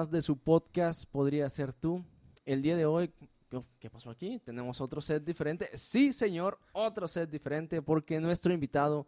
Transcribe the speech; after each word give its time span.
más 0.00 0.10
de 0.10 0.22
su 0.22 0.38
podcast 0.38 1.04
Podría 1.04 1.46
ser 1.50 1.74
tú. 1.74 2.02
El 2.46 2.62
día 2.62 2.74
de 2.74 2.86
hoy, 2.86 3.12
¿qué- 3.50 3.62
¿qué 3.78 3.90
pasó 3.90 4.08
aquí? 4.08 4.40
Tenemos 4.46 4.80
otro 4.80 5.02
set 5.02 5.22
diferente. 5.22 5.68
Sí, 5.76 6.10
señor, 6.14 6.58
otro 6.72 7.06
set 7.06 7.28
diferente 7.28 7.82
porque 7.82 8.18
nuestro 8.18 8.54
invitado 8.54 9.06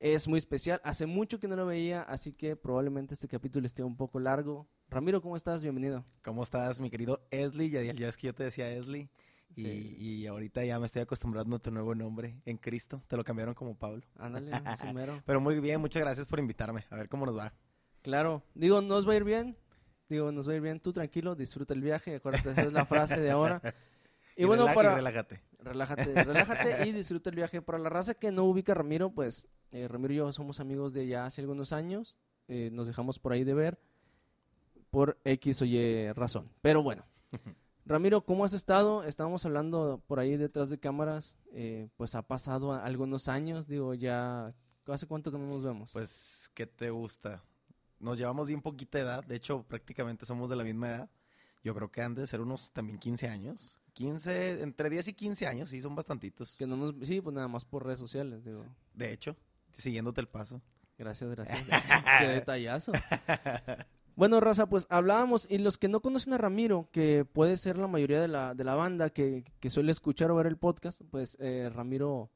es 0.00 0.26
muy 0.26 0.38
especial. 0.38 0.80
Hace 0.82 1.06
mucho 1.06 1.38
que 1.38 1.46
no 1.46 1.54
lo 1.54 1.66
veía, 1.66 2.02
así 2.02 2.32
que 2.32 2.56
probablemente 2.56 3.14
este 3.14 3.28
capítulo 3.28 3.64
esté 3.64 3.84
un 3.84 3.96
poco 3.96 4.18
largo. 4.18 4.66
Ramiro, 4.90 5.22
¿cómo 5.22 5.36
estás? 5.36 5.62
Bienvenido. 5.62 6.04
¿Cómo 6.24 6.42
estás, 6.42 6.80
mi 6.80 6.90
querido 6.90 7.24
Esli? 7.30 7.70
Ya, 7.70 7.80
ya 7.84 8.08
es 8.08 8.16
que 8.16 8.26
yo 8.26 8.34
te 8.34 8.42
decía 8.42 8.68
Esli. 8.72 9.08
Y, 9.54 9.62
Sí. 9.62 9.96
y 10.00 10.26
ahorita 10.26 10.64
ya 10.64 10.80
me 10.80 10.86
estoy 10.86 11.02
acostumbrando 11.02 11.54
a 11.54 11.58
tu 11.60 11.70
nuevo 11.70 11.94
nombre 11.94 12.40
en 12.44 12.56
Cristo. 12.56 13.04
Te 13.06 13.16
lo 13.16 13.22
cambiaron 13.22 13.54
como 13.54 13.78
Pablo. 13.78 14.02
Ándale. 14.16 14.50
Pero 15.26 15.40
muy 15.40 15.60
bien, 15.60 15.80
muchas 15.80 16.02
gracias 16.02 16.26
por 16.26 16.40
invitarme. 16.40 16.86
A 16.90 16.96
ver 16.96 17.08
cómo 17.08 17.24
nos 17.24 17.36
va. 17.38 17.54
Claro, 18.02 18.42
digo, 18.54 18.82
nos 18.82 19.08
va 19.08 19.12
a 19.12 19.16
ir 19.16 19.24
bien. 19.24 19.56
Digo, 20.08 20.30
nos 20.32 20.48
va 20.48 20.52
a 20.52 20.56
ir 20.56 20.62
bien. 20.62 20.80
Tú 20.80 20.92
tranquilo, 20.92 21.34
disfruta 21.34 21.74
el 21.74 21.80
viaje. 21.80 22.16
Acuérdate, 22.16 22.50
esa 22.50 22.62
es 22.62 22.72
la 22.72 22.86
frase 22.86 23.20
de 23.20 23.30
ahora. 23.30 23.60
Y, 24.36 24.44
bueno, 24.46 24.66
para... 24.74 24.96
relájate. 24.96 25.40
Relájate, 25.60 26.24
relájate 26.24 26.88
y 26.88 26.92
disfruta 26.92 27.30
el 27.30 27.36
viaje. 27.36 27.62
Para 27.62 27.78
la 27.78 27.88
raza 27.88 28.14
que 28.14 28.32
no 28.32 28.44
ubica 28.44 28.72
a 28.72 28.74
Ramiro, 28.74 29.10
pues 29.10 29.46
eh, 29.70 29.86
Ramiro 29.86 30.12
y 30.12 30.16
yo 30.16 30.32
somos 30.32 30.58
amigos 30.58 30.92
de 30.92 31.06
ya 31.06 31.24
hace 31.24 31.40
algunos 31.40 31.72
años. 31.72 32.18
Eh, 32.48 32.70
nos 32.72 32.86
dejamos 32.86 33.20
por 33.20 33.32
ahí 33.32 33.44
de 33.44 33.54
ver 33.54 33.78
por 34.90 35.18
X 35.24 35.62
o 35.62 35.64
Y 35.64 36.12
razón. 36.12 36.50
Pero 36.62 36.82
bueno, 36.82 37.04
Ramiro, 37.86 38.24
¿cómo 38.24 38.44
has 38.44 38.54
estado? 38.54 39.04
Estábamos 39.04 39.44
hablando 39.46 40.02
por 40.06 40.18
ahí 40.18 40.36
detrás 40.36 40.68
de 40.68 40.78
cámaras. 40.78 41.38
eh, 41.52 41.88
pues 41.96 42.14
ha 42.14 42.22
pasado 42.22 42.72
algunos 42.72 43.28
años. 43.28 43.66
Digo, 43.66 43.94
ya. 43.94 44.54
¿Hace 44.86 45.06
cuánto 45.06 45.30
que 45.30 45.38
no 45.38 45.46
nos 45.46 45.62
vemos? 45.62 45.92
Pues, 45.92 46.50
¿qué 46.54 46.66
te 46.66 46.90
gusta? 46.90 47.42
Nos 48.04 48.18
llevamos 48.18 48.48
bien 48.48 48.60
poquita 48.60 48.98
edad. 48.98 49.24
De 49.24 49.34
hecho, 49.34 49.62
prácticamente 49.62 50.26
somos 50.26 50.50
de 50.50 50.56
la 50.56 50.62
misma 50.62 50.90
edad. 50.90 51.10
Yo 51.62 51.74
creo 51.74 51.90
que 51.90 52.02
han 52.02 52.14
de 52.14 52.26
ser 52.26 52.42
unos 52.42 52.70
también 52.72 52.98
15 52.98 53.28
años. 53.28 53.78
15, 53.94 54.62
entre 54.62 54.90
10 54.90 55.08
y 55.08 55.12
15 55.14 55.46
años, 55.46 55.70
sí, 55.70 55.80
son 55.80 55.94
bastantitos. 55.94 56.54
que 56.58 56.66
no 56.66 56.76
nos. 56.76 56.94
Sí, 57.06 57.22
pues 57.22 57.34
nada 57.34 57.48
más 57.48 57.64
por 57.64 57.86
redes 57.86 57.98
sociales. 57.98 58.44
Digo, 58.44 58.62
De 58.92 59.10
hecho, 59.10 59.36
siguiéndote 59.72 60.20
el 60.20 60.28
paso. 60.28 60.60
Gracias, 60.98 61.30
gracias. 61.30 61.58
Qué 62.20 62.28
detallazo. 62.28 62.92
Bueno, 64.16 64.38
Raza, 64.38 64.66
pues 64.66 64.86
hablábamos, 64.90 65.46
y 65.50 65.58
los 65.58 65.78
que 65.78 65.88
no 65.88 66.00
conocen 66.00 66.34
a 66.34 66.38
Ramiro, 66.38 66.88
que 66.92 67.24
puede 67.24 67.56
ser 67.56 67.78
la 67.78 67.88
mayoría 67.88 68.20
de 68.20 68.28
la, 68.28 68.54
de 68.54 68.64
la 68.64 68.74
banda 68.74 69.10
que, 69.10 69.44
que 69.58 69.70
suele 69.70 69.90
escuchar 69.90 70.30
o 70.30 70.36
ver 70.36 70.46
el 70.46 70.56
podcast, 70.56 71.00
pues 71.10 71.36
eh, 71.40 71.70
Ramiro 71.72 72.30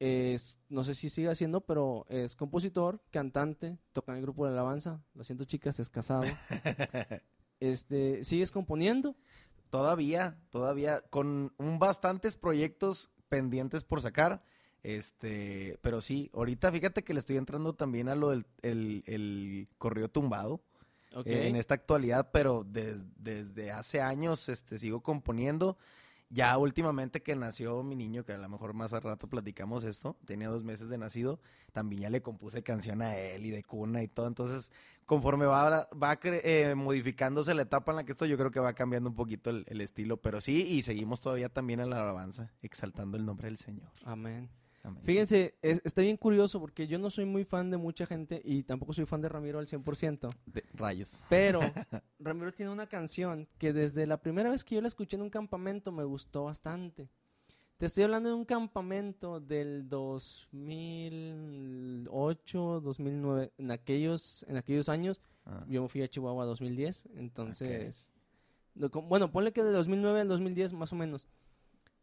es, 0.00 0.58
no 0.68 0.84
sé 0.84 0.94
si 0.94 1.08
sigue 1.08 1.28
haciendo, 1.30 1.60
pero 1.60 2.06
es 2.08 2.34
compositor, 2.36 3.00
cantante, 3.10 3.78
toca 3.92 4.12
en 4.12 4.18
el 4.18 4.22
grupo 4.22 4.46
de 4.46 4.52
alabanza, 4.52 5.02
lo 5.14 5.24
siento 5.24 5.44
chicas, 5.44 5.78
es 5.80 5.90
casado. 5.90 6.24
Este, 7.60 8.22
¿Sigues 8.22 8.52
componiendo? 8.52 9.16
Todavía, 9.70 10.38
todavía, 10.50 11.00
con 11.10 11.52
un 11.58 11.78
bastantes 11.80 12.36
proyectos 12.36 13.10
pendientes 13.28 13.82
por 13.82 14.00
sacar. 14.00 14.42
Este, 14.84 15.76
pero 15.82 16.00
sí, 16.00 16.30
ahorita 16.34 16.70
fíjate 16.70 17.02
que 17.02 17.12
le 17.12 17.18
estoy 17.18 17.36
entrando 17.36 17.74
también 17.74 18.08
a 18.08 18.14
lo 18.14 18.30
del 18.30 18.46
el, 18.62 19.02
el 19.06 19.68
correo 19.76 20.08
tumbado 20.08 20.60
eh, 21.26 21.48
en 21.48 21.56
esta 21.56 21.74
actualidad, 21.74 22.30
pero 22.32 22.62
des- 22.64 23.04
desde 23.16 23.72
hace 23.72 24.00
años 24.00 24.48
este, 24.48 24.78
sigo 24.78 25.00
componiendo. 25.02 25.76
Ya 26.30 26.58
últimamente 26.58 27.22
que 27.22 27.34
nació 27.34 27.82
mi 27.82 27.96
niño, 27.96 28.24
que 28.24 28.32
a 28.32 28.38
lo 28.38 28.48
mejor 28.48 28.74
más 28.74 28.92
al 28.92 29.02
rato 29.02 29.28
platicamos 29.28 29.82
esto, 29.84 30.16
tenía 30.26 30.48
dos 30.48 30.62
meses 30.62 30.90
de 30.90 30.98
nacido, 30.98 31.40
también 31.72 32.02
ya 32.02 32.10
le 32.10 32.20
compuse 32.20 32.62
canción 32.62 33.00
a 33.00 33.16
él 33.16 33.46
y 33.46 33.50
de 33.50 33.62
cuna 33.62 34.02
y 34.02 34.08
todo. 34.08 34.26
Entonces, 34.26 34.70
conforme 35.06 35.46
va, 35.46 35.88
va 35.90 36.18
eh, 36.22 36.74
modificándose 36.74 37.54
la 37.54 37.62
etapa 37.62 37.92
en 37.92 37.96
la 37.96 38.04
que 38.04 38.12
estoy, 38.12 38.28
yo 38.28 38.36
creo 38.36 38.50
que 38.50 38.60
va 38.60 38.74
cambiando 38.74 39.08
un 39.08 39.16
poquito 39.16 39.48
el, 39.48 39.64
el 39.68 39.80
estilo, 39.80 40.18
pero 40.18 40.42
sí, 40.42 40.66
y 40.66 40.82
seguimos 40.82 41.20
todavía 41.20 41.48
también 41.48 41.80
en 41.80 41.88
la 41.88 42.02
alabanza, 42.02 42.52
exaltando 42.60 43.16
el 43.16 43.24
nombre 43.24 43.46
del 43.46 43.56
Señor. 43.56 43.90
Amén. 44.04 44.50
Fíjense, 45.02 45.56
es- 45.62 45.80
está 45.84 46.02
bien 46.02 46.16
curioso 46.16 46.60
porque 46.60 46.86
yo 46.86 46.98
no 46.98 47.10
soy 47.10 47.24
muy 47.24 47.44
fan 47.44 47.70
de 47.70 47.76
mucha 47.76 48.06
gente 48.06 48.40
y 48.44 48.62
tampoco 48.62 48.92
soy 48.92 49.06
fan 49.06 49.20
de 49.20 49.28
Ramiro 49.28 49.58
al 49.58 49.66
100%. 49.66 50.28
De- 50.46 50.64
rayos. 50.74 51.24
Pero 51.28 51.60
Ramiro 52.20 52.52
tiene 52.52 52.70
una 52.70 52.86
canción 52.86 53.48
que 53.58 53.72
desde 53.72 54.06
la 54.06 54.18
primera 54.20 54.50
vez 54.50 54.62
que 54.64 54.76
yo 54.76 54.80
la 54.80 54.88
escuché 54.88 55.16
en 55.16 55.22
un 55.22 55.30
campamento 55.30 55.90
me 55.92 56.04
gustó 56.04 56.44
bastante. 56.44 57.08
Te 57.76 57.86
estoy 57.86 58.04
hablando 58.04 58.28
de 58.28 58.34
un 58.34 58.44
campamento 58.44 59.38
del 59.40 59.88
2008, 59.88 62.80
2009, 62.80 63.52
en 63.58 63.70
aquellos, 63.70 64.44
en 64.48 64.56
aquellos 64.56 64.88
años. 64.88 65.20
Ah, 65.46 65.64
Yo 65.68 65.82
me 65.82 65.88
fui 65.88 66.02
a 66.02 66.08
Chihuahua 66.08 66.44
2010, 66.44 67.08
entonces... 67.16 68.10
com- 68.90 69.08
Bueno, 69.08 69.30
ponle 69.30 69.52
que 69.52 69.62
de 69.62 69.70
2009 69.72 70.20
al 70.22 70.28
2010 70.28 70.72
más 70.72 70.92
o 70.92 70.96
menos. 70.96 71.28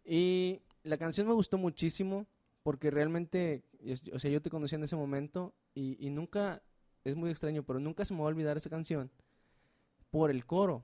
Y 0.03 0.61
la 0.83 0.97
canción 0.97 1.27
me 1.27 1.33
gustó 1.33 1.57
muchísimo 1.57 2.25
porque 2.65 2.89
realmente, 2.89 3.63
o 4.11 4.17
sea, 4.17 4.31
yo 4.31 4.41
te 4.41 4.49
conocí 4.49 4.73
en 4.73 4.83
ese 4.83 4.95
momento 4.95 5.53
y, 5.75 6.03
y 6.03 6.09
nunca, 6.09 6.63
es 7.03 7.15
muy 7.15 7.29
extraño, 7.29 7.61
pero 7.61 7.79
nunca 7.79 8.05
se 8.05 8.15
me 8.15 8.21
va 8.21 8.25
a 8.25 8.29
olvidar 8.29 8.57
esa 8.57 8.71
canción 8.71 9.11
por 10.09 10.31
el 10.31 10.47
coro. 10.47 10.83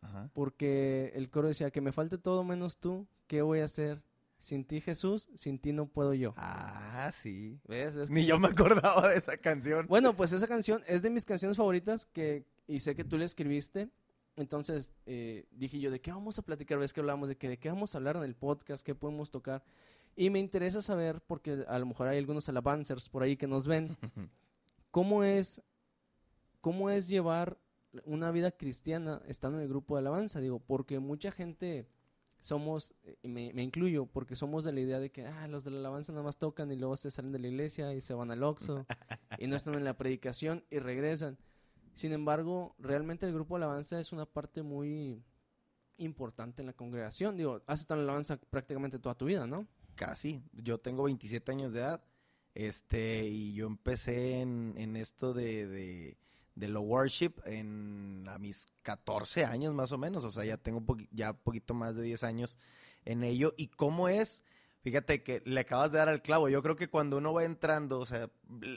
ajá. 0.00 0.30
Porque 0.32 1.12
el 1.14 1.28
coro 1.28 1.48
decía 1.48 1.70
que 1.70 1.82
me 1.82 1.92
falte 1.92 2.16
todo 2.16 2.44
menos 2.44 2.78
tú, 2.78 3.06
¿qué 3.26 3.42
voy 3.42 3.60
a 3.60 3.66
hacer? 3.66 4.02
Sin 4.38 4.64
ti 4.64 4.80
Jesús, 4.80 5.28
sin 5.34 5.58
ti 5.58 5.74
no 5.74 5.84
puedo 5.84 6.14
yo. 6.14 6.32
Ah, 6.38 7.10
sí. 7.12 7.60
¿Ves? 7.68 7.94
¿Ves 7.94 8.08
Ni 8.08 8.24
yo 8.24 8.38
me 8.38 8.48
acordaba 8.48 9.10
de 9.10 9.18
esa 9.18 9.36
canción. 9.36 9.86
Bueno, 9.88 10.16
pues 10.16 10.32
esa 10.32 10.48
canción 10.48 10.82
es 10.86 11.02
de 11.02 11.10
mis 11.10 11.26
canciones 11.26 11.58
favoritas 11.58 12.06
que, 12.06 12.46
y 12.66 12.80
sé 12.80 12.94
que 12.94 13.04
tú 13.04 13.18
la 13.18 13.26
escribiste. 13.26 13.90
Entonces 14.36 14.90
eh, 15.04 15.44
dije 15.50 15.78
yo, 15.78 15.90
¿de 15.90 16.00
qué 16.00 16.10
vamos 16.10 16.38
a 16.38 16.42
platicar? 16.42 16.78
Ves 16.78 16.94
que 16.94 17.00
hablamos 17.00 17.28
de 17.28 17.36
que 17.36 17.50
de 17.50 17.58
qué 17.58 17.68
vamos 17.68 17.94
a 17.94 17.98
hablar 17.98 18.16
en 18.16 18.22
el 18.22 18.34
podcast, 18.34 18.82
qué 18.82 18.94
podemos 18.94 19.30
tocar. 19.30 19.62
Y 20.14 20.30
me 20.30 20.38
interesa 20.38 20.82
saber, 20.82 21.22
porque 21.22 21.64
a 21.66 21.78
lo 21.78 21.86
mejor 21.86 22.08
hay 22.08 22.18
algunos 22.18 22.48
alabancers 22.48 23.08
por 23.08 23.22
ahí 23.22 23.36
que 23.36 23.46
nos 23.46 23.66
ven, 23.66 23.96
cómo 24.90 25.24
es, 25.24 25.62
cómo 26.60 26.90
es 26.90 27.08
llevar 27.08 27.58
una 28.04 28.30
vida 28.30 28.50
cristiana 28.50 29.22
estando 29.26 29.58
en 29.58 29.64
el 29.64 29.68
grupo 29.68 29.94
de 29.94 30.00
alabanza. 30.00 30.40
Digo, 30.40 30.60
porque 30.60 30.98
mucha 30.98 31.32
gente 31.32 31.88
somos, 32.40 32.94
eh, 33.04 33.16
y 33.22 33.28
me, 33.28 33.52
me 33.54 33.62
incluyo, 33.62 34.06
porque 34.06 34.36
somos 34.36 34.64
de 34.64 34.72
la 34.72 34.80
idea 34.80 35.00
de 35.00 35.10
que 35.10 35.26
ah, 35.26 35.46
los 35.48 35.64
de 35.64 35.70
la 35.70 35.78
alabanza 35.78 36.12
nada 36.12 36.24
más 36.24 36.38
tocan 36.38 36.70
y 36.72 36.76
luego 36.76 36.96
se 36.96 37.10
salen 37.10 37.32
de 37.32 37.38
la 37.38 37.48
iglesia 37.48 37.94
y 37.94 38.00
se 38.00 38.14
van 38.14 38.30
al 38.30 38.42
Oxxo 38.42 38.84
y 39.38 39.46
no 39.46 39.56
están 39.56 39.74
en 39.74 39.84
la 39.84 39.96
predicación 39.96 40.64
y 40.70 40.78
regresan. 40.78 41.38
Sin 41.94 42.12
embargo, 42.12 42.74
realmente 42.78 43.26
el 43.26 43.32
grupo 43.32 43.56
de 43.56 43.64
alabanza 43.64 44.00
es 44.00 44.12
una 44.12 44.26
parte 44.26 44.62
muy 44.62 45.22
importante 45.98 46.62
en 46.62 46.66
la 46.66 46.72
congregación. 46.72 47.36
Digo, 47.36 47.62
has 47.66 47.80
estado 47.82 48.00
en 48.00 48.06
la 48.06 48.12
alabanza 48.12 48.38
prácticamente 48.38 48.98
toda 48.98 49.14
tu 49.14 49.26
vida, 49.26 49.46
¿no? 49.46 49.66
Casi. 49.94 50.42
Yo 50.52 50.78
tengo 50.78 51.04
27 51.04 51.52
años 51.52 51.72
de 51.72 51.80
edad. 51.80 52.02
Este, 52.54 53.24
y 53.26 53.54
yo 53.54 53.66
empecé 53.66 54.40
en, 54.40 54.74
en 54.76 54.96
esto 54.96 55.32
de, 55.32 55.66
de, 55.66 56.18
de 56.54 56.68
lo 56.68 56.82
worship 56.82 57.32
en, 57.46 58.26
a 58.28 58.38
mis 58.38 58.66
14 58.82 59.44
años 59.44 59.72
más 59.74 59.92
o 59.92 59.98
menos. 59.98 60.24
O 60.24 60.30
sea, 60.30 60.44
ya 60.44 60.56
tengo 60.58 60.80
poqui- 60.80 61.08
ya 61.12 61.32
poquito 61.32 61.72
más 61.74 61.96
de 61.96 62.02
10 62.02 62.24
años 62.24 62.58
en 63.04 63.24
ello. 63.24 63.54
¿Y 63.56 63.68
cómo 63.68 64.08
es? 64.08 64.44
Fíjate 64.82 65.22
que 65.22 65.42
le 65.46 65.60
acabas 65.60 65.92
de 65.92 65.98
dar 65.98 66.08
al 66.08 66.22
clavo. 66.22 66.48
Yo 66.48 66.60
creo 66.62 66.74
que 66.76 66.88
cuando 66.88 67.16
uno 67.18 67.32
va 67.32 67.44
entrando, 67.44 68.00
o 68.00 68.06
sea, 68.06 68.28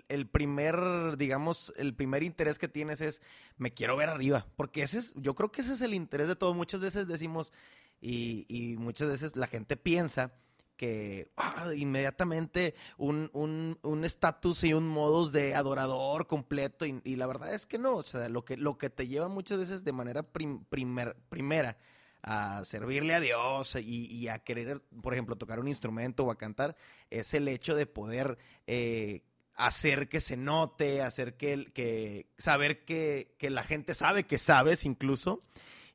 el 0.07 0.27
primer, 0.29 1.18
digamos, 1.18 1.73
el 1.77 1.95
primer 1.95 2.21
interés 2.23 2.59
que 2.59 2.68
tienes 2.68 3.01
es, 3.01 3.21
me 3.57 3.73
quiero 3.73 3.97
ver 3.97 4.09
arriba. 4.09 4.45
Porque 4.56 4.83
ese 4.83 5.00
es, 5.00 5.13
yo 5.15 5.33
creo 5.33 5.51
que 5.51 5.61
ese 5.61 5.73
es 5.73 5.81
el 5.81 5.95
interés 5.95 6.27
de 6.27 6.35
todo. 6.35 6.53
Muchas 6.53 6.79
veces 6.79 7.07
decimos, 7.07 7.51
y, 8.00 8.45
y 8.47 8.77
muchas 8.77 9.07
veces 9.07 9.35
la 9.35 9.47
gente 9.47 9.77
piensa 9.77 10.31
que 10.75 11.31
ah, 11.38 11.72
inmediatamente 11.75 12.75
un 12.98 13.30
un- 13.33 13.80
un 13.81 14.04
estatus 14.06 14.63
y 14.63 14.74
un 14.74 14.88
modus 14.88 15.31
de 15.31 15.56
adorador 15.56 16.27
completo 16.27 16.86
y, 16.86 17.16
la 17.16 17.27
verdad 17.27 17.54
es 17.54 17.66
que 17.66 17.77
no, 17.77 17.95
o 17.95 18.04
sea, 18.04 18.30
lo 18.30 18.44
que, 18.45 18.57
lo 18.57 18.77
que 18.77 18.89
te 18.89 19.07
lleva 19.07 19.27
muchas 19.27 19.57
veces 19.57 19.83
de 19.83 19.92
manera 19.94 20.24
prim- 20.24 20.63
primer- 20.66 21.16
primera 21.30 21.77
a 22.24 22.66
servirle 22.66 23.13
a 23.13 23.19
Dios 23.19 23.75
y, 23.75 24.27
a 24.30 24.39
querer, 24.39 24.81
por 25.01 25.13
ejemplo, 25.13 25.36
tocar 25.36 25.60
un 25.60 25.68
instrumento 25.68 26.24
o 26.25 26.31
a 26.31 26.38
cantar, 26.38 26.75
es 27.12 27.33
el 27.36 27.48
hecho 27.48 27.75
de 27.75 27.86
poder 27.86 28.39
eh, 28.66 29.21
hacer 29.54 30.10
que 30.10 30.19
se 30.19 30.36
note, 30.36 31.04
hacer 31.04 31.38
que, 31.38 31.71
que 31.74 32.28
saber 32.39 32.83
que, 32.83 33.36
que 33.38 33.51
la 33.51 33.63
gente 33.63 33.94
sabe 33.94 34.24
que 34.24 34.39
sabes 34.39 34.86
incluso. 34.86 35.42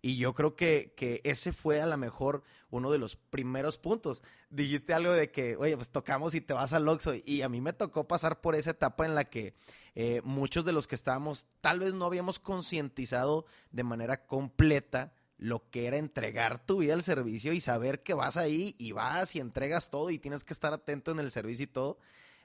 Y 0.03 0.17
yo 0.17 0.35
creo 0.35 0.57
que, 0.57 0.95
que 0.97 1.21
ese 1.25 1.53
fue 1.53 1.81
a 1.81 1.87
lo 1.87 1.97
mejor 1.97 2.43
uno 2.71 2.91
de 2.91 2.99
los 2.99 3.17
primeros 3.17 3.79
puntos. 3.79 4.23
Dijiste 4.49 4.95
algo 4.95 5.13
de 5.13 5.31
que, 5.31 5.57
oye, 5.57 5.77
pues 5.77 5.91
tocamos 5.91 6.35
y 6.35 6.41
te 6.41 6.55
vas 6.55 6.73
al 6.73 6.89
Oxxo. 6.89 7.15
Y 7.25 7.43
a 7.43 7.49
mí 7.49 7.61
me 7.61 7.73
tocó 7.73 8.09
pasar 8.09 8.41
por 8.41 8.55
esa 8.55 8.71
etapa 8.71 9.05
en 9.05 9.15
la 9.15 9.25
que 9.25 9.55
eh, 9.95 10.23
muchos 10.25 10.65
de 10.65 10.73
los 10.73 10.87
que 10.87 10.95
estábamos, 10.95 11.47
tal 11.61 11.81
vez 11.81 11.95
no 11.95 12.07
habíamos 12.07 12.39
concientizado 12.39 13.45
de 13.73 13.85
manera 13.85 14.27
completa 14.27 15.13
lo 15.37 15.71
que 15.71 15.87
era 15.87 15.97
entregar 15.97 16.65
tu 16.65 16.79
vida 16.79 16.93
al 16.93 17.03
servicio 17.03 17.53
y 17.53 17.61
saber 17.61 18.03
que 18.03 18.13
vas 18.13 18.37
ahí 18.37 18.77
y 18.79 18.93
vas 18.93 19.35
y 19.35 19.41
entregas 19.41 19.91
todo 19.91 20.11
y 20.11 20.19
tienes 20.19 20.45
que 20.45 20.53
estar 20.53 20.73
atento 20.73 21.11
en 21.11 21.19
el 21.19 21.31
servicio 21.31 21.65
y 21.65 21.69
todo. 21.69 21.99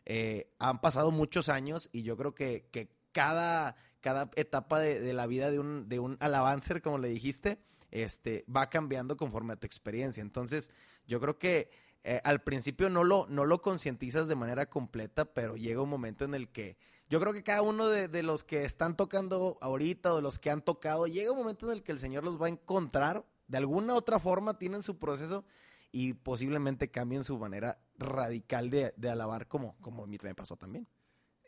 Eh, 0.06 0.50
han 0.60 0.80
pasado 0.82 1.12
muchos 1.12 1.50
años 1.50 1.90
y 1.92 2.04
yo 2.04 2.16
creo 2.16 2.34
que, 2.34 2.70
que 2.72 2.90
cada, 3.12 3.76
cada 4.06 4.30
etapa 4.36 4.80
de, 4.80 5.14
la 5.14 5.26
vida 5.26 5.50
de 5.50 5.58
un, 5.58 5.90
de 5.90 5.98
un 5.98 6.16
alabancer, 6.20 6.84
como 6.84 7.00
le 7.00 7.10
dijiste, 7.10 7.58
este, 7.90 8.46
va 8.56 8.70
cambiando 8.70 9.18
conforme 9.18 9.54
a 9.54 9.56
tu 9.56 9.66
experiencia. 9.66 10.22
Entonces, 10.22 10.72
yo 11.08 11.20
creo 11.20 11.40
que 11.40 11.72
eh, 12.04 12.22
al 12.24 12.44
principio 12.44 12.92
no 12.92 13.04
lo, 13.04 13.26
no 13.30 13.46
lo 13.46 13.64
concientizas 13.64 14.28
de 14.28 14.36
manera 14.36 14.70
completa, 14.70 15.26
pero 15.26 15.56
llega 15.56 15.82
un 15.82 15.90
momento 15.90 16.24
en 16.24 16.36
el 16.36 16.50
que 16.50 16.78
yo 17.10 17.20
creo 17.20 17.34
que 17.34 17.42
cada 17.42 17.64
uno 17.64 17.88
de, 17.88 18.22
los 18.22 18.44
que 18.44 18.64
están 18.64 18.96
tocando 18.96 19.58
ahorita 19.60 20.14
o 20.14 20.18
de 20.18 20.22
los 20.22 20.38
que 20.38 20.52
han 20.52 20.62
tocado, 20.62 21.08
llega 21.08 21.32
un 21.32 21.40
momento 21.40 21.66
en 21.66 21.78
el 21.78 21.84
que 21.84 21.92
el 21.92 21.98
Señor 21.98 22.24
los 22.24 22.40
va 22.40 22.46
a 22.46 22.50
encontrar, 22.50 23.26
de 23.48 23.58
alguna 23.58 23.96
otra 23.96 24.20
forma 24.20 24.60
tienen 24.60 24.84
su 24.84 25.00
proceso 25.00 25.46
y 25.92 26.14
posiblemente 26.14 26.92
cambien 26.92 27.24
su 27.24 27.40
manera 27.40 27.80
radical 27.98 28.70
de, 28.70 28.94
de 28.98 29.10
alabar 29.10 29.48
como, 29.48 29.76
como 29.82 30.06
me 30.06 30.36
pasó 30.36 30.58
también. 30.58 30.88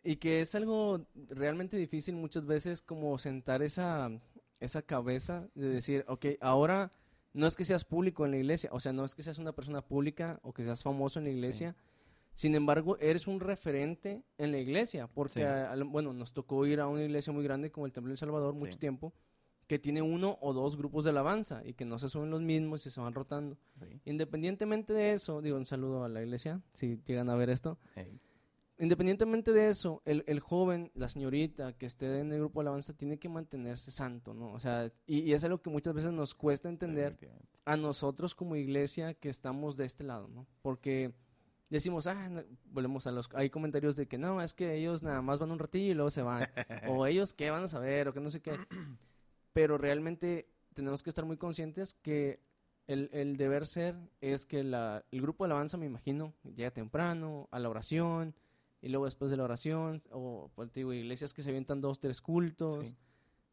Y 0.07 0.15
que 0.15 0.39
es 0.39 0.55
algo 0.55 1.05
realmente 1.27 1.75
difícil 1.75 2.15
muchas 2.15 2.45
veces 2.45 2.81
como 2.81 3.17
sentar 3.17 3.61
esa, 3.61 4.09
esa 4.61 4.81
cabeza 4.81 5.49
de 5.53 5.67
decir, 5.67 6.05
ok, 6.07 6.27
ahora 6.39 6.91
no 7.33 7.45
es 7.45 7.57
que 7.57 7.65
seas 7.65 7.83
público 7.83 8.23
en 8.23 8.31
la 8.31 8.37
iglesia, 8.37 8.69
o 8.71 8.79
sea, 8.79 8.93
no 8.93 9.03
es 9.03 9.15
que 9.15 9.21
seas 9.21 9.37
una 9.37 9.51
persona 9.51 9.81
pública 9.81 10.39
o 10.43 10.53
que 10.53 10.63
seas 10.63 10.81
famoso 10.81 11.19
en 11.19 11.25
la 11.25 11.31
iglesia. 11.31 11.75
Sí. 11.77 12.35
Sin 12.35 12.55
embargo, 12.55 12.97
eres 13.01 13.27
un 13.27 13.41
referente 13.41 14.23
en 14.37 14.53
la 14.53 14.59
iglesia, 14.59 15.07
porque, 15.07 15.41
sí. 15.41 15.41
a, 15.41 15.75
bueno, 15.85 16.13
nos 16.13 16.31
tocó 16.31 16.65
ir 16.65 16.79
a 16.79 16.87
una 16.87 17.03
iglesia 17.03 17.33
muy 17.33 17.43
grande 17.43 17.69
como 17.69 17.85
el 17.85 17.91
Templo 17.91 18.11
del 18.11 18.17
Salvador 18.17 18.53
mucho 18.53 18.71
sí. 18.71 18.79
tiempo, 18.79 19.13
que 19.67 19.77
tiene 19.77 20.01
uno 20.01 20.37
o 20.39 20.53
dos 20.53 20.77
grupos 20.77 21.03
de 21.03 21.09
alabanza 21.09 21.63
y 21.65 21.73
que 21.73 21.83
no 21.83 21.99
se 21.99 22.07
suben 22.07 22.29
los 22.29 22.41
mismos 22.41 22.85
y 22.85 22.91
se 22.91 23.01
van 23.01 23.13
rotando. 23.13 23.57
Independientemente 24.05 24.93
de 24.93 25.11
eso, 25.11 25.41
digo 25.41 25.57
un 25.57 25.65
saludo 25.65 26.05
a 26.05 26.07
la 26.07 26.21
iglesia, 26.21 26.61
si 26.71 27.01
llegan 27.05 27.29
a 27.29 27.35
ver 27.35 27.49
esto. 27.49 27.77
Hey 27.93 28.21
independientemente 28.79 29.53
de 29.53 29.69
eso, 29.69 30.01
el, 30.05 30.23
el, 30.27 30.39
joven, 30.39 30.91
la 30.93 31.09
señorita 31.09 31.73
que 31.73 31.85
esté 31.85 32.19
en 32.19 32.31
el 32.31 32.39
grupo 32.39 32.59
de 32.59 32.63
alabanza 32.63 32.93
tiene 32.93 33.17
que 33.17 33.29
mantenerse 33.29 33.91
santo, 33.91 34.33
¿no? 34.33 34.53
O 34.53 34.59
sea, 34.59 34.91
y, 35.05 35.19
y 35.19 35.33
es 35.33 35.43
algo 35.43 35.61
que 35.61 35.69
muchas 35.69 35.93
veces 35.93 36.11
nos 36.11 36.35
cuesta 36.35 36.69
entender 36.69 37.17
a 37.65 37.77
nosotros 37.77 38.35
como 38.35 38.55
iglesia 38.55 39.13
que 39.13 39.29
estamos 39.29 39.77
de 39.77 39.85
este 39.85 40.03
lado, 40.03 40.27
¿no? 40.27 40.47
Porque 40.61 41.13
decimos, 41.69 42.07
ah, 42.07 42.29
no, 42.29 42.43
volvemos 42.65 43.07
a 43.07 43.11
los, 43.11 43.29
hay 43.33 43.49
comentarios 43.49 43.95
de 43.95 44.07
que 44.07 44.17
no, 44.17 44.41
es 44.41 44.53
que 44.53 44.75
ellos 44.75 45.03
nada 45.03 45.21
más 45.21 45.39
van 45.39 45.51
un 45.51 45.59
ratillo 45.59 45.91
y 45.91 45.95
luego 45.95 46.11
se 46.11 46.21
van, 46.21 46.47
o 46.87 47.05
ellos 47.05 47.33
qué 47.33 47.49
van 47.49 47.63
a 47.63 47.67
saber, 47.67 48.07
o 48.07 48.13
que 48.13 48.19
no 48.19 48.29
sé 48.29 48.41
qué, 48.41 48.57
pero 49.53 49.77
realmente 49.77 50.49
tenemos 50.73 51.03
que 51.03 51.09
estar 51.09 51.25
muy 51.25 51.37
conscientes 51.37 51.93
que 51.93 52.39
el, 52.87 53.09
el 53.11 53.35
deber 53.35 53.65
ser 53.65 53.97
es 54.21 54.45
que 54.45 54.63
la, 54.63 55.03
el 55.11 55.21
grupo 55.21 55.43
de 55.43 55.47
alabanza, 55.47 55.77
me 55.77 55.85
imagino, 55.85 56.33
llega 56.55 56.71
temprano, 56.71 57.49
a 57.51 57.59
la 57.59 57.69
oración, 57.69 58.33
y 58.81 58.89
luego 58.89 59.05
después 59.05 59.31
de 59.31 59.37
la 59.37 59.43
oración, 59.43 60.03
o 60.11 60.51
pues, 60.55 60.73
digo, 60.73 60.93
iglesias 60.93 61.33
que 61.33 61.43
se 61.43 61.49
avientan 61.49 61.81
dos, 61.81 61.99
tres 61.99 62.21
cultos, 62.21 62.87
sí. 62.87 62.95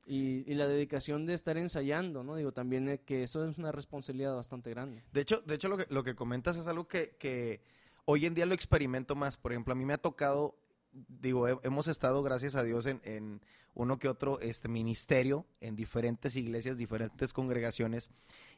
y, 0.06 0.50
y, 0.50 0.54
la 0.54 0.66
dedicación 0.66 1.26
de 1.26 1.34
estar 1.34 1.56
ensayando, 1.56 2.22
¿no? 2.22 2.36
Digo, 2.36 2.52
también 2.52 2.88
eh, 2.88 3.00
que 3.00 3.22
eso 3.22 3.48
es 3.48 3.58
una 3.58 3.72
responsabilidad 3.72 4.34
bastante 4.34 4.70
grande. 4.70 5.02
De 5.12 5.20
hecho, 5.22 5.40
de 5.42 5.54
hecho 5.54 5.68
lo, 5.68 5.76
que, 5.76 5.86
lo 5.88 6.04
que 6.04 6.14
comentas 6.14 6.56
es 6.56 6.66
algo 6.66 6.86
que, 6.88 7.16
que 7.18 7.62
hoy 8.04 8.26
en 8.26 8.34
día 8.34 8.46
lo 8.46 8.54
experimento 8.54 9.16
más. 9.16 9.36
Por 9.36 9.52
ejemplo, 9.52 9.72
a 9.72 9.76
mí 9.76 9.84
me 9.84 9.94
ha 9.94 9.98
tocado, 9.98 10.58
digo, 10.92 11.48
he, 11.48 11.58
hemos 11.62 11.88
estado, 11.88 12.22
gracias 12.22 12.54
a 12.54 12.62
Dios, 12.62 12.86
en, 12.86 13.00
en 13.04 13.40
uno 13.74 13.98
que 13.98 14.08
otro 14.08 14.40
este 14.40 14.68
ministerio, 14.68 15.46
en 15.60 15.74
diferentes 15.74 16.36
iglesias, 16.36 16.76
diferentes 16.76 17.32
congregaciones, 17.32 18.10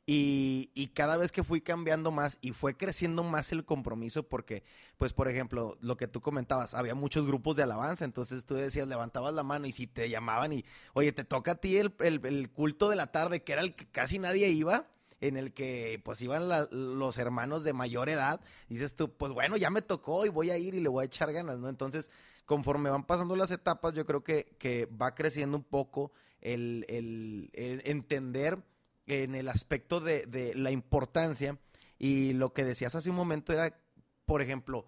y, 0.08 0.70
y, 0.75 0.87
cada 0.88 1.17
vez 1.17 1.32
que 1.32 1.43
fui 1.43 1.61
cambiando 1.61 2.12
más 2.12 2.38
y 2.41 2.53
fue 2.53 2.76
creciendo 2.76 3.25
más 3.25 3.50
el 3.50 3.64
compromiso 3.64 4.23
porque, 4.23 4.62
pues, 4.99 5.12
por 5.12 5.26
ejemplo, 5.29 5.76
lo 5.81 5.97
que 5.97 6.06
tú 6.06 6.20
comentabas, 6.20 6.75
había 6.75 6.94
muchos 6.94 7.26
grupos 7.26 7.56
de 7.56 7.64
alabanza, 7.64 8.05
entonces 8.05 8.44
tú 8.44 8.55
decías, 8.55 8.87
levantabas 8.87 9.35
la 9.35 9.43
mano 9.43 9.67
y 9.67 9.73
si 9.73 9.88
te 9.88 10.08
llamaban 10.08 10.53
y, 10.53 10.64
oye, 10.94 11.11
te 11.11 11.25
toca 11.25 11.53
a 11.53 11.55
ti 11.56 11.79
el, 11.79 11.93
el, 11.99 12.50
culto 12.53 12.88
de 12.88 12.94
la 12.94 13.11
tarde, 13.11 13.43
que 13.43 13.53
era 13.53 13.62
el 13.62 13.75
que 13.75 13.85
casi 13.87 14.20
nadie 14.20 14.49
iba, 14.49 14.87
en 15.20 15.37
el 15.37 15.53
que 15.53 16.00
pues 16.05 16.23
iban 16.23 16.49
los 16.70 17.19
hermanos 17.19 17.64
de 17.64 17.73
mayor 17.73 18.08
edad, 18.08 18.41
dices 18.69 18.94
tú, 18.94 19.11
pues 19.11 19.32
bueno, 19.32 19.56
ya 19.56 19.70
me 19.70 19.82
tocó 19.82 20.25
y 20.25 20.29
voy 20.29 20.50
a 20.50 20.58
ir 20.58 20.76
y 20.76 20.81
le 20.81 20.88
voy 20.88 21.03
a 21.03 21.06
echar 21.06 21.32
ganas, 21.32 21.58
¿no? 21.58 21.69
Entonces, 21.69 22.12
conforme 22.44 22.91
van 22.91 23.05
pasando 23.05 23.35
las 23.35 23.50
etapas, 23.50 23.93
yo 23.94 24.06
creo 24.06 24.23
que, 24.23 24.55
que 24.61 24.87
va 24.87 25.17
creciendo 25.17 25.56
un 25.56 25.64
poco 25.64 26.12
el, 26.41 26.87
el 26.88 27.82
entender 27.85 28.62
en 29.06 29.35
el 29.35 29.49
aspecto 29.49 30.00
de, 30.00 30.26
de, 30.26 30.55
la 30.55 30.70
importancia 30.70 31.58
y 31.99 32.32
lo 32.32 32.53
que 32.53 32.64
decías 32.64 32.94
hace 32.94 33.11
un 33.11 33.17
momento 33.17 33.53
era, 33.53 33.79
por 34.25 34.43
ejemplo, 34.43 34.87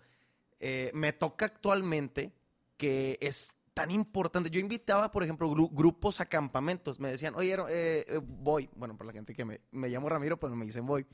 eh, 0.61 0.91
me 0.94 1.12
toca 1.12 1.47
actualmente 1.47 2.32
que 2.76 3.19
es 3.20 3.55
tan 3.75 3.91
importante. 3.91 4.50
Yo 4.50 4.61
invitaba, 4.61 5.11
por 5.12 5.23
ejemplo, 5.23 5.49
gru 5.50 5.69
grupos 5.69 6.20
a 6.20 6.26
campamentos. 6.26 6.99
Me 6.99 7.11
decían, 7.11 7.35
oye, 7.37 7.56
eh, 7.69 8.20
voy. 8.23 8.69
Bueno, 8.75 8.97
por 8.97 9.06
la 9.06 9.12
gente 9.12 9.35
que 9.35 9.44
me, 9.44 9.61
me 9.70 9.88
llamo 9.88 10.09
Ramiro, 10.09 10.38
pues 10.38 10.53
me 10.53 10.65
dicen 10.65 10.85
voy. 10.85 11.06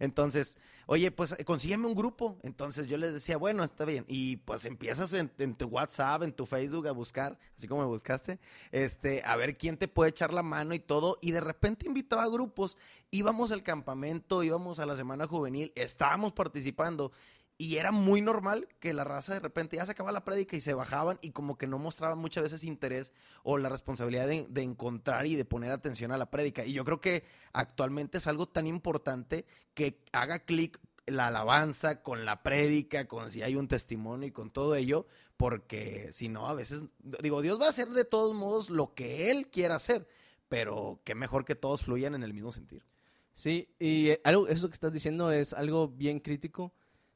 Entonces, 0.00 0.58
oye, 0.86 1.12
pues 1.12 1.36
consígueme 1.44 1.86
un 1.86 1.94
grupo. 1.94 2.36
Entonces 2.42 2.88
yo 2.88 2.96
les 2.96 3.12
decía, 3.12 3.36
bueno, 3.36 3.62
está 3.62 3.84
bien. 3.84 4.04
Y 4.08 4.38
pues 4.38 4.64
empiezas 4.64 5.12
en, 5.12 5.30
en, 5.38 5.54
tu 5.54 5.66
WhatsApp, 5.66 6.24
en 6.24 6.32
tu 6.32 6.46
Facebook 6.46 6.88
a 6.88 6.92
buscar, 6.92 7.38
así 7.56 7.68
como 7.68 7.82
me 7.82 7.86
buscaste, 7.86 8.40
este, 8.72 9.22
a 9.24 9.36
ver 9.36 9.56
quién 9.56 9.76
te 9.76 9.86
puede 9.86 10.10
echar 10.10 10.32
la 10.32 10.42
mano 10.42 10.74
y 10.74 10.80
todo. 10.80 11.18
Y 11.20 11.30
de 11.30 11.40
repente 11.40 11.86
invitaba 11.86 12.24
a 12.24 12.28
grupos, 12.28 12.76
íbamos 13.10 13.52
al 13.52 13.62
campamento, 13.62 14.42
íbamos 14.42 14.80
a 14.80 14.86
la 14.86 14.96
semana 14.96 15.26
juvenil, 15.26 15.70
estábamos 15.76 16.32
participando. 16.32 17.12
Y 17.60 17.76
era 17.76 17.92
muy 17.92 18.22
normal 18.22 18.68
que 18.80 18.94
la 18.94 19.04
raza 19.04 19.34
de 19.34 19.40
repente 19.40 19.76
ya 19.76 19.84
se 19.84 19.92
acababa 19.92 20.12
la 20.12 20.24
prédica 20.24 20.56
y 20.56 20.62
se 20.62 20.72
bajaban 20.72 21.18
y 21.20 21.32
como 21.32 21.58
que 21.58 21.66
no 21.66 21.78
mostraban 21.78 22.16
muchas 22.16 22.42
veces 22.42 22.64
interés 22.64 23.12
o 23.42 23.58
la 23.58 23.68
responsabilidad 23.68 24.26
de, 24.28 24.62
encontrar 24.62 25.26
y 25.26 25.34
de 25.34 25.44
poner 25.44 25.70
atención 25.70 26.10
a 26.10 26.16
la 26.16 26.30
prédica. 26.30 26.64
Y 26.64 26.72
yo 26.72 26.86
creo 26.86 27.02
que 27.02 27.22
actualmente 27.52 28.16
es 28.16 28.26
algo 28.26 28.48
tan 28.48 28.66
importante 28.66 29.44
que 29.74 30.02
haga 30.10 30.38
clic 30.38 30.80
la 31.04 31.26
alabanza 31.26 32.00
con 32.00 32.24
la 32.24 32.42
prédica, 32.42 33.06
con 33.06 33.30
si 33.30 33.42
hay 33.42 33.56
un 33.56 33.68
testimonio 33.68 34.28
y 34.28 34.32
con 34.32 34.50
todo 34.50 34.74
ello, 34.74 35.06
porque 35.36 36.08
si 36.12 36.30
no, 36.30 36.46
a 36.46 36.54
veces, 36.54 36.84
digo, 37.22 37.42
Dios 37.42 37.60
va 37.60 37.66
a 37.66 37.70
hacer 37.70 37.90
de 37.90 38.06
todos 38.06 38.34
modos 38.34 38.70
lo 38.70 38.94
que 38.94 39.30
Él 39.30 39.48
quiera 39.48 39.74
hacer, 39.74 40.08
pero 40.48 41.02
qué 41.04 41.14
mejor 41.14 41.44
que 41.44 41.56
todos 41.56 41.82
fluyan 41.82 42.14
en 42.14 42.22
el 42.22 42.32
mismo 42.32 42.52
sentido. 42.52 42.86
Sí, 43.34 43.68
y 43.78 44.12
algo, 44.24 44.48
eso 44.48 44.68
que 44.68 44.74
estás 44.74 44.94
diciendo 44.94 45.30
es 45.30 45.52
algo 45.52 45.88
bien 45.88 46.20
crítico 46.20 46.72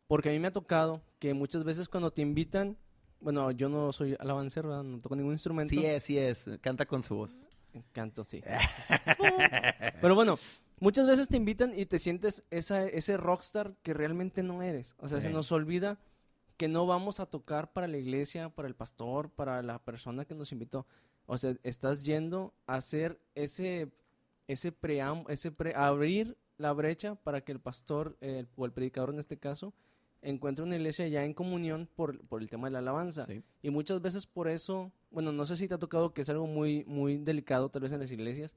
porque 0.07 0.29
a 0.29 0.33
mí 0.33 0.39
me 0.39 0.49
ha 0.49 0.53
tocado 0.53 1.03
que 1.19 1.35
muchas 1.35 1.65
veces 1.65 1.89
cuando 1.89 2.13
te 2.13 2.23
invitan, 2.23 2.77
bueno, 3.21 3.51
yo 3.51 3.69
no 3.69 3.93
soy 3.93 4.17
alabancero, 4.19 4.83
no 4.83 4.99
toco 4.99 5.17
ningún 5.17 5.33
instrumento. 5.33 5.71
Sí 5.71 5.85
es, 5.85 6.03
sí 6.03 6.19
es, 6.19 6.49
canta 6.61 6.87
con 6.87 7.03
su 7.03 7.17
voz. 7.17 7.49
Canto, 7.93 8.25
sí. 8.25 8.43
Pero 10.01 10.15
bueno, 10.15 10.39
muchas 10.79 11.07
veces 11.07 11.29
te 11.29 11.37
invitan 11.37 11.77
y 11.77 11.87
te 11.87 11.99
sientes 11.99 12.43
esa, 12.51 12.85
ese 12.85 13.17
rockstar 13.17 13.75
que 13.83 13.95
realmente 13.95 14.43
no 14.43 14.63
eres. 14.63 14.95
O 14.99 15.09
sea, 15.09 15.19
sí. 15.19 15.27
se 15.27 15.33
nos 15.33 15.51
olvida 15.51 15.99
que 16.57 16.69
no 16.69 16.87
vamos 16.87 17.19
a 17.19 17.27
tocar 17.27 17.73
para 17.73 17.89
la 17.89 17.97
iglesia, 17.97 18.49
para 18.51 18.69
el 18.69 18.75
pastor, 18.75 19.31
para 19.31 19.63
la 19.63 19.79
persona 19.81 20.25
que 20.25 20.35
nos 20.35 20.53
invitó. 20.53 20.87
O 21.27 21.39
sea, 21.39 21.57
estás 21.63 22.05
yendo 22.05 22.55
a 22.67 22.75
hacer 22.75 23.19
ese, 23.35 23.91
ese 24.47 24.71
pream, 24.71 25.25
ese 25.29 25.51
pre, 25.51 25.75
abrir 25.75 26.37
la 26.59 26.73
brecha 26.73 27.17
para 27.17 27.41
que 27.41 27.53
el 27.53 27.61
pastor 27.61 28.17
eh, 28.21 28.45
o 28.57 28.67
el 28.67 28.73
predicador 28.73 29.11
en 29.11 29.19
este 29.19 29.39
caso 29.39 29.75
encuentra 30.25 30.65
una 30.65 30.77
iglesia 30.77 31.07
ya 31.09 31.25
en 31.25 31.35
comunión 31.35 31.89
por, 31.95 32.19
por 32.27 32.43
el 32.43 32.49
tema 32.49 32.67
de 32.69 32.73
la 32.73 32.79
alabanza. 32.81 33.25
Sí. 33.27 33.43
Y 33.63 33.71
muchas 33.71 34.01
veces 34.01 34.27
por 34.27 34.49
eso, 34.49 34.93
bueno, 35.11 35.33
no 35.33 35.47
sé 35.47 35.57
si 35.57 35.69
te 35.69 35.75
ha 35.75 35.79
tocado 35.79 36.13
que 36.13 36.23
es 36.23 36.29
algo 36.29 36.47
muy, 36.47 36.85
muy 36.85 37.19
delicado 37.19 37.69
tal 37.71 37.83
vez 37.83 37.93
en 37.93 38.01
las 38.01 38.11
iglesias, 38.11 38.57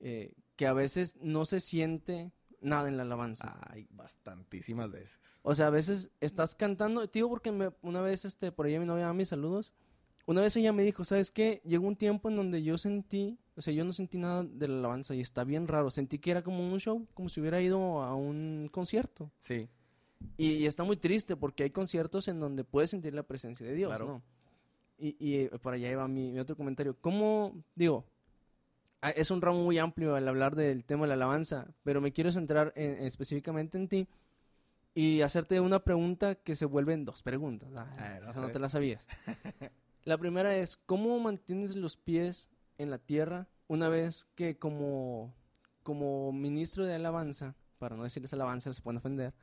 eh, 0.00 0.34
que 0.56 0.66
a 0.66 0.72
veces 0.72 1.16
no 1.20 1.44
se 1.44 1.60
siente 1.60 2.32
nada 2.60 2.88
en 2.88 2.96
la 2.96 3.02
alabanza. 3.02 3.58
Ay, 3.70 3.86
bastantísimas 3.90 4.90
veces. 4.90 5.40
O 5.42 5.54
sea, 5.54 5.68
a 5.68 5.70
veces 5.70 6.10
estás 6.20 6.54
cantando, 6.54 7.08
tío, 7.08 7.28
porque 7.28 7.52
me, 7.52 7.70
una 7.82 8.00
vez, 8.00 8.24
este, 8.24 8.52
por 8.52 8.66
ahí 8.66 8.78
mi 8.78 8.86
novia 8.86 9.12
mis 9.12 9.28
saludos, 9.28 9.74
una 10.26 10.40
vez 10.40 10.56
ella 10.56 10.72
me 10.72 10.82
dijo, 10.82 11.04
¿sabes 11.04 11.30
qué? 11.30 11.60
Llegó 11.64 11.86
un 11.86 11.96
tiempo 11.96 12.30
en 12.30 12.36
donde 12.36 12.62
yo 12.62 12.78
sentí, 12.78 13.38
o 13.56 13.62
sea, 13.62 13.74
yo 13.74 13.84
no 13.84 13.92
sentí 13.92 14.16
nada 14.16 14.42
de 14.42 14.68
la 14.68 14.78
alabanza 14.78 15.14
y 15.14 15.20
está 15.20 15.44
bien 15.44 15.68
raro, 15.68 15.90
sentí 15.90 16.18
que 16.18 16.30
era 16.30 16.42
como 16.42 16.66
un 16.66 16.80
show, 16.80 17.04
como 17.12 17.28
si 17.28 17.40
hubiera 17.40 17.60
ido 17.60 18.02
a 18.02 18.14
un 18.14 18.68
concierto. 18.72 19.30
Sí. 19.38 19.68
Y, 20.36 20.52
y, 20.52 20.66
está 20.66 20.84
muy 20.84 20.96
triste 20.96 21.36
porque 21.36 21.64
hay 21.64 21.70
conciertos 21.70 22.28
en 22.28 22.40
donde 22.40 22.64
puedes 22.64 22.90
sentir 22.90 23.14
la 23.14 23.22
presencia 23.22 23.66
de 23.66 23.74
Dios, 23.74 23.88
claro. 23.88 24.06
¿no? 24.06 24.22
Y, 24.98 25.16
y, 25.18 25.36
eh, 25.36 25.50
por 25.60 25.74
allá 25.74 25.90
iba 25.90 26.06
mi, 26.08 26.32
mi, 26.32 26.38
otro 26.38 26.56
comentario. 26.56 26.96
¿Cómo, 27.00 27.54
digo, 27.74 28.04
es 29.14 29.30
un 29.30 29.42
ramo 29.42 29.62
muy 29.62 29.78
amplio 29.78 30.14
al 30.14 30.26
hablar 30.28 30.56
del 30.56 30.84
tema 30.84 31.02
de 31.02 31.08
la 31.08 31.14
alabanza, 31.14 31.66
pero 31.82 32.00
me 32.00 32.12
quiero 32.12 32.32
centrar 32.32 32.72
en, 32.76 32.92
en, 32.92 33.06
específicamente 33.06 33.78
en 33.78 33.88
ti 33.88 34.08
y 34.94 35.22
hacerte 35.22 35.60
una 35.60 35.80
pregunta 35.80 36.36
que 36.36 36.54
se 36.54 36.66
vuelven 36.66 37.04
dos 37.04 37.22
preguntas. 37.22 37.68
Ah, 37.76 38.20
no, 38.22 38.42
no 38.42 38.50
te 38.50 38.58
la 38.58 38.68
sabías. 38.68 39.06
la 40.04 40.16
primera 40.18 40.56
es, 40.56 40.76
¿cómo 40.76 41.18
mantienes 41.18 41.74
los 41.74 41.96
pies 41.96 42.50
en 42.78 42.90
la 42.90 42.98
tierra 42.98 43.48
una 43.66 43.88
vez 43.88 44.26
que 44.36 44.56
como, 44.56 45.34
como 45.82 46.32
ministro 46.32 46.86
de 46.86 46.94
alabanza, 46.94 47.56
para 47.78 47.96
no 47.96 48.04
decirles 48.04 48.32
alabanza, 48.32 48.72
se 48.72 48.82
pueden 48.82 48.98
ofender, 48.98 49.34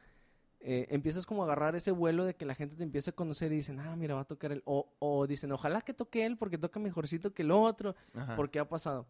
eh, 0.63 0.87
empiezas 0.89 1.25
como 1.25 1.41
a 1.41 1.45
agarrar 1.45 1.75
ese 1.75 1.91
vuelo 1.91 2.23
de 2.23 2.35
que 2.35 2.45
la 2.45 2.53
gente 2.53 2.75
te 2.75 2.83
empieza 2.83 3.11
a 3.11 3.15
conocer 3.15 3.51
y 3.51 3.57
dicen, 3.57 3.79
ah, 3.79 3.95
mira, 3.95 4.15
va 4.15 4.21
a 4.21 4.27
tocar 4.27 4.51
él. 4.51 4.61
O, 4.65 4.93
o 4.99 5.25
dicen, 5.25 5.51
ojalá 5.51 5.81
que 5.81 5.93
toque 5.93 6.25
él 6.25 6.37
porque 6.37 6.57
toca 6.57 6.79
mejorcito 6.79 7.33
que 7.33 7.41
el 7.41 7.51
otro, 7.51 7.95
Ajá. 8.13 8.35
porque 8.35 8.59
ha 8.59 8.69
pasado. 8.69 9.07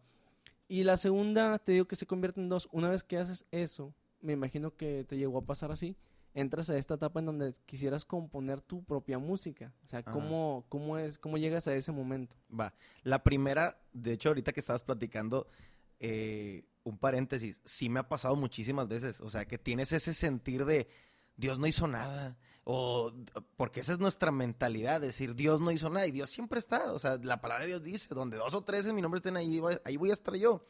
Y 0.68 0.84
la 0.84 0.96
segunda, 0.96 1.58
te 1.58 1.72
digo 1.72 1.86
que 1.86 1.96
se 1.96 2.06
convierte 2.06 2.40
en 2.40 2.48
dos. 2.48 2.68
Una 2.72 2.88
vez 2.88 3.04
que 3.04 3.18
haces 3.18 3.44
eso, 3.50 3.94
me 4.22 4.32
imagino 4.32 4.74
que 4.74 5.04
te 5.06 5.18
llegó 5.18 5.38
a 5.38 5.44
pasar 5.44 5.70
así, 5.70 5.96
entras 6.32 6.70
a 6.70 6.78
esta 6.78 6.94
etapa 6.94 7.20
en 7.20 7.26
donde 7.26 7.52
quisieras 7.66 8.06
componer 8.06 8.62
tu 8.62 8.82
propia 8.82 9.18
música. 9.18 9.74
O 9.84 9.88
sea, 9.88 9.98
Ajá. 9.98 10.10
¿cómo, 10.10 10.64
cómo, 10.70 10.96
es, 10.96 11.18
¿cómo 11.18 11.36
llegas 11.36 11.68
a 11.68 11.74
ese 11.74 11.92
momento? 11.92 12.36
Va. 12.58 12.72
La 13.02 13.22
primera, 13.22 13.78
de 13.92 14.12
hecho, 14.14 14.30
ahorita 14.30 14.52
que 14.52 14.60
estabas 14.60 14.82
platicando, 14.82 15.48
eh, 16.00 16.64
un 16.84 16.96
paréntesis, 16.96 17.60
sí 17.64 17.88
me 17.88 18.00
ha 18.00 18.08
pasado 18.08 18.36
muchísimas 18.36 18.88
veces. 18.88 19.20
O 19.20 19.28
sea, 19.28 19.44
que 19.44 19.58
tienes 19.58 19.92
ese 19.92 20.14
sentir 20.14 20.64
de 20.64 20.88
Dios 21.36 21.58
no 21.58 21.66
hizo 21.66 21.86
nada. 21.86 22.36
O 22.64 23.12
porque 23.56 23.80
esa 23.80 23.92
es 23.92 23.98
nuestra 23.98 24.30
mentalidad, 24.30 25.00
decir 25.00 25.34
Dios 25.34 25.60
no 25.60 25.72
hizo 25.72 25.90
nada 25.90 26.06
y 26.06 26.12
Dios 26.12 26.30
siempre 26.30 26.60
está. 26.60 26.92
O 26.92 26.98
sea, 26.98 27.16
la 27.16 27.40
palabra 27.40 27.64
de 27.64 27.70
Dios 27.70 27.82
dice, 27.82 28.14
donde 28.14 28.36
dos 28.36 28.54
o 28.54 28.62
tres 28.62 28.86
en 28.86 28.94
mi 28.94 29.02
nombre 29.02 29.18
estén 29.18 29.36
ahí, 29.36 29.60
ahí 29.84 29.96
voy 29.96 30.10
a 30.10 30.14
estar 30.14 30.34
yo. 30.36 30.64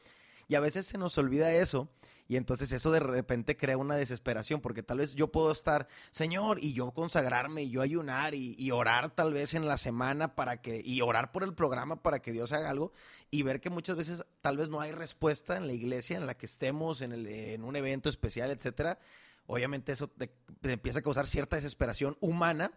Y 0.48 0.54
a 0.54 0.60
veces 0.60 0.86
se 0.86 0.98
nos 0.98 1.16
olvida 1.18 1.52
eso 1.52 1.88
y 2.28 2.36
entonces 2.36 2.72
eso 2.72 2.90
de 2.90 3.00
repente 3.00 3.56
crea 3.56 3.76
una 3.76 3.96
desesperación 3.96 4.60
porque 4.60 4.82
tal 4.82 4.98
vez 4.98 5.14
yo 5.14 5.30
puedo 5.30 5.52
estar, 5.52 5.86
Señor, 6.10 6.58
y 6.62 6.72
yo 6.72 6.90
consagrarme 6.92 7.64
y 7.64 7.70
yo 7.70 7.82
ayunar 7.82 8.34
y, 8.34 8.54
y 8.58 8.70
orar 8.70 9.14
tal 9.14 9.32
vez 9.32 9.54
en 9.54 9.66
la 9.66 9.76
semana 9.76 10.34
para 10.34 10.60
que, 10.62 10.80
y 10.84 11.00
orar 11.02 11.30
por 11.30 11.42
el 11.42 11.54
programa 11.54 12.02
para 12.02 12.20
que 12.20 12.32
Dios 12.32 12.52
haga 12.52 12.70
algo 12.70 12.92
y 13.30 13.42
ver 13.42 13.60
que 13.60 13.70
muchas 13.70 13.96
veces 13.96 14.24
tal 14.40 14.56
vez 14.56 14.70
no 14.70 14.80
hay 14.80 14.92
respuesta 14.92 15.56
en 15.56 15.66
la 15.66 15.74
iglesia 15.74 16.16
en 16.16 16.26
la 16.26 16.34
que 16.34 16.46
estemos, 16.46 17.02
en, 17.02 17.12
el, 17.12 17.26
en 17.26 17.64
un 17.64 17.76
evento 17.76 18.08
especial, 18.08 18.50
etcétera. 18.50 18.98
Obviamente 19.46 19.92
eso 19.92 20.08
te, 20.08 20.34
empieza 20.62 21.00
a 21.00 21.02
causar 21.02 21.26
cierta 21.26 21.56
desesperación 21.56 22.16
humana 22.20 22.72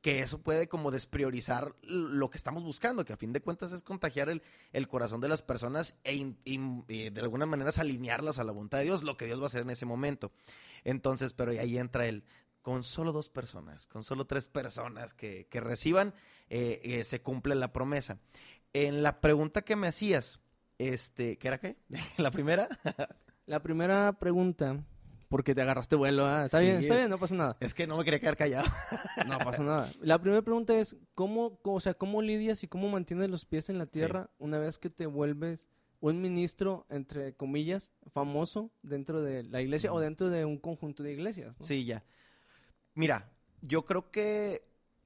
que 0.00 0.20
eso 0.20 0.40
puede 0.40 0.66
como 0.66 0.90
despriorizar 0.90 1.76
lo 1.82 2.30
que 2.30 2.38
estamos 2.38 2.64
buscando, 2.64 3.04
que 3.04 3.12
a 3.12 3.18
fin 3.18 3.34
de 3.34 3.42
cuentas 3.42 3.72
es 3.72 3.82
contagiar 3.82 4.30
el, 4.30 4.42
el 4.72 4.88
corazón 4.88 5.20
de 5.20 5.28
las 5.28 5.42
personas 5.42 5.94
e 6.04 6.36
eh, 6.46 7.10
de 7.10 7.20
alguna 7.20 7.44
manera 7.44 7.70
alinearlas 7.76 8.38
a 8.38 8.44
la 8.44 8.52
voluntad 8.52 8.78
de 8.78 8.84
Dios, 8.84 9.02
lo 9.02 9.18
que 9.18 9.26
Dios 9.26 9.38
va 9.40 9.44
a 9.44 9.46
hacer 9.46 9.62
en 9.62 9.70
ese 9.70 9.84
momento. 9.84 10.32
Entonces, 10.84 11.34
pero 11.34 11.50
ahí 11.52 11.76
entra 11.76 12.06
el, 12.06 12.24
con 12.62 12.82
solo 12.82 13.12
dos 13.12 13.28
personas, 13.28 13.86
con 13.86 14.02
solo 14.02 14.26
tres 14.26 14.48
personas 14.48 15.12
que, 15.12 15.46
que 15.48 15.60
reciban, 15.60 16.14
eh, 16.48 16.80
eh, 16.82 17.04
se 17.04 17.20
cumple 17.20 17.54
la 17.54 17.74
promesa. 17.74 18.20
En 18.72 19.02
la 19.02 19.20
pregunta 19.20 19.60
que 19.62 19.76
me 19.76 19.88
hacías, 19.88 20.40
este, 20.78 21.36
¿qué 21.36 21.48
era 21.48 21.58
qué? 21.60 21.76
la 22.16 22.30
primera, 22.30 22.68
La 23.50 23.60
primera 23.64 24.12
pregunta, 24.12 24.84
porque 25.30 25.54
te 25.54 25.62
agarraste 25.62 25.94
vuelo, 25.96 26.26
¿ah? 26.26 26.44
Está 26.44 26.58
Sí. 26.58 26.66
bien, 26.66 26.78
está 26.80 26.96
bien, 26.96 27.08
no 27.08 27.18
pasa 27.18 27.34
nada. 27.36 27.56
es 27.60 27.72
que 27.72 27.86
no 27.86 27.96
me 27.96 28.04
quería 28.04 28.18
quedar 28.20 28.36
callado. 28.36 28.68
No 29.26 29.38
pasa 29.38 29.62
nada. 29.62 29.90
La 30.02 30.18
primera 30.20 30.42
pregunta 30.42 30.76
es, 30.76 30.96
¿cómo, 31.14 31.58
o 31.62 31.80
sea, 31.80 31.94
¿cómo 31.94 32.20
lidias 32.20 32.62
y 32.64 32.68
cómo 32.68 32.88
mantienes 32.90 33.30
los 33.30 33.46
pies 33.46 33.70
en 33.70 33.78
la 33.78 33.86
tierra 33.86 34.28
una 34.38 34.58
vez 34.58 34.76
que 34.76 34.90
te 34.90 35.06
vuelves 35.06 35.68
un 36.00 36.20
ministro, 36.20 36.84
entre 36.90 37.34
comillas, 37.34 37.92
famoso 38.12 38.70
dentro 38.82 39.22
de 39.22 39.44
la 39.44 39.62
iglesia 39.62 39.92
o 39.92 40.00
dentro 40.00 40.30
de 40.30 40.44
un 40.44 40.58
conjunto 40.58 41.02
de 41.04 41.12
iglesias? 41.12 41.56
¿no? 41.60 41.64
Sí, 41.64 41.84
ya. 41.84 42.02
Mira, 42.94 43.30
yo 43.62 43.84
creo 43.84 44.10
que, 44.10 44.62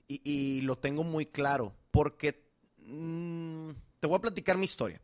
y, 0.09 0.21
y 0.25 0.61
lo 0.62 0.78
tengo 0.78 1.04
muy 1.04 1.26
claro, 1.26 1.75
porque 1.90 2.49
mm, 2.78 3.71
te 4.00 4.07
voy 4.07 4.16
a 4.16 4.21
platicar 4.23 4.57
mi 4.57 4.64
historia. 4.64 5.00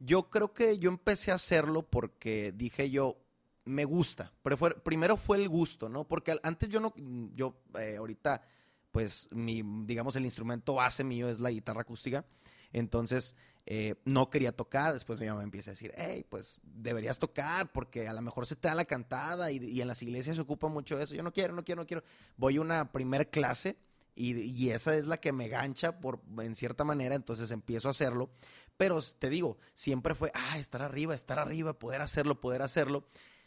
Yo 0.00 0.28
creo 0.30 0.52
que 0.52 0.78
yo 0.78 0.90
empecé 0.90 1.30
a 1.30 1.34
hacerlo 1.36 1.82
porque 1.82 2.52
dije 2.56 2.90
yo, 2.90 3.16
me 3.64 3.84
gusta. 3.84 4.32
Pero 4.42 4.56
fue- 4.56 4.74
primero 4.74 5.16
fue 5.16 5.38
el 5.38 5.48
gusto, 5.48 5.88
¿no? 5.88 6.06
Porque 6.06 6.38
antes 6.42 6.68
yo 6.68 6.80
no, 6.80 6.92
yo 7.34 7.62
eh, 7.78 7.96
ahorita, 7.96 8.42
pues, 8.90 9.28
mi, 9.32 9.62
digamos, 9.86 10.16
el 10.16 10.24
instrumento 10.24 10.74
base 10.74 11.04
mío 11.04 11.28
es 11.28 11.40
la 11.40 11.50
guitarra 11.50 11.82
acústica. 11.82 12.24
Entonces, 12.72 13.34
eh, 13.66 13.94
no 14.04 14.30
quería 14.30 14.52
tocar. 14.52 14.92
Después 14.92 15.20
mi 15.20 15.26
mamá 15.26 15.42
empieza 15.42 15.70
a 15.70 15.74
decir, 15.74 15.92
hey, 15.96 16.26
pues 16.28 16.60
deberías 16.64 17.18
tocar 17.18 17.72
porque 17.72 18.08
a 18.08 18.12
lo 18.12 18.20
mejor 18.20 18.46
se 18.46 18.56
te 18.56 18.68
da 18.68 18.74
la 18.74 18.84
cantada 18.84 19.50
y, 19.52 19.56
y 19.58 19.80
en 19.80 19.88
las 19.88 20.02
iglesias 20.02 20.36
se 20.36 20.42
ocupa 20.42 20.68
mucho 20.68 20.98
eso. 21.00 21.14
Yo 21.14 21.22
no 21.22 21.32
quiero, 21.32 21.54
no 21.54 21.64
quiero, 21.64 21.82
no 21.82 21.86
quiero. 21.86 22.02
Voy 22.36 22.56
a 22.56 22.60
una 22.60 22.92
primer 22.92 23.30
clase 23.30 23.78
y, 24.16 24.34
y 24.40 24.70
esa 24.70 24.94
es 24.96 25.06
la 25.06 25.16
que 25.18 25.32
me 25.32 25.48
gancha 25.48 25.98
por, 26.00 26.20
en 26.38 26.54
cierta 26.54 26.84
manera. 26.84 27.14
Entonces 27.14 27.50
empiezo 27.52 27.88
a 27.88 27.92
hacerlo. 27.92 28.30
Pero 28.76 29.00
te 29.18 29.30
digo, 29.30 29.56
siempre 29.72 30.14
fue, 30.14 30.30
ah, 30.34 30.58
estar 30.58 30.82
arriba, 30.82 31.14
estar 31.14 31.38
arriba, 31.38 31.78
poder 31.78 32.02
hacerlo, 32.02 32.40
poder 32.40 32.60
hacerlo. 32.62 33.06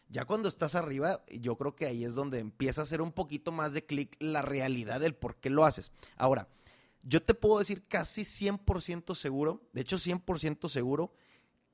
Ya 0.09 0.25
cuando 0.25 0.47
estás 0.47 0.75
arriba, 0.75 1.23
yo 1.29 1.57
creo 1.57 1.75
que 1.75 1.85
ahí 1.85 2.05
es 2.05 2.15
donde 2.15 2.39
empieza 2.39 2.81
a 2.81 2.83
hacer 2.85 3.01
un 3.01 3.11
poquito 3.11 3.51
más 3.51 3.73
de 3.73 3.85
clic 3.85 4.15
la 4.19 4.41
realidad 4.41 4.99
del 4.99 5.15
por 5.15 5.35
qué 5.35 5.49
lo 5.49 5.65
haces. 5.65 5.91
Ahora, 6.15 6.47
yo 7.03 7.23
te 7.23 7.33
puedo 7.33 7.59
decir 7.59 7.87
casi 7.87 8.21
100% 8.21 9.15
seguro, 9.15 9.61
de 9.73 9.81
hecho 9.81 9.97
100% 9.97 10.69
seguro, 10.69 11.13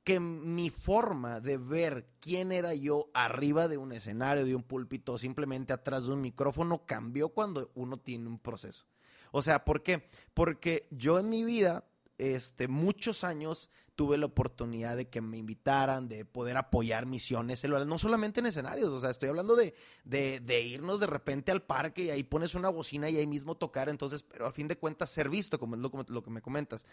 que 0.04 0.20
mi 0.20 0.70
forma 0.70 1.40
de 1.40 1.58
ver 1.58 2.10
quién 2.20 2.52
era 2.52 2.74
yo 2.74 3.10
arriba 3.14 3.68
de 3.68 3.78
un 3.78 3.94
escenario, 3.94 4.46
de 4.46 4.56
un 4.56 4.64
púlpito, 4.64 5.18
simplemente 5.18 5.72
atrás 5.72 6.04
de 6.04 6.12
un 6.12 6.22
micrófono, 6.22 6.86
cambió 6.86 7.30
cuando 7.30 7.72
uno 7.76 7.98
tiene 7.98 8.28
un 8.28 8.40
proceso. 8.40 8.86
O 9.32 9.42
sea, 9.42 9.64
¿por 9.64 9.82
qué? 9.82 10.10
Porque 10.34 10.88
yo 10.92 11.20
en 11.20 11.30
mi 11.30 11.44
vida, 11.44 11.86
este, 12.18 12.68
muchos 12.68 13.24
años 13.24 13.70
tuve 13.96 14.18
la 14.18 14.26
oportunidad 14.26 14.98
de 14.98 15.08
que 15.08 15.22
me 15.22 15.38
invitaran, 15.38 16.08
de 16.08 16.26
poder 16.26 16.58
apoyar 16.58 17.06
misiones 17.06 17.60
celulares, 17.60 17.88
no 17.88 17.98
solamente 17.98 18.40
en 18.40 18.48
escenarios, 18.48 18.90
o 18.90 19.00
sea, 19.00 19.10
estoy 19.10 19.30
hablando 19.30 19.56
de, 19.56 19.76
de, 20.04 20.40
de 20.40 20.62
irnos 20.62 21.00
de 21.00 21.08
repente 21.08 21.52
al 21.52 21.62
parque 21.64 22.06
y 22.06 22.10
ahí 22.10 22.24
pones 22.24 22.56
una 22.56 22.70
bocina 22.70 23.10
y 23.10 23.18
ahí 23.18 23.28
mismo 23.28 23.56
tocar, 23.56 23.90
entonces, 23.90 24.24
pero 24.24 24.48
a 24.48 24.52
fin 24.52 24.68
de 24.68 24.78
cuentas 24.78 25.10
ser 25.10 25.30
visto, 25.30 25.60
como 25.60 25.76
es 25.76 25.82
lo, 25.82 25.92
lo 26.08 26.24
que 26.24 26.32
me 26.32 26.42
comentas. 26.42 26.88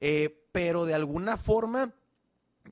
Eh, 0.00 0.48
pero 0.52 0.84
de 0.86 0.94
alguna 0.94 1.36
forma, 1.36 1.94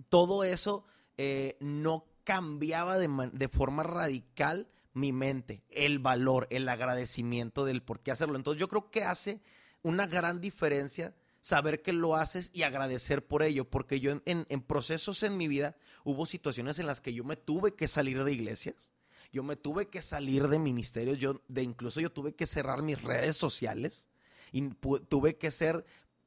todo 0.08 0.44
eso 0.44 0.84
eh, 1.16 1.56
no 1.60 2.06
cambiaba 2.24 2.98
de, 2.98 3.30
de 3.32 3.48
forma 3.48 3.82
radical 3.82 4.68
mi 4.94 5.12
mente, 5.12 5.62
el 5.70 5.98
valor, 5.98 6.46
el 6.50 6.68
agradecimiento 6.68 7.64
del 7.64 7.82
por 7.82 8.00
qué 8.00 8.10
hacerlo. 8.10 8.36
Entonces 8.36 8.60
yo 8.60 8.68
creo 8.68 8.90
que 8.90 9.04
hace 9.04 9.40
una 9.82 10.06
gran 10.06 10.40
diferencia 10.40 11.14
saber 11.42 11.82
que 11.82 11.92
lo 11.92 12.16
haces 12.16 12.50
y 12.54 12.62
agradecer 12.62 13.26
por 13.26 13.42
ello, 13.42 13.68
porque 13.68 14.00
yo 14.00 14.12
en, 14.24 14.44
procesos 14.62 15.22
en 15.24 15.36
mi 15.36 15.48
vida 15.48 15.76
hubo 16.04 16.24
situaciones 16.24 16.78
en 16.78 16.86
las 16.86 17.00
que 17.00 17.12
yo 17.12 17.24
me 17.24 17.36
tuve 17.36 17.74
que 17.74 17.88
salir 17.88 18.22
de 18.24 18.32
iglesias, 18.32 18.94
yo 19.32 19.42
me 19.42 19.56
tuve 19.56 19.88
que 19.88 20.02
salir 20.02 20.48
de 20.48 20.58
ministerios, 20.58 21.18
yo 21.18 21.42
de 21.48 21.62
incluso 21.62 22.00
yo 22.00 22.12
tuve 22.12 22.34
que 22.34 22.46
cerrar 22.46 22.82
mis 22.82 23.02
redes 23.02 23.36
sociales 23.36 24.08
y 24.52 24.68
tuve 25.08 25.36
que 25.36 25.50
ser 25.50 25.84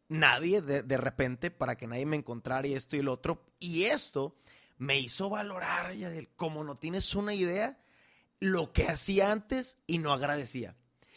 nadie 0.10 0.62
de, 0.62 0.84
de 0.84 0.98
repente 0.98 1.50
para 1.50 1.77
que 1.77 1.88
nadie 1.88 2.05
me 2.05 2.17
encontrara 2.17 2.67
y 2.67 2.74
esto 2.74 2.98
y 2.98 3.01
lo 3.01 3.13
otro. 3.13 3.45
Y 3.60 3.84
esto 3.84 4.36
me 4.77 5.00
hizo 5.00 5.29
valorar, 5.29 5.93
como 6.36 6.63
no 6.63 6.77
tienes 6.77 7.15
una 7.15 7.34
idea, 7.34 7.79
lo 8.39 8.74
que 8.74 8.89
hacía 8.89 9.31
antes 9.31 9.77
y 9.88 10.00
no 10.00 10.12
agradecía. 10.12 10.75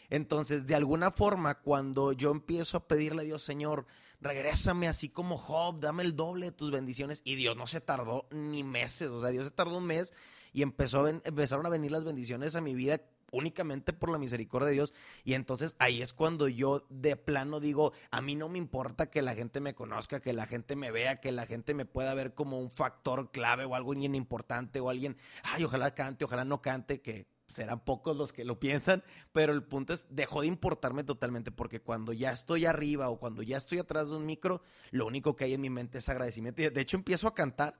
Entonces, 0.09 0.65
de 0.65 0.75
alguna 0.75 1.11
forma, 1.11 1.59
cuando 1.59 2.13
yo 2.13 2.31
empiezo 2.31 2.77
a 2.77 2.87
pedirle 2.87 3.21
a 3.21 3.25
Dios, 3.25 3.43
Señor, 3.43 3.85
regrésame 4.21 4.87
así 4.87 5.09
como 5.09 5.37
Job, 5.37 5.79
dame 5.79 6.03
el 6.03 6.15
doble 6.15 6.47
de 6.47 6.51
tus 6.51 6.71
bendiciones. 6.71 7.21
Y 7.23 7.35
Dios 7.35 7.55
no 7.55 7.67
se 7.67 7.81
tardó 7.81 8.27
ni 8.31 8.63
meses, 8.63 9.07
o 9.07 9.21
sea, 9.21 9.29
Dios 9.29 9.45
se 9.45 9.51
tardó 9.51 9.77
un 9.77 9.85
mes 9.85 10.13
y 10.51 10.61
empezó 10.61 11.07
empezaron 11.07 11.65
a 11.65 11.69
venir 11.69 11.91
las 11.91 12.03
bendiciones 12.03 12.55
a 12.55 12.61
mi 12.61 12.73
vida 12.73 13.01
únicamente 13.31 13.93
por 13.93 14.09
la 14.09 14.17
misericordia 14.17 14.67
de 14.69 14.73
Dios. 14.73 14.93
Y 15.23 15.33
entonces 15.33 15.75
ahí 15.79 16.01
es 16.01 16.13
cuando 16.13 16.47
yo 16.47 16.85
de 16.89 17.15
plano 17.15 17.59
digo, 17.59 17.93
a 18.11 18.21
mí 18.21 18.35
no 18.35 18.49
me 18.49 18.57
importa 18.57 19.09
que 19.09 19.21
la 19.21 19.35
gente 19.35 19.59
me 19.59 19.75
conozca, 19.75 20.19
que 20.19 20.33
la 20.33 20.47
gente 20.47 20.75
me 20.75 20.91
vea, 20.91 21.19
que 21.19 21.31
la 21.31 21.45
gente 21.45 21.73
me 21.73 21.85
pueda 21.85 22.13
ver 22.13 22.33
como 22.33 22.59
un 22.59 22.71
factor 22.71 23.31
clave 23.31 23.65
o 23.65 23.75
algo 23.75 23.93
bien 23.93 24.15
importante 24.15 24.79
o 24.79 24.89
alguien, 24.89 25.17
ay, 25.43 25.63
ojalá 25.63 25.93
cante, 25.93 26.25
ojalá 26.25 26.43
no 26.43 26.61
cante, 26.61 27.01
que 27.01 27.27
serán 27.49 27.83
pocos 27.83 28.15
los 28.15 28.31
que 28.31 28.45
lo 28.45 28.59
piensan, 28.59 29.03
pero 29.33 29.51
el 29.51 29.63
punto 29.63 29.93
es, 29.93 30.07
dejó 30.09 30.41
de 30.41 30.47
importarme 30.47 31.03
totalmente 31.03 31.51
porque 31.51 31.81
cuando 31.81 32.13
ya 32.13 32.31
estoy 32.31 32.65
arriba 32.65 33.09
o 33.09 33.19
cuando 33.19 33.41
ya 33.41 33.57
estoy 33.57 33.79
atrás 33.79 34.09
de 34.09 34.15
un 34.15 34.25
micro, 34.25 34.61
lo 34.91 35.05
único 35.05 35.35
que 35.35 35.45
hay 35.45 35.53
en 35.53 35.61
mi 35.61 35.69
mente 35.69 35.97
es 35.97 36.09
agradecimiento. 36.09 36.61
Y 36.61 36.69
de 36.69 36.81
hecho 36.81 36.97
empiezo 36.97 37.27
a 37.27 37.33
cantar 37.33 37.79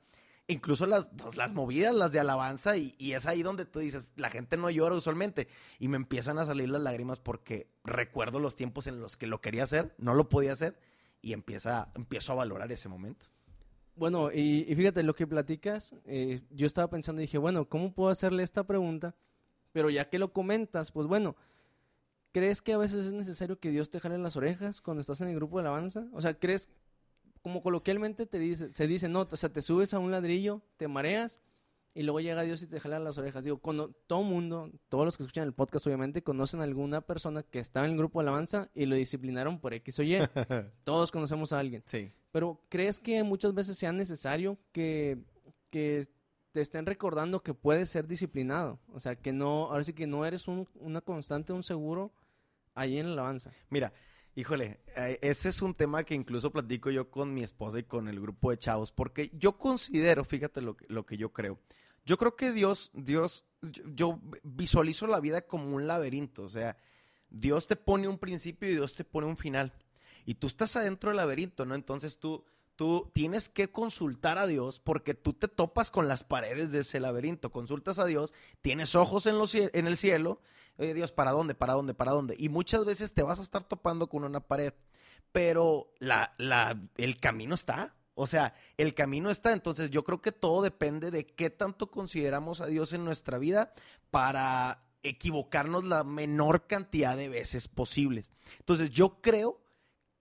incluso 0.49 0.85
las, 0.87 1.09
pues, 1.09 1.37
las 1.37 1.53
movidas, 1.53 1.93
las 1.93 2.11
de 2.11 2.19
alabanza, 2.19 2.75
y, 2.75 2.95
es 2.99 3.25
ahí 3.25 3.43
donde 3.43 3.65
tú 3.65 3.79
dices, 3.79 4.11
la 4.17 4.29
gente 4.29 4.57
no 4.57 4.69
llora 4.69 4.95
usualmente, 4.95 5.47
y 5.77 5.87
me 5.87 5.95
empiezan 5.95 6.39
a 6.39 6.45
salir 6.45 6.69
las 6.69 6.81
lágrimas 6.81 7.19
porque 7.19 7.69
recuerdo 7.83 8.39
los 8.39 8.55
tiempos 8.55 8.87
en 8.87 8.99
los 8.99 9.15
que 9.15 9.27
lo 9.27 9.41
quería 9.41 9.63
hacer, 9.63 9.93
no 9.97 10.13
lo 10.15 10.27
podía 10.27 10.51
hacer, 10.51 10.77
y 11.21 11.33
empieza, 11.33 11.91
empiezo 11.95 12.31
a 12.33 12.35
valorar 12.35 12.71
ese 12.71 12.89
momento. 12.89 13.27
Bueno, 13.95 14.31
y, 14.31 14.65
y 14.67 14.75
fíjate, 14.75 15.03
lo 15.03 15.13
que 15.13 15.27
platicas, 15.27 15.93
eh, 16.05 16.41
yo 16.49 16.65
estaba 16.65 16.89
pensando 16.89 17.21
y 17.21 17.25
dije, 17.25 17.37
bueno, 17.37 17.67
¿cómo 17.67 17.93
puedo 17.93 18.09
hacerle 18.09 18.43
esta 18.43 18.63
pregunta? 18.63 19.13
Pero 19.71 19.89
ya 19.89 20.09
que 20.09 20.19
lo 20.19 20.33
comentas, 20.33 20.91
pues 20.91 21.07
bueno, 21.07 21.35
¿crees 22.31 22.61
que 22.61 22.73
a 22.73 22.77
veces 22.77 23.05
es 23.05 23.11
necesario 23.11 23.59
que 23.59 23.69
Dios 23.69 23.89
te 23.89 23.99
jale 23.99 24.17
las 24.17 24.35
orejas 24.35 24.81
cuando 24.81 25.01
estás 25.01 25.21
en 25.21 25.29
el 25.29 25.35
grupo 25.35 25.57
de 25.57 25.61
alabanza? 25.67 26.07
O 26.13 26.21
sea, 26.21 26.33
¿crees, 26.33 26.69
como 27.41 27.61
coloquialmente 27.61 28.25
te 28.25 28.39
dice, 28.39 28.73
se 28.73 28.87
dice, 28.87 29.09
no, 29.09 29.27
o 29.29 29.37
sea, 29.37 29.49
te 29.49 29.61
subes 29.61 29.93
a 29.93 29.99
un 29.99 30.11
ladrillo, 30.11 30.61
te 30.77 30.87
mareas 30.87 31.39
y 31.93 32.03
luego 32.03 32.19
llega 32.19 32.43
Dios 32.43 32.61
y 32.61 32.67
te 32.67 32.79
jala 32.79 32.99
las 32.99 33.17
orejas. 33.17 33.43
Digo, 33.43 33.57
cuando 33.57 33.89
todo 34.07 34.23
mundo, 34.23 34.71
todos 34.89 35.05
los 35.05 35.17
que 35.17 35.23
escuchan 35.23 35.45
el 35.45 35.53
podcast 35.53 35.85
obviamente 35.87 36.23
conocen 36.23 36.61
a 36.61 36.63
alguna 36.63 37.01
persona 37.01 37.43
que 37.43 37.59
estaba 37.59 37.85
en 37.85 37.93
el 37.93 37.97
grupo 37.97 38.19
de 38.19 38.23
alabanza 38.23 38.69
y 38.75 38.85
lo 38.85 38.95
disciplinaron 38.95 39.59
por 39.59 39.73
X 39.73 39.99
o 39.99 40.03
Y. 40.03 40.17
todos 40.83 41.11
conocemos 41.11 41.51
a 41.51 41.59
alguien. 41.59 41.83
Sí. 41.85 42.11
Pero 42.31 42.61
¿crees 42.69 42.99
que 42.99 43.23
muchas 43.23 43.53
veces 43.53 43.77
sea 43.77 43.91
necesario 43.91 44.57
que, 44.71 45.17
que 45.71 46.07
te 46.59 46.63
estén 46.63 46.85
recordando 46.85 47.41
que 47.41 47.53
puedes 47.53 47.89
ser 47.89 48.05
disciplinado? 48.05 48.79
O 48.93 48.99
sea, 48.99 49.15
que 49.15 49.31
no, 49.31 49.67
ahora 49.67 49.81
sí 49.85 49.93
que 49.93 50.05
no 50.07 50.25
eres 50.25 50.45
un- 50.49 50.67
una 50.75 50.99
constante, 50.99 51.53
un 51.53 51.63
seguro 51.63 52.11
ahí 52.75 52.97
en 52.97 53.07
la 53.07 53.13
alabanza. 53.13 53.53
Mira, 53.69 53.93
híjole, 54.35 54.81
eh, 54.97 55.17
ese 55.21 55.47
es 55.47 55.61
un 55.61 55.73
tema 55.73 56.03
que 56.03 56.15
incluso 56.15 56.51
platico 56.51 56.89
yo 56.91 57.09
con 57.09 57.33
mi 57.33 57.43
esposa 57.43 57.79
y 57.79 57.83
con 57.83 58.09
el 58.09 58.19
grupo 58.19 58.51
de 58.51 58.57
chavos, 58.57 58.91
porque 58.91 59.31
yo 59.33 59.57
considero, 59.57 60.25
fíjate 60.25 60.59
lo 60.61 61.05
que 61.05 61.15
yo 61.15 61.31
creo, 61.31 61.57
yo 62.05 62.17
creo 62.17 62.35
que 62.35 62.51
Dios, 62.51 62.91
Dios, 62.93 63.45
yo, 63.61 63.83
yo 63.95 64.19
visualizo 64.43 65.07
la 65.07 65.21
vida 65.21 65.41
como 65.43 65.73
un 65.73 65.87
laberinto, 65.87 66.43
o 66.43 66.49
sea, 66.49 66.75
Dios 67.29 67.67
te 67.67 67.77
pone 67.77 68.09
un 68.09 68.17
principio 68.17 68.67
y 68.69 68.73
Dios 68.73 68.95
te 68.95 69.05
pone 69.05 69.27
un 69.27 69.37
final, 69.37 69.71
y 70.25 70.33
tú 70.35 70.47
estás 70.47 70.75
adentro 70.75 71.09
del 71.09 71.17
laberinto, 71.17 71.65
¿no? 71.65 71.73
Entonces 71.75 72.19
tú, 72.19 72.43
tú 72.79 73.11
tienes 73.13 73.49
que 73.49 73.69
consultar 73.69 74.37
a 74.37 74.47
Dios 74.47 74.79
porque 74.79 75.13
tú 75.13 75.33
te 75.33 75.49
topas 75.49 75.91
con 75.91 76.07
las 76.07 76.23
paredes 76.23 76.71
de 76.71 76.79
ese 76.79 77.01
laberinto, 77.01 77.51
consultas 77.51 77.99
a 77.99 78.05
Dios, 78.05 78.33
tienes 78.61 78.95
ojos 78.95 79.25
en, 79.25 79.35
el 79.85 79.97
cielo, 79.97 80.39
Oye, 80.77 80.93
Dios, 80.93 81.11
¿para 81.11 81.31
dónde? 81.31 81.55
¿Para 81.55 81.73
dónde? 81.73 81.93
¿Para 81.93 82.13
dónde? 82.13 82.37
Y 82.39 82.47
muchas 82.47 82.85
veces 82.85 83.13
te 83.13 83.21
vas 83.21 83.39
a 83.39 83.41
estar 83.41 83.65
topando 83.65 84.07
con 84.07 84.23
una 84.23 84.39
pared, 84.39 84.71
pero 85.33 85.93
el 85.99 87.19
camino 87.19 87.53
está. 87.53 87.97
O 88.15 88.27
sea, 88.27 88.55
el 88.77 88.93
camino 88.93 89.29
está. 89.29 89.51
Entonces 89.51 89.89
yo 89.89 90.05
creo 90.05 90.21
que 90.21 90.31
todo 90.31 90.61
depende 90.61 91.11
de 91.11 91.25
qué 91.25 91.49
tanto 91.49 91.91
consideramos 91.91 92.61
a 92.61 92.67
Dios 92.67 92.93
en 92.93 93.03
nuestra 93.03 93.37
vida 93.39 93.73
para 94.09 94.85
equivocarnos 95.03 95.83
la 95.83 96.05
menor 96.05 96.65
cantidad 96.65 97.17
de 97.17 97.27
veces 97.27 97.67
posibles. 97.67 98.31
Entonces 98.59 98.89
yo 98.89 99.19
creo 99.19 99.59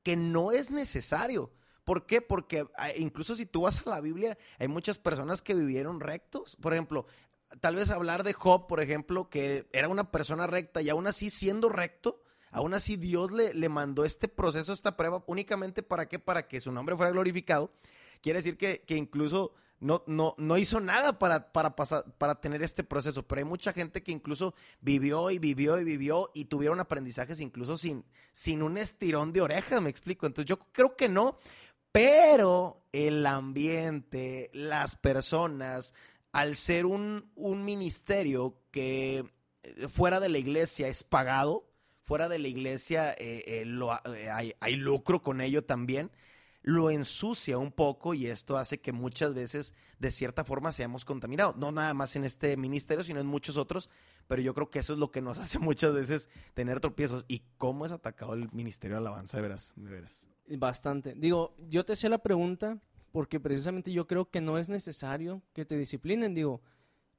que 0.02 0.16
no 0.16 0.50
es 0.50 0.72
necesario. 0.72 1.52
¿Por 1.88 2.04
qué? 2.04 2.20
Porque 2.20 2.66
ah, 2.76 2.90
incluso 2.98 3.34
si 3.34 3.46
tú 3.46 3.62
vas 3.62 3.80
a 3.86 3.88
la 3.88 4.02
Biblia, 4.02 4.36
hay 4.58 4.68
muchas 4.68 4.98
personas 4.98 5.40
que 5.40 5.54
vivieron 5.54 6.00
rectos. 6.00 6.54
Por 6.56 6.74
ejemplo, 6.74 7.06
tal 7.62 7.76
vez 7.76 7.88
hablar 7.88 8.24
de 8.24 8.34
Job, 8.34 8.66
por 8.66 8.82
ejemplo, 8.82 9.30
que 9.30 9.66
era 9.72 9.88
una 9.88 10.10
persona 10.10 10.46
recta 10.46 10.82
y 10.82 10.90
aún 10.90 11.06
así 11.06 11.30
siendo 11.30 11.70
recto, 11.70 12.22
aún 12.50 12.74
así 12.74 12.98
Dios 12.98 13.32
le, 13.32 13.54
le 13.54 13.70
mandó 13.70 14.04
este 14.04 14.28
proceso, 14.28 14.74
esta 14.74 14.98
prueba, 14.98 15.24
únicamente 15.26 15.82
para 15.82 16.10
qué? 16.10 16.18
Para 16.18 16.46
que 16.46 16.60
su 16.60 16.72
nombre 16.72 16.94
fuera 16.94 17.10
glorificado. 17.10 17.72
Quiere 18.20 18.40
decir 18.40 18.58
que, 18.58 18.82
que 18.82 18.94
incluso 18.94 19.54
no, 19.80 20.02
no, 20.06 20.34
no 20.38 20.58
hizo 20.58 20.80
nada 20.80 21.18
para, 21.18 21.52
para, 21.52 21.76
pasar, 21.76 22.04
para 22.18 22.40
tener 22.40 22.62
este 22.62 22.84
proceso, 22.84 23.26
pero 23.26 23.40
hay 23.40 23.44
mucha 23.44 23.72
gente 23.72 24.02
que 24.02 24.12
incluso 24.12 24.54
vivió 24.80 25.30
y 25.30 25.38
vivió 25.38 25.78
y 25.78 25.84
vivió 25.84 26.30
y 26.34 26.46
tuvieron 26.46 26.80
aprendizajes 26.80 27.40
incluso 27.40 27.78
sin, 27.78 28.04
sin 28.32 28.62
un 28.62 28.76
estirón 28.76 29.32
de 29.32 29.40
oreja, 29.40 29.80
me 29.80 29.90
explico. 29.90 30.26
Entonces 30.26 30.48
yo 30.48 30.58
creo 30.72 30.96
que 30.96 31.08
no, 31.08 31.38
pero 31.92 32.86
el 32.92 33.26
ambiente, 33.26 34.50
las 34.52 34.96
personas, 34.96 35.94
al 36.32 36.56
ser 36.56 36.86
un, 36.86 37.30
un 37.34 37.64
ministerio 37.64 38.60
que 38.70 39.24
eh, 39.62 39.88
fuera 39.88 40.20
de 40.20 40.28
la 40.28 40.38
iglesia 40.38 40.88
es 40.88 41.02
pagado, 41.02 41.68
fuera 42.02 42.28
de 42.28 42.38
la 42.38 42.48
iglesia 42.48 43.12
eh, 43.12 43.44
eh, 43.46 44.30
hay, 44.30 44.54
hay 44.60 44.76
lucro 44.76 45.20
con 45.22 45.40
ello 45.40 45.64
también, 45.64 46.10
lo 46.62 46.90
ensucia 46.90 47.56
un 47.58 47.72
poco 47.72 48.14
y 48.14 48.26
esto 48.26 48.56
hace 48.56 48.80
que 48.80 48.92
muchas 48.92 49.34
veces 49.34 49.74
de 49.98 50.10
cierta 50.10 50.44
forma 50.44 50.72
seamos 50.72 51.04
contaminados. 51.04 51.56
No 51.56 51.72
nada 51.72 51.94
más 51.94 52.16
en 52.16 52.24
este 52.24 52.56
ministerio, 52.56 53.04
sino 53.04 53.20
en 53.20 53.26
muchos 53.26 53.56
otros, 53.56 53.90
pero 54.26 54.42
yo 54.42 54.54
creo 54.54 54.70
que 54.70 54.80
eso 54.80 54.92
es 54.92 54.98
lo 54.98 55.10
que 55.10 55.22
nos 55.22 55.38
hace 55.38 55.58
muchas 55.58 55.94
veces 55.94 56.28
tener 56.54 56.80
tropiezos. 56.80 57.24
¿Y 57.28 57.42
cómo 57.56 57.86
es 57.86 57.92
atacado 57.92 58.34
el 58.34 58.50
ministerio 58.52 58.96
de 58.96 59.00
alabanza, 59.00 59.36
de 59.38 59.42
veras? 59.42 59.72
De 59.76 59.90
veras. 59.90 60.28
Bastante. 60.56 61.14
Digo, 61.14 61.54
yo 61.68 61.84
te 61.84 61.92
hacía 61.92 62.10
la 62.10 62.18
pregunta 62.18 62.78
porque 63.12 63.40
precisamente 63.40 63.92
yo 63.92 64.06
creo 64.06 64.30
que 64.30 64.40
no 64.40 64.58
es 64.58 64.68
necesario 64.68 65.42
que 65.52 65.64
te 65.64 65.76
disciplinen. 65.76 66.34
Digo, 66.34 66.60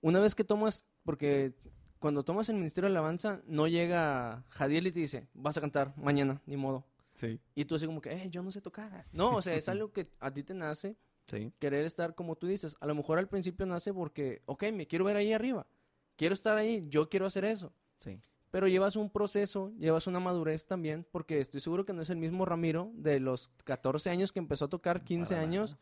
una 0.01 0.19
vez 0.19 0.35
que 0.35 0.43
tomas, 0.43 0.85
porque 1.03 1.53
cuando 1.99 2.23
tomas 2.23 2.49
el 2.49 2.55
Ministerio 2.55 2.89
de 2.89 2.93
Alabanza, 2.93 3.41
no 3.45 3.67
llega 3.67 4.43
Jadiel 4.49 4.87
y 4.87 4.91
te 4.91 4.99
dice, 4.99 5.27
vas 5.33 5.57
a 5.57 5.61
cantar 5.61 5.93
mañana, 5.97 6.41
ni 6.45 6.57
modo. 6.57 6.85
Sí, 7.13 7.39
Y 7.53 7.65
tú 7.65 7.75
así 7.75 7.85
como 7.85 8.01
que, 8.01 8.11
eh, 8.11 8.29
yo 8.29 8.41
no 8.41 8.51
sé 8.51 8.61
tocar. 8.61 9.05
No, 9.11 9.35
o 9.35 9.41
sea, 9.41 9.55
es 9.55 9.67
algo 9.69 9.91
que 9.91 10.07
a 10.19 10.31
ti 10.31 10.43
te 10.43 10.53
nace 10.53 10.95
sí. 11.27 11.51
querer 11.59 11.85
estar 11.85 12.15
como 12.15 12.37
tú 12.37 12.47
dices. 12.47 12.77
A 12.79 12.85
lo 12.85 12.95
mejor 12.95 13.19
al 13.19 13.27
principio 13.27 13.65
nace 13.65 13.93
porque, 13.93 14.41
ok, 14.45 14.63
me 14.73 14.87
quiero 14.87 15.05
ver 15.05 15.17
ahí 15.17 15.33
arriba. 15.33 15.67
Quiero 16.15 16.33
estar 16.33 16.57
ahí, 16.57 16.85
yo 16.87 17.09
quiero 17.09 17.25
hacer 17.25 17.45
eso. 17.45 17.73
Sí. 17.97 18.19
Pero 18.51 18.67
llevas 18.67 18.95
un 18.95 19.09
proceso, 19.11 19.71
llevas 19.77 20.07
una 20.07 20.19
madurez 20.19 20.65
también, 20.65 21.05
porque 21.11 21.39
estoy 21.39 21.61
seguro 21.61 21.85
que 21.85 21.93
no 21.93 22.01
es 22.01 22.09
el 22.09 22.17
mismo 22.17 22.45
Ramiro 22.45 22.91
de 22.95 23.19
los 23.19 23.49
14 23.63 24.09
años 24.09 24.31
que 24.31 24.39
empezó 24.39 24.65
a 24.65 24.69
tocar, 24.69 25.03
15 25.03 25.35
Para 25.35 25.43
años, 25.45 25.71
nada. 25.73 25.81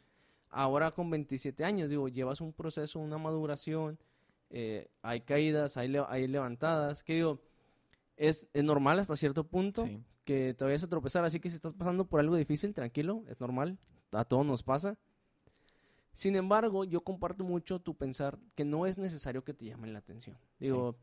ahora 0.49 0.91
con 0.91 1.09
27 1.09 1.63
años. 1.63 1.89
Digo, 1.89 2.09
llevas 2.09 2.41
un 2.41 2.51
proceso, 2.51 2.99
una 2.99 3.17
maduración, 3.17 3.97
eh, 4.49 4.89
hay 5.01 5.21
caídas, 5.21 5.77
hay, 5.77 5.87
le- 5.87 6.03
hay 6.09 6.27
levantadas, 6.27 7.03
que 7.03 7.13
digo, 7.13 7.39
es, 8.17 8.47
es 8.53 8.63
normal 8.63 8.99
hasta 8.99 9.15
cierto 9.15 9.45
punto 9.45 9.85
Sí. 9.85 10.01
que 10.25 10.53
te 10.53 10.65
vayas 10.65 10.83
a 10.83 10.89
tropezar, 10.89 11.23
así 11.23 11.39
que 11.39 11.49
si 11.49 11.55
estás 11.55 11.73
pasando 11.73 12.03
por 12.05 12.19
algo 12.19 12.35
difícil, 12.35 12.73
tranquilo, 12.73 13.23
es 13.29 13.39
normal, 13.39 13.77
a 14.11 14.25
todos 14.25 14.45
nos 14.45 14.63
pasa. 14.63 14.97
Sin 16.13 16.35
embargo, 16.35 16.83
yo 16.83 17.01
comparto 17.01 17.43
mucho 17.43 17.79
tu 17.79 17.95
pensar 17.95 18.37
que 18.55 18.65
no 18.65 18.85
es 18.87 18.97
necesario 18.97 19.43
que 19.43 19.53
te 19.53 19.65
llamen 19.65 19.93
la 19.93 19.99
atención. 19.99 20.35
Digo, 20.59 20.95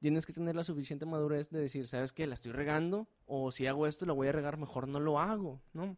tienes 0.00 0.26
que 0.26 0.32
tener 0.32 0.54
la 0.54 0.64
suficiente 0.64 1.06
madurez 1.06 1.50
de 1.50 1.60
decir, 1.60 1.86
¿sabes 1.86 2.12
qué? 2.12 2.26
La 2.26 2.34
estoy 2.34 2.52
regando, 2.52 3.08
o 3.26 3.50
si 3.52 3.66
hago 3.66 3.86
esto, 3.86 4.06
la 4.06 4.12
voy 4.12 4.28
a 4.28 4.32
regar, 4.32 4.56
mejor 4.56 4.88
no 4.88 5.00
lo 5.00 5.18
hago, 5.18 5.60
¿no? 5.72 5.96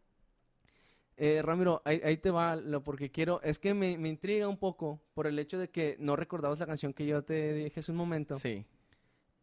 Eh, 1.17 1.41
Ramiro, 1.43 1.81
ahí, 1.85 2.01
ahí 2.03 2.17
te 2.17 2.31
va, 2.31 2.55
lo 2.55 2.83
porque 2.83 3.11
quiero, 3.11 3.41
es 3.43 3.59
que 3.59 3.73
me, 3.73 3.97
me 3.97 4.09
intriga 4.09 4.47
un 4.47 4.57
poco 4.57 4.99
por 5.13 5.27
el 5.27 5.37
hecho 5.37 5.59
de 5.59 5.69
que 5.69 5.95
no 5.99 6.15
recordabas 6.15 6.59
la 6.59 6.65
canción 6.65 6.93
que 6.93 7.05
yo 7.05 7.23
te 7.23 7.53
dije 7.53 7.79
hace 7.79 7.91
un 7.91 7.97
momento. 7.97 8.35
Sí. 8.35 8.65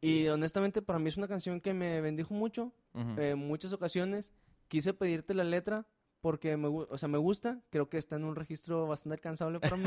Y 0.01 0.29
honestamente 0.29 0.83
para 0.83 0.99
mí 0.99 1.09
es 1.09 1.16
una 1.16 1.29
canción 1.29 1.61
que 1.61 1.75
me 1.75 2.01
bendijo 2.01 2.35
mucho, 2.35 2.73
en 2.94 3.38
muchas 3.38 3.73
ocasiones. 3.73 4.33
Quise 4.68 4.92
pedirte 4.92 5.35
la 5.35 5.44
letra 5.44 5.87
porque 6.20 6.57
me, 6.57 6.68
o 6.68 6.98
sea, 6.98 7.09
me 7.09 7.18
gusta, 7.18 7.61
creo 7.70 7.88
que 7.88 7.98
está 7.98 8.16
en 8.16 8.24
un 8.24 8.35
registro 8.35 8.87
bastante 8.87 9.14
alcanzable 9.14 9.61
para 9.61 9.76
mí. 9.76 9.85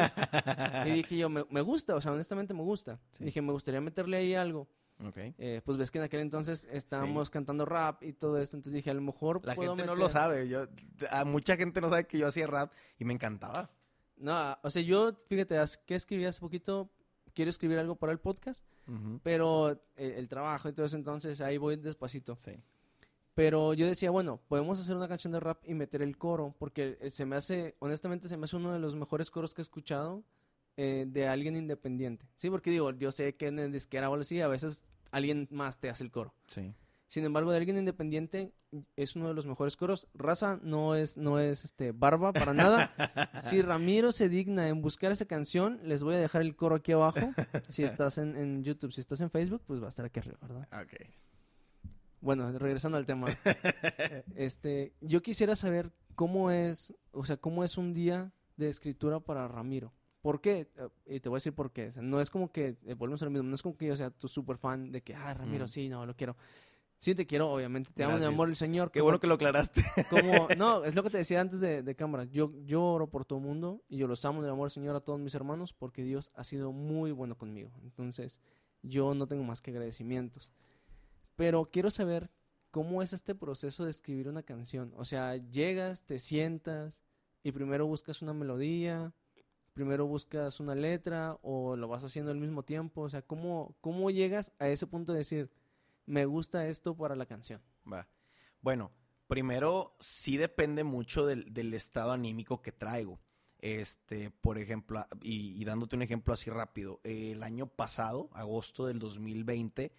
y 0.85 0.91
dije 1.03 1.17
yo, 1.17 1.29
me, 1.29 1.45
me 1.49 1.61
gusta, 1.61 1.95
o 1.95 2.01
sea, 2.01 2.11
honestamente 2.11 2.53
me 2.53 2.63
gusta. 2.63 2.99
Sí. 3.11 3.25
Dije, 3.25 3.41
me 3.41 3.51
gustaría 3.51 3.81
meterle 3.81 4.17
ahí 4.17 4.35
algo. 4.35 4.67
Ok. 5.05 5.17
Eh, 5.17 5.61
pues 5.65 5.77
ves 5.77 5.89
que 5.89 5.97
en 5.97 6.03
aquel 6.03 6.19
entonces 6.21 6.67
estábamos 6.71 7.29
cantando 7.29 7.65
rap 7.65 8.03
y 8.03 8.13
todo 8.13 8.37
esto, 8.37 8.55
entonces 8.55 8.73
dije, 8.73 8.91
a 8.91 8.93
lo 8.93 9.01
mejor 9.01 9.41
La 9.43 9.55
puedo 9.55 9.75
gente 9.75 9.87
no 9.87 9.95
lo 9.95 10.09
sabe. 10.09 10.47
Yo, 10.47 10.67
a 11.09 11.25
mucha 11.25 11.57
gente 11.57 11.81
no 11.81 11.89
sabe 11.89 12.05
que 12.05 12.17
yo 12.17 12.27
hacía 12.27 12.47
rap 12.47 12.71
y 12.99 13.05
me 13.05 13.13
encantaba. 13.13 13.71
No, 14.17 14.57
o 14.61 14.69
sea, 14.69 14.81
yo, 14.83 15.13
fíjate, 15.27 15.55
que 15.85 15.95
escribí 15.95 16.25
hace 16.25 16.39
poquito, 16.39 16.91
quiero 17.33 17.49
escribir 17.49 17.79
algo 17.79 17.95
para 17.95 18.11
el 18.11 18.19
podcast, 18.19 18.63
pero 19.23 19.71
eh, 19.95 20.15
el 20.17 20.27
trabajo 20.27 20.69
y 20.69 20.73
todo 20.73 20.85
eso, 20.85 20.95
entonces 20.95 21.41
ahí 21.41 21.57
voy 21.57 21.77
despacito. 21.77 22.35
Sí. 22.37 22.51
Pero 23.33 23.73
yo 23.73 23.87
decía, 23.87 24.11
bueno, 24.11 24.41
podemos 24.47 24.79
hacer 24.79 24.95
una 24.95 25.07
canción 25.07 25.31
de 25.33 25.39
rap 25.39 25.63
y 25.65 25.73
meter 25.73 26.01
el 26.01 26.17
coro, 26.17 26.53
porque 26.59 26.97
eh, 26.99 27.09
se 27.11 27.25
me 27.25 27.35
hace, 27.37 27.75
honestamente, 27.79 28.27
se 28.27 28.37
me 28.37 28.45
hace 28.45 28.57
uno 28.57 28.73
de 28.73 28.79
los 28.79 28.95
mejores 28.95 29.31
coros 29.31 29.53
que 29.53 29.61
he 29.61 29.63
escuchado 29.63 30.23
eh, 30.77 31.05
de 31.07 31.27
alguien 31.27 31.55
independiente. 31.55 32.27
Sí, 32.35 32.49
porque 32.49 32.71
digo, 32.71 32.91
yo 32.91 33.11
sé 33.11 33.35
que 33.35 33.47
en 33.47 33.59
el 33.59 33.71
disquera 33.71 34.09
o 34.09 34.15
así, 34.15 34.41
a 34.41 34.47
veces 34.47 34.85
alguien 35.11 35.47
más 35.49 35.79
te 35.79 35.89
hace 35.89 36.03
el 36.03 36.11
coro. 36.11 36.33
Sí. 36.47 36.73
Sin 37.07 37.25
embargo, 37.25 37.51
de 37.51 37.57
alguien 37.57 37.77
independiente 37.77 38.53
es 38.95 39.17
uno 39.17 39.27
de 39.27 39.33
los 39.33 39.45
mejores 39.45 39.75
coros. 39.75 40.07
Raza 40.13 40.59
no 40.63 40.95
es, 40.95 41.17
no 41.17 41.39
es 41.39 41.65
este 41.65 41.91
barba 41.91 42.31
para 42.31 42.53
nada. 42.53 42.93
si 43.41 43.61
Ramiro 43.61 44.13
se 44.13 44.29
digna 44.29 44.69
en 44.69 44.81
buscar 44.81 45.11
esa 45.11 45.25
canción, 45.25 45.81
les 45.83 46.03
voy 46.03 46.15
a 46.15 46.19
dejar 46.19 46.41
el 46.41 46.55
coro 46.55 46.77
aquí 46.77 46.93
abajo. 46.93 47.33
Si 47.67 47.83
estás 47.83 48.17
en, 48.17 48.37
en 48.37 48.63
YouTube, 48.63 48.93
si 48.93 49.01
estás 49.01 49.19
en 49.19 49.29
Facebook, 49.29 49.61
pues 49.67 49.81
va 49.81 49.87
a 49.87 49.89
estar 49.89 50.05
aquí 50.05 50.19
arriba, 50.19 50.37
¿verdad? 50.41 50.67
Ok. 50.81 51.09
Bueno, 52.21 52.51
regresando 52.57 52.97
al 52.97 53.05
tema. 53.05 53.27
este, 54.35 54.93
yo 55.01 55.21
quisiera 55.21 55.55
saber 55.55 55.91
cómo 56.15 56.51
es, 56.51 56.93
o 57.11 57.25
sea, 57.25 57.37
cómo 57.37 57.63
es 57.63 57.77
un 57.77 57.93
día 57.93 58.31
de 58.57 58.69
escritura 58.69 59.19
para 59.19 59.47
Ramiro. 59.47 59.93
¿Por 60.21 60.39
qué? 60.39 60.69
Eh, 60.77 61.15
Y 61.15 61.19
te 61.19 61.29
voy 61.29 61.37
a 61.37 61.39
decir 61.39 61.53
por 61.53 61.71
qué. 61.71 61.87
O 61.87 61.91
sea, 61.91 62.03
no 62.03 62.21
es 62.21 62.29
como 62.29 62.51
que, 62.51 62.77
eh, 62.85 62.93
volvemos 62.93 63.21
a 63.21 63.25
lo 63.25 63.31
mismo, 63.31 63.47
no 63.49 63.55
es 63.55 63.61
como 63.63 63.75
que 63.75 63.87
yo 63.87 63.95
sea 63.95 64.11
tu 64.11 64.27
super 64.27 64.57
fan 64.57 64.91
de 64.91 65.01
que, 65.01 65.15
ah, 65.15 65.33
Ramiro, 65.33 65.65
Mm. 65.65 65.67
sí, 65.67 65.89
no, 65.89 66.05
lo 66.05 66.15
quiero. 66.15 66.35
Sí 66.99 67.15
te 67.15 67.25
quiero, 67.25 67.51
obviamente, 67.51 67.89
te 67.91 68.03
amo 68.03 68.11
el 68.13 68.19
Gracias. 68.19 68.33
amor 68.35 68.47
del 68.47 68.55
Señor. 68.55 68.91
Qué 68.91 68.99
como- 68.99 69.07
bueno 69.07 69.19
que 69.19 69.25
lo 69.25 69.33
aclaraste. 69.33 69.83
como, 70.11 70.21
no, 70.59 70.85
es 70.85 70.93
lo 70.93 71.01
que 71.01 71.09
te 71.09 71.17
decía 71.17 71.41
antes 71.41 71.59
de, 71.59 71.81
de 71.81 71.95
cámara. 71.95 72.25
Yo, 72.25 72.51
yo 72.65 72.83
oro 72.83 73.07
por 73.09 73.25
todo 73.25 73.39
el 73.39 73.45
mundo 73.45 73.81
y 73.89 73.97
yo 73.97 74.05
los 74.05 74.23
amo 74.25 74.39
en 74.41 74.45
el 74.45 74.51
amor 74.51 74.65
del 74.65 74.71
Señor 74.71 74.95
a 74.95 74.99
todos 74.99 75.19
mis 75.19 75.33
hermanos 75.33 75.73
porque 75.73 76.03
Dios 76.03 76.31
ha 76.35 76.43
sido 76.43 76.71
muy 76.71 77.11
bueno 77.11 77.35
conmigo. 77.35 77.71
Entonces, 77.81 78.37
yo 78.83 79.15
no 79.15 79.25
tengo 79.25 79.43
más 79.43 79.61
que 79.61 79.71
agradecimientos. 79.71 80.51
Pero 81.41 81.71
quiero 81.71 81.89
saber 81.89 82.29
cómo 82.69 83.01
es 83.01 83.13
este 83.13 83.33
proceso 83.33 83.83
de 83.83 83.89
escribir 83.89 84.27
una 84.29 84.43
canción. 84.43 84.93
O 84.95 85.05
sea, 85.05 85.37
llegas, 85.37 86.05
te 86.05 86.19
sientas 86.19 87.01
y 87.41 87.51
primero 87.51 87.87
buscas 87.87 88.21
una 88.21 88.31
melodía. 88.31 89.11
primero 89.73 90.05
buscas 90.05 90.59
una 90.59 90.75
letra 90.75 91.39
o 91.41 91.75
lo 91.75 91.87
vas 91.87 92.03
haciendo 92.03 92.29
al 92.29 92.37
mismo 92.37 92.61
tiempo? 92.61 93.01
O 93.01 93.09
sea, 93.09 93.23
¿cómo, 93.23 93.75
cómo 93.81 94.11
llegas 94.11 94.51
a 94.59 94.67
ese 94.67 94.85
punto 94.85 95.13
de 95.13 95.17
decir, 95.17 95.49
me 96.05 96.25
gusta 96.25 96.67
esto 96.67 96.95
para 96.95 97.15
la 97.15 97.25
canción? 97.25 97.59
Va. 97.91 98.07
Bueno, 98.61 98.91
primero 99.25 99.95
sí 99.99 100.37
depende 100.37 100.83
mucho 100.83 101.25
del, 101.25 101.51
del 101.51 101.73
estado 101.73 102.11
anímico 102.11 102.61
que 102.61 102.71
traigo. 102.71 103.19
Este, 103.57 104.29
por 104.29 104.59
ejemplo, 104.59 105.07
y, 105.23 105.65
dándote 105.65 105.95
un 105.95 106.03
ejemplo 106.03 106.35
así 106.35 106.51
rápido, 106.51 106.99
el 107.03 107.41
año 107.41 107.65
pasado, 107.65 108.29
agosto 108.33 108.85
del 108.85 108.99
2020, 108.99 109.91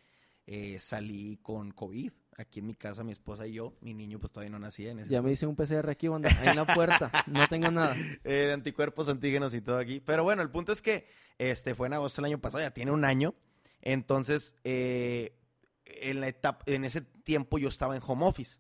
eh, 0.53 0.79
salí 0.79 1.39
con 1.43 1.71
COVID. 1.71 2.13
Aquí 2.37 2.61
en 2.61 2.67
mi 2.67 2.75
casa, 2.75 3.03
mi 3.05 3.13
esposa 3.13 3.47
y 3.47 3.55
yo, 3.55 3.75
mi 3.81 3.95
niño 3.95 4.19
pues 4.19 4.33
todavía 4.33 4.51
no 4.51 4.59
nacía 4.59 4.91
en 4.91 4.99
ese 4.99 5.11
Ya 5.11 5.23
me 5.23 5.33
hice 5.33 5.47
un 5.47 5.57
PCR 5.57 5.89
aquí, 5.89 6.09
banda, 6.09 6.31
ahí 6.41 6.49
en 6.49 6.57
la 6.57 6.67
puerta, 6.67 7.11
no 7.27 7.47
tengo 7.49 7.71
nada. 7.71 7.95
eh, 8.25 8.33
de 8.33 8.53
anticuerpos, 8.53 9.09
antígenos 9.09 9.55
y 9.55 9.63
todo 9.63 9.79
aquí. 9.79 10.01
Pero 10.01 10.25
bueno, 10.25 10.43
el 10.43 10.51
punto 10.51 10.73
es 10.73 10.83
que 10.83 11.07
este 11.39 11.75
fue 11.75 11.87
en 11.87 11.95
agosto 11.95 12.21
del 12.21 12.33
año 12.33 12.41
pasado, 12.41 12.63
ya 12.63 12.71
tiene 12.71 12.91
un 12.91 13.05
año. 13.05 13.35
Entonces, 13.81 14.57
eh, 14.65 15.39
en, 15.87 16.21
la 16.21 16.29
etapa, 16.29 16.63
en 16.67 16.85
ese 16.85 17.01
tiempo 17.01 17.59
yo 17.59 17.69
estaba 17.69 17.97
en 17.97 18.03
home 18.05 18.27
office 18.27 18.59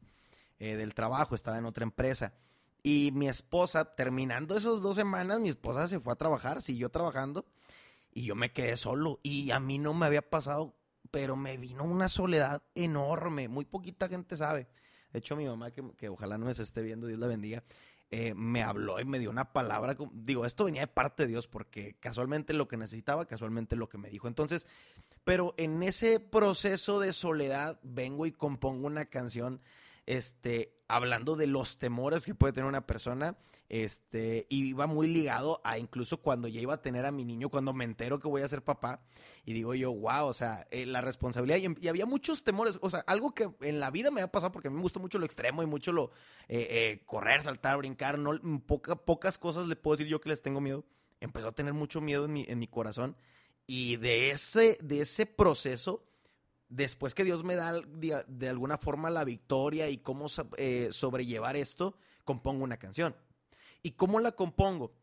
eh, 0.58 0.76
del 0.76 0.94
trabajo, 0.94 1.34
estaba 1.34 1.58
en 1.58 1.66
otra 1.66 1.84
empresa. 1.84 2.32
Y 2.82 3.10
mi 3.12 3.28
esposa, 3.28 3.94
terminando 3.94 4.56
esas 4.56 4.80
dos 4.80 4.96
semanas, 4.96 5.40
mi 5.40 5.50
esposa 5.50 5.88
se 5.88 6.00
fue 6.00 6.14
a 6.14 6.16
trabajar, 6.16 6.62
siguió 6.62 6.88
trabajando 6.88 7.46
y 8.12 8.24
yo 8.24 8.34
me 8.34 8.52
quedé 8.52 8.76
solo. 8.76 9.20
Y 9.22 9.50
a 9.50 9.60
mí 9.60 9.78
no 9.78 9.92
me 9.94 10.06
había 10.06 10.22
pasado, 10.22 10.74
pero 11.12 11.36
me 11.36 11.56
vino 11.58 11.84
una 11.84 12.08
soledad 12.08 12.62
enorme. 12.74 13.46
Muy 13.46 13.66
poquita 13.66 14.08
gente 14.08 14.36
sabe. 14.36 14.66
De 15.12 15.20
hecho, 15.20 15.36
mi 15.36 15.46
mamá, 15.46 15.70
que, 15.70 15.84
que 15.96 16.08
ojalá 16.08 16.38
no 16.38 16.46
me 16.46 16.52
esté 16.52 16.82
viendo, 16.82 17.06
Dios 17.06 17.20
la 17.20 17.26
bendiga, 17.26 17.62
eh, 18.10 18.34
me 18.34 18.62
habló 18.62 18.98
y 18.98 19.04
me 19.04 19.18
dio 19.18 19.30
una 19.30 19.52
palabra. 19.52 19.96
Digo, 20.12 20.44
esto 20.44 20.64
venía 20.64 20.82
de 20.82 20.86
parte 20.86 21.22
de 21.24 21.28
Dios 21.28 21.48
porque 21.48 21.96
casualmente 22.00 22.54
lo 22.54 22.66
que 22.66 22.76
necesitaba, 22.76 23.26
casualmente 23.26 23.76
lo 23.76 23.88
que 23.88 23.98
me 23.98 24.10
dijo. 24.10 24.26
Entonces, 24.26 24.66
pero 25.22 25.54
en 25.58 25.82
ese 25.82 26.18
proceso 26.18 26.98
de 26.98 27.12
soledad 27.12 27.78
vengo 27.82 28.26
y 28.26 28.32
compongo 28.32 28.86
una 28.86 29.04
canción 29.04 29.60
este, 30.06 30.74
hablando 30.88 31.36
de 31.36 31.46
los 31.46 31.78
temores 31.78 32.26
que 32.26 32.34
puede 32.34 32.52
tener 32.52 32.68
una 32.68 32.86
persona, 32.86 33.36
este, 33.68 34.46
y 34.50 34.64
iba 34.66 34.86
muy 34.86 35.06
ligado 35.08 35.60
a 35.64 35.78
incluso 35.78 36.18
cuando 36.20 36.48
ya 36.48 36.60
iba 36.60 36.74
a 36.74 36.82
tener 36.82 37.06
a 37.06 37.12
mi 37.12 37.24
niño, 37.24 37.48
cuando 37.48 37.72
me 37.72 37.84
entero 37.84 38.18
que 38.18 38.28
voy 38.28 38.42
a 38.42 38.48
ser 38.48 38.62
papá, 38.62 39.00
y 39.44 39.54
digo 39.54 39.74
yo, 39.74 39.92
wow, 39.92 40.26
o 40.26 40.32
sea, 40.34 40.66
eh, 40.70 40.84
la 40.84 41.00
responsabilidad, 41.00 41.58
y, 41.58 41.84
y 41.84 41.88
había 41.88 42.04
muchos 42.04 42.44
temores, 42.44 42.78
o 42.82 42.90
sea, 42.90 43.00
algo 43.06 43.34
que 43.34 43.50
en 43.62 43.80
la 43.80 43.90
vida 43.90 44.10
me 44.10 44.20
ha 44.20 44.30
pasado, 44.30 44.52
porque 44.52 44.68
a 44.68 44.70
mí 44.70 44.76
me 44.76 44.82
gusta 44.82 45.00
mucho 45.00 45.18
lo 45.18 45.24
extremo 45.24 45.62
y 45.62 45.66
mucho 45.66 45.92
lo, 45.92 46.10
eh, 46.48 46.66
eh, 46.70 47.02
correr, 47.06 47.42
saltar, 47.42 47.78
brincar, 47.78 48.18
no, 48.18 48.38
poca- 48.66 48.96
pocas 48.96 49.38
cosas 49.38 49.66
le 49.66 49.76
puedo 49.76 49.96
decir 49.96 50.10
yo 50.10 50.20
que 50.20 50.28
les 50.28 50.42
tengo 50.42 50.60
miedo, 50.60 50.84
empezó 51.20 51.48
a 51.48 51.52
tener 51.52 51.72
mucho 51.72 52.00
miedo 52.00 52.26
en 52.26 52.32
mi, 52.32 52.44
en 52.48 52.58
mi 52.58 52.66
corazón, 52.66 53.16
y 53.66 53.96
de 53.96 54.30
ese, 54.30 54.76
de 54.82 55.00
ese 55.00 55.24
proceso, 55.24 56.04
después 56.72 57.14
que 57.14 57.24
Dios 57.24 57.44
me 57.44 57.54
da 57.54 57.80
de, 57.80 58.48
alguna 58.48 58.78
forma 58.78 59.10
la 59.10 59.24
victoria 59.24 59.88
y 59.90 59.98
cómo 59.98 60.26
eh, 60.56 60.88
sobrellevar 60.90 61.54
esto, 61.56 61.96
compongo 62.24 62.64
una 62.64 62.78
canción. 62.78 63.14
¿Y 63.82 63.92
cómo 63.92 64.20
la 64.20 64.32
compongo? 64.32 64.94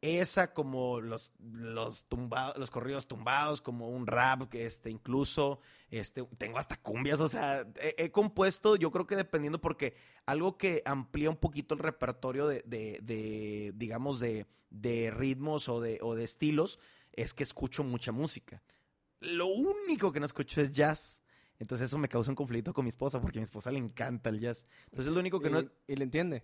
Esa 0.00 0.52
como 0.52 1.00
los, 1.00 1.30
los, 1.38 2.06
los 2.56 2.70
corridos 2.72 3.06
tumbados, 3.06 3.62
como 3.62 3.88
un 3.88 4.08
rap, 4.08 4.48
que 4.48 4.66
este, 4.66 4.90
incluso 4.90 5.60
este, 5.90 6.24
tengo 6.38 6.58
hasta 6.58 6.76
cumbias, 6.76 7.20
o 7.20 7.28
sea, 7.28 7.60
he, 7.80 7.94
he 7.98 8.10
compuesto, 8.10 8.74
yo 8.74 8.90
creo 8.90 9.06
que 9.06 9.14
dependiendo, 9.14 9.60
porque 9.60 9.94
algo 10.26 10.58
que 10.58 10.82
amplía 10.86 11.30
un 11.30 11.36
poquito 11.36 11.74
el 11.74 11.80
repertorio 11.80 12.48
de, 12.48 12.64
de- 12.66 12.98
de, 13.00 13.72
digamos, 13.76 14.18
de, 14.18 14.46
de 14.70 15.12
ritmos 15.12 15.68
o 15.68 15.80
de, 15.80 16.00
o 16.02 16.16
de 16.16 16.24
estilos, 16.24 16.80
es 17.12 17.32
que 17.32 17.44
escucho 17.44 17.84
mucha 17.84 18.10
música. 18.10 18.60
Lo 19.22 19.46
único 19.46 20.12
que 20.12 20.20
no 20.20 20.26
escucho 20.26 20.60
es 20.60 20.72
jazz. 20.72 21.22
Entonces 21.58 21.86
eso 21.88 21.98
me 21.98 22.08
causa 22.08 22.30
un 22.30 22.34
conflicto 22.34 22.74
con 22.74 22.84
mi 22.84 22.88
esposa 22.90 23.20
porque 23.20 23.38
a 23.38 23.40
mi 23.40 23.44
esposa 23.44 23.70
le 23.70 23.78
encanta 23.78 24.30
el 24.30 24.40
jazz. 24.40 24.64
Entonces 24.86 25.12
lo 25.12 25.20
único 25.20 25.40
que 25.40 25.48
no... 25.48 25.62
Y, 25.86 25.94
le 25.94 26.02
entiende. 26.04 26.42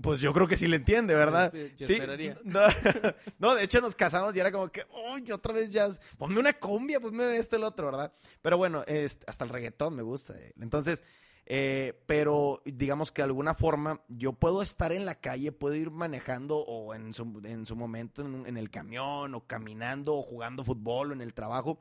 Pues 0.00 0.20
yo 0.20 0.32
creo 0.32 0.46
que 0.46 0.56
sí 0.56 0.68
le 0.68 0.76
entiende, 0.76 1.14
¿verdad? 1.14 1.52
Yo- 1.52 1.66
yo 1.76 1.86
sí. 1.86 1.94
esperaría. 1.94 2.38
No, 2.44 2.60
no, 3.38 3.54
de 3.54 3.64
hecho 3.64 3.80
nos 3.80 3.94
casamos 3.96 4.34
y 4.36 4.40
era 4.40 4.52
como 4.52 4.68
que, 4.70 4.84
uy, 5.12 5.30
otra 5.32 5.52
vez 5.52 5.72
jazz. 5.72 6.00
Ponme 6.16 6.38
una 6.38 6.52
cumbia, 6.52 7.00
ponme 7.00 7.36
este, 7.36 7.56
el 7.56 7.64
otro, 7.64 7.86
¿verdad? 7.86 8.12
Pero 8.40 8.56
bueno, 8.56 8.84
este, 8.86 9.24
hasta 9.28 9.44
el 9.44 9.50
reggaetón 9.50 9.96
me 9.96 10.02
gusta. 10.02 10.38
eh. 10.38 10.52
Entonces, 10.60 11.04
eh, 11.46 12.00
pero 12.06 12.62
digamos 12.64 13.10
que 13.10 13.22
de 13.22 13.26
alguna 13.26 13.54
forma 13.54 14.00
yo 14.08 14.32
puedo 14.32 14.62
estar 14.62 14.92
en 14.92 15.04
la 15.06 15.16
calle, 15.16 15.50
puedo 15.50 15.74
ir 15.74 15.90
manejando 15.90 16.58
o 16.58 16.94
en 16.94 17.12
su, 17.12 17.42
en 17.44 17.66
su 17.66 17.74
momento 17.74 18.22
en 18.22 18.56
el 18.56 18.70
camión 18.70 19.34
o 19.34 19.44
caminando 19.46 20.14
o 20.14 20.22
jugando 20.22 20.64
fútbol 20.64 21.10
o 21.10 21.14
en 21.14 21.20
el 21.20 21.34
trabajo. 21.34 21.80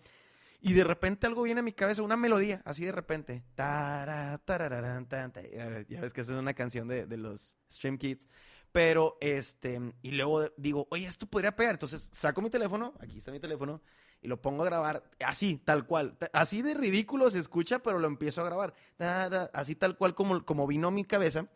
Y 0.63 0.73
de 0.73 0.83
repente 0.83 1.25
algo 1.25 1.41
viene 1.41 1.61
a 1.61 1.63
mi 1.63 1.71
cabeza, 1.71 2.03
una 2.03 2.15
melodía, 2.15 2.61
así 2.65 2.85
de 2.85 2.91
repente. 2.91 3.43
Tan. 3.55 4.05
Ya 4.45 6.01
ves 6.01 6.13
que 6.13 6.21
esa 6.21 6.33
es 6.33 6.39
una 6.39 6.53
canción 6.53 6.87
de, 6.87 7.07
de 7.07 7.17
los 7.17 7.57
Stream 7.71 7.97
Kids. 7.97 8.29
Pero, 8.71 9.17
este, 9.19 9.81
y 10.01 10.11
luego 10.11 10.49
digo, 10.57 10.87
oye, 10.91 11.07
esto 11.07 11.25
podría 11.25 11.55
pegar. 11.55 11.73
Entonces 11.73 12.09
saco 12.11 12.41
mi 12.41 12.49
teléfono, 12.49 12.93
aquí 12.99 13.17
está 13.17 13.31
mi 13.31 13.39
teléfono, 13.39 13.81
y 14.21 14.27
lo 14.27 14.41
pongo 14.41 14.61
a 14.61 14.65
grabar 14.65 15.03
así, 15.25 15.57
tal 15.57 15.87
cual. 15.87 16.17
Así 16.31 16.61
de 16.61 16.75
ridículo 16.75 17.29
se 17.31 17.39
escucha, 17.39 17.79
pero 17.79 17.99
lo 17.99 18.07
empiezo 18.07 18.41
a 18.41 18.45
grabar. 18.45 18.73
Así 19.53 19.75
tal 19.75 19.97
cual 19.97 20.13
como, 20.13 20.45
como 20.45 20.67
vino 20.67 20.89
a 20.89 20.91
mi 20.91 21.03
cabeza. 21.03 21.47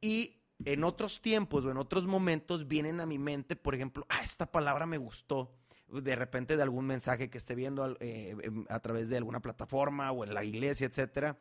Y 0.00 0.42
en 0.64 0.84
otros 0.84 1.22
tiempos 1.22 1.64
o 1.64 1.70
en 1.70 1.78
otros 1.78 2.06
momentos 2.06 2.68
vienen 2.68 3.00
a 3.00 3.06
mi 3.06 3.18
mente, 3.18 3.56
por 3.56 3.74
ejemplo, 3.74 4.06
ah, 4.10 4.20
esta 4.22 4.46
palabra 4.52 4.86
me 4.86 4.98
gustó. 4.98 5.50
De 6.02 6.16
repente 6.16 6.56
de 6.56 6.62
algún 6.62 6.86
mensaje 6.86 7.30
que 7.30 7.38
esté 7.38 7.54
viendo 7.54 7.96
eh, 8.00 8.36
em, 8.42 8.64
a 8.68 8.80
través 8.80 9.08
de 9.08 9.16
alguna 9.16 9.40
plataforma 9.40 10.10
o 10.12 10.24
en 10.24 10.34
la 10.34 10.44
iglesia, 10.44 10.86
etcétera. 10.86 11.38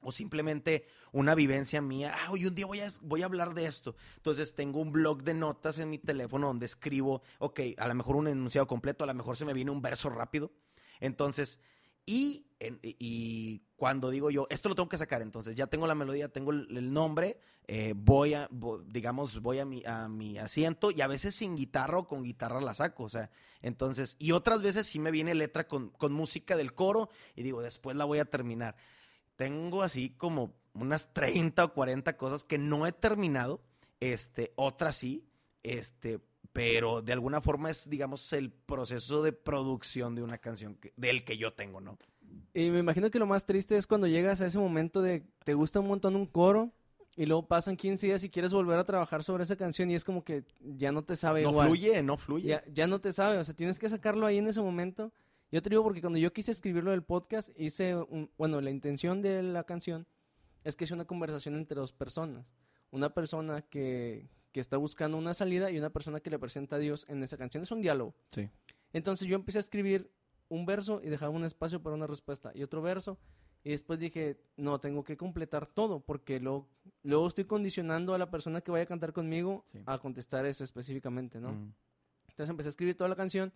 O 0.00 0.10
simplemente 0.10 0.86
una 1.12 1.34
vivencia 1.34 1.80
mía. 1.80 2.14
Ah, 2.16 2.30
hoy 2.32 2.46
un 2.46 2.54
día 2.54 2.66
voy 2.66 2.80
a, 2.80 2.88
voy 3.00 3.22
a 3.22 3.26
hablar 3.26 3.54
de 3.54 3.66
esto. 3.66 3.94
Entonces 4.16 4.54
tengo 4.54 4.80
un 4.80 4.90
blog 4.90 5.22
de 5.22 5.34
notas 5.34 5.78
en 5.78 5.90
mi 5.90 5.98
teléfono 5.98 6.48
donde 6.48 6.66
escribo, 6.66 7.22
ok, 7.38 7.60
a 7.76 7.86
lo 7.86 7.94
mejor 7.94 8.16
un 8.16 8.28
enunciado 8.28 8.66
completo, 8.66 9.04
a 9.04 9.06
lo 9.06 9.14
mejor 9.14 9.36
se 9.36 9.44
me 9.44 9.52
viene 9.52 9.70
un 9.70 9.80
verso 9.80 10.10
rápido. 10.10 10.50
Entonces, 10.98 11.60
y, 12.06 12.46
y 12.82 13.62
cuando 13.76 14.10
digo 14.10 14.30
yo, 14.30 14.46
esto 14.50 14.68
lo 14.68 14.74
tengo 14.74 14.88
que 14.88 14.98
sacar, 14.98 15.22
entonces 15.22 15.54
ya 15.56 15.66
tengo 15.66 15.86
la 15.86 15.94
melodía, 15.94 16.28
tengo 16.28 16.52
el, 16.52 16.92
nombre, 16.92 17.40
eh, 17.66 17.94
voy 17.96 18.34
a, 18.34 18.48
digamos, 18.86 19.40
voy 19.40 19.58
a 19.58 19.64
mi, 19.64 19.82
a 19.84 20.08
mi 20.08 20.38
asiento 20.38 20.90
y 20.90 21.00
a 21.00 21.06
veces 21.06 21.34
sin 21.34 21.56
guitarra 21.56 21.98
o 21.98 22.06
con 22.06 22.22
guitarra 22.22 22.60
la 22.60 22.74
saco, 22.74 23.04
o 23.04 23.08
sea, 23.08 23.30
entonces, 23.60 24.16
y 24.18 24.32
otras 24.32 24.62
veces 24.62 24.86
sí 24.86 24.98
me 24.98 25.10
viene 25.10 25.34
letra 25.34 25.66
con, 25.66 25.90
con 25.90 26.12
música 26.12 26.56
del 26.56 26.74
coro 26.74 27.08
y 27.34 27.42
digo, 27.42 27.62
después 27.62 27.96
la 27.96 28.04
voy 28.04 28.18
a 28.18 28.24
terminar. 28.24 28.76
Tengo 29.36 29.82
así 29.82 30.10
como 30.10 30.54
unas 30.74 31.12
30 31.12 31.64
o 31.64 31.72
40 31.72 32.16
cosas 32.16 32.44
que 32.44 32.58
no 32.58 32.86
he 32.86 32.92
terminado, 32.92 33.62
este, 34.00 34.52
otras 34.56 34.96
sí, 34.96 35.28
este, 35.62 36.20
pero 36.52 37.02
de 37.02 37.12
alguna 37.12 37.40
forma 37.40 37.70
es, 37.70 37.88
digamos, 37.88 38.32
el 38.32 38.50
proceso 38.50 39.22
de 39.22 39.32
producción 39.32 40.14
de 40.14 40.22
una 40.22 40.38
canción 40.38 40.74
que- 40.76 40.92
del 40.96 41.24
que 41.24 41.36
yo 41.38 41.52
tengo, 41.52 41.80
¿no? 41.80 41.98
Y 42.54 42.70
me 42.70 42.78
imagino 42.80 43.10
que 43.10 43.18
lo 43.18 43.26
más 43.26 43.44
triste 43.46 43.76
es 43.76 43.86
cuando 43.86 44.06
llegas 44.06 44.40
a 44.40 44.46
ese 44.46 44.58
momento 44.58 45.02
de 45.02 45.24
te 45.44 45.54
gusta 45.54 45.80
un 45.80 45.88
montón 45.88 46.16
un 46.16 46.26
coro 46.26 46.70
y 47.16 47.26
luego 47.26 47.46
pasan 47.46 47.76
15 47.76 48.06
días 48.06 48.24
y 48.24 48.30
quieres 48.30 48.52
volver 48.54 48.78
a 48.78 48.84
trabajar 48.84 49.22
sobre 49.22 49.44
esa 49.44 49.56
canción 49.56 49.90
y 49.90 49.94
es 49.94 50.04
como 50.04 50.24
que 50.24 50.44
ya 50.60 50.92
no 50.92 51.04
te 51.04 51.14
sabe 51.16 51.42
No 51.42 51.50
igual. 51.50 51.68
fluye, 51.68 52.02
no 52.02 52.16
fluye. 52.16 52.48
Ya, 52.48 52.64
ya 52.72 52.86
no 52.86 53.00
te 53.00 53.12
sabe, 53.12 53.38
o 53.38 53.44
sea, 53.44 53.54
tienes 53.54 53.78
que 53.78 53.88
sacarlo 53.88 54.26
ahí 54.26 54.38
en 54.38 54.46
ese 54.46 54.60
momento. 54.62 55.12
Yo 55.50 55.60
te 55.60 55.68
digo 55.68 55.82
porque 55.82 56.00
cuando 56.00 56.18
yo 56.18 56.32
quise 56.32 56.50
escribirlo 56.52 56.90
del 56.92 57.02
podcast, 57.02 57.50
hice, 57.58 57.94
un, 57.96 58.30
bueno, 58.38 58.60
la 58.62 58.70
intención 58.70 59.20
de 59.20 59.42
la 59.42 59.64
canción 59.64 60.06
es 60.64 60.74
que 60.76 60.84
es 60.84 60.90
una 60.90 61.04
conversación 61.04 61.54
entre 61.56 61.76
dos 61.78 61.92
personas. 61.92 62.46
Una 62.90 63.12
persona 63.12 63.60
que, 63.62 64.28
que 64.52 64.60
está 64.60 64.76
buscando 64.76 65.16
una 65.16 65.34
salida 65.34 65.70
y 65.70 65.78
una 65.78 65.90
persona 65.90 66.20
que 66.20 66.30
le 66.30 66.38
presenta 66.38 66.76
a 66.76 66.78
Dios 66.78 67.06
en 67.08 67.22
esa 67.22 67.36
canción. 67.38 67.62
Es 67.62 67.70
un 67.72 67.80
diálogo. 67.80 68.14
Sí. 68.30 68.48
Entonces 68.92 69.26
yo 69.26 69.34
empecé 69.36 69.58
a 69.58 69.60
escribir 69.60 70.10
un 70.48 70.66
verso 70.66 71.00
y 71.02 71.08
dejaba 71.08 71.30
un 71.30 71.44
espacio 71.44 71.82
para 71.82 71.96
una 71.96 72.06
respuesta 72.06 72.52
y 72.54 72.62
otro 72.62 72.82
verso. 72.82 73.18
Y 73.64 73.70
después 73.70 73.98
dije, 74.00 74.38
no, 74.56 74.80
tengo 74.80 75.04
que 75.04 75.16
completar 75.16 75.66
todo 75.66 76.00
porque 76.00 76.40
luego, 76.40 76.68
luego 77.02 77.28
estoy 77.28 77.44
condicionando 77.44 78.12
a 78.12 78.18
la 78.18 78.30
persona 78.30 78.60
que 78.60 78.70
vaya 78.70 78.84
a 78.84 78.86
cantar 78.88 79.12
conmigo 79.12 79.64
Sí. 79.72 79.78
a 79.86 79.98
contestar 79.98 80.44
eso 80.46 80.64
específicamente, 80.64 81.40
¿no? 81.40 81.52
Mm. 81.52 81.72
Entonces 82.30 82.50
empecé 82.50 82.68
a 82.68 82.70
escribir 82.70 82.96
toda 82.96 83.08
la 83.08 83.16
canción 83.16 83.52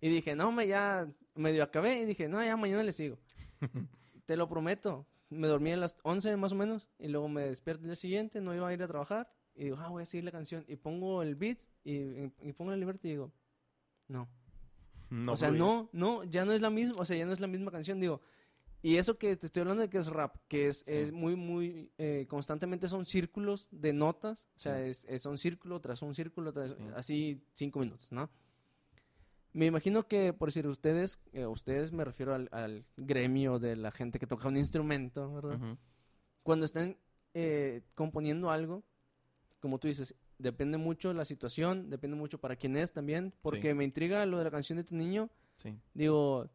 y 0.00 0.10
dije, 0.10 0.36
no, 0.36 0.52
me 0.52 0.66
ya 0.68 1.08
medio 1.34 1.62
acabé 1.64 2.00
y 2.00 2.04
dije, 2.04 2.28
no, 2.28 2.44
ya 2.44 2.56
mañana 2.56 2.82
le 2.82 2.92
sigo. 2.92 3.16
Te 4.26 4.36
lo 4.36 4.48
prometo. 4.48 5.06
Me 5.30 5.48
dormí 5.48 5.72
a 5.72 5.76
las 5.76 5.96
11 6.02 6.36
más 6.36 6.52
o 6.52 6.54
menos 6.54 6.88
y 6.98 7.08
luego 7.08 7.28
me 7.28 7.42
despierto 7.42 7.82
el 7.82 7.88
día 7.88 7.96
siguiente, 7.96 8.40
no 8.40 8.54
iba 8.54 8.68
a 8.68 8.72
ir 8.72 8.82
a 8.82 8.86
trabajar 8.86 9.30
y 9.58 9.64
digo, 9.64 9.76
ah, 9.80 9.88
voy 9.88 10.02
a 10.02 10.06
seguir 10.06 10.24
la 10.24 10.30
canción 10.32 10.64
y 10.68 10.76
pongo 10.76 11.22
el 11.22 11.34
beat 11.34 11.58
y, 11.84 11.96
y 12.40 12.52
pongo 12.56 12.70
la 12.70 12.76
libertad 12.76 13.04
y 13.04 13.10
digo, 13.10 13.32
no. 14.08 14.28
No 15.10 15.32
o 15.32 15.36
sea, 15.36 15.48
fluye. 15.48 15.62
no, 15.62 15.88
no, 15.92 16.24
ya 16.24 16.44
no 16.44 16.52
es 16.52 16.60
la 16.60 16.70
misma, 16.70 17.00
o 17.00 17.04
sea, 17.04 17.16
ya 17.16 17.26
no 17.26 17.32
es 17.32 17.40
la 17.40 17.46
misma 17.46 17.70
canción, 17.70 17.98
digo, 18.00 18.20
Y 18.80 18.96
eso 18.96 19.18
que 19.18 19.34
te 19.36 19.46
estoy 19.46 19.62
hablando 19.62 19.82
de 19.82 19.90
que 19.90 19.98
es 19.98 20.06
rap, 20.06 20.36
que 20.46 20.68
es, 20.68 20.78
Sí. 20.86 20.92
es 20.94 21.10
muy, 21.10 21.34
muy, 21.34 21.90
eh, 21.98 22.26
constantemente 22.28 22.86
son 22.88 23.04
círculos 23.04 23.68
de 23.72 23.92
notas, 23.92 24.46
o 24.54 24.58
sea, 24.60 24.76
Sí. 24.84 24.90
es, 24.90 25.04
es 25.06 25.26
un 25.26 25.36
círculo 25.38 25.80
tras 25.80 26.00
un 26.02 26.14
círculo, 26.14 26.52
tras, 26.52 26.70
Sí. 26.70 26.76
así 26.94 27.42
cinco 27.52 27.80
minutos, 27.80 28.12
¿no? 28.12 28.30
Me 29.52 29.66
imagino 29.66 30.06
que, 30.06 30.32
por 30.32 30.48
decir 30.50 30.68
ustedes, 30.68 31.18
eh, 31.32 31.46
ustedes 31.46 31.90
me 31.90 32.04
refiero 32.04 32.34
al, 32.34 32.48
al 32.52 32.84
gremio 32.96 33.58
de 33.58 33.74
la 33.74 33.90
gente 33.90 34.18
que 34.20 34.26
toca 34.28 34.46
un 34.46 34.56
instrumento, 34.56 35.32
¿verdad? 35.32 35.56
Ujú. 35.56 35.76
Cuando 36.44 36.64
estén 36.64 36.96
eh, 37.34 37.82
componiendo 37.94 38.50
algo, 38.50 38.84
como 39.60 39.78
tú 39.78 39.88
dices, 39.88 40.14
depende 40.38 40.78
mucho 40.78 41.12
la 41.12 41.24
situación, 41.24 41.90
depende 41.90 42.16
mucho 42.16 42.38
para 42.38 42.56
quién 42.56 42.76
es 42.76 42.92
también, 42.92 43.34
porque 43.42 43.74
me 43.74 43.84
intriga 43.84 44.24
lo 44.26 44.38
de 44.38 44.44
la 44.44 44.50
canción 44.50 44.76
de 44.76 44.84
tu 44.84 44.94
niño, 44.96 45.30
Sí. 45.56 45.74
digo, 45.94 46.48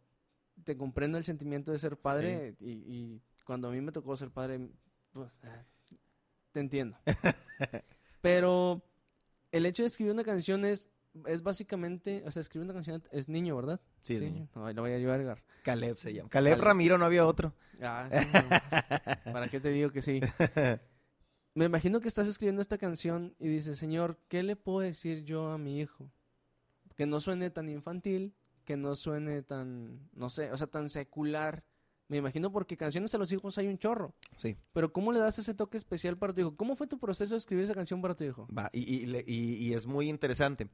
te 0.64 0.78
comprendo 0.78 1.18
el 1.18 1.26
sentimiento 1.26 1.72
de 1.72 1.80
ser 1.80 1.98
padre 1.98 2.56
y, 2.60 2.72
y 2.72 3.22
cuando 3.46 3.68
a 3.68 3.72
mí 3.72 3.82
me 3.82 3.92
tocó 3.92 4.16
ser 4.16 4.32
padre, 4.32 4.70
pues 5.12 5.40
ah, 5.44 5.64
te 6.54 6.60
entiendo. 6.62 6.98
Pero 8.22 8.82
el 9.52 9.66
hecho 9.66 9.84
de 9.84 9.88
escribir 9.88 10.14
una 10.14 10.24
canción 10.24 10.64
es, 10.64 10.90
es 11.28 11.44
básicamente, 11.44 12.24
o 12.26 12.32
sea, 12.32 12.42
escribir 12.42 12.66
una 12.66 12.74
canción 12.74 13.04
es 13.12 13.28
niño, 13.28 13.56
¿verdad? 13.56 13.82
Sí, 14.02 14.16
es 14.16 14.22
niño. 14.22 14.48
No, 14.56 14.72
lo 14.72 14.82
voy 14.82 14.92
a 14.94 14.98
llevar. 14.98 15.44
Caleb 15.64 15.98
se 15.98 16.14
llama. 16.14 16.30
Caleb 16.30 16.54
Caleb. 16.54 16.66
Ramiro, 16.66 16.98
no 16.98 17.06
había 17.06 17.26
otro. 17.26 17.54
Ah, 17.82 18.08
sí, 18.12 18.28
no. 19.26 19.34
¿Para 19.34 19.50
qué 19.50 19.60
te 19.60 19.70
digo 19.70 19.92
que 19.92 20.02
sí? 20.02 20.22
Me 21.56 21.66
imagino 21.66 22.00
que 22.00 22.08
estás 22.08 22.28
escribiendo 22.28 22.62
esta 22.62 22.78
canción 22.78 23.36
y 23.40 23.48
dices, 23.48 23.78
Señor, 23.78 24.20
¿qué 24.28 24.44
le 24.44 24.56
puedo 24.56 24.80
decir 24.80 25.24
yo 25.24 25.52
a 25.52 25.58
mi 25.58 25.80
hijo? 25.80 26.12
Que 26.96 27.06
no 27.06 27.20
suene 27.20 27.50
tan 27.50 27.70
infantil, 27.70 28.34
que 28.66 28.76
no 28.78 28.96
suene 28.96 29.44
tan, 29.44 30.10
no 30.14 30.30
sé, 30.30 30.52
o 30.52 30.58
sea, 30.58 30.68
tan 30.68 30.90
secular. 30.90 31.64
Me 32.08 32.18
imagino 32.18 32.52
porque 32.52 32.76
canciones 32.78 33.14
a 33.16 33.18
los 33.18 33.32
hijos 33.32 33.58
hay 33.58 33.68
un 33.68 33.78
chorro. 33.78 34.16
Sí. 34.36 34.58
Pero 34.74 34.92
¿cómo 34.92 35.12
le 35.12 35.20
das 35.20 35.40
ese 35.40 35.54
toque 35.54 35.78
especial 35.78 36.18
para 36.18 36.34
tu 36.34 36.42
hijo? 36.42 36.56
¿Cómo 36.56 36.76
fue 36.76 36.88
tu 36.88 37.00
proceso 37.00 37.36
de 37.36 37.38
escribir 37.38 37.64
esa 37.64 37.76
canción 37.76 38.02
para 38.02 38.16
tu 38.16 38.24
hijo? 38.24 38.48
Va, 38.56 38.70
y, 38.74 39.06
y 39.06 39.68
y 39.68 39.74
es 39.74 39.86
muy 39.86 40.10
interesante 40.10 40.70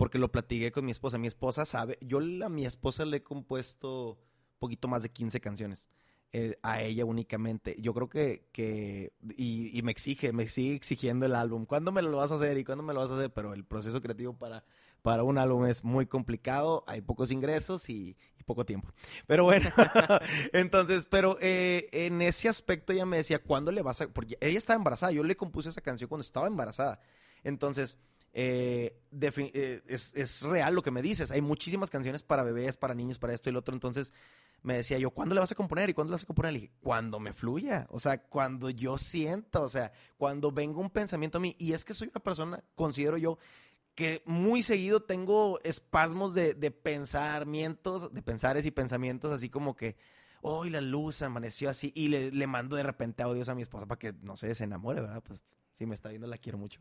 porque 0.00 0.18
lo 0.18 0.32
platiqué 0.32 0.72
con 0.72 0.86
mi 0.86 0.92
esposa. 0.92 1.18
Mi 1.18 1.26
esposa 1.26 1.66
sabe, 1.66 1.98
yo 2.00 2.20
a 2.42 2.48
mi 2.48 2.64
esposa 2.64 3.04
le 3.04 3.18
he 3.18 3.22
compuesto 3.22 4.18
poquito 4.58 4.88
más 4.88 5.02
de 5.02 5.10
15 5.10 5.42
canciones. 5.42 5.88
Eh, 6.32 6.58
a 6.62 6.82
ella 6.82 7.04
únicamente. 7.04 7.76
Yo 7.80 7.92
creo 7.92 8.08
que, 8.08 8.46
que 8.52 9.12
y, 9.36 9.76
y 9.76 9.82
me 9.82 9.90
exige, 9.90 10.32
me 10.32 10.48
sigue 10.48 10.74
exigiendo 10.74 11.26
el 11.26 11.34
álbum. 11.34 11.66
¿Cuándo 11.66 11.90
me 11.92 12.02
lo 12.02 12.16
vas 12.16 12.30
a 12.32 12.36
hacer 12.36 12.56
y 12.58 12.64
cuándo 12.64 12.84
me 12.84 12.94
lo 12.94 13.00
vas 13.00 13.10
a 13.10 13.14
hacer? 13.14 13.32
Pero 13.32 13.52
el 13.52 13.64
proceso 13.64 14.00
creativo 14.00 14.34
para, 14.34 14.64
para 15.02 15.24
un 15.24 15.38
álbum 15.38 15.66
es 15.66 15.82
muy 15.82 16.06
complicado, 16.06 16.84
hay 16.86 17.00
pocos 17.00 17.30
ingresos 17.30 17.88
y, 17.90 18.16
y 18.38 18.44
poco 18.44 18.64
tiempo. 18.64 18.92
Pero 19.26 19.44
bueno, 19.44 19.70
entonces, 20.52 21.06
pero 21.06 21.36
eh, 21.40 21.88
en 21.92 22.22
ese 22.22 22.48
aspecto 22.48 22.92
ella 22.92 23.06
me 23.06 23.16
decía, 23.16 23.42
¿cuándo 23.42 23.72
le 23.72 23.82
vas 23.82 24.00
a...? 24.00 24.08
Porque 24.08 24.38
ella 24.40 24.58
estaba 24.58 24.76
embarazada, 24.76 25.12
yo 25.12 25.24
le 25.24 25.36
compuse 25.36 25.70
esa 25.70 25.80
canción 25.80 26.08
cuando 26.08 26.22
estaba 26.22 26.46
embarazada. 26.46 27.00
Entonces, 27.42 27.98
eh, 28.32 29.00
eh, 29.20 29.82
es, 29.86 30.14
es 30.14 30.42
real 30.42 30.74
lo 30.74 30.82
que 30.82 30.90
me 30.90 31.02
dices. 31.02 31.30
Hay 31.30 31.40
muchísimas 31.40 31.90
canciones 31.90 32.22
para 32.22 32.42
bebés, 32.42 32.76
para 32.76 32.94
niños, 32.94 33.18
para 33.18 33.34
esto 33.34 33.48
y 33.48 33.52
lo 33.52 33.60
otro. 33.60 33.74
Entonces, 33.74 34.12
me 34.62 34.74
decía 34.74 34.98
yo, 34.98 35.10
¿cuándo 35.10 35.34
le 35.34 35.40
vas 35.40 35.52
a 35.52 35.54
componer? 35.54 35.88
¿Y 35.90 35.94
cuándo 35.94 36.10
le 36.10 36.14
vas 36.16 36.22
a 36.22 36.26
componer? 36.26 36.52
Le 36.52 36.60
dije, 36.60 36.72
cuando 36.82 37.18
me 37.20 37.32
fluya. 37.32 37.86
O 37.90 37.98
sea, 38.00 38.22
cuando 38.22 38.70
yo 38.70 38.98
sienta, 38.98 39.60
o 39.60 39.68
sea, 39.68 39.92
cuando 40.16 40.52
venga 40.52 40.78
un 40.80 40.90
pensamiento 40.90 41.38
a 41.38 41.40
mí. 41.40 41.54
Y 41.58 41.72
es 41.72 41.84
que 41.84 41.94
soy 41.94 42.08
una 42.08 42.22
persona, 42.22 42.62
considero 42.74 43.16
yo, 43.16 43.38
que 43.94 44.22
muy 44.26 44.62
seguido 44.62 45.02
tengo 45.02 45.58
espasmos 45.64 46.34
de, 46.34 46.54
de 46.54 46.70
pensamientos, 46.70 48.12
de 48.12 48.22
pensares 48.22 48.66
y 48.66 48.70
pensamientos 48.70 49.32
así 49.32 49.48
como 49.50 49.76
que, 49.76 49.96
hoy 50.42 50.70
la 50.70 50.80
luz 50.80 51.20
amaneció 51.22 51.68
así 51.68 51.92
y 51.94 52.08
le, 52.08 52.30
le 52.30 52.46
mando 52.46 52.76
de 52.76 52.82
repente 52.82 53.22
audios 53.22 53.48
a 53.50 53.54
mi 53.54 53.62
esposa 53.62 53.86
para 53.86 53.98
que, 53.98 54.14
no 54.22 54.36
sé, 54.36 54.54
se 54.54 54.64
enamore, 54.64 55.00
¿verdad? 55.02 55.22
Pues 55.22 55.42
si 55.72 55.84
me 55.86 55.94
está 55.94 56.08
viendo 56.08 56.26
la 56.26 56.38
quiero 56.38 56.56
mucho. 56.58 56.80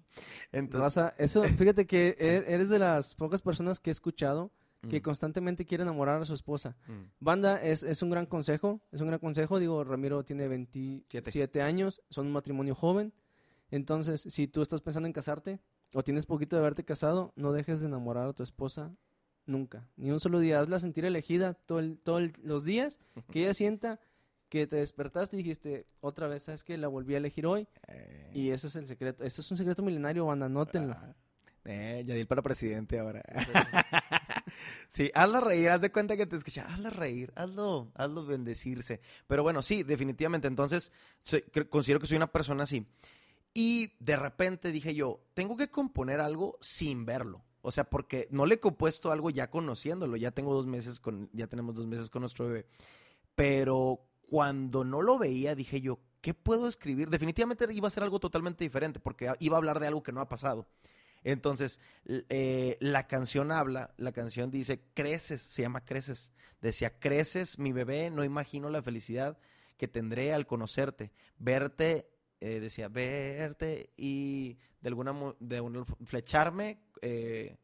Entonces, 0.52 0.82
Raza, 0.96 1.14
eso, 1.18 1.44
fíjate 1.44 1.86
que 1.86 2.16
Sí. 2.20 2.26
er- 2.26 2.46
eres 2.48 2.70
de 2.70 2.80
las 2.80 3.16
pocas 3.16 3.42
personas 3.42 3.80
que 3.80 3.90
he 3.90 3.94
escuchado 3.94 4.52
que 4.88 5.00
mm, 5.00 5.02
constantemente 5.04 5.66
quiere 5.66 5.84
enamorar 5.84 6.22
a 6.22 6.26
su 6.26 6.34
esposa. 6.34 6.78
mm, 6.88 7.04
Banda, 7.20 7.62
es, 7.62 7.84
es 7.84 8.02
un 8.02 8.10
gran 8.10 8.26
consejo, 8.26 8.80
es 8.92 9.02
un 9.02 9.08
gran 9.08 9.20
consejo. 9.20 9.60
Digo, 9.60 9.84
Ramiro 9.84 10.24
tiene 10.24 10.48
27 10.48 11.62
años, 11.62 12.02
son 12.10 12.28
un 12.28 12.34
matrimonio 12.34 12.76
joven. 12.76 13.14
Entonces, 13.72 14.22
si 14.22 14.48
tú 14.48 14.62
estás 14.62 14.82
pensando 14.82 15.08
en 15.08 15.14
casarte 15.14 15.60
o 15.94 16.04
tienes 16.04 16.26
poquito 16.26 16.56
de 16.56 16.62
haberte 16.62 16.84
casado, 16.86 17.34
no 17.36 17.52
dejes 17.52 17.82
de 17.82 17.88
enamorar 17.88 18.28
a 18.28 18.34
tu 18.34 18.42
esposa 18.44 18.96
nunca. 19.46 19.88
Ni 19.98 20.12
un 20.12 20.20
solo 20.20 20.40
día. 20.40 20.60
Hazla 20.60 20.80
sentir 20.80 21.06
elegida 21.06 21.54
todos 21.56 21.86
todo 22.04 22.20
el- 22.20 22.34
los 22.44 22.64
días, 22.66 23.00
que 23.32 23.42
ella 23.42 23.54
sienta 23.54 24.00
que 24.48 24.66
te 24.66 24.78
despertaste 24.78 25.36
y 25.36 25.44
dijiste, 25.44 25.86
otra 26.00 26.28
vez, 26.28 26.44
¿sabes 26.44 26.64
que 26.64 26.78
La 26.78 26.88
volví 26.88 27.14
a 27.14 27.18
elegir 27.18 27.46
hoy. 27.46 27.68
eh, 27.88 28.32
Y 28.34 28.50
ese 28.52 28.68
es 28.68 28.76
el 28.76 28.88
secreto. 28.88 29.24
Esto 29.24 29.42
es 29.42 29.52
un 29.52 29.58
secreto 29.58 29.84
milenario, 29.84 30.26
banda, 30.26 30.46
anótenlo. 30.48 30.94
ah, 30.98 31.14
eh, 31.66 32.04
Yadil 32.06 32.26
para 32.26 32.42
presidente 32.42 32.98
ahora. 32.98 33.22
Sí, 34.88 35.12
hazla 35.14 35.42
reír, 35.42 35.70
haz 35.70 35.82
de 35.82 35.92
cuenta 35.92 36.18
que 36.18 36.26
te 36.26 36.36
escucha, 36.36 36.66
hazla 36.66 36.90
reír, 36.90 37.32
hazlo, 37.36 37.92
hazlo 37.96 38.26
bendecirse. 38.26 39.02
Pero 39.28 39.44
bueno, 39.44 39.62
sí, 39.62 39.84
definitivamente. 39.84 40.48
Entonces, 40.48 40.92
considero 41.70 42.00
que 42.00 42.08
soy 42.08 42.18
una 42.18 42.32
persona 42.32 42.64
así. 42.64 42.86
Y 43.54 43.94
de 44.00 44.16
repente 44.16 44.72
dije 44.72 44.94
yo, 44.94 45.22
tengo 45.34 45.58
que 45.58 45.70
componer 45.70 46.20
algo 46.20 46.58
sin 46.62 47.06
verlo. 47.06 47.44
O 47.62 47.72
sea, 47.72 47.90
porque 47.90 48.28
no 48.32 48.46
le 48.46 48.56
he 48.56 48.60
compuesto 48.60 49.12
algo 49.12 49.30
ya 49.30 49.50
conociéndolo. 49.50 50.16
Ya 50.18 50.32
tengo 50.32 50.54
dos 50.54 50.66
meses 50.66 51.00
con, 51.00 51.30
ya 51.34 51.48
tenemos 51.48 51.76
dos 51.76 51.88
meses 51.88 52.10
con 52.10 52.22
nuestro 52.22 52.48
bebé. 52.48 52.66
Pero 53.36 54.02
cuando 54.30 54.84
no 54.84 55.02
lo 55.02 55.18
veía, 55.18 55.56
dije 55.56 55.82
yo, 55.82 56.00
¿qué 56.22 56.34
puedo 56.34 56.68
escribir? 56.68 57.10
Definitivamente 57.10 57.68
iba 57.72 57.88
a 57.88 57.92
ser 57.92 58.04
algo 58.04 58.20
totalmente 58.20 58.64
diferente, 58.64 59.00
porque 59.00 59.32
iba 59.40 59.58
a 59.58 59.60
hablar 59.60 59.80
de 59.80 59.88
algo 59.88 60.04
que 60.04 60.12
no 60.12 60.22
ha 60.22 60.30
pasado. 60.30 60.68
Entonces, 61.24 61.80
eh, 62.06 62.78
la 62.80 63.08
canción 63.08 63.52
habla, 63.52 63.94
la 63.98 64.12
canción 64.12 64.52
dice, 64.52 64.82
creces, 64.94 65.42
se 65.42 65.62
llama 65.62 65.86
creces. 65.86 66.34
Decía, 66.62 67.00
creces, 67.00 67.60
mi 67.60 67.72
bebé, 67.72 68.10
no 68.10 68.24
imagino 68.24 68.70
la 68.70 68.82
felicidad 68.82 69.38
que 69.78 69.88
tendré 69.88 70.34
al 70.34 70.46
conocerte. 70.46 71.12
Verte, 71.38 72.10
eh, 72.40 72.60
decía, 72.60 72.88
verte 72.88 73.92
y 73.98 74.58
de 74.82 74.90
alguna, 74.90 75.14
de 75.40 75.62
una, 75.62 75.86
flecharme, 76.06 76.82
eh, 77.02 77.58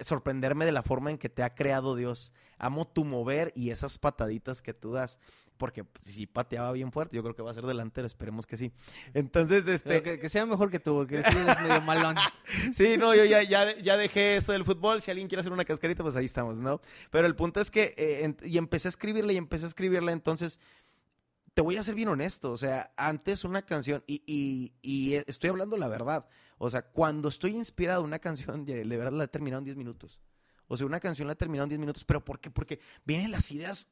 sorprenderme 0.00 0.64
de 0.66 0.72
la 0.72 0.82
forma 0.82 1.10
en 1.10 1.18
que 1.18 1.28
te 1.28 1.42
ha 1.42 1.54
creado 1.54 1.96
Dios. 1.96 2.32
Amo 2.58 2.86
tu 2.86 3.04
mover 3.04 3.52
y 3.54 3.70
esas 3.70 3.98
pataditas 3.98 4.62
que 4.62 4.74
tú 4.74 4.92
das. 4.92 5.20
Porque 5.56 5.84
si 6.02 6.26
pateaba 6.26 6.70
bien 6.72 6.92
fuerte, 6.92 7.16
yo 7.16 7.22
creo 7.22 7.34
que 7.34 7.42
va 7.42 7.50
a 7.50 7.54
ser 7.54 7.64
delantero, 7.64 8.06
esperemos 8.06 8.46
que 8.46 8.56
sí. 8.56 8.72
Entonces, 9.14 9.66
este... 9.66 10.02
Que, 10.02 10.18
que 10.18 10.28
sea 10.28 10.44
mejor 10.46 10.70
que 10.70 10.78
tú, 10.78 10.94
porque 10.94 11.22
sí 11.22 11.36
eres 11.36 11.60
medio 11.62 11.80
malón. 11.80 12.16
Sí, 12.74 12.96
no, 12.98 13.14
yo 13.14 13.24
ya, 13.24 13.42
ya, 13.42 13.76
ya 13.78 13.96
dejé 13.96 14.36
esto 14.36 14.52
del 14.52 14.64
fútbol. 14.64 15.00
Si 15.00 15.10
alguien 15.10 15.28
quiere 15.28 15.40
hacer 15.40 15.52
una 15.52 15.64
cascarita, 15.64 16.02
pues 16.02 16.14
ahí 16.16 16.26
estamos, 16.26 16.60
¿no? 16.60 16.80
Pero 17.10 17.26
el 17.26 17.34
punto 17.34 17.60
es 17.60 17.70
que, 17.70 17.94
eh, 17.96 18.24
en- 18.24 18.36
y 18.44 18.58
empecé 18.58 18.88
a 18.88 18.90
escribirla 18.90 19.32
y 19.32 19.36
empecé 19.36 19.64
a 19.64 19.68
escribirla, 19.68 20.12
entonces, 20.12 20.60
te 21.54 21.62
voy 21.62 21.76
a 21.76 21.82
ser 21.82 21.94
bien 21.94 22.08
honesto, 22.08 22.52
o 22.52 22.56
sea, 22.58 22.92
antes 22.96 23.44
una 23.44 23.62
canción, 23.62 24.04
y, 24.06 24.22
y, 24.26 24.74
y 24.82 25.14
estoy 25.14 25.48
hablando 25.50 25.76
la 25.78 25.88
verdad, 25.88 26.26
o 26.58 26.68
sea, 26.70 26.82
cuando 26.82 27.28
estoy 27.28 27.52
inspirado 27.56 28.02
una 28.02 28.18
canción, 28.18 28.64
de 28.66 28.84
de 28.84 28.96
verdad 28.96 29.12
la 29.12 29.24
he 29.24 29.28
terminado 29.28 29.60
en 29.60 29.64
10 29.64 29.76
minutos. 29.76 30.20
O 30.68 30.76
sea, 30.76 30.86
una 30.86 31.00
canción 31.00 31.28
la 31.28 31.34
he 31.34 31.36
terminado 31.36 31.64
en 31.64 31.70
10 31.70 31.80
minutos, 31.80 32.04
pero 32.04 32.24
¿por 32.24 32.40
qué? 32.40 32.50
Porque 32.50 32.80
vienen 33.04 33.30
las 33.30 33.50
ideas 33.52 33.88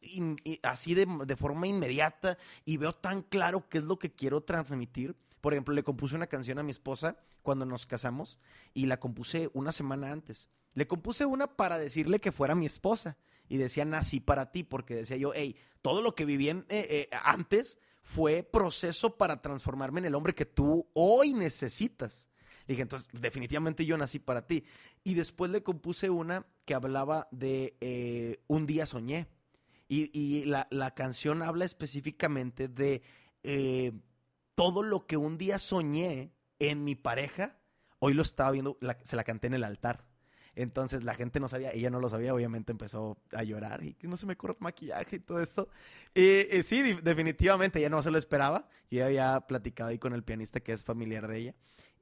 así 0.63 0.95
de, 0.95 1.37
forma 1.37 1.67
inmediata 1.67 2.37
y 2.65 2.77
veo 2.77 2.93
tan 2.93 3.23
claro 3.23 3.69
qué 3.69 3.79
es 3.79 3.85
lo 3.85 3.99
que 3.99 4.13
quiero 4.13 4.43
transmitir. 4.43 5.17
Por 5.41 5.53
ejemplo, 5.53 5.75
le 5.75 5.83
compuse 5.83 6.17
una 6.17 6.27
canción 6.27 6.59
a 6.59 6.63
mi 6.63 6.71
esposa 6.71 7.17
cuando 7.43 7.67
nos 7.67 7.87
casamos 7.87 8.39
y 8.73 8.87
la 8.87 8.99
compuse 8.99 9.51
una 9.53 9.73
semana 9.73 10.11
antes. 10.11 10.49
Le 10.73 10.87
compuse 10.87 11.27
una 11.27 11.57
para 11.57 11.79
decirle 11.79 12.19
que 12.19 12.33
fuera 12.33 12.55
mi 12.55 12.67
esposa 12.67 13.17
y 13.49 13.59
decía 13.59 13.85
nací 13.85 14.21
para 14.21 14.51
ti 14.51 14.65
porque 14.65 14.95
decía 14.95 15.17
yo, 15.17 15.33
hey, 15.35 15.57
todo 15.83 16.03
lo 16.03 16.15
que 16.15 16.25
viví 16.25 16.49
eh, 16.49 16.65
eh, 16.71 17.09
antes 17.25 17.79
fue 18.03 18.43
proceso 18.43 19.17
para 19.17 19.41
transformarme 19.41 20.01
en 20.01 20.07
el 20.07 20.15
hombre 20.15 20.35
que 20.35 20.47
tú 20.47 20.89
hoy 20.93 21.33
necesitas. 21.33 22.29
Dije, 22.67 22.83
entonces, 22.83 23.09
definitivamente 23.13 23.85
yo 23.85 23.97
nací 23.97 24.19
para 24.19 24.47
ti. 24.47 24.65
Y 25.03 25.15
después 25.15 25.51
le 25.51 25.63
compuse 25.63 26.11
una 26.11 26.47
que 26.65 26.75
hablaba 26.75 27.29
de 27.31 27.77
eh, 27.81 28.39
Un 28.47 28.67
día 28.67 28.87
soñé. 28.87 29.29
Y, 29.89 30.11
y 30.19 30.45
la, 30.45 30.67
la 30.71 30.95
canción 30.95 31.43
habla 31.43 31.65
específicamente 31.65 32.69
de 32.69 33.03
eh, 33.43 33.93
todo 34.55 34.83
lo 34.83 35.07
que 35.07 35.17
un 35.17 35.37
día 35.37 35.59
soñé 35.59 36.33
en 36.59 36.85
mi 36.85 36.95
pareja. 36.95 37.59
Hoy 37.99 38.15
lo 38.15 38.23
estaba 38.23 38.51
viendo, 38.51 38.79
se 39.03 39.17
la 39.17 39.25
canté 39.25 39.47
en 39.49 39.55
el 39.55 39.65
altar. 39.65 40.07
Entonces 40.57 41.03
la 41.03 41.15
gente 41.15 41.41
no 41.41 41.49
sabía, 41.49 41.73
ella 41.73 41.91
no 41.91 41.99
lo 42.01 42.09
sabía, 42.09 42.33
obviamente 42.33 42.71
empezó 42.71 43.19
a 43.33 43.43
llorar 43.43 43.83
y 43.83 43.97
no 44.03 44.17
se 44.17 44.27
me 44.27 44.37
corre 44.37 44.57
maquillaje 44.61 45.17
y 45.17 45.21
todo 45.21 45.41
esto. 45.41 45.69
Y, 46.15 46.57
y 46.57 46.63
sí, 46.63 46.95
definitivamente, 47.03 47.81
ella 47.81 47.89
no 47.89 48.03
se 48.03 48.11
lo 48.11 48.19
esperaba. 48.19 48.69
Yo 48.91 49.05
había 49.05 49.41
platicado 49.41 49.91
ahí 49.91 49.99
con 49.99 50.13
el 50.13 50.23
pianista 50.23 50.61
que 50.61 50.73
es 50.73 50.85
familiar 50.85 51.27
de 51.27 51.39
ella. 51.39 51.55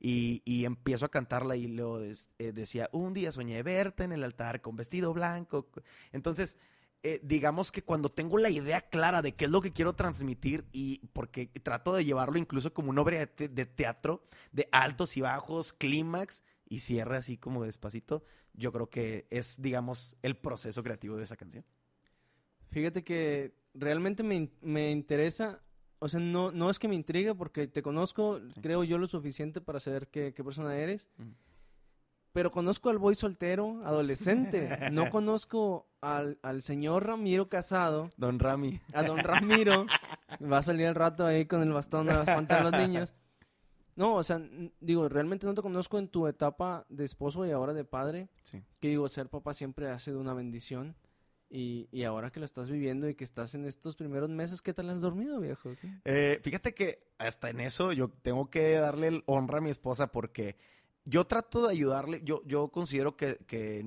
Y, 0.05 0.43
y 0.45 0.65
empiezo 0.65 1.05
a 1.05 1.11
cantarla 1.11 1.55
y 1.57 1.67
des- 2.01 2.31
eh, 2.39 2.53
decía, 2.53 2.89
un 2.93 3.15
día 3.15 3.31
soñé 3.31 3.63
verte 3.63 4.03
en 4.05 4.13
el 4.13 4.25
altar 4.25 4.61
con 4.61 4.75
vestido 4.77 5.13
blanco. 5.15 5.69
Entonces, 6.13 6.59
eh, 7.05 7.21
digamos 7.23 7.71
que 7.73 7.83
cuando 7.83 8.11
tengo 8.11 8.39
la 8.39 8.51
idea 8.51 8.81
clara 8.81 9.23
de 9.23 9.35
qué 9.35 9.45
es 9.47 9.51
lo 9.51 9.61
que 9.61 9.73
quiero 9.73 9.95
transmitir 9.95 10.65
y 10.73 11.01
porque 11.13 11.47
trato 11.47 11.95
de 11.95 12.05
llevarlo 12.05 12.39
incluso 12.39 12.73
como 12.75 12.91
una 12.91 13.03
obra 13.03 13.19
de, 13.21 13.27
te- 13.29 13.49
de 13.49 13.67
teatro, 13.67 14.25
de 14.53 14.69
altos 14.73 15.17
y 15.17 15.21
bajos, 15.21 15.73
clímax 15.73 16.43
y 16.69 16.81
cierre 16.81 17.17
así 17.19 17.37
como 17.39 17.65
despacito, 17.65 18.25
yo 18.55 18.73
creo 18.73 18.91
que 18.91 19.27
es, 19.31 19.61
digamos, 19.63 20.17
el 20.23 20.37
proceso 20.37 20.83
creativo 20.83 21.17
de 21.17 21.25
esa 21.25 21.37
canción. 21.37 21.65
Fíjate 22.71 23.05
que 23.05 23.55
realmente 23.75 24.23
me, 24.23 24.51
me 24.63 24.91
interesa, 24.91 25.63
o 26.03 26.09
sea, 26.09 26.19
no, 26.21 26.51
no 26.51 26.69
es 26.69 26.79
que 26.81 26.89
me 26.89 26.95
intriga 26.97 27.35
porque 27.35 27.69
te 27.69 27.81
conozco, 27.83 28.41
creo 28.61 28.83
yo, 28.83 28.99
lo 28.99 29.07
suficiente 29.07 29.61
para 29.61 29.79
saber 29.79 30.09
qué, 30.09 30.35
qué 30.35 30.43
persona 30.43 30.75
eres, 30.77 31.09
Ujú. 31.19 31.31
pero 32.33 32.51
conozco 32.51 32.91
al 32.91 32.99
boy 32.99 33.15
soltero, 33.15 33.81
adolescente, 33.85 34.69
no 34.93 35.11
conozco 35.11 35.87
al, 36.01 36.39
al 36.43 36.63
señor 36.63 37.07
Ramiro 37.07 37.49
casado, 37.49 38.09
Don 38.17 38.39
Rami. 38.39 38.81
a 38.93 39.03
don 39.05 39.19
Ramiro, 39.19 39.87
va 40.43 40.59
a 40.59 40.63
salir 40.63 40.87
al 40.89 40.95
rato 40.97 41.25
ahí 41.25 41.47
con 41.47 41.63
el 41.63 41.73
bastón 41.73 42.11
a 42.11 42.21
espantar 42.23 42.61
a 42.67 42.71
los 42.71 42.73
niños. 42.73 43.15
No, 43.95 44.15
o 44.15 44.23
sea, 44.23 44.41
digo, 44.81 45.07
realmente 45.11 45.47
no 45.47 45.53
te 45.55 45.61
conozco 45.63 45.99
en 45.99 46.09
tu 46.09 46.27
etapa 46.27 46.87
de 46.89 47.05
esposo 47.05 47.45
y 47.47 47.51
ahora 47.51 47.75
de 47.75 47.85
padre. 47.85 48.31
Sí. 48.43 48.63
Que 48.81 48.89
digo, 48.89 49.07
ser 49.07 49.29
papá 49.29 49.53
siempre 49.53 49.89
ha 49.91 49.99
sido 49.99 50.19
una 50.19 50.33
bendición. 50.33 50.97
Y, 51.55 51.87
y 51.93 52.05
ahora 52.05 52.31
que 52.33 52.41
lo 52.41 52.47
estás 52.47 52.71
viviendo 52.71 53.07
y 53.11 53.15
que 53.15 53.25
estás 53.25 53.55
en 53.55 53.67
estos 53.67 53.95
primeros 53.95 54.31
meses, 54.31 54.63
¿qué 54.63 54.73
tal 54.73 54.89
has 54.89 55.03
dormido, 55.03 55.39
viejo? 55.39 55.71
Eh, 56.07 56.41
fíjate 56.43 56.73
que 56.73 57.05
hasta 57.19 57.51
en 57.51 57.61
eso 57.61 57.93
yo 57.93 58.09
tengo 58.09 58.49
que 58.49 58.73
darle 58.73 59.09
el 59.09 59.23
honra 59.27 59.59
a 59.59 59.61
mi 59.61 59.69
esposa 59.69 60.07
porque 60.11 60.57
yo 61.05 61.27
trato 61.27 61.67
de 61.67 61.73
ayudarle. 61.75 62.23
Yo, 62.25 62.41
yo 62.47 62.69
considero 62.69 63.19
que, 63.19 63.37
que, 63.47 63.83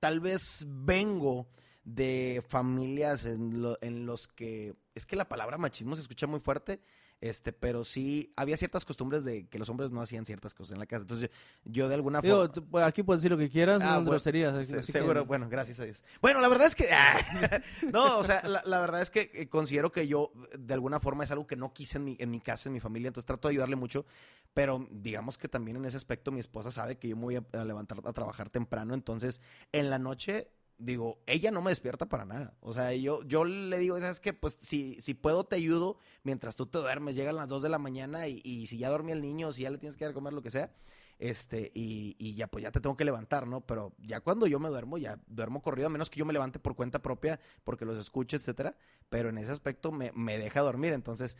tal 0.00 0.20
vez 0.20 0.66
vengo 0.66 1.48
de 1.84 2.44
familias 2.46 3.24
en, 3.24 3.62
lo- 3.62 3.78
en 3.80 4.04
los 4.04 4.28
que 4.28 4.74
es 4.94 5.06
que 5.06 5.16
la 5.16 5.28
palabra 5.28 5.56
machismo 5.56 5.96
se 5.96 6.02
escucha 6.02 6.26
muy 6.26 6.40
fuerte. 6.40 6.80
Este, 7.20 7.52
pero 7.52 7.82
sí 7.82 8.32
había 8.36 8.56
ciertas 8.56 8.84
costumbres 8.84 9.24
de 9.24 9.48
que 9.48 9.58
los 9.58 9.68
hombres 9.68 9.90
no 9.90 10.00
hacían 10.00 10.24
ciertas 10.24 10.54
cosas 10.54 10.74
en 10.74 10.78
la 10.78 10.86
casa. 10.86 11.02
Entonces, 11.02 11.30
yo 11.64 11.88
de 11.88 11.96
alguna 11.96 12.20
Digo, 12.20 12.36
forma. 12.36 12.52
tú, 12.52 12.64
pues, 12.68 12.84
aquí 12.84 13.02
puedes 13.02 13.20
decir 13.22 13.32
lo 13.32 13.38
que 13.38 13.50
quieras, 13.50 13.80
Ah, 13.82 13.86
no 13.86 13.94
bueno, 13.96 14.10
groserías. 14.12 14.66
Se- 14.66 14.76
que- 14.76 14.82
seguro, 14.84 15.24
bueno, 15.26 15.48
gracias 15.48 15.80
a 15.80 15.84
Dios. 15.84 16.04
Bueno, 16.22 16.40
la 16.40 16.48
verdad 16.48 16.68
es 16.68 16.76
que. 16.76 16.84
no, 17.92 18.18
o 18.18 18.24
sea, 18.24 18.42
la, 18.48 18.62
la 18.66 18.78
verdad 18.80 19.00
es 19.02 19.10
que 19.10 19.30
eh, 19.34 19.48
considero 19.48 19.90
que 19.90 20.06
yo, 20.06 20.32
de 20.56 20.74
alguna 20.74 21.00
forma, 21.00 21.24
es 21.24 21.30
algo 21.32 21.46
que 21.46 21.56
no 21.56 21.72
quise 21.72 21.98
en 21.98 22.04
mi, 22.04 22.16
en 22.20 22.30
mi 22.30 22.40
casa, 22.40 22.68
en 22.68 22.74
mi 22.74 22.80
familia, 22.80 23.08
entonces 23.08 23.26
trato 23.26 23.48
de 23.48 23.52
ayudarle 23.54 23.74
mucho. 23.76 24.06
Pero 24.54 24.86
digamos 24.90 25.38
que 25.38 25.48
también 25.48 25.76
en 25.76 25.84
ese 25.86 25.96
aspecto 25.96 26.30
mi 26.30 26.40
esposa 26.40 26.70
sabe 26.70 26.98
que 26.98 27.08
yo 27.08 27.16
me 27.16 27.22
voy 27.22 27.36
a, 27.36 27.44
a 27.52 27.64
levantar 27.64 27.98
a 28.04 28.12
trabajar 28.12 28.48
temprano, 28.48 28.94
entonces 28.94 29.40
en 29.72 29.90
la 29.90 29.98
noche. 29.98 30.48
Digo, 30.78 31.18
ella 31.26 31.50
no 31.50 31.60
me 31.60 31.70
despierta 31.70 32.06
para 32.06 32.24
nada. 32.24 32.54
O 32.60 32.72
sea, 32.72 32.92
yo, 32.94 33.22
yo 33.24 33.44
le 33.44 33.78
digo, 33.78 33.98
¿sabes 33.98 34.20
qué? 34.20 34.32
Pues 34.32 34.58
si, 34.60 35.00
si 35.00 35.14
puedo 35.14 35.44
te 35.44 35.56
ayudo 35.56 35.98
mientras 36.22 36.54
tú 36.54 36.66
te 36.66 36.78
duermes. 36.78 37.16
Llegan 37.16 37.34
las 37.36 37.48
2 37.48 37.62
de 37.62 37.68
la 37.68 37.78
mañana 37.78 38.28
y, 38.28 38.40
y 38.44 38.68
si 38.68 38.78
ya 38.78 38.88
dormí 38.88 39.10
el 39.10 39.20
niño, 39.20 39.52
si 39.52 39.62
ya 39.62 39.70
le 39.70 39.78
tienes 39.78 39.96
que 39.96 40.04
dar 40.04 40.14
comer, 40.14 40.32
lo 40.32 40.42
que 40.42 40.52
sea, 40.52 40.72
este, 41.18 41.72
y, 41.74 42.14
y 42.18 42.34
ya 42.36 42.46
pues 42.46 42.62
ya 42.62 42.70
te 42.70 42.80
tengo 42.80 42.96
que 42.96 43.04
levantar, 43.04 43.46
¿no? 43.48 43.60
Pero 43.66 43.92
ya 43.98 44.20
cuando 44.20 44.46
yo 44.46 44.60
me 44.60 44.68
duermo, 44.68 44.98
ya 44.98 45.18
duermo 45.26 45.62
corrido, 45.62 45.88
a 45.88 45.90
menos 45.90 46.10
que 46.10 46.20
yo 46.20 46.24
me 46.24 46.32
levante 46.32 46.60
por 46.60 46.76
cuenta 46.76 47.02
propia, 47.02 47.40
porque 47.64 47.84
los 47.84 47.98
escucho, 47.98 48.36
etcétera. 48.36 48.76
Pero 49.08 49.30
en 49.30 49.38
ese 49.38 49.50
aspecto 49.50 49.90
me, 49.90 50.12
me 50.14 50.38
deja 50.38 50.60
dormir, 50.60 50.92
entonces, 50.92 51.36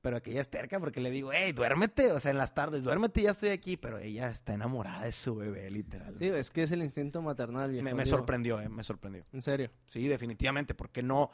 pero 0.00 0.22
que 0.22 0.30
ella 0.30 0.40
es 0.40 0.48
terca 0.48 0.80
porque 0.80 1.00
le 1.00 1.10
digo, 1.10 1.30
hey, 1.32 1.52
duérmete, 1.52 2.12
o 2.12 2.20
sea, 2.20 2.30
en 2.30 2.38
las 2.38 2.54
tardes, 2.54 2.82
duérmete, 2.82 3.22
ya 3.22 3.30
estoy 3.30 3.50
aquí, 3.50 3.76
pero 3.76 3.98
ella 3.98 4.30
está 4.30 4.54
enamorada 4.54 5.04
de 5.04 5.12
su 5.12 5.36
bebé, 5.36 5.70
literal. 5.70 6.16
Sí, 6.16 6.26
es 6.28 6.50
que 6.50 6.62
es 6.62 6.72
el 6.72 6.82
instinto 6.82 7.20
maternal, 7.22 7.70
viejo. 7.70 7.84
me, 7.84 7.94
me 7.94 8.06
sorprendió, 8.06 8.60
eh, 8.60 8.68
me 8.68 8.84
sorprendió. 8.84 9.24
En 9.32 9.42
serio. 9.42 9.70
Sí, 9.86 10.08
definitivamente, 10.08 10.74
porque 10.74 11.02
no, 11.02 11.30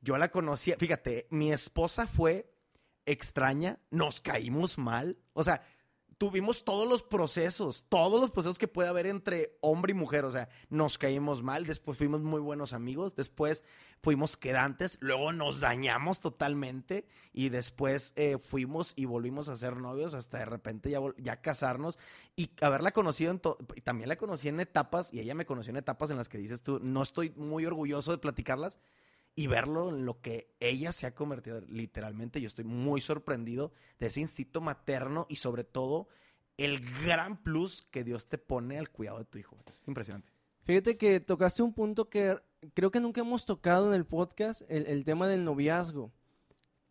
yo 0.00 0.16
la 0.18 0.28
conocía, 0.28 0.76
fíjate, 0.78 1.26
mi 1.30 1.52
esposa 1.52 2.06
fue 2.06 2.52
extraña, 3.06 3.78
nos 3.90 4.20
caímos 4.20 4.78
mal, 4.78 5.18
o 5.32 5.44
sea, 5.44 5.62
tuvimos 6.20 6.66
todos 6.66 6.86
los 6.86 7.02
procesos, 7.02 7.86
todos 7.88 8.20
los 8.20 8.30
procesos 8.30 8.58
que 8.58 8.68
puede 8.68 8.90
haber 8.90 9.06
entre 9.06 9.56
hombre 9.62 9.92
y 9.92 9.94
mujer, 9.94 10.26
o 10.26 10.30
sea, 10.30 10.50
nos 10.68 10.98
caímos 10.98 11.42
mal, 11.42 11.64
después 11.64 11.96
fuimos 11.96 12.20
muy 12.20 12.42
buenos 12.42 12.74
amigos, 12.74 13.16
después 13.16 13.64
fuimos 14.02 14.36
quedantes, 14.36 14.98
luego 15.00 15.32
nos 15.32 15.60
dañamos 15.60 16.20
totalmente 16.20 17.06
y 17.32 17.48
después 17.48 18.12
eh, 18.16 18.36
fuimos 18.36 18.92
y 18.96 19.06
volvimos 19.06 19.48
a 19.48 19.56
ser 19.56 19.78
novios 19.78 20.12
hasta 20.12 20.40
de 20.40 20.44
repente 20.44 20.90
ya, 20.90 21.00
ya 21.16 21.40
casarnos 21.40 21.98
y 22.36 22.50
haberla 22.60 22.90
conocido 22.90 23.30
en 23.30 23.40
también 23.82 24.10
la 24.10 24.16
conocí 24.16 24.48
en 24.48 24.60
etapas 24.60 25.14
y 25.14 25.20
ella 25.20 25.34
me 25.34 25.46
conoció 25.46 25.70
en 25.70 25.78
etapas 25.78 26.10
en 26.10 26.18
las 26.18 26.28
que 26.28 26.36
dices 26.36 26.62
tú, 26.62 26.80
no 26.82 27.02
estoy 27.02 27.30
muy 27.30 27.64
orgulloso 27.64 28.10
de 28.10 28.18
platicarlas 28.18 28.78
y 29.34 29.46
verlo 29.46 29.90
en 29.90 30.04
lo 30.04 30.20
que 30.20 30.54
ella 30.60 30.92
se 30.92 31.06
ha 31.06 31.14
convertido 31.14 31.60
literalmente. 31.62 32.40
Yo 32.40 32.46
estoy 32.46 32.64
muy 32.64 33.00
sorprendido 33.00 33.72
de 33.98 34.08
ese 34.08 34.20
instinto 34.20 34.60
materno 34.60 35.26
y 35.28 35.36
sobre 35.36 35.64
todo 35.64 36.08
el 36.56 36.80
gran 37.04 37.42
plus 37.42 37.82
que 37.82 38.04
Dios 38.04 38.28
te 38.28 38.38
pone 38.38 38.78
al 38.78 38.90
cuidado 38.90 39.18
de 39.18 39.24
tu 39.24 39.38
hijo. 39.38 39.56
Es 39.66 39.86
impresionante. 39.86 40.30
Fíjate 40.62 40.96
que 40.96 41.20
tocaste 41.20 41.62
un 41.62 41.72
punto 41.72 42.10
que 42.10 42.36
creo 42.74 42.90
que 42.90 43.00
nunca 43.00 43.22
hemos 43.22 43.46
tocado 43.46 43.88
en 43.88 43.94
el 43.94 44.04
podcast, 44.04 44.62
el, 44.68 44.86
el 44.86 45.04
tema 45.04 45.26
del 45.26 45.44
noviazgo. 45.44 46.12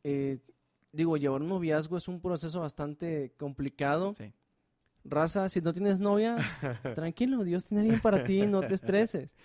Eh, 0.03 0.39
digo, 0.91 1.17
llevar 1.17 1.41
un 1.41 1.49
noviazgo 1.49 1.97
es 1.97 2.07
un 2.07 2.19
proceso 2.19 2.61
bastante 2.61 3.33
complicado. 3.37 4.13
Sí. 4.15 4.33
Raza, 5.03 5.49
si 5.49 5.61
no 5.61 5.73
tienes 5.73 5.99
novia, 5.99 6.35
tranquilo, 6.95 7.43
Dios 7.43 7.65
tiene 7.65 7.83
alguien 7.83 8.01
para 8.01 8.23
ti, 8.23 8.47
no 8.47 8.61
te 8.61 8.73
estreses. 8.73 9.35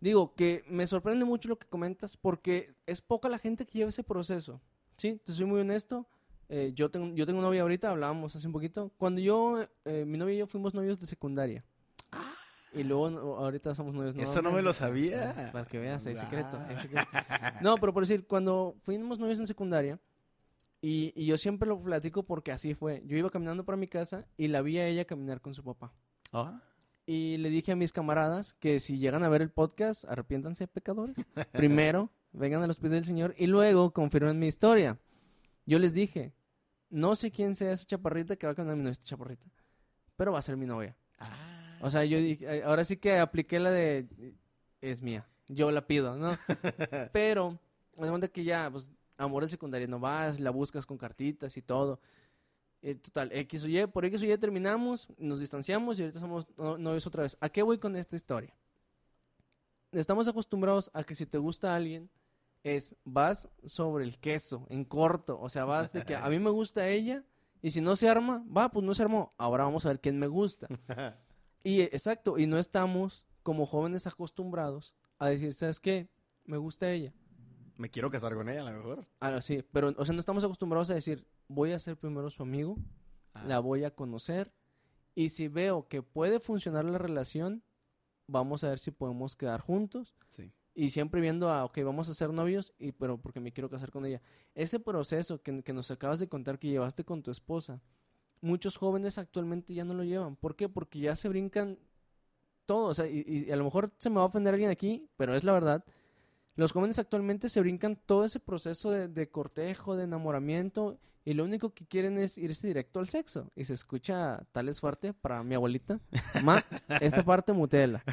Digo 0.00 0.34
que 0.34 0.64
me 0.68 0.86
sorprende 0.86 1.24
mucho 1.24 1.48
lo 1.48 1.58
que 1.58 1.66
comentas 1.68 2.16
porque 2.16 2.74
es 2.86 3.00
poca 3.02 3.28
la 3.28 3.38
gente 3.38 3.66
que 3.66 3.78
lleva 3.78 3.90
ese 3.90 4.02
proceso. 4.02 4.60
Sí, 4.96 5.20
te 5.24 5.32
soy 5.32 5.44
muy 5.44 5.60
honesto. 5.60 6.06
Eh, 6.48 6.72
yo, 6.74 6.90
tengo, 6.90 7.14
yo 7.14 7.26
tengo 7.26 7.40
novia 7.42 7.62
ahorita, 7.62 7.90
hablábamos 7.90 8.34
hace 8.34 8.46
un 8.46 8.52
poquito. 8.52 8.90
Cuando 8.96 9.20
yo, 9.20 9.62
eh, 9.84 10.04
mi 10.06 10.16
novia 10.18 10.34
y 10.34 10.38
yo 10.38 10.46
fuimos 10.46 10.74
novios 10.74 10.98
de 10.98 11.06
secundaria. 11.06 11.64
Y 12.72 12.82
luego 12.84 13.10
no- 13.10 13.20
ahorita 13.36 13.74
somos 13.74 13.94
novios 13.94 14.14
Eso 14.16 14.42
no 14.42 14.52
me 14.52 14.62
lo 14.62 14.72
sabía. 14.72 15.34
Ah, 15.36 15.50
Para 15.52 15.66
que 15.66 15.78
veas, 15.78 16.06
hay 16.06 16.16
secreto, 16.16 16.56
hay 16.68 16.76
Ah. 16.76 16.80
secreto. 16.82 17.08
No, 17.62 17.76
pero 17.76 17.92
por 17.92 18.04
decir, 18.04 18.26
cuando 18.26 18.76
fuimos 18.84 19.18
novios 19.18 19.38
en 19.40 19.46
secundaria, 19.46 19.98
y, 20.80 21.12
y 21.14 21.26
yo 21.26 21.36
siempre 21.36 21.68
lo 21.68 21.80
platico 21.80 22.22
porque 22.22 22.52
así 22.52 22.74
fue. 22.74 23.02
Yo 23.06 23.16
iba 23.16 23.28
caminando 23.28 23.64
para 23.64 23.76
mi 23.76 23.86
casa 23.88 24.24
y 24.36 24.48
la 24.48 24.62
vi 24.62 24.78
a 24.78 24.86
ella 24.86 25.04
caminar 25.04 25.40
con 25.40 25.52
su 25.54 25.62
papá. 25.62 25.92
Ah, 26.32 26.62
Y 27.10 27.38
le 27.38 27.50
dije 27.50 27.72
a 27.72 27.76
mis 27.76 27.90
camaradas 27.90 28.52
que 28.52 28.78
si 28.78 28.96
llegan 28.96 29.24
a 29.24 29.28
ver 29.28 29.42
el 29.42 29.50
podcast, 29.50 30.04
arrepiéntanse 30.04 30.68
pecadores. 30.68 31.16
Primero, 31.52 32.08
vengan 32.30 32.62
a 32.62 32.68
los 32.68 32.78
pies 32.78 32.92
del 32.92 33.02
Señor 33.02 33.34
y 33.36 33.48
luego 33.48 33.92
confirmen 33.92 34.38
mi 34.38 34.46
historia. 34.46 34.96
Yo 35.66 35.80
les 35.80 35.92
dije, 35.92 36.32
no 36.88 37.16
sé 37.16 37.32
quién 37.32 37.56
sea 37.56 37.72
esa 37.72 37.84
chaparrita 37.84 38.36
que 38.36 38.46
va 38.46 38.52
a 38.52 38.54
caminar 38.54 38.76
mi 38.76 38.84
novia, 38.84 38.92
esta 38.92 39.06
chaparrita, 39.06 39.44
pero 40.14 40.30
va 40.30 40.38
a 40.38 40.42
ser 40.42 40.56
mi 40.56 40.66
novia. 40.66 40.96
ah. 41.18 41.80
O 41.80 41.90
sea, 41.90 42.04
yo 42.04 42.16
dije, 42.16 42.58
eh, 42.58 42.62
ahora 42.62 42.84
sí 42.84 42.96
que 42.96 43.18
apliqué 43.18 43.58
la 43.58 43.72
de, 43.72 44.06
es 44.80 45.02
mía, 45.02 45.26
yo 45.48 45.72
la 45.72 45.88
pido, 45.88 46.14
¿no? 46.16 46.38
Pero, 47.12 47.58
me 47.98 48.08
cuenta 48.08 48.28
que 48.28 48.44
ya, 48.44 48.70
pues, 48.70 48.88
amor 49.16 49.42
de 49.42 49.48
secundaria, 49.48 49.88
no 49.88 49.98
vas, 49.98 50.38
la 50.38 50.50
buscas 50.50 50.86
con 50.86 50.96
cartitas 50.96 51.56
y 51.56 51.62
todo. 51.62 51.98
Eh, 52.82 52.94
total, 52.94 53.30
X 53.32 53.64
o 53.64 53.68
Y, 53.68 53.86
por 53.86 54.04
X 54.06 54.22
o 54.22 54.26
Y 54.26 54.38
terminamos, 54.38 55.06
nos 55.18 55.38
distanciamos 55.38 55.98
y 55.98 56.02
ahorita 56.02 56.18
somos 56.20 56.46
no- 56.56 56.78
novios 56.78 57.06
otra 57.06 57.22
vez. 57.24 57.36
¿A 57.40 57.48
qué 57.50 57.62
voy 57.62 57.78
con 57.78 57.94
esta 57.96 58.16
historia? 58.16 58.54
Estamos 59.92 60.28
acostumbrados 60.28 60.90
a 60.94 61.02
que 61.04 61.14
si 61.14 61.26
te 61.26 61.38
gusta 61.38 61.74
alguien, 61.74 62.08
es 62.62 62.94
vas 63.04 63.48
sobre 63.64 64.04
el 64.04 64.18
queso, 64.18 64.66
en 64.70 64.84
corto. 64.84 65.38
O 65.40 65.48
sea, 65.48 65.64
vas 65.64 65.92
de 65.92 66.04
que 66.04 66.14
a 66.14 66.28
mí 66.28 66.38
me 66.38 66.50
gusta 66.50 66.88
ella 66.88 67.24
y 67.60 67.70
si 67.70 67.80
no 67.80 67.96
se 67.96 68.08
arma, 68.08 68.44
va, 68.56 68.70
pues 68.70 68.84
no 68.86 68.94
se 68.94 69.02
armó. 69.02 69.34
Ahora 69.36 69.64
vamos 69.64 69.84
a 69.84 69.88
ver 69.88 70.00
quién 70.00 70.18
me 70.18 70.26
gusta. 70.26 70.68
Y 71.62 71.82
exacto, 71.82 72.38
y 72.38 72.46
no 72.46 72.56
estamos 72.58 73.22
como 73.42 73.66
jóvenes 73.66 74.06
acostumbrados 74.06 74.94
a 75.18 75.28
decir, 75.28 75.52
¿sabes 75.52 75.78
qué? 75.78 76.08
Me 76.46 76.56
gusta 76.56 76.90
ella. 76.90 77.12
Me 77.76 77.90
quiero 77.90 78.10
casar 78.10 78.34
con 78.34 78.48
ella, 78.48 78.66
a 78.66 78.70
lo 78.72 78.78
mejor. 78.78 79.06
Ah, 79.20 79.42
sí, 79.42 79.62
pero, 79.70 79.92
o 79.98 80.04
sea, 80.06 80.14
no 80.14 80.20
estamos 80.20 80.42
acostumbrados 80.42 80.90
a 80.90 80.94
decir, 80.94 81.26
voy 81.50 81.72
a 81.72 81.78
ser 81.80 81.96
primero 81.96 82.30
su 82.30 82.42
amigo, 82.44 82.76
Ah. 83.34 83.44
la 83.44 83.58
voy 83.60 83.84
a 83.84 83.90
conocer, 83.94 84.52
y 85.14 85.28
si 85.30 85.48
veo 85.48 85.86
que 85.88 86.02
puede 86.02 86.40
funcionar 86.40 86.84
la 86.84 86.98
relación, 86.98 87.62
vamos 88.26 88.64
a 88.64 88.68
ver 88.70 88.78
si 88.78 88.90
podemos 88.90 89.36
quedar 89.36 89.60
juntos. 89.60 90.14
Sí. 90.30 90.52
Y 90.74 90.90
siempre 90.90 91.20
viendo 91.20 91.50
a, 91.50 91.64
ok, 91.64 91.78
vamos 91.84 92.08
a 92.08 92.14
ser 92.14 92.32
novios, 92.32 92.72
y, 92.78 92.92
pero 92.92 93.18
porque 93.18 93.40
me 93.40 93.52
quiero 93.52 93.68
casar 93.68 93.90
con 93.90 94.06
ella. 94.06 94.20
Ese 94.54 94.78
proceso 94.80 95.42
que, 95.42 95.62
que 95.62 95.72
nos 95.72 95.90
acabas 95.90 96.18
de 96.20 96.28
contar 96.28 96.58
que 96.58 96.68
llevaste 96.68 97.04
con 97.04 97.22
tu 97.22 97.30
esposa, 97.30 97.80
muchos 98.40 98.76
jóvenes 98.76 99.18
actualmente 99.18 99.74
ya 99.74 99.84
no 99.84 99.94
lo 99.94 100.04
llevan. 100.04 100.36
¿Por 100.36 100.54
qué? 100.56 100.68
Porque 100.68 101.00
ya 101.00 101.14
se 101.16 101.28
brincan 101.28 101.78
todo. 102.66 102.86
O 102.86 102.94
sea, 102.94 103.06
y, 103.08 103.24
y 103.26 103.50
a 103.50 103.56
lo 103.56 103.64
mejor 103.64 103.92
se 103.98 104.10
me 104.10 104.16
va 104.16 104.22
a 104.22 104.26
ofender 104.26 104.54
alguien 104.54 104.70
aquí, 104.70 105.08
pero 105.16 105.34
es 105.34 105.44
la 105.44 105.52
verdad. 105.52 105.84
Los 106.60 106.72
jóvenes 106.72 106.98
actualmente 106.98 107.48
se 107.48 107.58
brincan 107.60 107.96
todo 107.96 108.26
ese 108.26 108.38
proceso 108.38 108.90
de, 108.90 109.08
de 109.08 109.30
cortejo, 109.30 109.96
de 109.96 110.04
enamoramiento, 110.04 110.98
y 111.24 111.32
lo 111.32 111.44
único 111.44 111.70
que 111.72 111.86
quieren 111.86 112.18
es 112.18 112.36
irse 112.36 112.66
directo 112.66 113.00
al 113.00 113.08
sexo. 113.08 113.50
Y 113.56 113.64
se 113.64 113.72
escucha 113.72 114.44
tal 114.52 114.68
es 114.68 114.78
fuerte 114.78 115.14
para 115.14 115.42
mi 115.42 115.54
abuelita. 115.54 116.00
Ma, 116.44 116.62
esta 117.00 117.24
parte 117.24 117.54
mutela. 117.54 118.04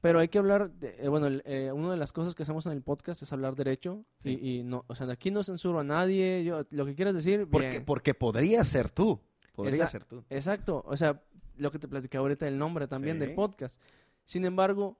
Pero 0.00 0.18
hay 0.18 0.28
que 0.28 0.38
hablar, 0.38 0.70
de, 0.70 0.96
eh, 0.98 1.08
bueno, 1.08 1.28
eh, 1.44 1.70
una 1.72 1.90
de 1.90 1.96
las 1.98 2.12
cosas 2.14 2.34
que 2.34 2.42
hacemos 2.42 2.64
en 2.64 2.72
el 2.72 2.80
podcast 2.82 3.22
es 3.22 3.32
hablar 3.34 3.54
derecho. 3.54 4.02
Sí. 4.20 4.30
Y, 4.40 4.58
y 4.60 4.62
no, 4.64 4.84
o 4.88 4.94
sea, 4.94 5.08
aquí 5.12 5.30
no 5.30 5.44
censuro 5.44 5.78
a 5.80 5.84
nadie. 5.84 6.42
Yo, 6.44 6.64
lo 6.70 6.86
que 6.86 6.94
quieras 6.94 7.14
decir, 7.14 7.46
Porque, 7.50 7.68
bien. 7.68 7.84
porque 7.84 8.14
podría 8.14 8.64
ser 8.64 8.88
tú. 8.90 9.20
Podría 9.54 9.86
ser 9.86 10.04
tú. 10.04 10.24
Exacto, 10.30 10.82
o 10.86 10.96
sea, 10.96 11.22
lo 11.58 11.70
que 11.70 11.78
te 11.78 11.86
platicaba 11.86 12.22
ahorita 12.22 12.48
el 12.48 12.58
nombre 12.58 12.88
también 12.88 13.16
Sí. 13.16 13.26
del 13.26 13.34
podcast. 13.34 13.78
Sin 14.24 14.46
embargo, 14.46 14.96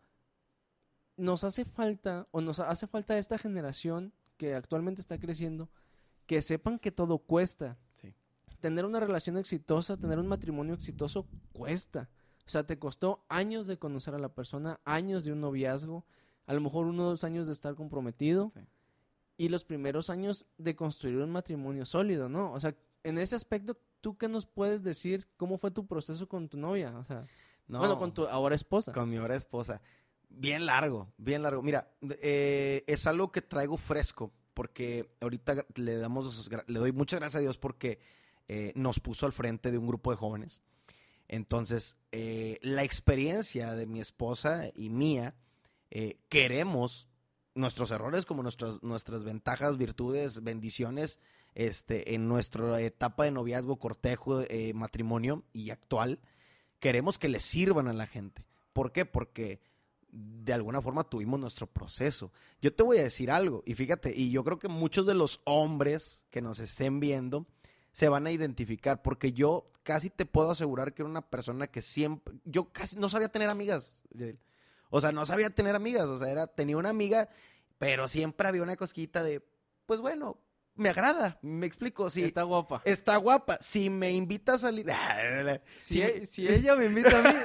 nos 1.23 1.45
hace 1.45 1.64
falta, 1.64 2.27
o 2.33 2.41
nos 2.41 2.59
hace 2.59 2.87
falta 2.87 3.16
esta 3.16 3.39
generación 3.39 4.12
que 4.37 4.55
actualmente 4.55 5.01
está 5.01 5.18
creciendo, 5.18 5.68
que 6.27 6.43
sepan 6.43 6.79
que 6.81 6.91
todo 6.91 7.18
cuesta. 7.18 7.77
Sí. 7.95 8.12
Tener 8.61 8.85
una 8.85 8.99
relación 8.99 9.37
exitosa, 9.39 9.97
tener 9.97 10.18
un 10.18 10.27
matrimonio 10.27 10.75
exitoso, 10.75 11.27
cuesta. 11.53 12.09
O 12.45 12.51
sea, 12.51 12.64
te 12.66 12.79
costó 12.79 13.25
años 13.29 13.68
de 13.68 13.79
conocer 13.79 14.14
a 14.14 14.18
la 14.18 14.31
persona, 14.31 14.81
años 14.85 15.25
de 15.25 15.33
un 15.33 15.41
noviazgo, 15.41 16.05
a 16.47 16.55
lo 16.55 16.61
mejor 16.61 16.87
uno 16.87 17.07
o 17.07 17.11
dos 17.11 17.23
años 17.23 17.47
de 17.47 17.53
estar 17.53 17.77
comprometido 17.77 18.51
Sí. 18.51 18.61
y 19.37 19.49
los 19.49 19.64
primeros 19.64 20.11
años 20.11 20.47
de 20.59 20.75
construir 20.75 21.18
un 21.18 21.31
matrimonio 21.31 21.87
sólido, 21.87 22.29
¿no? 22.29 22.53
O 22.53 22.59
sea, 22.59 22.75
en 23.05 23.18
ese 23.18 23.37
aspecto, 23.37 23.77
¿tú 24.01 24.16
qué 24.16 24.29
nos 24.29 24.47
puedes 24.47 24.83
decir? 24.83 25.29
¿Cómo 25.37 25.57
fue 25.57 25.70
tu 25.70 25.87
proceso 25.87 26.29
con 26.29 26.49
tu 26.49 26.57
novia? 26.59 26.99
O 26.99 27.05
sea, 27.05 27.25
No, 27.68 27.79
bueno, 27.79 27.97
con 27.99 28.12
tu 28.12 28.27
ahora 28.27 28.57
esposa. 28.57 28.93
Con 28.93 29.09
mi 29.09 29.16
ahora 29.16 29.37
esposa. 29.37 29.81
Bien 30.35 30.66
largo, 30.66 31.12
bien 31.18 31.43
largo. 31.43 31.62
Mira, 31.62 31.93
eh, 32.20 32.85
es 32.87 33.07
algo 33.07 33.30
que 33.30 33.43
traigo 33.43 33.76
fresco, 33.76 34.33
porque 34.55 35.11
ahorita 35.20 35.66
le 35.74 35.97
damos, 35.97 36.51
le 36.66 36.78
doy 36.78 36.93
muchas 36.93 37.20
gracias 37.20 37.39
a 37.39 37.43
Dios 37.43 37.59
porque 37.59 37.99
eh, 38.49 38.72
nos 38.74 38.99
puso 38.99 39.26
al 39.26 39.33
frente 39.33 39.70
de 39.70 39.78
un 39.78 39.87
grupo 39.87 40.11
de 40.11 40.16
jóvenes. 40.16 40.61
Entonces, 41.28 41.97
eh, 42.12 42.59
la 42.62 42.83
experiencia 42.83 43.74
de 43.74 43.87
mi 43.87 44.01
esposa 44.01 44.70
y 44.74 44.91
mía, 44.91 45.35
queremos 46.30 47.09
nuestros 47.55 47.91
errores 47.91 48.24
como 48.24 48.43
nuestras, 48.43 48.83
nuestras 48.83 49.24
ventajas, 49.24 49.76
virtudes, 49.76 50.43
bendiciones, 50.43 51.20
este, 51.55 52.14
en 52.14 52.28
nuestra 52.28 52.80
etapa 52.80 53.24
de 53.24 53.30
noviazgo, 53.30 53.78
cortejo, 53.78 54.43
matrimonio 54.72 55.45
y 55.53 55.68
actual, 55.68 56.18
queremos 56.80 57.18
que 57.18 57.28
le 57.28 57.41
sirvan 57.41 57.89
a 57.89 57.93
la 57.93 58.07
gente. 58.07 58.47
¿Por 58.72 58.93
qué? 58.93 59.05
Porque 59.05 59.61
de 60.13 60.53
alguna 60.53 60.83
forma 60.83 61.05
tuvimos 61.05 61.41
nuestro 61.41 61.67
proceso. 61.67 62.31
Yo 62.61 62.73
te 62.75 62.83
voy 62.83 62.99
a 62.99 63.03
decir 63.03 63.31
algo, 63.31 63.63
y 63.67 63.75
fíjate, 63.75 64.13
y 64.15 64.31
yo 64.31 64.45
creo 64.45 64.59
que 64.59 64.69
muchos 64.69 65.07
de 65.07 65.15
los 65.15 65.41
hombres 65.45 66.27
que 66.31 66.43
nos 66.43 66.59
estén 66.59 67.01
viendo 67.01 67.47
se 67.93 68.09
van 68.09 68.27
a 68.27 68.31
identificar, 68.31 69.03
porque 69.03 69.33
yo 69.33 69.71
casi 69.83 70.11
te 70.11 70.27
puedo 70.27 70.51
asegurar 70.51 70.93
que 70.93 71.03
era 71.03 71.11
una 71.11 71.29
persona 71.29 71.67
que 71.67 71.83
siempre, 71.83 72.35
yo 72.45 72.73
casi 72.73 72.97
no 72.97 73.09
sabía 73.09 73.29
tener 73.29 73.49
amigas. 73.49 74.03
O 74.91 75.01
sea, 75.01 75.13
no 75.13 75.25
sabía 75.25 75.51
tener 75.51 75.75
amigas, 75.75 76.09
o 76.09 76.19
sea, 76.19 76.31
era, 76.31 76.47
tenía 76.47 76.77
una 76.77 76.91
amiga, 76.91 77.31
pero 77.79 78.07
siempre 78.07 78.47
había 78.47 78.63
una 78.63 78.77
cosquita 78.77 79.23
de, 79.23 79.43
pues 79.87 80.01
bueno, 80.01 80.39
me 80.75 80.89
agrada, 80.89 81.39
me 81.43 81.66
explico, 81.66 82.09
sí. 82.11 82.25
Está 82.25 82.43
guapa. 82.45 82.83
Está 82.85 83.16
guapa. 83.18 83.59
Si 83.61 83.91
me 83.91 84.12
invita 84.12 84.55
a 84.55 84.59
salir. 84.59 84.87
Si, 85.81 85.95
si 85.95 86.03
e- 86.03 86.14
me- 86.20 86.27
si 86.27 86.49
ella 86.49 86.75
me 86.77 86.87
invita 86.87 87.18
a 87.18 87.23
mí, 87.33 87.39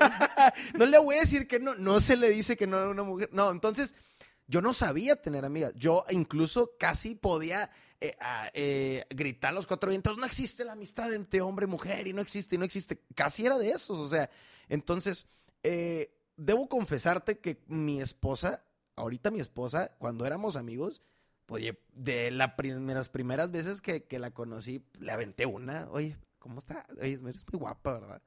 no 0.80 0.86
le 0.86 0.98
voy 1.00 1.16
a 1.18 1.22
decir 1.22 1.48
que 1.48 1.60
no. 1.60 1.76
No 1.76 2.00
se 2.00 2.16
le 2.16 2.30
dice 2.30 2.56
que 2.56 2.68
no 2.68 2.78
a 2.78 2.90
una 2.90 3.04
mujer. 3.04 3.30
No, 3.34 3.52
entonces 3.52 3.96
yo 4.48 4.62
no 4.62 4.74
sabía 4.74 5.16
tener 5.22 5.44
amigas. 5.46 5.74
Yo 5.76 6.06
incluso 6.10 6.72
casi 6.80 7.16
podía 7.16 7.70
eh, 8.00 8.16
a- 8.22 8.50
eh, 8.54 9.04
gritar 9.10 9.52
a 9.52 9.56
los 9.56 9.68
cuatro 9.68 9.90
vientos. 9.90 10.18
No 10.18 10.26
existe 10.26 10.64
la 10.64 10.74
amistad 10.74 11.14
entre 11.14 11.42
hombre 11.42 11.66
y 11.66 11.70
mujer 11.70 12.08
y 12.08 12.14
no 12.14 12.22
existe 12.22 12.56
y 12.56 12.58
no 12.60 12.66
existe. 12.66 13.02
Casi 13.16 13.46
era 13.46 13.58
de 13.58 13.72
esos. 13.72 13.98
O 14.00 14.08
sea, 14.08 14.30
entonces 14.70 15.28
eh, 15.64 16.14
debo 16.38 16.70
confesarte 16.70 17.40
que 17.40 17.62
mi 17.68 18.00
esposa, 18.00 18.64
ahorita 18.96 19.32
mi 19.32 19.40
esposa, 19.42 19.96
cuando 20.00 20.26
éramos 20.26 20.56
amigos, 20.56 21.02
Oye, 21.50 21.80
de 21.94 22.30
las 22.32 23.10
primeras 23.10 23.52
veces 23.52 23.82
que, 23.82 24.04
que 24.04 24.20
la 24.20 24.32
conocí, 24.32 24.84
le 25.00 25.12
aventé 25.12 25.46
una. 25.46 25.88
Oye, 25.92 26.18
¿cómo 26.40 26.60
está? 26.60 26.86
Oye, 27.02 27.14
eres 27.14 27.22
muy 27.24 27.34
guapa, 27.60 27.94
¿verdad? 27.94 28.22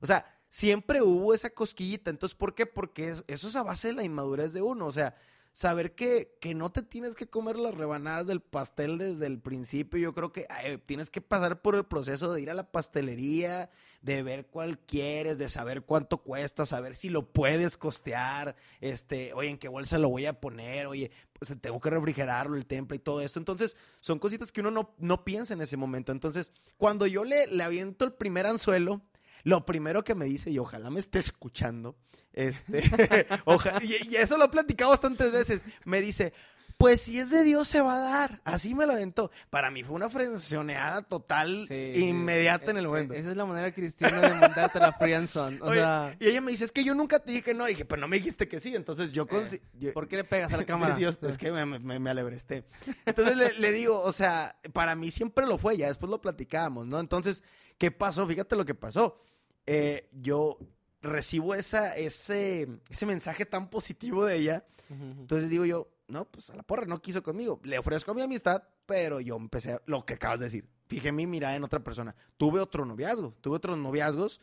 O 0.00 0.06
sea, 0.06 0.24
siempre 0.48 1.02
hubo 1.02 1.34
esa 1.34 1.50
cosquillita. 1.50 2.10
Entonces, 2.10 2.36
¿por 2.36 2.54
qué? 2.54 2.66
Porque 2.66 3.10
es- 3.10 3.24
eso 3.26 3.48
es 3.48 3.56
a 3.56 3.62
base 3.62 3.88
de 3.88 3.94
la 3.94 4.04
inmadurez 4.04 4.52
de 4.52 4.62
uno. 4.62 4.86
O 4.86 4.92
sea, 4.92 5.14
saber 5.52 5.94
que, 5.94 6.36
que 6.40 6.54
no 6.54 6.70
te 6.70 6.82
tienes 6.82 7.14
que 7.14 7.28
comer 7.28 7.56
las 7.56 7.74
rebanadas 7.74 8.26
del 8.26 8.40
pastel 8.40 8.98
desde 8.98 9.26
el 9.26 9.40
principio. 9.40 9.98
Yo 9.98 10.14
creo 10.14 10.32
que 10.32 10.46
tienes 10.86 11.10
que 11.10 11.20
pasar 11.20 11.60
por 11.60 11.74
el 11.74 11.84
proceso 11.84 12.32
de 12.32 12.40
ir 12.40 12.50
a 12.50 12.54
la 12.54 12.70
pastelería, 12.70 13.70
de 14.02 14.22
ver 14.22 14.46
cuál 14.46 14.78
quieres, 14.78 15.38
de 15.38 15.48
saber 15.48 15.82
cuánto 15.82 16.18
cuesta, 16.18 16.64
saber 16.66 16.96
si 16.96 17.10
lo 17.10 17.32
puedes 17.32 17.76
costear, 17.76 18.56
este, 18.80 19.34
oye, 19.34 19.50
en 19.50 19.58
qué 19.58 19.68
bolsa 19.68 19.98
lo 19.98 20.08
voy 20.08 20.26
a 20.26 20.40
poner, 20.40 20.86
oye, 20.86 21.10
pues 21.32 21.54
tengo 21.60 21.80
que 21.80 21.90
refrigerarlo, 21.90 22.56
el 22.56 22.66
temple 22.66 22.96
y 22.96 23.00
todo 23.00 23.20
esto. 23.20 23.38
Entonces, 23.38 23.76
son 23.98 24.18
cositas 24.18 24.52
que 24.52 24.60
uno 24.60 24.70
no, 24.70 24.94
no 24.98 25.24
piensa 25.24 25.54
en 25.54 25.60
ese 25.60 25.76
momento. 25.76 26.12
Entonces, 26.12 26.52
cuando 26.76 27.06
yo 27.06 27.24
le, 27.24 27.46
le 27.46 27.62
aviento 27.62 28.04
el 28.04 28.12
primer 28.12 28.46
anzuelo, 28.46 29.02
lo 29.44 29.64
primero 29.66 30.04
que 30.04 30.14
me 30.14 30.24
dice, 30.26 30.50
y 30.50 30.58
ojalá 30.58 30.90
me 30.90 31.00
esté 31.00 31.18
escuchando, 31.18 31.96
este, 32.32 32.82
oja- 33.44 33.78
y, 33.82 34.12
y 34.12 34.16
eso 34.16 34.36
lo 34.38 34.44
he 34.46 34.48
platicado 34.48 34.90
bastantes 34.90 35.32
veces, 35.32 35.64
me 35.84 36.00
dice, 36.00 36.32
pues 36.76 37.02
si 37.02 37.18
es 37.18 37.28
de 37.28 37.44
Dios 37.44 37.68
se 37.68 37.82
va 37.82 37.96
a 37.96 38.00
dar. 38.00 38.40
Así 38.42 38.74
me 38.74 38.86
lo 38.86 38.92
aventó. 38.94 39.30
Para 39.50 39.70
mí 39.70 39.84
fue 39.84 39.94
una 39.96 40.08
frenzoneada 40.08 41.02
total, 41.02 41.66
Sí, 41.68 41.92
inmediata 41.94 42.70
en 42.70 42.78
el 42.78 42.84
Eh, 42.84 42.88
momento. 42.88 43.12
Esa 43.12 43.32
es 43.32 43.36
la 43.36 43.44
manera 43.44 43.74
cristiana 43.74 44.18
de 44.22 44.32
mandarte 44.34 44.78
a 44.78 44.80
la 44.80 44.92
friendzone. 44.94 45.58
O 45.60 45.66
Oye, 45.66 45.80
sea, 45.80 46.16
y 46.18 46.26
ella 46.28 46.40
me 46.40 46.50
dice, 46.52 46.64
es 46.64 46.72
que 46.72 46.82
yo 46.82 46.94
nunca 46.94 47.18
te 47.18 47.32
dije 47.32 47.42
que 47.44 47.52
no. 47.52 47.66
dije, 47.66 47.84
pero 47.84 48.00
no 48.00 48.08
me 48.08 48.16
dijiste 48.16 48.48
que 48.48 48.60
sí. 48.60 48.74
Entonces 48.74 49.12
yo... 49.12 49.26
Eh, 49.30 49.60
yo- 49.74 49.92
¿por 49.92 50.08
qué 50.08 50.16
le 50.16 50.24
pegas 50.24 50.54
a 50.54 50.56
la 50.56 50.64
cámara? 50.64 50.94
Dios, 50.96 51.18
es 51.20 51.36
que 51.36 51.52
me, 51.52 51.66
me, 51.66 51.98
me 51.98 52.10
alebresté. 52.10 52.64
Entonces 53.04 53.36
le, 53.36 53.52
le 53.58 53.72
digo, 53.72 54.00
o 54.00 54.12
sea, 54.14 54.56
para 54.72 54.96
mí 54.96 55.10
siempre 55.10 55.46
lo 55.46 55.58
fue, 55.58 55.76
ya 55.76 55.88
después 55.88 56.08
lo 56.08 56.22
platicábamos, 56.22 56.86
¿no? 56.86 56.98
Entonces, 56.98 57.44
¿qué 57.76 57.90
pasó? 57.90 58.26
Fíjate 58.26 58.56
lo 58.56 58.64
que 58.64 58.74
pasó. 58.74 59.20
Eh, 59.66 60.08
yo 60.12 60.58
recibo 61.02 61.54
esa, 61.54 61.96
ese, 61.96 62.68
ese 62.90 63.06
mensaje 63.06 63.46
tan 63.46 63.70
positivo 63.70 64.24
de 64.24 64.36
ella. 64.36 64.66
Entonces 64.90 65.48
digo 65.50 65.64
yo, 65.64 65.88
no, 66.08 66.24
pues 66.24 66.50
a 66.50 66.56
la 66.56 66.62
porra, 66.64 66.84
no 66.86 67.00
quiso 67.00 67.22
conmigo. 67.22 67.60
Le 67.62 67.78
ofrezco 67.78 68.12
mi 68.14 68.22
amistad, 68.22 68.64
pero 68.86 69.20
yo 69.20 69.36
empecé 69.36 69.74
a- 69.74 69.82
lo 69.86 70.04
que 70.04 70.14
acabas 70.14 70.40
de 70.40 70.46
decir. 70.46 70.68
Fijé 70.88 71.12
mi 71.12 71.26
mirada 71.28 71.54
en 71.54 71.62
otra 71.62 71.78
persona. 71.84 72.16
Tuve 72.36 72.58
otro 72.60 72.84
noviazgo, 72.84 73.32
tuve 73.40 73.56
otros 73.56 73.78
noviazgos, 73.78 74.40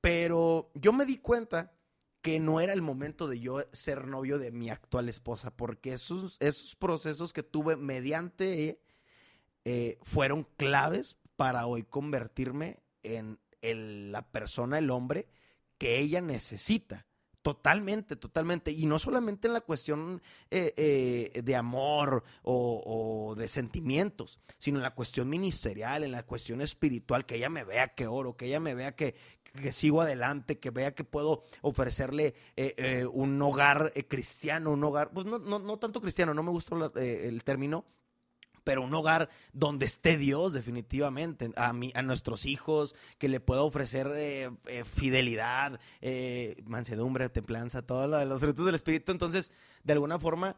pero 0.00 0.70
yo 0.74 0.92
me 0.92 1.06
di 1.06 1.18
cuenta 1.18 1.72
que 2.20 2.40
no 2.40 2.60
era 2.60 2.72
el 2.72 2.82
momento 2.82 3.28
de 3.28 3.38
yo 3.38 3.64
ser 3.72 4.08
novio 4.08 4.38
de 4.40 4.50
mi 4.50 4.70
actual 4.70 5.08
esposa, 5.08 5.54
porque 5.56 5.92
esos, 5.92 6.36
esos 6.40 6.74
procesos 6.74 7.32
que 7.32 7.44
tuve 7.44 7.76
mediante 7.76 8.80
eh, 9.64 9.98
fueron 10.02 10.44
claves 10.56 11.16
para 11.36 11.66
hoy 11.66 11.84
convertirme 11.84 12.80
en 13.04 13.38
el- 13.62 14.12
la 14.12 14.22
persona, 14.22 14.78
el 14.78 14.90
hombre 14.90 15.26
que 15.78 15.98
ella 15.98 16.20
necesita. 16.20 17.06
Totalmente, 17.42 18.16
totalmente. 18.16 18.72
Y 18.72 18.84
no 18.86 18.98
solamente 18.98 19.46
en 19.46 19.54
la 19.54 19.60
cuestión 19.62 20.20
eh, 20.50 20.74
eh, 20.76 21.42
de 21.42 21.56
amor 21.56 22.24
o, 22.42 23.34
de 23.38 23.48
sentimientos, 23.48 24.40
sino 24.58 24.78
en 24.78 24.82
la 24.82 24.94
cuestión 24.94 25.28
ministerial, 25.30 26.02
en 26.02 26.12
la 26.12 26.24
cuestión 26.26 26.60
espiritual, 26.60 27.24
que 27.24 27.36
ella 27.36 27.48
me 27.48 27.64
vea 27.64 27.94
que 27.94 28.06
oro, 28.06 28.36
que 28.36 28.46
ella 28.46 28.60
me 28.60 28.74
vea 28.74 28.94
que, 28.96 29.14
que 29.44 29.72
sigo 29.72 30.02
adelante, 30.02 30.58
que 30.58 30.70
vea 30.70 30.94
que 30.94 31.04
puedo 31.04 31.44
ofrecerle 31.62 32.34
eh, 32.56 33.06
un 33.10 33.40
hogar 33.40 33.92
cristiano, 34.08 34.72
un 34.72 34.84
hogar, 34.84 35.10
pues 35.12 35.24
no, 35.24 35.38
no, 35.38 35.58
no 35.58 35.78
tanto 35.78 36.00
cristiano, 36.02 36.34
no 36.34 36.42
me 36.42 36.50
gusta 36.50 36.74
el 36.96 37.44
término, 37.44 37.86
pero 38.68 38.82
un 38.82 38.92
hogar 38.92 39.30
donde 39.54 39.86
esté 39.86 40.18
Dios 40.18 40.52
definitivamente, 40.52 41.50
a, 41.56 41.72
mí, 41.72 41.90
a 41.94 42.02
nuestros 42.02 42.44
hijos, 42.44 42.94
que 43.16 43.30
le 43.30 43.40
pueda 43.40 43.62
ofrecer 43.62 44.12
eh, 44.14 44.50
eh, 44.66 44.84
fidelidad, 44.84 45.80
eh, 46.02 46.62
mansedumbre, 46.66 47.30
templanza, 47.30 47.80
todo 47.80 48.06
lo 48.06 48.18
de 48.18 48.26
los 48.26 48.42
frutos 48.42 48.66
del 48.66 48.74
Espíritu. 48.74 49.10
Entonces, 49.10 49.52
de 49.84 49.94
alguna 49.94 50.18
forma, 50.18 50.54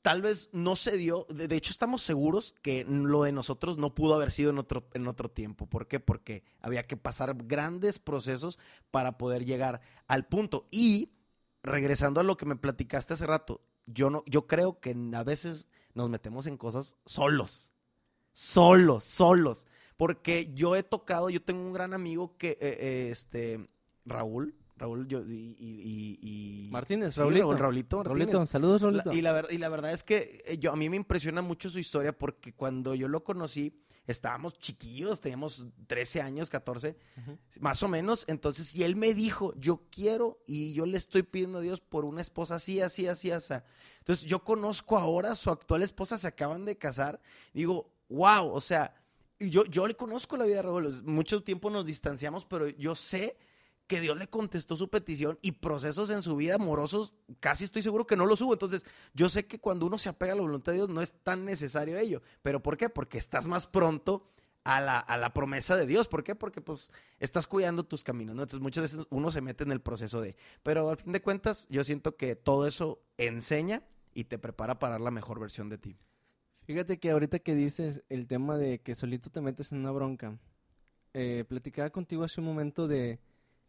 tal 0.00 0.22
vez 0.22 0.48
no 0.52 0.76
se 0.76 0.96
dio, 0.96 1.26
de, 1.28 1.52
hecho 1.56 1.72
estamos 1.72 2.02
seguros 2.02 2.54
que 2.62 2.84
lo 2.88 3.24
de 3.24 3.32
nosotros 3.32 3.78
no 3.78 3.96
pudo 3.96 4.14
haber 4.14 4.30
sido 4.30 4.50
en 4.50 4.58
otro, 4.58 4.86
en 4.94 5.08
otro 5.08 5.28
tiempo. 5.28 5.66
¿Por 5.66 5.88
qué? 5.88 5.98
Porque 5.98 6.44
había 6.60 6.86
que 6.86 6.96
pasar 6.96 7.34
grandes 7.36 7.98
procesos 7.98 8.60
para 8.92 9.18
poder 9.18 9.44
llegar 9.44 9.80
al 10.06 10.24
punto. 10.24 10.68
Y 10.70 11.10
regresando 11.64 12.20
a 12.20 12.22
lo 12.22 12.36
que 12.36 12.46
me 12.46 12.54
platicaste 12.54 13.14
hace 13.14 13.26
rato, 13.26 13.60
yo 13.86 14.08
no, 14.08 14.22
yo 14.26 14.46
creo 14.46 14.78
que 14.78 14.94
a 15.14 15.24
veces 15.24 15.66
nos 15.94 16.08
metemos 16.10 16.46
en 16.46 16.56
cosas 16.56 16.96
solos. 17.04 17.70
Solos, 18.32 19.04
solos. 19.04 19.66
Porque 19.96 20.50
yo 20.54 20.76
he 20.76 20.82
tocado, 20.82 21.28
yo 21.30 21.42
tengo 21.42 21.60
un 21.62 21.72
gran 21.72 21.92
amigo 21.92 22.36
que, 22.38 22.50
eh, 22.52 22.56
eh, 22.60 23.08
este, 23.10 23.68
Raúl, 24.06 24.54
Raúl, 24.76 25.06
yo, 25.08 25.20
y, 25.20 25.56
y- 25.58 26.18
y- 26.22 26.70
Martínez, 26.70 27.12
Sí, 27.14 27.20
Raulito. 27.20 27.48
Raúl, 27.50 27.58
Raulito 27.58 27.96
Martínez. 27.98 28.18
Raulito, 28.32 28.46
saludos, 28.46 28.80
Raulito. 28.80 29.10
La- 29.10 29.14
y, 29.14 29.20
la, 29.20 29.32
ver- 29.32 29.48
y 29.50 29.58
la 29.58 29.68
verdad 29.68 29.92
es 29.92 30.02
que 30.02 30.42
eh, 30.46 30.56
yo, 30.58 30.72
a 30.72 30.76
mí 30.76 30.88
me 30.88 30.96
impresiona 30.96 31.42
mucho 31.42 31.68
su 31.68 31.78
historia 31.78 32.16
porque 32.16 32.54
cuando 32.54 32.94
yo 32.94 33.08
lo 33.08 33.22
conocí, 33.22 33.78
estábamos 34.06 34.58
chiquillos, 34.58 35.20
teníamos 35.20 35.66
13 35.86 36.20
años, 36.22 36.50
14, 36.50 36.96
Ujú. 37.18 37.38
más 37.60 37.82
o 37.82 37.88
menos. 37.88 38.24
Entonces, 38.28 38.74
y 38.74 38.84
él 38.84 38.96
me 38.96 39.14
dijo, 39.14 39.54
yo 39.56 39.82
quiero 39.90 40.42
y 40.46 40.72
yo 40.72 40.86
le 40.86 40.98
estoy 40.98 41.22
pidiendo 41.22 41.58
a 41.58 41.62
Dios 41.62 41.80
por 41.80 42.04
una 42.04 42.20
esposa 42.20 42.56
así, 42.56 42.80
así, 42.80 43.06
así, 43.06 43.30
así. 43.30 43.54
Entonces, 43.98 44.24
yo 44.26 44.42
conozco 44.42 44.98
ahora, 44.98 45.34
su 45.34 45.50
actual 45.50 45.82
esposa 45.82 46.18
se 46.18 46.28
acaban 46.28 46.64
de 46.64 46.76
casar. 46.76 47.20
Digo, 47.52 47.92
wow, 48.08 48.50
o 48.52 48.60
sea, 48.60 48.94
yo, 49.38 49.64
yo 49.64 49.86
le 49.86 49.94
conozco 49.94 50.36
la 50.36 50.44
vida 50.44 50.56
de 50.56 50.62
Raúl. 50.62 51.02
Mucho 51.04 51.42
tiempo 51.42 51.70
nos 51.70 51.86
distanciamos, 51.86 52.44
pero 52.44 52.68
yo 52.68 52.94
sé 52.94 53.36
que 53.90 54.00
Dios 54.00 54.16
le 54.16 54.28
contestó 54.28 54.76
su 54.76 54.88
petición 54.88 55.36
y 55.42 55.50
procesos 55.50 56.10
en 56.10 56.22
su 56.22 56.36
vida 56.36 56.54
amorosos, 56.54 57.12
casi 57.40 57.64
estoy 57.64 57.82
seguro 57.82 58.06
que 58.06 58.14
no 58.14 58.24
los 58.24 58.40
hubo. 58.40 58.52
Entonces, 58.52 58.86
yo 59.14 59.28
sé 59.28 59.48
que 59.48 59.58
cuando 59.58 59.84
uno 59.84 59.98
se 59.98 60.08
apega 60.08 60.32
a 60.32 60.36
la 60.36 60.42
voluntad 60.42 60.70
de 60.70 60.78
Dios 60.78 60.90
no 60.90 61.02
es 61.02 61.12
tan 61.24 61.44
necesario 61.44 61.98
ello. 61.98 62.22
¿Pero 62.40 62.62
por 62.62 62.76
qué? 62.76 62.88
Porque 62.88 63.18
estás 63.18 63.48
más 63.48 63.66
pronto 63.66 64.30
a 64.62 64.80
la, 64.80 65.00
a 65.00 65.16
la 65.16 65.34
promesa 65.34 65.76
de 65.76 65.86
Dios. 65.86 66.06
¿Por 66.06 66.22
qué? 66.22 66.36
Porque 66.36 66.60
pues 66.60 66.92
estás 67.18 67.48
cuidando 67.48 67.82
tus 67.82 68.04
caminos, 68.04 68.36
¿no? 68.36 68.42
Entonces, 68.44 68.62
muchas 68.62 68.82
veces 68.82 69.08
uno 69.10 69.32
se 69.32 69.40
mete 69.40 69.64
en 69.64 69.72
el 69.72 69.80
proceso 69.80 70.20
de... 70.20 70.36
Pero 70.62 70.88
al 70.88 70.96
fin 70.96 71.10
de 71.10 71.20
cuentas, 71.20 71.66
yo 71.68 71.82
siento 71.82 72.14
que 72.14 72.36
todo 72.36 72.68
eso 72.68 73.02
enseña 73.18 73.82
y 74.14 74.22
te 74.22 74.38
prepara 74.38 74.78
para 74.78 75.00
la 75.00 75.10
mejor 75.10 75.40
versión 75.40 75.68
de 75.68 75.78
ti. 75.78 75.96
Fíjate 76.62 77.00
que 77.00 77.10
ahorita 77.10 77.40
que 77.40 77.56
dices 77.56 78.04
el 78.08 78.28
tema 78.28 78.56
de 78.56 78.78
que 78.78 78.94
solito 78.94 79.30
te 79.30 79.40
metes 79.40 79.72
en 79.72 79.78
una 79.78 79.90
bronca, 79.90 80.38
eh, 81.12 81.44
platicaba 81.48 81.90
contigo 81.90 82.22
hace 82.22 82.40
un 82.40 82.46
momento 82.46 82.86
de 82.86 83.18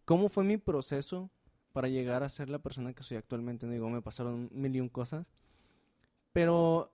cómo 0.05 0.29
fue 0.29 0.43
mi 0.43 0.57
proceso 0.57 1.29
para 1.71 1.87
llegar 1.87 2.23
a 2.23 2.29
ser 2.29 2.49
la 2.49 2.59
persona 2.59 2.93
que 2.93 3.03
soy 3.03 3.17
actualmente. 3.17 3.67
Digo, 3.67 3.89
me 3.89 4.01
pasaron 4.01 4.49
mil 4.51 4.75
y 4.75 4.79
un 4.79 4.89
cosas. 4.89 5.31
Pero 6.33 6.93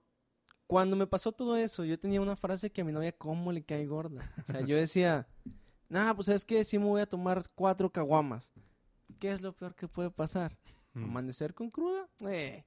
cuando 0.66 0.96
me 0.96 1.06
pasó 1.06 1.32
todo 1.32 1.56
eso, 1.56 1.84
yo 1.84 1.98
tenía 1.98 2.20
una 2.20 2.36
frase 2.36 2.70
que 2.70 2.82
a 2.82 2.84
mi 2.84 2.92
novia, 2.92 3.12
¿cómo 3.12 3.52
le 3.52 3.64
cae 3.64 3.86
gorda? 3.86 4.30
O 4.38 4.52
sea, 4.52 4.60
yo 4.60 4.76
decía, 4.76 5.26
nah, 5.88 6.14
pues 6.14 6.28
es 6.28 6.44
que 6.44 6.62
sí 6.64 6.78
me 6.78 6.84
voy 6.84 7.00
a 7.00 7.08
tomar 7.08 7.44
cuatro 7.54 7.90
caguamas. 7.90 8.52
¿Qué 9.18 9.32
es 9.32 9.40
lo 9.40 9.52
peor 9.54 9.74
que 9.74 9.88
puede 9.88 10.10
pasar? 10.10 10.56
¿Amanecer 10.94 11.54
con 11.54 11.70
cruda? 11.70 12.08
Eh. 12.28 12.64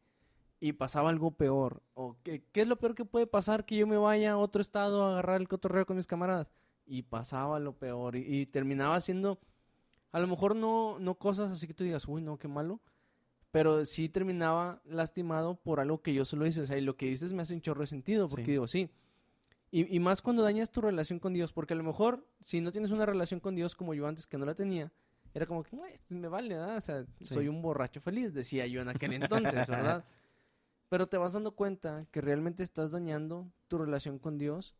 Y 0.60 0.74
pasaba 0.74 1.10
algo 1.10 1.32
peor. 1.32 1.82
¿O 1.94 2.18
qué, 2.24 2.44
qué 2.52 2.62
es 2.62 2.68
lo 2.68 2.78
peor 2.78 2.96
que 2.96 3.04
puede 3.04 3.28
pasar? 3.28 3.66
Que 3.66 3.76
yo 3.76 3.88
me 3.88 3.98
vaya 3.98 4.34
a 4.34 4.38
otro 4.38 4.62
estado 4.62 5.04
a 5.04 5.12
agarrar 5.12 5.42
el 5.42 5.48
cotorreo 5.48 5.86
con 5.86 5.98
mis 5.98 6.08
camaradas. 6.08 6.52
Y 6.86 7.04
pasaba 7.04 7.60
lo 7.60 7.74
peor. 7.74 8.16
Y, 8.16 8.42
y 8.42 8.46
terminaba 8.46 8.96
haciendo, 8.96 9.40
a 10.12 10.20
lo 10.20 10.28
mejor 10.28 10.56
no, 10.56 11.00
no 11.00 11.16
cosas 11.16 11.52
así 11.52 11.68
que 11.68 11.74
tú 11.74 11.84
digas, 11.84 12.08
uy, 12.08 12.22
no, 12.22 12.38
qué 12.38 12.48
malo. 12.48 12.82
Pero 13.52 13.84
sí 13.86 14.08
terminaba 14.08 14.82
lastimado 14.86 15.56
por 15.56 15.80
algo 15.82 16.02
que 16.02 16.14
yo 16.14 16.24
solo 16.24 16.46
hice. 16.46 16.62
O 16.62 16.66
sea, 16.66 16.78
y 16.78 16.82
lo 16.82 16.96
que 16.96 17.08
dices 17.08 17.34
me 17.34 17.42
hace 17.42 17.54
un 17.54 17.62
chorro 17.62 17.82
de 17.82 17.88
sentido. 17.88 18.30
Porque 18.30 18.46
Sí. 18.46 18.52
digo, 18.52 18.68
sí. 18.68 18.90
Y, 19.72 19.94
y 19.94 20.00
más 20.00 20.22
cuando 20.22 20.42
dañas 20.44 20.72
tu 20.72 20.80
relación 20.82 21.20
con 21.20 21.34
Dios. 21.34 21.52
Porque 21.52 21.74
a 21.74 21.78
lo 21.78 21.84
mejor, 21.84 22.26
si 22.42 22.62
no 22.62 22.72
tienes 22.72 22.92
una 22.92 23.06
relación 23.06 23.40
con 23.42 23.56
Dios 23.56 23.76
como 23.76 23.94
yo 23.94 24.08
antes, 24.08 24.26
que 24.28 24.38
no 24.38 24.46
la 24.46 24.56
tenía, 24.56 24.92
era 25.34 25.46
como 25.46 25.64
que, 25.64 25.76
"Ay, 25.84 25.98
pues 26.08 26.12
me 26.20 26.28
vale, 26.30 26.56
¿verdad? 26.56 26.78
O 26.78 26.82
sea, 26.82 27.06
Sí. 27.20 27.26
soy 27.34 27.48
un 27.50 27.62
borracho 27.62 28.00
feliz, 28.00 28.34
decía 28.34 28.66
yo 28.68 28.82
en 28.82 28.88
aquel 28.90 29.14
entonces, 29.14 29.68
¿verdad? 29.68 30.06
Pero 30.90 31.08
te 31.08 31.18
vas 31.18 31.34
dando 31.34 31.52
cuenta 31.52 32.06
que 32.12 32.20
realmente 32.22 32.64
estás 32.64 32.92
dañando 32.92 33.52
tu 33.68 33.78
relación 33.78 34.18
con 34.20 34.38
Dios. 34.38 34.76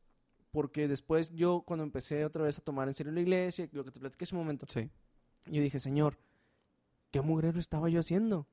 Porque 0.52 0.90
después 0.90 1.30
yo, 1.32 1.62
cuando 1.66 1.84
empecé 1.86 2.26
otra 2.26 2.44
vez 2.44 2.58
a 2.58 2.62
tomar 2.62 2.88
en 2.90 2.94
serio 2.94 3.14
la 3.14 3.22
iglesia, 3.22 3.70
lo 3.72 3.86
que 3.86 3.92
te 3.92 4.00
platiqué 4.02 4.26
hace 4.26 4.36
un 4.36 4.42
momento, 4.42 4.66
Sí. 4.70 4.90
Yo 5.46 5.62
dije, 5.62 5.80
Señor, 5.80 6.18
¿qué 7.12 7.22
mugrero 7.22 7.60
estaba 7.60 7.90
yo 7.90 8.00
haciendo? 8.00 8.48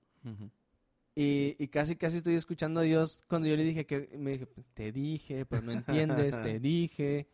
Y, 1.14 1.56
y 1.58 1.68
casi, 1.68 1.96
casi 1.96 2.18
estoy 2.18 2.34
escuchando 2.34 2.80
a 2.80 2.84
Dios 2.84 3.24
cuando 3.28 3.48
yo 3.48 3.56
le 3.56 3.64
dije 3.64 3.86
que, 3.86 4.08
me 4.18 4.32
dije, 4.32 4.46
te 4.74 4.92
dije, 4.92 5.46
pero 5.46 5.62
no 5.62 5.72
entiendes, 5.72 6.40
te 6.40 6.60
dije. 6.60 7.28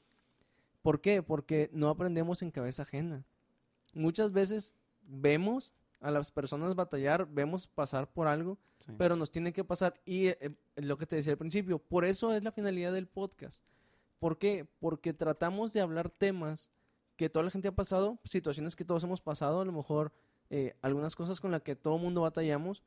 ¿Por 0.80 1.00
qué? 1.00 1.22
Porque 1.22 1.70
no 1.72 1.88
aprendemos 1.90 2.42
en 2.42 2.50
cabeza 2.50 2.82
ajena. 2.82 3.24
Muchas 3.94 4.32
veces 4.32 4.74
vemos 5.02 5.72
a 6.00 6.10
las 6.10 6.30
personas 6.30 6.74
batallar, 6.74 7.26
vemos 7.30 7.66
pasar 7.66 8.10
por 8.12 8.26
algo, 8.26 8.58
Sí. 8.78 8.92
pero 8.98 9.16
nos 9.16 9.30
tiene 9.30 9.52
que 9.52 9.64
pasar. 9.64 9.94
Y 10.04 10.26
eh, 10.28 10.54
lo 10.76 10.98
que 10.98 11.06
te 11.06 11.16
decía 11.16 11.32
al 11.32 11.38
principio, 11.38 11.78
por 11.78 12.04
eso 12.04 12.34
es 12.34 12.44
la 12.44 12.52
finalidad 12.52 12.92
del 12.92 13.06
podcast. 13.06 13.62
¿Por 14.18 14.36
qué? 14.38 14.66
Porque 14.78 15.12
tratamos 15.14 15.72
de 15.72 15.80
hablar 15.80 16.10
temas 16.10 16.70
que 17.16 17.28
toda 17.28 17.44
la 17.44 17.50
gente 17.50 17.68
ha 17.68 17.72
pasado, 17.72 18.18
situaciones 18.24 18.74
que 18.76 18.84
todos 18.84 19.04
hemos 19.04 19.20
pasado, 19.20 19.60
a 19.60 19.64
lo 19.64 19.72
mejor 19.72 20.12
eh, 20.50 20.74
algunas 20.82 21.14
cosas 21.16 21.40
con 21.40 21.50
las 21.50 21.62
que 21.62 21.76
todo 21.76 21.98
mundo 21.98 22.22
batallamos, 22.22 22.82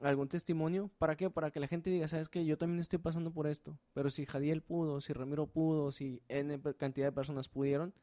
algún 0.00 0.28
testimonio. 0.28 0.90
¿Para 0.98 1.16
qué? 1.16 1.30
Para 1.30 1.50
que 1.50 1.60
la 1.60 1.68
gente 1.68 1.90
diga, 1.90 2.08
sabes 2.08 2.28
que 2.28 2.44
yo 2.44 2.58
también 2.58 2.80
estoy 2.80 2.98
pasando 2.98 3.30
por 3.32 3.46
esto. 3.46 3.78
Pero 3.94 4.10
si 4.10 4.26
Jadiel 4.26 4.62
pudo, 4.62 5.00
si 5.00 5.12
Ramiro 5.12 5.46
pudo, 5.46 5.92
si 5.92 6.20
N 6.28 6.60
cantidad 6.76 7.06
de 7.06 7.12
personas 7.12 7.48
pudieron, 7.48 7.94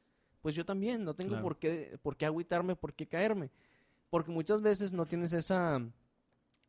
pues 0.41 0.55
yo 0.55 0.65
también. 0.65 1.03
No 1.03 1.13
tengo 1.13 1.31
Claro. 1.31 1.43
por, 1.43 1.57
qué, 1.57 1.99
por 2.01 2.15
qué 2.15 2.25
agüitarme, 2.25 2.75
por 2.77 2.93
qué 2.93 3.05
caerme. 3.07 3.51
Porque 4.09 4.31
muchas 4.31 4.61
veces 4.61 4.93
no 4.93 5.05
tienes 5.05 5.33
esa, 5.33 5.77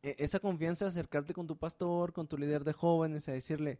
e- 0.03 0.15
esa 0.19 0.39
confianza 0.39 0.85
de 0.85 0.89
acercarte 0.89 1.33
con 1.33 1.47
tu 1.47 1.55
pastor, 1.57 2.11
con 2.11 2.27
tu 2.27 2.37
líder 2.37 2.63
de 2.65 2.73
jóvenes, 2.73 3.29
a 3.29 3.31
decirle, 3.31 3.79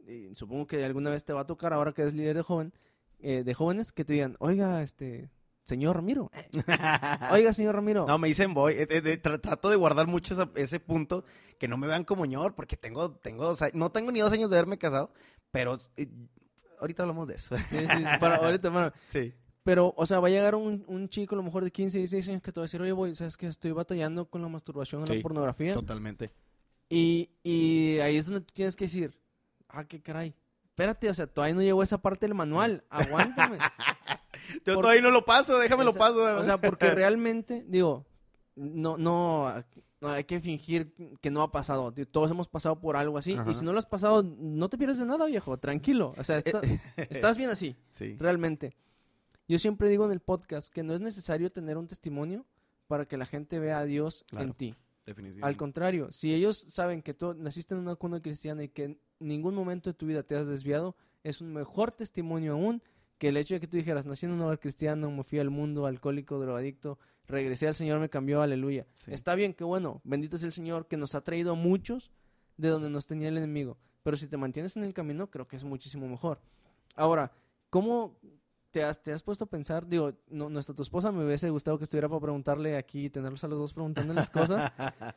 y 0.00 0.34
supongo 0.34 0.66
que 0.66 0.82
alguna 0.84 1.10
vez 1.10 1.24
te 1.24 1.32
va 1.32 1.42
a 1.42 1.46
tocar 1.46 1.72
ahora 1.74 1.92
que 1.92 2.02
eres 2.02 2.14
líder 2.14 2.36
de 2.36 2.42
joven, 2.42 2.72
eh, 3.20 3.42
de 3.44 3.54
jóvenes, 3.54 3.92
que 3.92 4.04
te 4.04 4.12
digan, 4.14 4.36
oiga, 4.38 4.82
este, 4.82 5.30
señor 5.64 5.96
Ramiro, 5.96 6.30
oiga, 7.30 7.52
señor 7.52 7.74
Ramiro. 7.74 8.06
No, 8.06 8.18
me 8.18 8.28
dicen 8.28 8.54
voy. 8.54 8.74
eh, 8.74 8.86
eh, 8.90 9.22
tra- 9.22 9.40
trato 9.40 9.68
de 9.70 9.76
guardar 9.76 10.06
mucho 10.06 10.34
esa- 10.34 10.50
ese 10.54 10.80
punto, 10.80 11.24
que 11.58 11.68
no 11.68 11.76
me 11.76 11.86
vean 11.86 12.04
como 12.04 12.24
ñor, 12.26 12.54
porque 12.54 12.76
tengo, 12.76 13.12
tengo 13.12 13.44
dos 13.44 13.62
años, 13.62 13.74
no 13.74 13.90
tengo 13.90 14.12
ni 14.12 14.20
dos 14.20 14.32
años 14.32 14.50
de 14.50 14.56
haberme 14.56 14.78
casado, 14.78 15.10
pero 15.50 15.78
eh, 15.96 16.06
ahorita 16.80 17.02
hablamos 17.02 17.26
de 17.28 17.34
eso. 17.34 17.56
Sí, 17.56 17.64
sí, 17.78 18.04
para 18.20 18.36
ahorita, 18.44 18.68
bueno, 18.70 18.92
Sí. 19.04 19.32
Pero, 19.64 19.92
o 19.96 20.06
sea, 20.06 20.20
va 20.20 20.28
a 20.28 20.30
llegar 20.30 20.54
un, 20.54 20.84
un 20.86 21.08
chico 21.08 21.34
a 21.34 21.38
lo 21.38 21.42
mejor 21.42 21.64
de 21.64 21.72
15, 21.72 21.98
16 21.98 22.28
años 22.28 22.40
que 22.42 22.52
te 22.52 22.60
va 22.60 22.64
a 22.64 22.66
decir, 22.66 22.80
oye, 22.80 22.92
voy, 22.92 23.16
¿sabes 23.16 23.36
que 23.36 23.48
Estoy 23.48 23.72
batallando 23.72 24.26
con 24.30 24.40
la 24.40 24.46
masturbación 24.48 25.02
o 25.02 25.06
Sí, 25.08 25.16
la 25.16 25.22
pornografía. 25.22 25.72
Totalmente. 25.72 26.30
Y, 26.88 27.30
y 27.42 27.98
ahí 27.98 28.16
es 28.16 28.26
donde 28.26 28.42
tú 28.42 28.54
tienes 28.54 28.76
que 28.76 28.84
decir, 28.84 29.18
ah, 29.68 29.82
qué 29.82 30.00
caray. 30.00 30.36
Espérate, 30.76 31.08
o 31.08 31.14
sea, 31.14 31.26
todavía 31.26 31.54
no 31.54 31.62
llegó 31.62 31.82
esa 31.82 31.96
parte 31.96 32.26
del 32.26 32.34
manual. 32.34 32.84
Aguántame. 32.90 33.56
Yo 34.66 34.78
todavía 34.78 35.00
no 35.00 35.10
lo 35.10 35.24
paso, 35.24 35.58
déjame 35.58 35.84
lo 35.84 35.94
paso. 35.94 36.22
O 36.36 36.44
sea, 36.44 36.60
porque 36.60 36.90
realmente, 36.94 37.64
digo, 37.66 38.04
no, 38.56 38.98
no, 38.98 39.64
no 40.02 40.08
hay 40.10 40.24
que 40.24 40.38
fingir 40.38 40.92
que 41.22 41.30
no 41.30 41.40
ha 41.40 41.50
pasado. 41.50 41.94
Todos 42.10 42.30
hemos 42.30 42.48
pasado 42.48 42.78
por 42.78 42.94
algo 42.98 43.16
así. 43.16 43.32
Ajá. 43.36 43.50
Y 43.50 43.54
si 43.54 43.64
no 43.64 43.72
lo 43.72 43.78
has 43.78 43.86
pasado, 43.86 44.22
no 44.22 44.68
te 44.68 44.76
pierdes 44.76 44.98
de 44.98 45.06
nada, 45.06 45.24
viejo. 45.24 45.56
Tranquilo. 45.56 46.12
O 46.18 46.22
sea, 46.24 46.36
está- 46.36 46.60
estás 47.08 47.38
bien 47.38 47.48
así. 47.48 47.74
sí. 47.92 48.14
Realmente. 48.20 48.76
Yo 49.48 49.58
siempre 49.58 49.88
digo 49.88 50.04
en 50.04 50.12
el 50.12 50.20
podcast 50.20 50.70
que 50.70 50.82
no 50.82 50.92
es 50.92 51.00
necesario 51.00 51.50
tener 51.50 51.78
un 51.78 51.86
testimonio 51.86 52.44
para 52.86 53.06
que 53.06 53.16
la 53.16 53.24
gente 53.24 53.58
vea 53.58 53.78
a 53.78 53.84
Dios 53.86 54.26
en 54.32 54.52
ti. 54.52 54.74
Definitivamente. 55.06 55.46
Al 55.46 55.56
contrario, 55.56 56.10
si 56.10 56.34
ellos 56.34 56.66
saben 56.68 57.00
que 57.00 57.14
tú 57.14 57.34
naciste 57.34 57.74
en 57.74 57.80
una 57.80 57.94
cuna 57.94 58.20
cristiana 58.20 58.64
y 58.64 58.68
que 58.68 58.84
en 58.84 59.00
ningún 59.20 59.54
momento 59.54 59.88
de 59.88 59.94
tu 59.94 60.06
vida 60.06 60.24
te 60.24 60.34
has 60.34 60.48
desviado, 60.48 60.96
es 61.22 61.40
un 61.40 61.52
mejor 61.52 61.92
testimonio 61.92 62.54
aún 62.54 62.82
que 63.18 63.28
el 63.28 63.36
hecho 63.36 63.54
de 63.54 63.60
que 63.60 63.66
tú 63.66 63.76
dijeras, 63.76 64.04
nací 64.04 64.26
en 64.26 64.32
un 64.32 64.40
hogar 64.42 64.58
cristiano, 64.58 65.10
me 65.10 65.22
fui 65.22 65.38
al 65.38 65.50
mundo, 65.50 65.86
alcohólico, 65.86 66.38
drogadicto, 66.38 66.98
regresé 67.26 67.68
al 67.68 67.74
Señor, 67.74 68.00
me 68.00 68.10
cambió, 68.10 68.42
aleluya. 68.42 68.86
Sí. 68.94 69.12
Está 69.12 69.34
bien, 69.34 69.54
qué 69.54 69.64
bueno, 69.64 70.02
bendito 70.04 70.36
sea 70.36 70.48
el 70.48 70.52
Señor 70.52 70.86
que 70.86 70.96
nos 70.96 71.14
ha 71.14 71.22
traído 71.22 71.52
a 71.52 71.54
muchos 71.54 72.10
de 72.56 72.68
donde 72.68 72.90
nos 72.90 73.06
tenía 73.06 73.28
el 73.28 73.38
enemigo. 73.38 73.78
Pero 74.02 74.16
si 74.16 74.26
te 74.26 74.36
mantienes 74.36 74.76
en 74.76 74.84
el 74.84 74.92
camino, 74.92 75.30
creo 75.30 75.48
que 75.48 75.56
es 75.56 75.64
muchísimo 75.64 76.06
mejor. 76.08 76.40
Ahora, 76.94 77.32
¿cómo 77.70 78.18
te 78.76 78.84
has, 78.84 79.02
te 79.02 79.10
has 79.10 79.22
puesto 79.22 79.44
a 79.44 79.46
pensar? 79.46 79.88
Digo, 79.88 80.12
no, 80.28 80.58
está 80.58 80.74
tu 80.74 80.82
esposa, 80.82 81.10
me 81.10 81.24
hubiese 81.24 81.48
gustado 81.48 81.78
que 81.78 81.84
estuviera 81.84 82.10
para 82.10 82.20
preguntarle 82.20 82.76
aquí 82.76 83.06
y 83.06 83.10
tenerlos 83.10 83.42
a 83.42 83.48
los 83.48 83.58
dos 83.58 83.72
preguntando 83.72 84.12
las 84.12 84.28
cosas. 84.28 84.70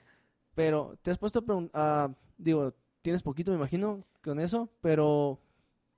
Pero 0.56 0.98
te 1.02 1.12
has 1.12 1.18
puesto 1.18 1.40
a 1.40 1.42
preguntar, 1.42 2.16
digo, 2.38 2.74
tienes 3.02 3.22
poquito, 3.22 3.52
me 3.52 3.58
imagino, 3.58 4.06
con 4.24 4.40
eso, 4.40 4.70
pero 4.82 5.40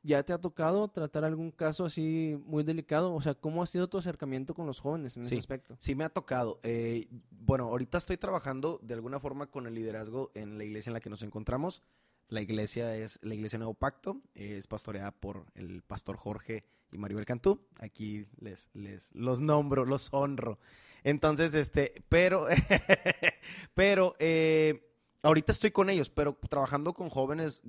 ya 0.03 0.23
te 0.23 0.33
ha 0.33 0.39
tocado 0.39 0.87
tratar 0.87 1.23
algún 1.23 1.51
caso 1.51 1.85
así 1.85 2.35
muy 2.45 2.63
delicado. 2.63 3.13
O 3.13 3.21
sea, 3.21 3.35
¿cómo 3.35 3.61
ha 3.61 3.67
sido 3.67 3.87
tu 3.87 3.97
acercamiento 3.97 4.53
con 4.53 4.65
los 4.65 4.79
jóvenes 4.79 5.17
en 5.17 5.23
ese 5.23 5.37
aspecto? 5.37 5.77
Sí, 5.79 5.95
me 5.95 6.03
ha 6.03 6.09
tocado. 6.09 6.59
Eh, 6.63 7.07
bueno, 7.29 7.65
ahorita 7.65 7.99
estoy 7.99 8.17
trabajando 8.17 8.79
de 8.81 8.95
alguna 8.95 9.19
forma 9.19 9.47
con 9.47 9.67
el 9.67 9.75
liderazgo 9.75 10.31
en 10.33 10.57
la 10.57 10.63
iglesia 10.63 10.89
en 10.89 10.95
la 10.95 10.99
que 10.99 11.09
nos 11.09 11.21
encontramos. 11.21 11.83
La 12.31 12.39
iglesia 12.39 12.95
es 12.95 13.19
la 13.23 13.35
iglesia 13.35 13.59
Nuevo 13.59 13.73
Pacto, 13.73 14.21
es 14.35 14.65
pastoreada 14.65 15.11
por 15.11 15.47
el 15.53 15.81
pastor 15.81 16.15
Jorge 16.15 16.63
y 16.89 16.97
Maribel 16.97 17.25
Cantú. 17.25 17.67
Aquí 17.81 18.25
les, 18.39 18.69
les 18.73 19.13
los 19.13 19.41
nombro, 19.41 19.83
los 19.83 20.07
honro. 20.13 20.57
Entonces, 21.03 21.53
este, 21.53 21.93
pero, 22.07 22.47
pero, 23.73 24.15
eh, 24.17 24.93
ahorita 25.23 25.51
estoy 25.51 25.71
con 25.71 25.89
ellos, 25.89 26.09
pero 26.09 26.39
trabajando 26.49 26.93
con 26.93 27.09
jóvenes, 27.09 27.63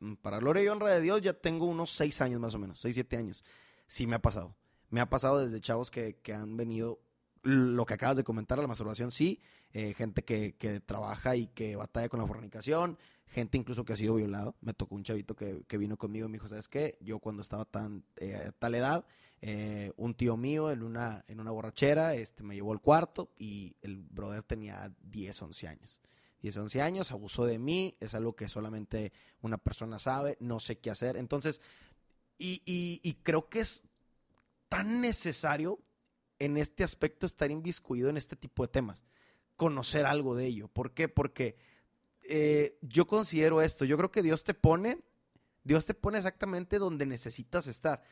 mm, 0.00 0.14
para 0.22 0.38
gloria 0.38 0.64
y 0.64 0.68
honra 0.68 0.92
de 0.92 1.02
Dios, 1.02 1.20
ya 1.20 1.34
tengo 1.34 1.66
unos 1.66 1.90
seis 1.90 2.22
años 2.22 2.40
más 2.40 2.54
o 2.54 2.58
menos, 2.58 2.80
seis, 2.80 2.94
siete 2.94 3.18
años. 3.18 3.44
Sí 3.86 4.06
me 4.06 4.16
ha 4.16 4.22
pasado. 4.22 4.56
Me 4.88 5.02
ha 5.02 5.10
pasado 5.10 5.44
desde 5.44 5.60
chavos 5.60 5.90
que, 5.90 6.16
que 6.22 6.32
han 6.32 6.56
venido, 6.56 7.02
lo 7.42 7.84
que 7.84 7.92
acabas 7.92 8.16
de 8.16 8.24
comentar, 8.24 8.58
la 8.58 8.66
masturbación, 8.66 9.10
sí, 9.10 9.42
eh, 9.74 9.92
gente 9.92 10.24
que, 10.24 10.56
que 10.56 10.80
trabaja 10.80 11.36
y 11.36 11.48
que 11.48 11.76
batalla 11.76 12.08
con 12.08 12.20
la 12.20 12.26
fornicación, 12.26 12.96
gente 13.30 13.56
incluso 13.56 13.84
que 13.84 13.92
ha 13.92 13.96
sido 13.96 14.14
violado. 14.14 14.56
Me 14.60 14.74
tocó 14.74 14.94
un 14.94 15.04
chavito 15.04 15.34
que, 15.34 15.62
que 15.66 15.78
vino 15.78 15.96
conmigo 15.96 16.26
y 16.26 16.30
me 16.30 16.36
dijo, 16.36 16.48
¿sabes 16.48 16.68
qué? 16.68 16.98
Yo 17.00 17.20
cuando 17.20 17.42
estaba 17.42 17.64
tan, 17.64 18.04
eh, 18.16 18.52
tal 18.58 18.74
edad, 18.74 19.04
eh, 19.40 19.92
un 19.96 20.14
tío 20.14 20.36
mío 20.36 20.70
en 20.70 20.82
una, 20.82 21.24
en 21.28 21.40
una 21.40 21.50
borrachera 21.50 22.14
este, 22.14 22.42
me 22.42 22.54
llevó 22.54 22.72
al 22.72 22.80
cuarto 22.80 23.32
y 23.38 23.76
el 23.82 24.02
brother 24.02 24.42
tenía 24.42 24.92
10, 25.02 25.42
11 25.42 25.68
años. 25.68 26.00
10, 26.42 26.56
11 26.56 26.82
años, 26.82 27.12
abusó 27.12 27.44
de 27.46 27.58
mí, 27.58 27.96
es 28.00 28.14
algo 28.14 28.34
que 28.34 28.48
solamente 28.48 29.12
una 29.42 29.58
persona 29.58 29.98
sabe, 29.98 30.36
no 30.40 30.58
sé 30.58 30.78
qué 30.78 30.90
hacer. 30.90 31.16
Entonces, 31.16 31.60
y, 32.36 32.62
y, 32.64 33.00
y 33.02 33.14
creo 33.22 33.48
que 33.48 33.60
es 33.60 33.84
tan 34.68 35.00
necesario 35.00 35.78
en 36.38 36.56
este 36.56 36.82
aspecto 36.82 37.26
estar 37.26 37.50
inviscuido 37.50 38.08
en 38.08 38.16
este 38.16 38.36
tipo 38.36 38.64
de 38.64 38.72
temas, 38.72 39.04
conocer 39.56 40.06
algo 40.06 40.34
de 40.34 40.46
ello. 40.46 40.68
¿Por 40.68 40.92
qué? 40.92 41.08
Porque 41.08 41.56
eh, 42.28 42.78
yo 42.82 43.06
considero 43.06 43.62
esto, 43.62 43.84
yo 43.84 43.96
creo 43.96 44.10
que 44.10 44.22
Dios 44.22 44.44
te 44.44 44.54
pone, 44.54 45.00
Dios 45.64 45.84
te 45.84 45.94
pone 45.94 46.18
exactamente 46.18 46.78
donde 46.78 47.06
necesitas 47.06 47.66
estar. 47.66 48.02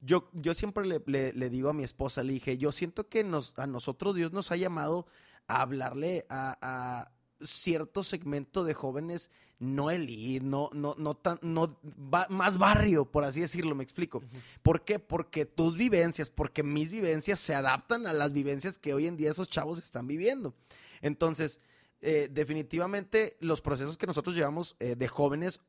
Yo, 0.00 0.30
yo 0.32 0.54
siempre 0.54 0.86
le, 0.86 1.02
le- 1.06 1.32
le 1.32 1.50
digo 1.50 1.68
a 1.68 1.72
mi 1.72 1.82
esposa, 1.84 2.22
le 2.22 2.34
dije, 2.34 2.58
yo 2.58 2.70
siento 2.72 3.08
que 3.08 3.24
nos, 3.24 3.58
a 3.58 3.66
nosotros 3.66 4.14
Dios 4.14 4.32
nos 4.32 4.52
ha 4.52 4.56
llamado 4.56 5.06
a 5.48 5.62
hablarle 5.62 6.26
a, 6.28 6.56
a 6.60 7.12
cierto 7.44 8.02
segmento 8.04 8.64
de 8.64 8.74
jóvenes, 8.74 9.30
no 9.58 9.90
elite, 9.90 10.44
no, 10.44 10.70
no, 10.72 10.94
no 10.98 11.16
tan, 11.16 11.38
no, 11.42 11.78
ba- 11.82 12.28
más 12.30 12.58
barrio, 12.58 13.10
por 13.10 13.24
así 13.24 13.40
decirlo, 13.40 13.74
me 13.74 13.82
explico. 13.82 14.22
¿Por 14.62 14.84
qué? 14.84 14.98
Porque 15.00 15.46
tus 15.46 15.76
vivencias, 15.76 16.30
porque 16.30 16.62
mis 16.62 16.92
vivencias 16.92 17.40
se 17.40 17.54
adaptan 17.54 18.06
a 18.06 18.12
las 18.12 18.32
vivencias 18.32 18.78
que 18.78 18.94
hoy 18.94 19.06
en 19.08 19.16
día 19.16 19.30
esos 19.30 19.48
chavos 19.48 19.78
están 19.78 20.06
viviendo. 20.06 20.54
Entonces, 21.00 21.60
eh, 22.00 22.28
definitivamente 22.30 23.36
los 23.40 23.60
procesos 23.60 23.96
que 23.98 24.06
nosotros 24.06 24.34
llevamos 24.34 24.76
eh, 24.80 24.94
de 24.96 25.08
jóvenes 25.08 25.60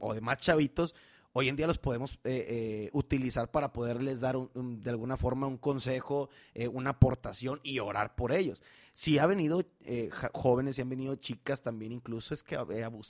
o 0.00 0.14
de 0.14 0.20
más 0.20 0.38
chavitos, 0.38 0.94
hoy 1.32 1.48
en 1.48 1.56
día 1.56 1.66
los 1.66 1.78
podemos 1.78 2.20
eh, 2.24 2.46
eh, 2.48 2.90
utilizar 2.92 3.50
para 3.50 3.72
poderles 3.72 4.20
dar 4.20 4.36
un- 4.36 4.80
de 4.82 4.90
alguna 4.90 5.16
forma 5.16 5.46
un 5.46 5.58
consejo, 5.58 6.28
eh, 6.54 6.68
una 6.68 6.90
aportación 6.90 7.60
y 7.62 7.78
orar 7.78 8.14
por 8.14 8.32
ellos. 8.32 8.62
Si 8.92 9.18
ha 9.18 9.26
venido 9.26 9.64
jóvenes, 10.34 10.76
si 10.76 10.82
han 10.82 10.90
venido 10.90 11.16
chicas 11.16 11.62
también, 11.62 11.92
incluso 11.92 12.34
es 12.34 12.42
que, 12.42 12.58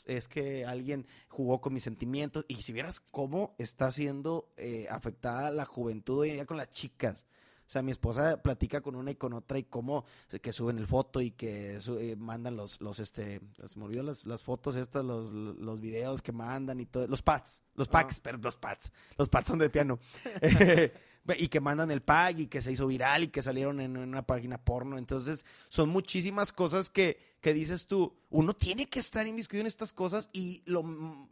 es 0.06 0.28
que 0.28 0.64
alguien 0.64 1.06
jugó 1.28 1.60
con 1.60 1.74
mis 1.74 1.82
sentimientos. 1.82 2.44
Y 2.46 2.62
si 2.62 2.72
vieras 2.72 3.00
cómo 3.00 3.56
está 3.58 3.90
siendo 3.90 4.48
afectada 4.88 5.50
la 5.50 5.64
juventud 5.64 6.20
hoy 6.20 6.28
en 6.30 6.34
día 6.36 6.46
con 6.46 6.56
las 6.56 6.70
chicas. 6.70 7.26
O 7.72 7.74
sea, 7.74 7.80
mi 7.80 7.90
esposa 7.90 8.42
platica 8.42 8.82
con 8.82 8.94
una 8.96 9.12
y 9.12 9.14
con 9.14 9.32
otra 9.32 9.58
y 9.58 9.62
cómo 9.62 10.04
que 10.42 10.52
suben 10.52 10.76
el 10.76 10.86
foto 10.86 11.22
y 11.22 11.30
que 11.30 11.80
su- 11.80 11.98
eh, 11.98 12.16
mandan 12.16 12.54
los, 12.54 12.78
los, 12.82 12.98
este, 12.98 13.40
se 13.64 13.78
me 13.78 13.86
olvidó 13.86 14.02
las, 14.02 14.26
las 14.26 14.44
fotos 14.44 14.76
estas, 14.76 15.02
los, 15.02 15.32
los 15.32 15.80
videos 15.80 16.20
que 16.20 16.32
mandan 16.32 16.80
y 16.80 16.84
todo, 16.84 17.06
los 17.06 17.22
pads, 17.22 17.62
los 17.74 17.88
packs, 17.88 18.20
perdón, 18.20 18.42
los 18.42 18.58
pads, 18.58 18.92
los 19.16 19.30
pads 19.30 19.48
son 19.48 19.58
de 19.58 19.70
piano. 19.70 19.98
y 21.38 21.48
que 21.48 21.60
mandan 21.60 21.90
el 21.90 22.02
pack 22.02 22.40
y 22.40 22.46
que 22.48 22.60
se 22.60 22.72
hizo 22.72 22.86
viral 22.86 23.24
y 23.24 23.28
que 23.28 23.40
salieron 23.40 23.80
en 23.80 23.96
una 23.96 24.20
página 24.26 24.58
porno. 24.58 24.98
Entonces, 24.98 25.46
son 25.68 25.88
muchísimas 25.88 26.52
cosas 26.52 26.90
que, 26.90 27.36
que 27.40 27.54
dices 27.54 27.86
tú, 27.86 28.14
uno 28.28 28.54
tiene 28.54 28.86
que 28.86 28.98
estar 28.98 29.26
inmiscuido 29.26 29.62
en 29.62 29.68
estas 29.68 29.94
cosas 29.94 30.28
y 30.34 30.62
lo, 30.66 30.82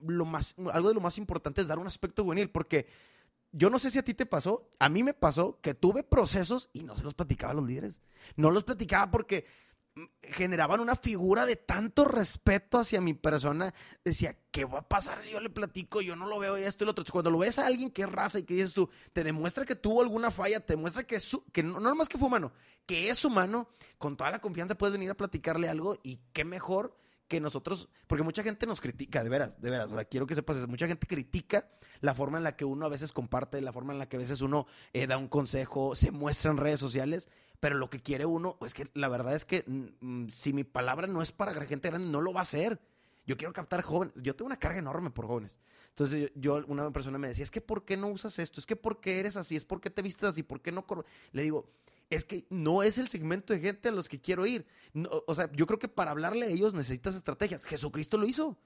lo 0.07 0.24
más, 0.24 0.55
algo 0.72 0.88
de 0.88 0.95
lo 0.95 1.03
más 1.03 1.18
importante 1.18 1.61
es 1.61 1.68
dar 1.68 1.78
un 1.78 1.86
aspecto 1.86 2.24
juvenil, 2.24 2.49
porque 2.49 2.86
yo 3.53 3.71
no 3.71 3.79
sé 3.79 3.91
si 3.91 3.99
a 3.99 4.05
ti 4.05 4.15
te 4.15 4.27
pasó, 4.27 4.71
a 4.79 4.89
mí 4.89 5.03
me 5.03 5.15
pasó 5.15 5.59
que 5.61 5.75
tuve 5.75 6.03
procesos 6.03 6.71
y 6.73 6.83
no 6.85 6.97
se 6.97 7.03
los 7.05 7.15
platicaba 7.15 7.53
a 7.53 7.57
los 7.57 7.67
líderes. 7.67 8.01
No 8.37 8.51
los 8.51 8.65
platicaba 8.65 9.11
porque 9.11 9.45
mm, 9.97 10.05
generaban 10.23 10.81
una 10.81 10.95
figura 10.97 11.47
de 11.47 11.57
tanto 11.57 12.05
respeto 12.05 12.79
hacia 12.79 13.01
mi 13.01 13.15
persona. 13.15 13.75
Decía, 14.05 14.37
¿qué 14.51 14.65
va 14.65 14.81
a 14.81 14.89
pasar 14.89 15.21
si 15.23 15.33
yo 15.33 15.41
le 15.41 15.51
platico? 15.51 16.01
Yo 16.01 16.15
no 16.17 16.27
lo 16.27 16.39
veo 16.39 16.59
y 16.59 16.63
esto 16.63 16.85
y 16.85 16.87
lo 16.87 16.93
otro. 16.93 17.05
Cuando 17.11 17.31
lo 17.31 17.39
ves 17.39 17.59
a 17.59 17.67
alguien 17.67 17.91
que 17.91 18.07
raza 18.07 18.39
y 18.39 18.45
que 18.45 18.55
dices 18.55 18.73
tú, 18.75 18.89
te 19.13 19.25
demuestra 19.25 19.65
que 19.65 19.75
tuvo 19.75 20.01
alguna 20.03 20.31
falla, 20.31 20.61
te 20.61 20.75
demuestra 20.75 21.05
que, 21.05 21.19
su- 21.21 21.45
que 21.53 21.63
no, 21.63 21.81
no 21.81 21.95
más 21.97 22.09
que 22.09 22.19
fue 22.19 22.29
humano, 22.29 22.53
que 22.87 23.11
es 23.11 23.25
humano, 23.25 23.69
con 23.99 24.17
toda 24.17 24.31
la 24.31 24.39
confianza 24.41 24.77
puedes 24.77 24.93
venir 24.93 25.11
a 25.11 25.15
platicarle 25.17 25.69
algo 25.69 25.99
y 26.03 26.21
qué 26.33 26.45
mejor 26.45 26.97
que 27.31 27.41
nosotros, 27.41 27.89
porque 28.09 28.24
mucha 28.24 28.43
gente 28.43 28.66
nos 28.66 28.81
critica, 28.81 29.22
de 29.22 29.31
veras, 29.31 29.61
de 29.62 29.70
veras, 29.70 29.89
o 29.91 29.95
sea, 29.95 30.05
quiero 30.05 30.26
que 30.26 30.35
sepas 30.35 30.57
eso, 30.57 30.66
mucha 30.66 30.89
gente 30.89 31.07
critica 31.07 31.70
la 32.01 32.12
forma 32.12 32.39
en 32.39 32.45
la 32.45 32.57
que 32.57 32.64
uno 32.64 32.85
a 32.85 32.89
veces 32.89 33.12
comparte, 33.12 33.61
la 33.62 33.72
forma 33.72 33.93
en 33.93 34.01
la 34.01 34.09
que 34.09 34.16
a 34.16 34.18
veces 34.18 34.41
uno 34.41 34.66
eh, 34.93 35.07
da 35.07 35.16
un 35.16 35.28
consejo, 35.28 35.95
se 35.95 36.11
muestra 36.11 36.51
en 36.51 36.57
redes 36.57 36.81
sociales, 36.81 37.31
pero 37.61 37.76
lo 37.78 37.89
que 37.89 38.01
quiere 38.01 38.26
uno, 38.26 38.59
es 38.66 38.74
que 38.74 38.91
la 38.95 39.09
verdad 39.09 39.35
es 39.35 39.45
que 39.45 39.62
mm, 39.66 40.26
si 40.28 40.53
mi 40.53 40.64
palabra 40.64 41.07
no 41.07 41.22
es 41.22 41.31
para 41.31 41.55
gente 41.64 41.89
grande, 41.89 42.09
no 42.09 42.20
lo 42.20 42.33
va 42.33 42.41
a 42.41 42.43
hacer. 42.43 42.81
Yo 43.26 43.37
quiero 43.37 43.53
captar 43.53 43.83
jóvenes, 43.83 44.12
yo 44.16 44.35
tengo 44.35 44.47
una 44.47 44.59
carga 44.59 44.81
enorme 44.81 45.11
por 45.11 45.26
jóvenes. 45.26 45.61
Entonces 45.91 46.33
yo, 46.35 46.59
yo- 46.59 46.64
una 46.66 46.91
persona 46.91 47.16
me 47.18 47.28
decía, 47.28 47.45
es 47.45 47.51
que 47.53 47.61
¿por 47.61 47.85
qué 47.85 47.97
no 47.97 48.09
usas 48.09 48.39
esto? 48.41 48.59
Es 48.59 48.66
que 48.66 48.74
¿por 48.74 49.01
qué 49.01 49.20
eres 49.20 49.37
así? 49.37 49.55
Es 49.55 49.64
¿por 49.64 49.81
qué 49.81 49.89
te 49.89 50.03
vistes 50.03 50.24
así? 50.31 50.43
¿Por 50.43 50.61
qué 50.61 50.72
no? 50.72 50.85
cor-?" 50.85 51.05
Le 51.31 51.43
digo, 51.43 51.70
es 52.11 52.25
que 52.25 52.45
no 52.51 52.83
es 52.83 52.99
el 52.99 53.09
segmento 53.09 53.53
de 53.53 53.61
gente 53.61 53.89
a 53.89 53.93
los 53.93 54.09
que 54.09 54.21
quiero 54.21 54.45
ir. 54.45 54.67
O 55.27 55.35
sea, 55.35 55.51
yo 55.53 55.67
creo 55.67 55.79
que 55.79 55.89
para 55.89 56.11
hablarle 56.11 56.47
a 56.47 56.49
ellos 56.51 56.75
necesitas 56.75 57.15
estrategias. 57.15 57.65
Jesucristo 57.65 58.19
lo 58.19 58.27
hizo. 58.27 58.59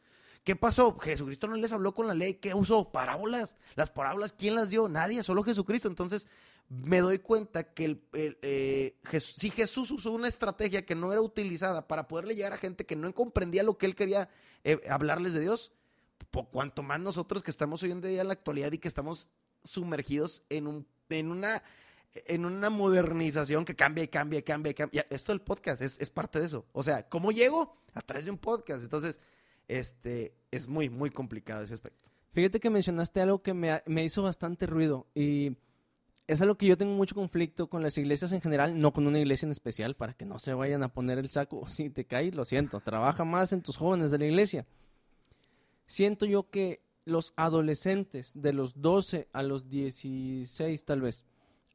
¿Qué 0.42 0.56
pasó? 0.56 0.98
Jesucristo 0.98 1.46
no 1.46 1.56
les 1.56 1.72
habló 1.72 1.94
con 1.94 2.06
la 2.06 2.14
ley. 2.14 2.34
¿Qué 2.34 2.54
usó? 2.54 2.90
Parábolas. 2.90 3.56
Las 3.76 3.90
parábolas, 3.90 4.32
¿quién 4.32 4.54
las 4.54 4.70
dio? 4.70 4.88
Nadie, 4.88 5.22
solo 5.22 5.42
Jesucristo. 5.42 5.88
Entonces, 5.88 6.28
me 6.68 7.00
doy 7.00 7.18
cuenta 7.18 7.74
que 7.74 8.02
eh, 8.14 8.96
si 9.20 9.50
Jesús 9.50 9.90
usó 9.90 10.12
una 10.12 10.28
estrategia 10.28 10.86
que 10.86 10.94
no 10.94 11.12
era 11.12 11.20
utilizada 11.20 11.86
para 11.86 12.08
poderle 12.08 12.34
llegar 12.34 12.54
a 12.54 12.58
gente 12.58 12.86
que 12.86 12.96
no 12.96 13.14
comprendía 13.14 13.62
lo 13.62 13.76
que 13.76 13.86
él 13.86 13.94
quería 13.94 14.30
eh, 14.64 14.80
hablarles 14.88 15.34
de 15.34 15.40
Dios, 15.40 15.72
po- 16.30 16.48
cuanto 16.48 16.82
más 16.82 17.00
nosotros 17.00 17.42
que 17.42 17.50
estamos 17.50 17.82
hoy 17.82 17.90
en 17.90 18.00
día 18.00 18.22
en 18.22 18.28
la 18.28 18.32
actualidad 18.32 18.72
y 18.72 18.78
que 18.78 18.88
estamos 18.88 19.28
sumergidos 19.62 20.42
en, 20.48 20.66
un, 20.66 20.86
en 21.10 21.30
una 21.30 21.62
en 22.26 22.44
una 22.44 22.70
modernización 22.70 23.64
que 23.64 23.74
cambia 23.74 24.04
y 24.04 24.08
cambia 24.08 24.38
y 24.38 24.42
cambia 24.42 24.70
y 24.70 24.74
cambia. 24.74 25.06
Esto 25.10 25.32
del 25.32 25.40
podcast 25.40 25.82
es, 25.82 25.98
es 26.00 26.10
parte 26.10 26.40
de 26.40 26.46
eso. 26.46 26.66
O 26.72 26.82
sea, 26.82 27.08
¿cómo 27.08 27.32
llego? 27.32 27.76
A 27.92 28.00
través 28.02 28.24
de 28.24 28.30
un 28.30 28.38
podcast. 28.38 28.82
Entonces, 28.82 29.20
este, 29.68 30.34
es 30.50 30.68
muy, 30.68 30.88
muy 30.88 31.10
complicado 31.10 31.62
ese 31.62 31.74
aspecto. 31.74 32.10
Fíjate 32.32 32.60
que 32.60 32.70
mencionaste 32.70 33.20
algo 33.20 33.42
que 33.42 33.54
me, 33.54 33.82
me 33.86 34.04
hizo 34.04 34.22
bastante 34.22 34.66
ruido 34.66 35.06
y 35.14 35.56
es 36.26 36.40
algo 36.40 36.56
que 36.56 36.66
yo 36.66 36.76
tengo 36.76 36.94
mucho 36.94 37.14
conflicto 37.14 37.68
con 37.68 37.82
las 37.82 37.98
iglesias 37.98 38.32
en 38.32 38.40
general, 38.40 38.80
no 38.80 38.92
con 38.92 39.06
una 39.06 39.18
iglesia 39.18 39.46
en 39.46 39.52
especial, 39.52 39.94
para 39.94 40.14
que 40.14 40.24
no 40.24 40.38
se 40.38 40.54
vayan 40.54 40.82
a 40.82 40.92
poner 40.92 41.18
el 41.18 41.30
saco. 41.30 41.64
Si 41.68 41.90
te 41.90 42.06
cae, 42.06 42.32
lo 42.32 42.44
siento, 42.44 42.80
trabaja 42.80 43.24
más 43.24 43.52
en 43.52 43.62
tus 43.62 43.76
jóvenes 43.76 44.10
de 44.10 44.18
la 44.18 44.26
iglesia. 44.26 44.66
Siento 45.86 46.24
yo 46.24 46.48
que 46.50 46.82
los 47.04 47.34
adolescentes 47.36 48.32
de 48.34 48.54
los 48.54 48.80
12 48.80 49.28
a 49.32 49.42
los 49.42 49.68
16 49.68 50.84
tal 50.84 51.02
vez, 51.02 51.24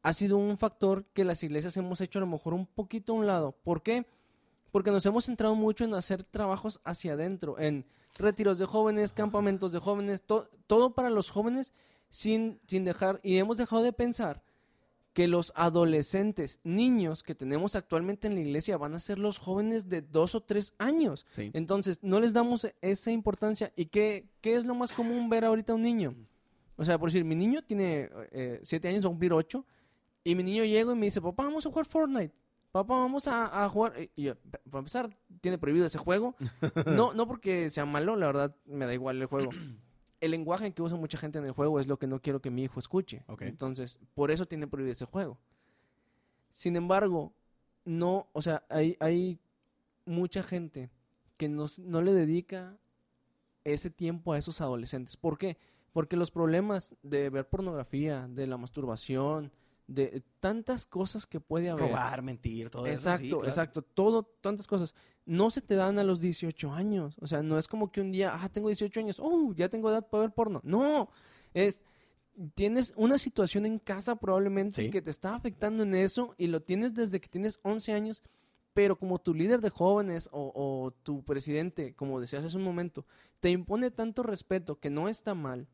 ha 0.02 0.14
sido 0.14 0.38
un 0.38 0.58
factor 0.58 1.06
que 1.14 1.26
las 1.26 1.44
iglesias 1.44 1.76
hemos 1.78 2.02
hecho 2.02 2.20
a 2.20 2.22
lo 2.22 2.28
mejor 2.28 2.54
un 2.54 2.66
poquito 2.66 3.14
a 3.14 3.16
un 3.18 3.28
lado. 3.28 3.52
¿Por 3.64 3.82
qué? 3.82 4.06
Porque 4.72 4.92
nos 4.92 5.06
hemos 5.06 5.26
centrado 5.26 5.56
mucho 5.56 5.84
en 5.84 5.94
hacer 5.94 6.24
trabajos 6.24 6.80
hacia 6.84 7.14
adentro, 7.14 7.60
en 7.60 7.86
retiros 8.18 8.60
de 8.60 8.66
jóvenes, 8.66 9.14
campamentos 9.14 9.72
de 9.72 9.80
jóvenes, 9.80 10.24
to- 10.24 10.50
todo 10.68 10.94
para 10.94 11.10
los 11.10 11.32
jóvenes 11.32 11.74
sin, 12.10 12.60
sin 12.68 12.84
dejar, 12.86 13.20
y 13.24 13.38
hemos 13.38 13.58
dejado 13.58 13.84
de 13.84 13.94
pensar 13.94 14.42
que 15.14 15.28
los 15.28 15.52
adolescentes, 15.56 16.60
niños 16.64 17.24
que 17.24 17.36
tenemos 17.36 17.76
actualmente 17.76 18.28
en 18.28 18.36
la 18.36 18.42
iglesia 18.42 18.78
van 18.78 18.94
a 18.94 19.00
ser 19.00 19.18
los 19.18 19.38
jóvenes 19.38 19.90
de 19.90 20.02
dos 20.02 20.36
o 20.36 20.42
tres 20.42 20.74
años. 20.78 21.26
Sí. 21.28 21.50
Entonces, 21.54 22.00
no 22.04 22.20
les 22.20 22.32
damos 22.32 22.68
esa 22.82 23.12
importancia. 23.12 23.74
¿Y 23.76 23.88
qué, 23.88 24.30
qué 24.40 24.56
es 24.56 24.66
lo 24.66 24.76
más 24.76 24.92
común 24.94 25.28
ver 25.28 25.46
ahorita 25.46 25.74
a 25.74 25.76
un 25.76 25.82
niño? 25.82 26.16
O 26.78 26.86
sea, 26.86 26.98
por 26.98 27.10
decir, 27.10 27.26
mi 27.26 27.36
niño 27.36 27.64
tiene 27.64 28.10
eh, 28.32 28.60
siete 28.64 28.88
años, 28.88 29.04
va 29.04 29.08
a 29.08 29.12
cumplir 29.12 29.34
ocho, 29.34 29.66
y 30.24 30.36
mi 30.36 30.44
niño 30.44 30.64
llega 30.66 30.92
y 30.92 30.96
me 30.96 31.06
dice, 31.08 31.22
papá, 31.22 31.44
vamos 31.44 31.66
a 31.66 31.70
jugar 31.70 31.86
Fortnite. 31.86 32.34
Papá, 32.72 32.94
vamos 32.96 33.28
a, 33.28 33.64
a 33.66 33.70
jugar. 33.70 33.94
Y 34.16 34.24
yo, 34.24 34.36
para 34.70 34.80
empezar, 34.80 35.18
tiene 35.42 35.58
prohibido 35.58 35.86
ese 35.86 35.98
juego. 35.98 36.36
No, 36.86 37.14
no 37.14 37.28
porque 37.28 37.70
sea 37.70 37.86
malo, 37.86 38.16
la 38.16 38.28
verdad, 38.28 38.56
me 38.66 38.86
da 38.86 38.94
igual 38.94 39.22
el 39.22 39.26
juego. 39.28 39.50
El 40.22 40.32
lenguaje 40.32 40.74
que 40.74 40.82
usa 40.82 40.98
mucha 40.98 41.18
gente 41.18 41.40
en 41.40 41.46
el 41.46 41.54
juego 41.54 41.80
es 41.80 41.88
lo 41.88 41.98
que 41.98 42.06
no 42.06 42.22
quiero 42.22 42.42
que 42.42 42.50
mi 42.52 42.64
hijo 42.64 42.78
escuche. 42.82 43.24
Entonces, 43.48 44.02
por 44.16 44.32
eso 44.32 44.46
tiene 44.46 44.68
prohibido 44.68 44.92
ese 44.92 45.06
juego. 45.06 45.38
Sin 46.50 46.76
embargo, 46.76 47.32
no, 47.86 48.28
o 48.34 48.42
sea, 48.42 48.64
hay, 48.70 48.98
hay 49.00 49.40
mucha 50.06 50.44
gente 50.44 50.90
que 51.38 51.48
nos- 51.48 51.80
no 51.80 52.02
le 52.02 52.14
dedica 52.14 52.76
ese 53.64 53.90
tiempo 53.90 54.34
a 54.34 54.38
esos 54.38 54.60
adolescentes. 54.60 55.16
¿Por 55.16 55.38
qué? 55.38 55.58
Porque 55.94 56.18
los 56.18 56.32
problemas 56.32 56.98
de 57.02 57.30
ver 57.30 57.48
pornografía, 57.48 58.28
de 58.28 58.46
la 58.46 58.58
masturbación, 58.58 59.54
de 59.90 60.24
tantas 60.40 60.86
cosas 60.86 61.26
que 61.26 61.40
puede 61.40 61.70
haber. 61.70 61.90
Robar, 61.90 62.22
mentir, 62.22 62.70
todo 62.70 62.86
eso. 62.86 62.96
Exacto, 62.96 63.24
sí, 63.24 63.30
claro. 63.30 63.48
exacto. 63.48 63.82
Todo, 63.82 64.24
tantas 64.42 64.68
cosas. 64.68 64.94
No 65.26 65.50
se 65.50 65.62
te 65.62 65.76
dan 65.76 65.98
a 66.00 66.04
los 66.04 66.20
18 66.22 66.72
años. 66.72 67.16
O 67.20 67.28
sea, 67.28 67.42
no 67.42 67.58
es 67.58 67.68
como 67.68 67.92
que 67.92 68.02
un 68.02 68.12
día, 68.12 68.32
ah, 68.40 68.50
tengo 68.50 68.70
18 68.70 69.00
años, 69.00 69.18
oh, 69.20 69.54
ya 69.56 69.68
tengo 69.70 69.90
edad 69.90 70.08
para 70.08 70.22
ver 70.22 70.32
porno. 70.32 70.62
No, 70.64 71.10
es, 71.54 71.84
tienes 72.54 72.94
una 72.96 73.18
situación 73.18 73.66
en 73.66 73.80
casa 73.80 74.16
probablemente 74.16 74.84
Sí. 74.84 74.90
que 74.92 75.02
te 75.02 75.12
está 75.12 75.36
afectando 75.36 75.84
en 75.84 75.96
eso 75.96 76.36
y 76.38 76.48
lo 76.48 76.62
tienes 76.62 76.94
desde 76.94 77.20
que 77.20 77.28
tienes 77.28 77.60
11 77.64 77.92
años, 77.94 78.22
Pero 78.72 78.98
como 78.98 79.18
tu 79.18 79.34
líder 79.34 79.62
de 79.62 79.72
jóvenes 79.72 80.30
o, 80.32 80.52
o 80.56 80.92
tu 80.92 81.24
presidente, 81.24 81.96
como 81.96 82.22
decías 82.22 82.46
hace 82.46 82.56
un 82.56 82.64
momento, 82.64 83.04
te 83.40 83.50
impone 83.50 83.90
tanto 83.90 84.22
respeto 84.22 84.80
que 84.80 84.92
no 84.92 85.10
está 85.10 85.34
mal. 85.34 85.68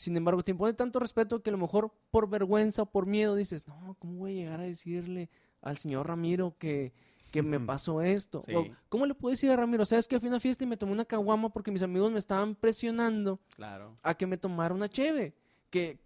Sin 0.00 0.16
embargo, 0.16 0.42
te 0.42 0.52
impone 0.52 0.72
tanto 0.72 0.98
respeto 0.98 1.42
que 1.42 1.50
a 1.50 1.52
lo 1.52 1.58
mejor 1.58 1.92
por 2.10 2.26
vergüenza 2.26 2.80
o 2.80 2.86
por 2.86 3.04
miedo 3.04 3.34
dices, 3.34 3.68
no, 3.68 3.94
¿cómo 3.98 4.14
voy 4.14 4.30
a 4.32 4.34
llegar 4.44 4.60
a 4.60 4.62
decirle 4.62 5.28
al 5.60 5.76
señor 5.76 6.08
Ramiro 6.08 6.54
que, 6.58 6.94
que 7.30 7.42
me 7.42 7.60
pasó 7.60 8.00
esto? 8.00 8.40
Sí. 8.40 8.54
O, 8.54 8.64
¿Cómo 8.88 9.04
le 9.04 9.12
puedo 9.14 9.32
decir 9.32 9.50
a 9.50 9.56
Ramiro, 9.56 9.84
sabes 9.84 10.08
que 10.08 10.18
fui 10.18 10.28
a 10.28 10.30
una 10.30 10.40
fiesta 10.40 10.64
y 10.64 10.66
me 10.66 10.78
tomé 10.78 10.92
una 10.92 11.04
caguama 11.04 11.50
porque 11.50 11.70
mis 11.70 11.82
amigos 11.82 12.10
me 12.10 12.18
estaban 12.18 12.54
presionando 12.54 13.40
Claro. 13.54 13.98
a 14.02 14.14
que 14.14 14.26
me 14.26 14.38
tomara 14.38 14.74
una 14.74 14.88
cheve? 14.88 15.34
Que, 15.68 16.00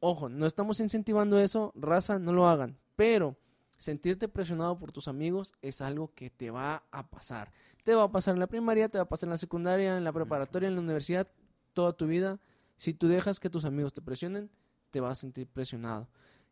ojo, 0.00 0.30
no 0.30 0.46
estamos 0.46 0.80
incentivando 0.80 1.38
eso, 1.38 1.70
raza, 1.76 2.18
no 2.18 2.32
lo 2.32 2.48
hagan. 2.48 2.78
Pero 2.96 3.36
sentirte 3.76 4.26
presionado 4.26 4.78
por 4.78 4.90
tus 4.90 5.06
amigos 5.06 5.52
es 5.60 5.82
algo 5.82 6.10
que 6.14 6.30
te 6.30 6.50
va 6.50 6.84
a 6.90 7.10
pasar. 7.10 7.52
Te 7.84 7.94
va 7.94 8.04
a 8.04 8.10
pasar 8.10 8.32
en 8.32 8.40
la 8.40 8.46
primaria, 8.46 8.88
te 8.88 8.96
va 8.96 9.04
a 9.04 9.08
pasar 9.10 9.26
en 9.26 9.32
la 9.32 9.36
secundaria, 9.36 9.98
en 9.98 10.04
la 10.04 10.12
preparatoria, 10.14 10.66
en 10.68 10.76
la 10.76 10.80
universidad, 10.80 11.28
toda 11.74 11.92
tu 11.92 12.06
vida. 12.06 12.38
Si 12.76 12.94
tú 12.94 13.08
dejas 13.08 13.40
que 13.40 13.50
tus 13.50 13.64
amigos 13.64 13.92
te 13.92 14.02
presionen, 14.02 14.50
te 14.90 15.00
vas 15.00 15.12
a 15.12 15.20
sentir 15.20 15.46
presionado. 15.46 16.08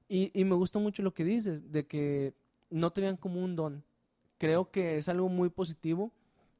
Y, 0.08 0.30
y 0.38 0.44
me 0.44 0.54
gusta 0.54 0.78
mucho 0.78 1.02
lo 1.02 1.14
que 1.14 1.24
dices, 1.24 1.70
de 1.72 1.86
que 1.86 2.34
no 2.70 2.90
te 2.92 3.00
vean 3.00 3.16
como 3.16 3.42
un 3.42 3.56
don. 3.56 3.84
Creo 4.38 4.70
que 4.70 4.96
es 4.96 5.08
algo 5.08 5.28
muy 5.28 5.48
positivo, 5.48 6.12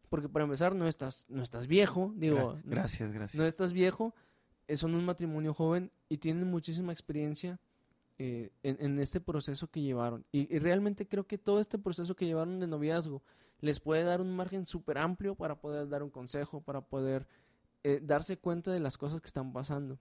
porque 0.09 0.29
para 0.29 0.45
empezar 0.45 0.75
no 0.75 0.87
estás, 0.87 1.25
no 1.29 1.43
estás 1.43 1.67
viejo, 1.67 2.13
digo, 2.17 2.55
Gra- 2.55 2.63
gracias, 2.65 3.13
gracias. 3.13 3.39
no 3.41 3.47
estás 3.47 3.73
viejo, 3.73 4.15
eh, 4.69 4.77
son 4.77 4.95
un 4.95 5.05
matrimonio 5.05 5.55
joven 5.55 5.91
y 6.09 6.19
tienen 6.19 6.49
muchísima 6.49 6.93
experiencia 6.93 7.59
eh, 8.19 8.51
en, 8.63 8.77
en 8.81 8.99
este 9.01 9.21
proceso 9.21 9.69
que 9.69 9.81
llevaron. 9.81 10.25
Y, 10.31 10.55
y 10.55 10.59
realmente 10.59 11.09
creo 11.09 11.27
que 11.27 11.39
todo 11.39 11.61
este 11.61 11.79
proceso 11.79 12.15
que 12.15 12.27
llevaron 12.27 12.61
de 12.61 12.67
noviazgo 12.67 13.23
les 13.61 13.81
puede 13.81 14.05
dar 14.05 14.21
un 14.21 14.35
margen 14.35 14.67
súper 14.67 14.99
amplio 14.99 15.35
para 15.35 15.57
poder 15.61 15.89
dar 15.89 16.03
un 16.03 16.11
consejo, 16.11 16.61
para 16.61 16.81
poder 16.83 17.27
eh, 17.85 18.01
darse 18.03 18.37
cuenta 18.37 18.71
de 18.73 18.81
las 18.81 18.97
cosas 18.99 19.21
que 19.21 19.27
están 19.27 19.53
pasando. 19.53 19.99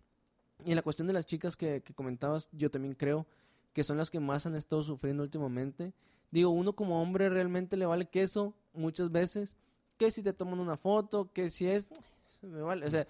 Y 0.65 0.69
en 0.71 0.75
la 0.75 0.81
cuestión 0.83 1.07
de 1.07 1.13
las 1.13 1.25
chicas 1.25 1.55
que, 1.55 1.81
que 1.81 1.93
comentabas, 1.93 2.49
yo 2.51 2.69
también 2.69 2.93
creo 2.95 3.25
que 3.73 3.83
son 3.83 3.97
las 3.97 4.09
que 4.11 4.19
más 4.19 4.45
han 4.45 4.55
estado 4.55 4.83
sufriendo 4.83 5.23
últimamente. 5.23 5.93
Digo, 6.29 6.49
uno 6.51 6.73
como 6.73 7.01
hombre 7.01 7.29
realmente 7.29 7.75
le 7.77 7.85
vale 7.85 8.05
queso 8.07 8.53
muchas 8.73 9.11
veces, 9.11 9.55
que 9.97 10.11
si 10.11 10.21
te 10.21 10.33
toman 10.33 10.59
una 10.59 10.77
foto, 10.77 11.31
que 11.33 11.49
si 11.49 11.67
es, 11.67 11.89
me 12.41 12.61
vale, 12.61 12.85
o 12.85 12.91
sea, 12.91 13.07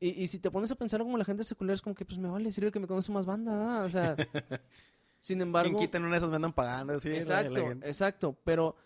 y, 0.00 0.22
y 0.22 0.26
si 0.28 0.38
te 0.38 0.50
pones 0.50 0.70
a 0.70 0.74
pensar 0.74 1.00
como 1.02 1.18
la 1.18 1.24
gente 1.24 1.44
secular 1.44 1.74
es 1.74 1.82
como 1.82 1.94
que 1.94 2.04
pues 2.04 2.18
me 2.18 2.28
vale, 2.28 2.50
sirve 2.52 2.70
que 2.72 2.80
me 2.80 2.86
conoce 2.86 3.12
más 3.12 3.26
banda, 3.26 3.52
¿ah? 3.80 3.84
o 3.84 3.90
sea, 3.90 4.16
sin 5.20 5.40
embargo, 5.40 5.76
¿Quién 5.76 5.86
quita 5.88 5.98
en 5.98 6.04
una 6.04 6.12
de 6.12 6.18
esas 6.18 6.30
me 6.30 6.36
andan 6.36 6.52
pagando? 6.52 6.98
Sí, 6.98 7.08
la- 7.10 7.14
la 7.16 7.18
exacto, 7.18 7.70
exacto, 7.82 8.36
pero 8.44 8.76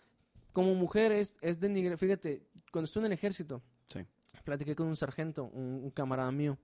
como 0.53 0.73
mujer 0.75 1.11
es, 1.11 1.37
es 1.41 1.59
denigre, 1.59 1.95
fíjate, 1.97 2.43
cuando 2.71 2.85
estuve 2.85 3.01
en 3.03 3.11
el 3.11 3.13
ejército, 3.13 3.61
Sí. 3.87 4.05
Platiqué 4.49 4.75
con 4.75 4.87
un 4.87 4.95
sargento, 4.95 5.43
un, 5.53 5.65
un 5.85 5.91
camarada 5.91 6.31
mío, 6.31 6.57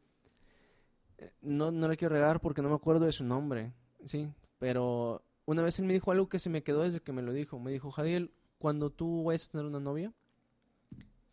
Eh, 1.17 1.31
no, 1.41 1.71
no 1.71 1.87
le 1.87 1.95
quiero 1.97 2.13
regar 2.15 2.41
porque 2.41 2.61
no 2.61 2.69
me 2.69 2.75
acuerdo 2.75 3.05
de 3.05 3.11
su 3.13 3.23
nombre, 3.23 3.71
sí, 4.03 4.27
pero 4.59 5.21
una 5.45 5.61
vez 5.61 5.79
él 5.79 5.85
me 5.85 5.93
dijo 5.93 6.11
algo 6.11 6.27
que 6.27 6.39
se 6.39 6.49
me 6.49 6.61
quedó 6.63 6.81
desde 6.81 6.99
que 6.99 7.13
me 7.13 7.21
lo 7.21 7.31
dijo, 7.31 7.59
me 7.59 7.71
dijo, 7.71 7.89
Jadiel, 7.91 8.31
cuando 8.57 8.89
tú 8.89 9.23
vayas 9.23 9.47
a 9.47 9.51
tener 9.51 9.65
una 9.67 9.79
novia, 9.79 10.11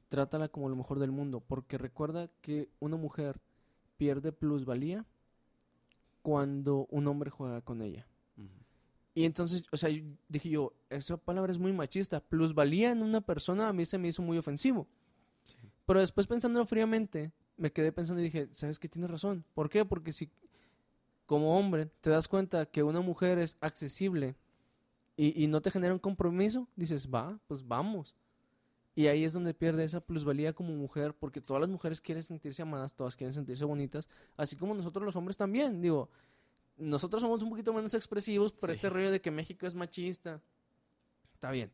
trátala 0.09 0.49
como 0.49 0.69
lo 0.69 0.77
mejor 0.77 0.99
del 0.99 1.11
mundo, 1.11 1.41
porque 1.41 1.79
recuerda 1.79 2.29
que 2.43 2.69
una 2.81 2.97
mujer 2.97 3.41
pierde 3.97 4.31
plusvalía 4.31 5.05
cuando 6.23 6.87
un 6.91 7.07
hombre 7.09 7.31
juega 7.31 7.61
con 7.63 7.81
ella. 7.83 8.07
Y 9.15 9.25
entonces, 9.25 9.65
o 9.73 9.77
sea, 9.77 9.91
yo- 9.91 10.05
dije 10.29 10.49
yo, 10.49 10.73
esa 10.89 11.17
palabra 11.19 11.53
es 11.53 11.59
muy 11.59 11.73
machista. 11.73 12.21
Plusvalía 12.21 12.93
en 12.93 13.03
una 13.03 13.21
persona 13.21 13.69
a 13.69 13.73
mí 13.73 13.85
se 13.85 13.99
me 13.99 14.09
hizo 14.09 14.23
muy 14.23 14.39
ofensivo. 14.39 14.87
Sí. 15.45 15.57
Pero 15.87 16.01
después 16.01 16.27
pensándolo 16.27 16.65
fríamente, 16.67 17.33
me 17.57 17.73
quedé 17.73 17.93
pensando 17.93 18.21
y 18.21 18.25
dije, 18.25 18.49
¿sabes 18.53 18.79
qué? 18.79 18.89
Tienes 18.89 19.11
razón. 19.11 19.45
¿Por 19.55 19.69
qué? 19.69 19.85
Porque 19.85 20.13
si 20.13 20.31
como 21.27 21.59
hombre 21.59 21.87
te 22.01 22.11
das 22.11 22.29
cuenta 22.29 22.67
que 22.67 22.83
una 22.83 23.01
mujer 23.01 23.39
es 23.39 23.57
accesible 23.61 24.37
y, 25.17 25.43
y 25.43 25.47
no 25.47 25.61
te 25.63 25.71
genera 25.71 25.93
un 25.93 25.99
compromiso, 25.99 26.69
dices, 26.77 27.09
va, 27.09 27.39
pues 27.47 27.67
vamos. 27.67 28.15
Y 28.95 29.07
ahí 29.07 29.25
es 29.25 29.33
donde 29.33 29.55
pierde 29.55 29.85
esa 29.85 30.01
plusvalía 30.01 30.53
como 30.53 30.75
mujer, 30.75 31.15
porque 31.15 31.41
todas 31.41 31.63
las 31.63 31.71
mujeres 31.71 32.01
quieren 32.01 32.23
sentirse 32.23 32.61
amadas, 32.63 32.95
todas 32.95 33.17
quieren 33.17 33.33
sentirse 33.33 33.65
bonitas, 33.65 34.09
así 34.37 34.55
como 34.57 34.75
nosotros 34.75 35.05
los 35.07 35.17
hombres 35.17 35.37
también. 35.39 35.81
Digo, 35.81 36.11
nosotros 36.77 37.23
somos 37.23 37.43
un 37.43 37.49
poquito 37.51 37.73
menos 37.73 37.95
expresivos 37.95 38.53
por 38.53 38.69
Sí. 38.71 38.75
este 38.75 38.91
rollo 38.91 39.11
de 39.11 39.21
que 39.21 39.31
México 39.31 39.67
es 39.67 39.75
machista. 39.75 40.43
Está 41.33 41.51
bien. 41.51 41.71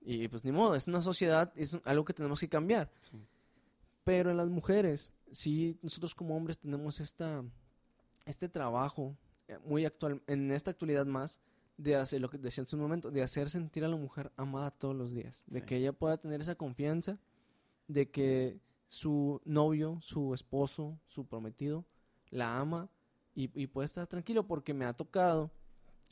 Y 0.00 0.28
pues 0.28 0.44
ni 0.44 0.52
modo, 0.52 0.74
es 0.74 0.88
una 0.88 1.02
sociedad, 1.02 1.52
es 1.56 1.76
algo 1.84 2.04
que 2.06 2.14
tenemos 2.14 2.40
que 2.40 2.48
cambiar. 2.48 2.90
Sí. 3.00 3.18
Pero 4.06 4.30
en 4.30 4.36
las 4.36 4.48
mujeres, 4.48 5.12
sí, 5.32 5.76
nosotros 5.82 6.14
como 6.14 6.36
hombres 6.36 6.60
tenemos 6.60 7.00
esta, 7.00 7.42
este 8.24 8.48
trabajo 8.48 9.16
eh, 9.48 9.58
muy 9.64 9.84
actual, 9.84 10.22
en 10.28 10.52
esta 10.52 10.70
actualidad 10.70 11.06
más, 11.06 11.40
de 11.76 11.96
hacer 11.96 12.20
lo 12.20 12.30
que 12.30 12.38
decía 12.38 12.62
en 12.62 12.68
su 12.68 12.76
momento, 12.76 13.10
de 13.10 13.24
hacer 13.24 13.50
sentir 13.50 13.84
a 13.84 13.88
la 13.88 13.96
mujer 13.96 14.30
amada 14.36 14.70
todos 14.70 14.94
los 14.94 15.12
días, 15.12 15.42
de 15.48 15.58
Sí. 15.58 15.66
que 15.66 15.76
ella 15.78 15.92
pueda 15.92 16.18
tener 16.18 16.40
esa 16.40 16.54
confianza, 16.54 17.18
de 17.88 18.08
que 18.08 18.60
su 18.86 19.40
novio, 19.44 19.98
su 20.02 20.34
esposo, 20.34 20.96
su 21.08 21.26
prometido, 21.26 21.84
la 22.30 22.60
ama 22.60 22.88
y, 23.34 23.50
y 23.60 23.66
puede 23.66 23.86
estar 23.86 24.06
tranquilo 24.06 24.46
porque 24.46 24.72
me 24.72 24.84
ha 24.84 24.92
tocado 24.92 25.50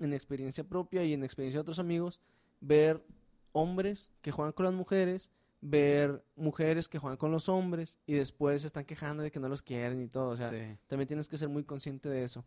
en 0.00 0.12
experiencia 0.14 0.64
propia 0.64 1.04
y 1.04 1.12
en 1.12 1.22
experiencia 1.22 1.58
de 1.58 1.62
otros 1.62 1.78
amigos 1.78 2.18
ver 2.60 3.04
hombres 3.52 4.10
que 4.20 4.32
juegan 4.32 4.52
con 4.52 4.64
las 4.64 4.74
mujeres, 4.74 5.30
ver 5.66 6.22
mujeres 6.36 6.88
que 6.88 6.98
juegan 6.98 7.16
con 7.16 7.32
los 7.32 7.48
hombres 7.48 7.98
y 8.06 8.12
después 8.12 8.60
se 8.60 8.66
están 8.66 8.84
quejando 8.84 9.22
de 9.22 9.30
que 9.30 9.40
no 9.40 9.48
los 9.48 9.62
quieren 9.62 10.02
y 10.02 10.08
todo. 10.08 10.28
O 10.28 10.36
sea, 10.36 10.50
Sí. 10.50 10.76
también 10.88 11.08
tienes 11.08 11.26
que 11.26 11.38
ser 11.38 11.48
muy 11.48 11.64
consciente 11.64 12.10
de 12.10 12.22
eso. 12.22 12.44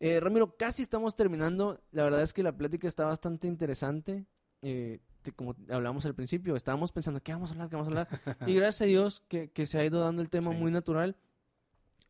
Eh, 0.00 0.18
Ramiro, 0.18 0.56
casi 0.56 0.82
estamos 0.82 1.14
terminando. 1.14 1.80
La 1.92 2.02
verdad 2.02 2.20
es 2.22 2.32
que 2.32 2.42
la 2.42 2.56
plática 2.56 2.88
está 2.88 3.04
bastante 3.04 3.46
interesante. 3.46 4.26
Eh, 4.62 4.98
te- 5.22 5.30
como 5.30 5.54
hablamos 5.70 6.04
al 6.04 6.16
principio, 6.16 6.56
estábamos 6.56 6.90
pensando, 6.90 7.20
¿qué 7.22 7.32
vamos 7.32 7.50
a 7.50 7.54
hablar? 7.54 7.68
¿Qué 7.68 7.76
vamos 7.76 7.94
a 7.94 8.00
hablar? 8.00 8.08
y 8.50 8.54
gracias 8.56 8.82
a 8.82 8.84
Dios 8.86 9.22
que, 9.28 9.50
que 9.52 9.64
se 9.66 9.78
ha 9.78 9.84
ido 9.84 10.00
dando 10.00 10.20
el 10.20 10.28
tema 10.28 10.50
Sí. 10.50 10.56
muy 10.56 10.72
natural. 10.72 11.16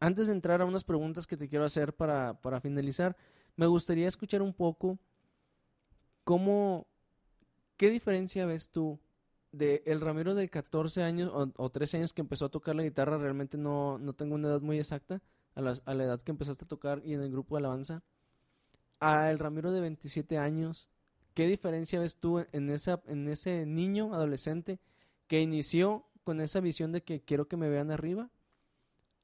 Antes 0.01 0.29
de 0.29 0.33
entrar 0.33 0.63
a 0.63 0.65
unas 0.65 0.83
preguntas 0.85 1.27
que 1.27 1.37
te 1.37 1.47
quiero 1.51 1.67
hacer 1.67 1.95
para, 1.95 2.41
para 2.41 2.59
finalizar, 2.63 3.17
me 3.57 3.67
gustaría 3.67 4.09
escuchar 4.09 4.41
un 4.41 4.55
poco 4.55 4.99
cómo, 6.25 6.87
qué 7.77 7.91
diferencia 7.91 8.47
ves 8.47 8.71
tú 8.71 8.99
de 9.53 9.83
el 9.87 10.01
Ramiro 10.01 10.35
de 10.35 10.49
14 10.49 11.03
años 11.03 11.31
o, 11.33 11.51
o 11.57 11.71
13 11.71 11.99
años 11.99 12.13
que 12.13 12.21
empezó 12.21 12.47
a 12.47 12.51
tocar 12.51 12.77
la 12.77 12.83
guitarra, 12.83 13.19
realmente 13.19 13.57
no, 13.57 13.99
no 13.99 14.13
tengo 14.13 14.35
una 14.35 14.49
edad 14.49 14.61
muy 14.61 14.79
exacta, 14.79 15.23
a 15.55 15.61
la, 15.61 15.75
a 15.85 15.95
la 15.95 16.05
edad 16.05 16.21
que 16.21 16.31
empezaste 16.31 16.65
a 16.65 16.69
tocar 16.69 17.03
y 17.05 17.15
en 17.15 17.21
el 17.21 17.31
grupo 17.31 17.57
de 17.57 17.61
alabanza, 17.61 18.03
a 19.01 19.31
el 19.31 19.39
Ramiro 19.39 19.73
de 19.73 19.81
27 19.81 20.39
años, 20.39 20.89
¿qué 21.35 21.47
diferencia 21.47 22.01
ves 22.01 22.17
tú 22.17 22.45
en, 22.53 22.71
esa, 22.71 23.03
en 23.07 23.29
ese 23.29 23.67
niño 23.67 24.15
adolescente 24.15 24.79
que 25.27 25.41
inició 25.41 26.05
con 26.25 26.41
esa 26.41 26.61
visión 26.61 26.93
de 26.93 27.03
que 27.03 27.21
quiero 27.21 27.49
que 27.49 27.57
me 27.57 27.69
vean 27.69 27.91
arriba? 27.91 28.31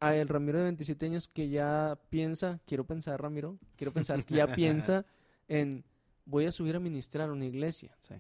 A 0.01 0.15
el 0.15 0.29
Ramiro 0.29 0.59
de 0.59 0.65
27 0.65 1.07
años 1.07 1.29
que 1.29 1.49
ya 1.49 1.99
piensa, 2.11 2.61
quiero 2.67 2.85
pensar 2.85 3.21
Ramiro, 3.21 3.59
quiero 3.77 3.93
pensar 3.93 4.25
que 4.25 4.35
ya 4.35 4.47
piensa 4.55 5.07
en 5.49 5.85
voy 6.27 6.47
a 6.47 6.53
subir 6.53 6.77
a 6.77 6.81
ministrar 6.81 7.31
una 7.31 7.45
iglesia. 7.45 7.97
Sí. 8.01 8.15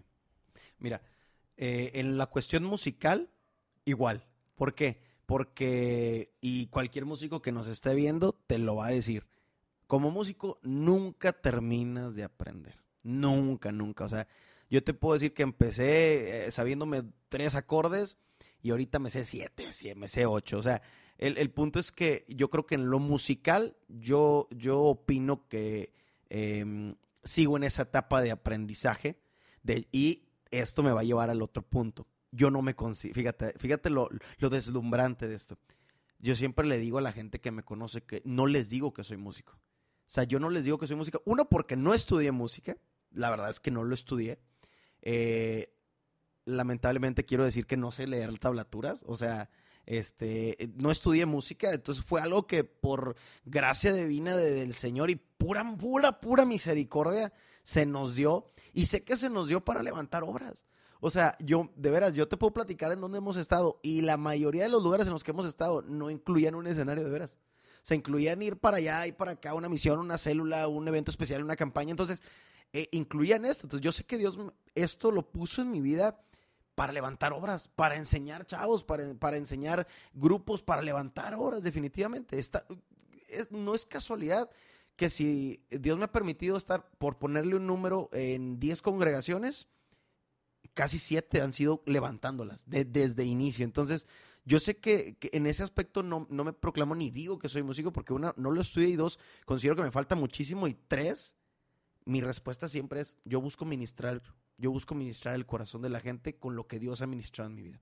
Mira, 0.78 1.02
eh, 1.56 1.92
en 1.94 2.18
la 2.18 2.26
cuestión 2.26 2.64
musical, 2.64 3.30
igual. 3.84 4.26
¿Por 4.54 4.74
qué? 4.74 5.00
Porque, 5.26 6.34
y 6.40 6.66
cualquier 6.66 7.04
músico 7.04 7.42
que 7.42 7.52
nos 7.52 7.66
esté 7.66 7.94
viendo 7.94 8.32
te 8.46 8.58
lo 8.58 8.76
va 8.76 8.86
a 8.86 8.90
decir. 8.90 9.26
Como 9.86 10.10
músico, 10.10 10.58
nunca 10.62 11.32
terminas 11.32 12.14
de 12.14 12.24
aprender. 12.24 12.78
Nunca, 13.02 13.72
nunca. 13.72 14.04
O 14.04 14.08
sea, 14.08 14.26
yo 14.70 14.82
te 14.82 14.94
puedo 14.94 15.14
decir 15.14 15.34
que 15.34 15.42
empecé 15.42 16.46
eh, 16.46 16.50
sabiéndome 16.50 17.04
tres 17.28 17.54
acordes 17.54 18.16
y 18.62 18.70
ahorita 18.70 18.98
me 18.98 19.10
sé 19.10 19.24
siete, 19.24 19.68
me 19.94 20.08
sé 20.08 20.26
ocho. 20.26 20.58
O 20.58 20.62
sea, 20.62 20.82
el, 21.18 21.38
el 21.38 21.50
punto 21.50 21.78
es 21.78 21.92
que 21.92 22.24
yo 22.28 22.50
creo 22.50 22.66
que 22.66 22.74
en 22.74 22.90
lo 22.90 22.98
musical, 22.98 23.76
yo, 23.88 24.48
yo 24.50 24.80
opino 24.80 25.46
que 25.48 25.92
em, 26.28 26.96
sigo 27.22 27.56
en 27.56 27.64
esa 27.64 27.82
etapa 27.82 28.20
de 28.20 28.30
aprendizaje 28.30 29.18
de, 29.62 29.86
y 29.92 30.23
esto 30.60 30.82
me 30.82 30.92
va 30.92 31.00
a 31.00 31.04
llevar 31.04 31.30
al 31.30 31.42
otro 31.42 31.62
punto. 31.62 32.06
Yo 32.30 32.50
no 32.50 32.62
me 32.62 32.74
considero, 32.74 33.14
fíjate, 33.14 33.54
fíjate 33.58 33.90
lo, 33.90 34.08
deslumbrante 34.50 35.28
de 35.28 35.34
esto. 35.34 35.56
Yo 36.18 36.34
siempre 36.36 36.66
le 36.66 36.78
digo 36.78 36.98
a 36.98 37.02
la 37.02 37.12
gente 37.12 37.40
que 37.40 37.50
me 37.50 37.62
conoce 37.62 38.02
que 38.02 38.22
no 38.24 38.46
les 38.46 38.70
digo 38.70 38.92
que 38.92 39.04
soy 39.04 39.16
músico. 39.18 39.52
O 39.52 40.10
sea, 40.14 40.24
yo 40.24 40.40
no 40.40 40.50
les 40.50 40.64
digo 40.64 40.78
que 40.78 40.86
soy 40.86 40.96
músico. 40.96 41.22
Uno, 41.26 41.48
porque 41.48 41.76
no 41.76 41.94
estudié 41.94 42.32
música. 42.32 42.76
La 43.10 43.30
verdad 43.30 43.50
es 43.50 43.60
que 43.60 43.70
no 43.70 43.84
lo 43.84 43.94
estudié. 43.94 44.38
Eh, 45.02 45.72
lamentablemente 46.44 47.24
quiero 47.24 47.44
decir 47.44 47.66
que 47.66 47.76
no 47.76 47.92
sé 47.92 48.06
leer 48.06 48.38
tablaturas. 48.38 49.02
O 49.06 49.16
sea, 49.16 49.50
este, 49.86 50.72
no 50.76 50.90
estudié 50.90 51.26
música. 51.26 51.72
Entonces 51.72 52.04
fue 52.04 52.20
algo 52.20 52.46
que 52.46 52.64
por 52.64 53.16
gracia 53.44 53.92
divina 53.92 54.36
de- 54.36 54.52
del 54.52 54.74
Señor 54.74 55.10
y 55.10 55.16
pura, 55.16 55.64
pura, 55.76 56.20
pura 56.20 56.44
misericordia 56.44 57.32
se 57.64 57.86
nos 57.86 58.14
dio. 58.14 58.46
Y 58.72 58.86
sé 58.86 59.02
que 59.02 59.16
se 59.16 59.28
nos 59.28 59.48
dio 59.48 59.64
para 59.64 59.82
levantar 59.82 60.22
obras. 60.22 60.64
O 61.00 61.10
sea, 61.10 61.36
yo, 61.40 61.70
de 61.76 61.90
veras, 61.90 62.14
yo 62.14 62.28
te 62.28 62.36
puedo 62.36 62.52
platicar 62.52 62.92
en 62.92 63.00
dónde 63.00 63.18
hemos 63.18 63.36
estado 63.36 63.80
y 63.82 64.02
la 64.02 64.16
mayoría 64.16 64.62
de 64.62 64.68
los 64.68 64.82
lugares 64.82 65.06
en 65.06 65.12
los 65.12 65.24
que 65.24 65.32
hemos 65.32 65.44
estado 65.44 65.82
no 65.82 66.08
incluían 66.08 66.54
un 66.54 66.66
escenario 66.66 67.04
de 67.04 67.10
veras. 67.10 67.38
Se 67.82 67.94
incluían 67.94 68.40
ir 68.40 68.56
para 68.56 68.78
allá 68.78 69.06
y 69.06 69.12
para 69.12 69.32
acá, 69.32 69.52
una 69.52 69.68
misión, 69.68 69.98
una 69.98 70.16
célula, 70.16 70.68
un 70.68 70.88
evento 70.88 71.10
especial, 71.10 71.42
una 71.42 71.56
campaña. 71.56 71.90
Entonces, 71.90 72.22
eh, 72.72 72.88
incluían 72.92 73.44
esto. 73.44 73.66
Entonces, 73.66 73.84
yo 73.84 73.92
sé 73.92 74.04
que 74.04 74.16
Dios 74.16 74.38
esto 74.74 75.10
lo 75.10 75.30
puso 75.30 75.60
en 75.60 75.70
mi 75.70 75.80
vida 75.80 76.20
para 76.74 76.92
levantar 76.92 77.32
obras, 77.32 77.68
para 77.68 77.96
enseñar 77.96 78.46
chavos, 78.46 78.82
para, 78.82 79.14
para 79.14 79.36
enseñar 79.36 79.86
grupos, 80.14 80.62
para 80.62 80.82
levantar 80.82 81.34
obras, 81.34 81.62
definitivamente. 81.62 82.38
Esta, 82.38 82.64
no 83.50 83.74
es 83.74 83.84
casualidad 83.84 84.50
que 84.96 85.10
si 85.10 85.64
Dios 85.70 85.98
me 85.98 86.04
ha 86.04 86.12
permitido 86.12 86.56
estar, 86.56 86.88
por 86.98 87.18
ponerle 87.18 87.56
un 87.56 87.66
número, 87.66 88.08
en 88.12 88.60
10 88.60 88.82
congregaciones, 88.82 89.68
casi 90.72 90.98
7 90.98 91.40
han 91.40 91.52
sido 91.52 91.82
levantándolas 91.86 92.64
desde 92.66 93.24
inicio. 93.24 93.64
Entonces, 93.64 94.06
yo 94.44 94.60
sé 94.60 94.76
que, 94.76 95.16
en 95.32 95.46
ese 95.46 95.62
aspecto 95.62 96.02
no, 96.02 96.26
me 96.28 96.52
proclamo 96.52 96.94
ni 96.94 97.10
digo 97.10 97.38
que 97.38 97.48
soy 97.48 97.62
músico 97.62 97.92
porque 97.92 98.12
una, 98.12 98.34
no 98.36 98.50
lo 98.50 98.60
estudié 98.60 98.88
y 98.88 98.96
dos, 98.96 99.18
considero 99.46 99.76
que 99.76 99.82
me 99.82 99.90
falta 99.90 100.14
muchísimo 100.14 100.68
y 100.68 100.74
tres, 100.74 101.36
mi 102.04 102.20
respuesta 102.20 102.68
siempre 102.68 103.00
es, 103.00 103.16
yo 103.24 103.40
busco 103.40 103.64
ministrar, 103.64 104.22
yo 104.58 104.70
busco 104.70 104.94
ministrar 104.94 105.34
el 105.34 105.46
corazón 105.46 105.82
de 105.82 105.88
la 105.88 106.00
gente 106.00 106.36
con 106.36 106.54
lo 106.54 106.66
que 106.66 106.78
Dios 106.78 107.00
ha 107.00 107.06
ministrado 107.06 107.48
en 107.48 107.56
mi 107.56 107.62
vida. 107.62 107.80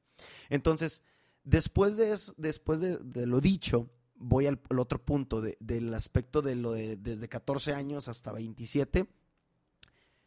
Entonces, 0.48 1.02
después 1.42 1.96
de, 1.96 2.16
después 2.36 2.80
de 2.80 3.26
lo 3.26 3.40
dicho, 3.40 3.90
voy 4.22 4.46
al, 4.46 4.60
otro 4.78 5.04
punto 5.04 5.40
del 5.40 5.94
aspecto 5.94 6.42
de 6.42 6.54
lo 6.54 6.72
de 6.72 6.96
desde 6.96 7.28
14 7.28 7.74
años 7.74 8.08
hasta 8.08 8.32
27. 8.32 9.06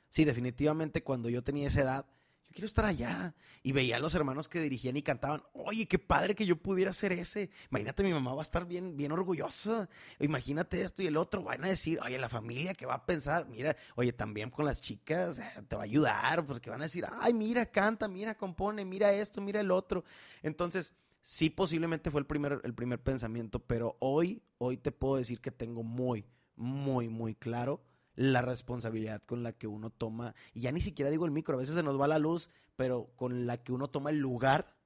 Sí, 0.10 0.26
definitivamente 0.26 1.04
cuando 1.04 1.30
yo 1.30 1.44
tenía 1.44 1.68
esa 1.68 1.82
edad, 1.82 2.06
yo 2.48 2.54
quiero 2.54 2.68
estar 2.68 2.86
allá. 2.86 3.34
Y 3.64 3.72
veía 3.72 3.96
a 3.96 4.00
los 4.00 4.14
hermanos 4.14 4.48
que 4.48 4.62
dirigían 4.62 4.96
y 4.98 5.02
cantaban, 5.02 5.44
oye, 5.54 5.88
qué 5.88 5.98
padre 5.98 6.36
que 6.36 6.46
yo 6.46 6.58
pudiera 6.58 6.92
hacer 6.92 7.12
ese. 7.12 7.50
Imagínate, 7.72 8.04
mi 8.04 8.12
mamá 8.14 8.34
va 8.34 8.42
a 8.42 8.44
estar 8.44 8.66
bien, 8.66 8.96
bien 8.96 9.12
orgullosa. 9.12 9.90
Imagínate 10.20 10.82
esto 10.82 11.02
y 11.02 11.08
el 11.08 11.18
otro. 11.18 11.44
Van 11.44 11.66
a 11.66 11.70
decir, 11.70 12.00
oye, 12.04 12.18
la 12.18 12.30
familia 12.30 12.74
que 12.74 12.86
va 12.86 12.96
a 12.96 13.06
pensar, 13.06 13.48
mira, 13.48 13.76
oye, 13.96 14.14
también 14.14 14.52
con 14.52 14.66
las 14.66 14.82
chicas 14.82 15.40
eh, 15.40 15.44
te 15.68 15.76
va 15.76 15.82
a 15.82 15.86
ayudar, 15.86 16.46
porque 16.46 16.70
van 16.70 16.82
a 16.82 16.86
decir, 16.86 17.06
ay, 17.20 17.34
mira, 17.34 17.66
canta, 17.66 18.08
mira, 18.08 18.36
compone, 18.36 18.86
mira 18.86 19.12
esto, 19.12 19.42
mira 19.42 19.60
el 19.62 19.72
otro. 19.72 20.04
Entonces, 20.44 20.94
sí 21.26 21.50
posiblemente 21.50 22.12
fue 22.12 22.22
el 22.22 22.28
primer, 22.28 22.62
el 22.64 22.76
primer 22.76 23.02
pensamiento, 23.02 23.58
pero 23.58 23.98
hoy, 24.00 24.44
hoy 24.60 24.78
te 24.78 24.92
puedo 24.92 25.16
decir 25.16 25.42
que 25.42 25.50
tengo 25.50 25.82
muy, 25.82 26.24
muy, 26.56 27.10
muy 27.10 27.34
claro 27.34 27.82
la 28.16 28.44
responsabilidad 28.44 29.24
con 29.24 29.42
la 29.42 29.52
que 29.52 29.66
uno 29.66 29.90
toma, 29.90 30.36
y 30.54 30.62
ya 30.62 30.72
ni 30.72 30.82
siquiera 30.82 31.10
digo 31.10 31.26
el 31.26 31.32
micro, 31.32 31.56
a 31.56 31.60
veces 31.60 31.74
se 31.74 31.82
nos 31.82 32.00
va 32.00 32.08
la 32.08 32.20
luz, 32.20 32.52
pero 32.76 33.10
con 33.16 33.48
la 33.48 33.58
que 33.58 33.72
uno 33.72 33.88
toma 33.88 34.12
el 34.12 34.20
lugar 34.20 34.78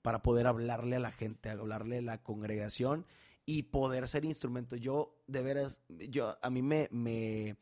para 0.00 0.22
poder 0.22 0.46
hablarle 0.46 0.94
a 0.94 1.00
la 1.00 1.10
gente, 1.10 1.50
hablarle 1.50 1.98
a 1.98 2.02
la 2.02 2.22
congregación 2.22 3.04
y 3.44 3.64
poder 3.64 4.06
ser 4.06 4.24
instrumento. 4.24 4.76
Yo, 4.76 5.20
de 5.26 5.42
veras, 5.42 5.82
yo, 5.88 6.38
a 6.40 6.50
mí 6.50 6.62
me, 6.62 6.88
me, 6.92 7.56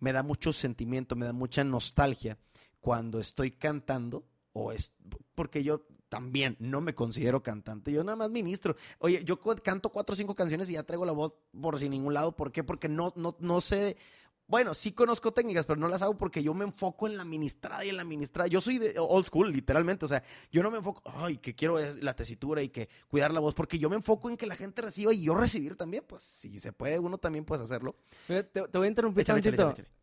me 0.00 0.12
da 0.14 0.22
mucho 0.22 0.54
sentimiento, 0.54 1.16
me 1.16 1.26
da 1.26 1.34
mucha 1.34 1.64
nostalgia 1.64 2.38
cuando 2.80 3.20
estoy 3.20 3.50
cantando, 3.50 4.24
o 4.54 4.72
es, 4.72 4.94
porque 5.34 5.62
yo 5.62 5.86
también 6.14 6.56
no 6.60 6.80
me 6.80 6.94
considero 6.94 7.42
cantante, 7.42 7.90
yo 7.90 8.04
nada 8.04 8.14
más 8.14 8.30
ministro. 8.30 8.76
Oye, 8.98 9.24
yo 9.24 9.40
canto 9.62 9.90
cuatro 9.90 10.12
o 10.12 10.16
cinco 10.16 10.36
canciones 10.36 10.70
y 10.70 10.74
ya 10.74 10.84
traigo 10.84 11.04
la 11.04 11.12
voz 11.12 11.34
por 11.60 11.76
sin 11.80 11.90
ningún 11.90 12.14
lado. 12.14 12.36
¿Por 12.36 12.52
qué? 12.52 12.62
Porque 12.62 12.88
no, 12.88 13.12
no, 13.16 13.36
no 13.40 13.60
sé. 13.60 13.96
Bueno, 14.46 14.74
sí 14.74 14.92
conozco 14.92 15.32
técnicas, 15.32 15.66
pero 15.66 15.80
no 15.80 15.88
las 15.88 16.02
hago 16.02 16.16
porque 16.16 16.40
yo 16.40 16.54
me 16.54 16.64
enfoco 16.64 17.08
en 17.08 17.16
la 17.16 17.24
ministrada 17.24 17.84
y 17.84 17.88
en 17.88 17.96
la 17.96 18.04
ministrada. 18.04 18.46
Yo 18.46 18.60
soy 18.60 18.78
de 18.78 18.94
old 18.96 19.26
school, 19.26 19.50
literalmente. 19.50 20.04
O 20.04 20.08
sea, 20.08 20.22
yo 20.52 20.62
no 20.62 20.70
me 20.70 20.78
enfoco, 20.78 21.02
ay, 21.04 21.38
que 21.38 21.56
quiero 21.56 21.78
la 22.00 22.14
tesitura 22.14 22.62
y 22.62 22.68
que 22.68 22.88
cuidar 23.08 23.32
la 23.32 23.40
voz, 23.40 23.54
porque 23.54 23.78
yo 23.78 23.90
me 23.90 23.96
enfoco 23.96 24.30
en 24.30 24.36
que 24.36 24.46
la 24.46 24.54
gente 24.54 24.82
reciba 24.82 25.12
y 25.12 25.24
yo 25.24 25.34
recibir 25.34 25.76
también. 25.76 26.04
Pues 26.06 26.22
si 26.22 26.60
se 26.60 26.72
puede, 26.72 26.98
uno 27.00 27.18
también 27.18 27.44
puede 27.44 27.64
hacerlo. 27.64 27.96
Te, 28.28 28.60
voy 28.72 28.86
a 28.86 28.88
interrumpir, 28.88 29.24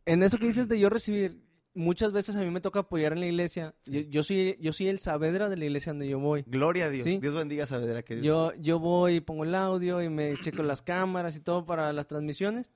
En 0.06 0.24
eso 0.24 0.38
que 0.38 0.48
dices 0.48 0.68
de 0.68 0.78
yo 0.78 0.90
recibir, 0.90 1.42
muchas 1.74 2.12
veces 2.12 2.36
a 2.36 2.40
mí 2.40 2.50
me 2.50 2.62
toca 2.62 2.82
apoyar 2.82 3.14
en 3.14 3.22
la 3.22 3.26
iglesia. 3.28 3.76
Yo, 3.86 4.24
soy, 4.24 4.58
yo 4.60 4.74
soy 4.74 4.88
el 4.88 5.00
Saavedra 5.00 5.50
de 5.50 5.58
la 5.58 5.66
iglesia 5.66 5.92
donde 5.92 6.08
yo 6.08 6.20
voy. 6.20 6.44
Gloria 6.48 6.86
a 6.86 6.90
Dios. 6.90 7.06
Dios 7.06 7.34
bendiga 7.34 7.64
a 7.64 7.68
Saavedra. 7.68 8.04
Que 8.04 8.22
Yo, 8.22 8.54
yo 8.56 8.80
voy 8.80 9.16
y 9.16 9.22
pongo 9.22 9.44
el 9.44 9.56
audio 9.56 10.02
y 10.02 10.10
me 10.10 10.36
checo 10.38 10.64
las 10.64 10.82
cámaras 10.82 11.36
y 11.36 11.40
todo 11.42 11.66
para 11.66 11.92
las 11.94 12.08
transmisiones. 12.08 12.70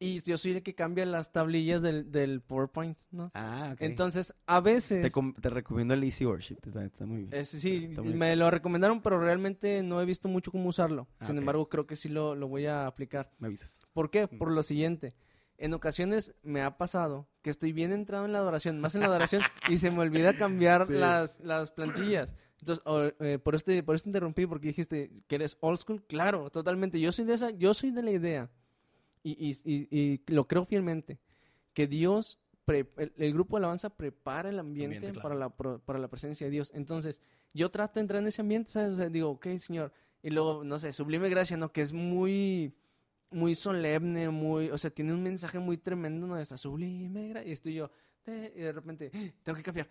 Y 0.00 0.20
yo 0.22 0.36
soy 0.36 0.52
el 0.52 0.62
que 0.62 0.74
cambia 0.74 1.06
las 1.06 1.32
tablillas 1.32 1.80
del, 1.80 2.10
del 2.10 2.42
PowerPoint, 2.42 2.98
¿no? 3.10 3.30
Ah, 3.32 3.70
ok. 3.72 3.80
Entonces, 3.80 4.34
a 4.44 4.60
veces... 4.60 5.10
Te, 5.40 5.50
recomiendo 5.50 5.94
el 5.94 6.02
Easy 6.02 6.26
Worship, 6.26 6.58
está, 6.66 7.06
muy 7.06 7.24
bien. 7.24 7.46
sí, 7.46 7.88
me 8.02 8.34
lo 8.34 8.50
recomendaron, 8.50 9.00
pero 9.00 9.20
realmente 9.20 9.82
no 9.82 10.02
he 10.02 10.04
visto 10.04 10.28
mucho 10.28 10.50
cómo 10.50 10.68
usarlo. 10.68 11.06
Ah, 11.20 11.26
Sin 11.26 11.38
embargo, 11.38 11.68
creo 11.68 11.86
que 11.86 11.94
sí 11.94 12.08
lo, 12.08 12.34
lo 12.34 12.48
voy 12.48 12.66
a 12.66 12.86
aplicar. 12.86 13.30
Me 13.38 13.46
avisas. 13.46 13.80
¿Por 13.92 14.10
qué? 14.10 14.26
Por 14.26 14.50
lo 14.50 14.62
siguiente 14.62 15.14
en 15.58 15.74
ocasiones 15.74 16.34
me 16.42 16.62
ha 16.62 16.76
pasado 16.76 17.28
que 17.42 17.50
estoy 17.50 17.72
bien 17.72 17.92
entrado 17.92 18.24
en 18.24 18.32
la 18.32 18.38
adoración, 18.38 18.80
más 18.80 18.94
en 18.94 19.02
la 19.02 19.08
adoración, 19.08 19.42
y 19.68 19.78
se 19.78 19.90
me 19.90 20.00
olvida 20.00 20.32
cambiar 20.34 20.88
las, 20.88 21.40
las 21.40 21.70
plantillas. 21.70 22.34
Entonces, 22.60 22.84
eh, 23.20 23.38
por, 23.38 23.54
este, 23.54 23.82
por 23.82 23.94
esto 23.94 24.08
interrumpí, 24.08 24.46
porque 24.46 24.68
dijiste 24.68 25.10
que 25.26 25.34
eres 25.34 25.58
old 25.60 25.78
school. 25.78 26.02
Claro, 26.06 26.50
totalmente. 26.50 26.98
Yo 26.98 27.12
soy 27.12 27.24
de 27.24 27.34
esa, 27.34 27.50
yo 27.50 27.74
soy 27.74 27.90
de 27.90 28.02
la 28.02 28.10
idea, 28.10 28.50
y, 29.22 29.50
y, 29.50 29.88
y, 29.90 30.20
lo 30.32 30.46
creo 30.46 30.64
fielmente, 30.64 31.18
que 31.72 31.86
Dios, 31.86 32.38
el, 32.66 33.32
grupo 33.32 33.56
de 33.56 33.60
alabanza 33.60 33.90
prepara 33.90 34.48
el 34.48 34.58
ambiente, 34.58 35.12
para, 35.14 35.34
la, 35.34 35.50
para 35.50 35.98
la 35.98 36.08
presencia 36.08 36.46
de 36.46 36.50
Dios. 36.50 36.72
Entonces, 36.74 37.22
yo 37.52 37.70
trato 37.70 37.94
de 37.94 38.00
entrar 38.02 38.22
en 38.22 38.28
ese 38.28 38.42
ambiente, 38.42 38.70
¿sabes? 38.70 39.12
digo, 39.12 39.30
ok, 39.30 39.46
Señor. 39.58 39.92
Y 40.22 40.30
luego, 40.30 40.64
no 40.64 40.78
sé, 40.78 40.92
sublime 40.92 41.28
gracia, 41.28 41.56
¿no? 41.56 41.70
Que 41.70 41.82
es 41.82 41.92
muy 41.92 42.74
muy 43.30 43.54
solemne, 43.54 44.28
muy, 44.30 44.70
o 44.70 44.78
sea, 44.78 44.90
tiene 44.90 45.12
un 45.12 45.22
mensaje 45.22 45.58
muy 45.58 45.76
tremendo, 45.76 46.26
¿no? 46.26 46.38
Está 46.38 46.56
sublime, 46.56 47.42
y 47.44 47.52
estoy 47.52 47.74
yo, 47.74 47.90
y 48.26 48.60
de 48.60 48.72
repente, 48.72 49.10
tengo 49.42 49.56
que 49.56 49.62
cambiar, 49.62 49.86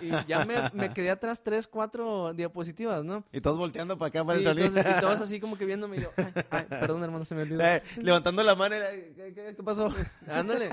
y, 0.00 0.10
ya 0.26 0.46
me, 0.72 0.92
quedé 0.94 1.10
atrás 1.10 1.42
tres, 1.42 1.66
cuatro 1.66 2.32
diapositivas, 2.32 3.04
¿no? 3.04 3.24
Y 3.30 3.42
todos 3.42 3.58
volteando 3.58 3.98
para 3.98 4.08
acá 4.08 4.24
para 4.24 4.38
el 4.38 4.44
salir. 4.44 4.66
y 4.66 5.00
todos 5.00 5.20
así 5.20 5.38
como 5.38 5.58
que 5.58 5.66
viéndome, 5.66 5.98
y 5.98 6.00
yo, 6.00 6.12
ay, 6.50 6.64
perdón, 6.68 7.02
hermano, 7.02 7.26
se 7.26 7.34
me 7.34 7.42
olvidó. 7.42 7.60
Eh, 7.62 7.82
levantando 8.00 8.42
la 8.42 8.54
mano, 8.54 8.76
¿qué, 9.16 9.54
qué, 9.54 9.62
pasó? 9.62 9.92
Ándale. 10.28 10.70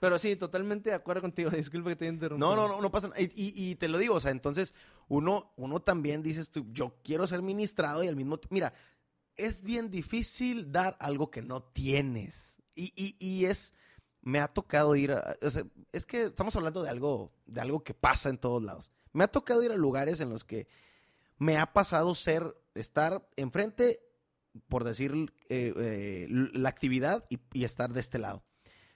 Pero 0.00 0.18
sí, 0.18 0.36
totalmente 0.36 0.90
de 0.90 0.96
acuerdo 0.96 1.20
contigo, 1.20 1.50
disculpa 1.50 1.90
que 1.90 1.96
te 1.96 2.06
interrumpa. 2.06 2.46
No, 2.46 2.54
no, 2.54 2.68
no, 2.68 2.80
no 2.80 2.90
pasa 2.92 3.10
y, 3.18 3.30
y, 3.34 3.74
te 3.74 3.88
lo 3.88 3.98
digo, 3.98 4.14
o 4.14 4.20
sea, 4.20 4.30
entonces, 4.30 4.74
uno, 5.08 5.52
uno 5.56 5.80
también 5.80 6.22
dices 6.22 6.50
tú, 6.50 6.64
yo 6.70 6.94
quiero 7.02 7.26
ser 7.26 7.42
ministrado 7.42 8.04
y 8.04 8.08
al 8.08 8.14
mismo 8.14 8.38
mira, 8.50 8.72
es 9.36 9.62
bien 9.62 9.90
difícil 9.90 10.72
dar 10.72 10.96
algo 11.00 11.30
que 11.30 11.42
no 11.42 11.62
tienes. 11.62 12.58
Y, 12.74 13.44
es, 13.44 13.74
me 14.22 14.40
ha 14.40 14.48
tocado 14.48 14.96
ir 14.96 15.12
a, 15.12 15.36
es 15.92 16.06
que 16.06 16.24
estamos 16.24 16.56
hablando 16.56 16.82
de 16.82 16.88
algo, 16.88 17.32
de 17.46 17.60
algo 17.60 17.84
que 17.84 17.94
pasa 17.94 18.30
en 18.30 18.38
todos 18.38 18.62
lados. 18.62 18.90
Me 19.12 19.24
ha 19.24 19.28
tocado 19.28 19.62
ir 19.62 19.72
a 19.72 19.76
lugares 19.76 20.20
en 20.20 20.30
los 20.30 20.44
que 20.44 20.66
me 21.38 21.58
ha 21.58 21.72
pasado 21.72 22.14
ser, 22.14 22.56
estar 22.74 23.28
enfrente, 23.36 24.00
por 24.68 24.84
decir, 24.84 25.12
eh, 25.48 25.74
eh, 25.76 26.26
la 26.28 26.68
actividad 26.68 27.26
y, 27.28 27.38
y 27.52 27.64
estar 27.64 27.92
de 27.92 28.00
este 28.00 28.18
lado. 28.18 28.42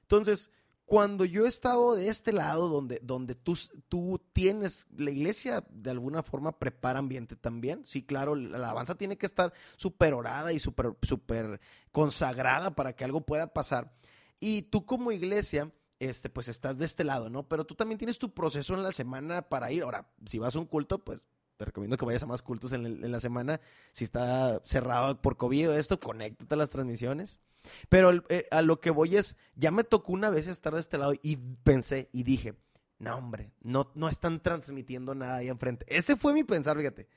Entonces, 0.03 0.51
cuando 0.87 1.25
yo 1.25 1.47
he 1.47 1.49
estado 1.49 1.95
de 1.95 2.09
este 2.09 2.33
lado, 2.33 2.69
donde, 2.69 3.01
donde 3.03 3.35
tú, 3.35 3.59
tú 3.89 4.21
tienes, 4.33 4.87
la 4.97 5.11
iglesia 5.11 5.65
de 5.71 5.91
alguna 5.91 6.23
forma 6.23 6.59
prepara 6.59 6.99
ambiente 6.99 7.37
también. 7.37 7.87
Sí, 7.87 8.03
claro, 8.03 8.35
la 8.35 8.57
alabanza 8.57 8.95
tiene 8.95 9.17
que 9.17 9.27
estar 9.27 9.53
súper 9.77 10.13
orada 10.13 10.53
y 10.53 10.59
súper 10.59 10.95
super 11.03 11.61
consagrada 11.91 12.75
para 12.75 12.95
que 12.95 13.05
algo 13.05 13.23
pueda 13.23 13.53
pasar. 13.53 13.95
Y 14.41 14.63
tú 14.63 14.85
como 14.85 15.11
iglesia, 15.11 15.73
este, 16.01 16.29
pues 16.29 16.49
estás 16.49 16.77
de 16.77 16.85
este 16.85 17.05
lado, 17.05 17.31
¿no? 17.31 17.49
Pero 17.49 17.65
tú 17.65 17.75
también 17.75 17.99
tienes 17.99 18.19
tu 18.19 18.35
proceso 18.35 18.75
en 18.75 18.83
la 18.83 18.93
semana 18.93 19.49
para 19.49 19.73
ir. 19.73 19.85
Ahora, 19.85 20.11
si 20.27 20.39
vas 20.39 20.55
a 20.55 20.59
un 20.59 20.67
culto, 20.67 21.03
pues 21.03 21.27
te 21.57 21.65
recomiendo 21.65 21.97
que 21.97 22.05
vayas 22.05 22.23
a 22.23 22.27
más 22.27 22.43
cultos 22.43 22.73
en, 22.73 23.11
la 23.11 23.21
semana. 23.21 23.61
Si 23.93 24.05
está 24.05 24.61
cerrado 24.65 25.21
por 25.21 25.37
COVID 25.37 25.71
o 25.71 25.75
esto, 25.75 26.01
conéctate 26.01 26.55
a 26.55 26.59
las 26.59 26.71
transmisiones. 26.71 27.41
Pero 27.89 28.25
eh, 28.29 28.47
a 28.51 28.63
lo 28.63 28.81
que 28.81 28.91
voy 28.91 29.17
es, 29.17 29.37
ya 29.55 29.71
me 29.71 29.85
tocó 29.85 30.13
una 30.13 30.31
vez 30.31 30.49
estar 30.49 30.75
de 30.75 30.81
este 30.81 30.99
lado 30.99 31.15
y 31.23 31.37
pensé 31.37 32.09
y 32.13 32.25
dije, 32.25 32.55
no 32.99 33.17
hombre, 33.17 33.53
no, 33.61 33.91
no 33.95 34.09
están 34.09 34.43
transmitiendo 34.43 35.15
nada 35.15 35.37
ahí 35.37 35.49
enfrente. 35.49 35.87
Ese 35.89 36.17
fue 36.17 36.35
mi 36.35 36.45
pensar, 36.45 36.77
fíjate. 36.77 37.09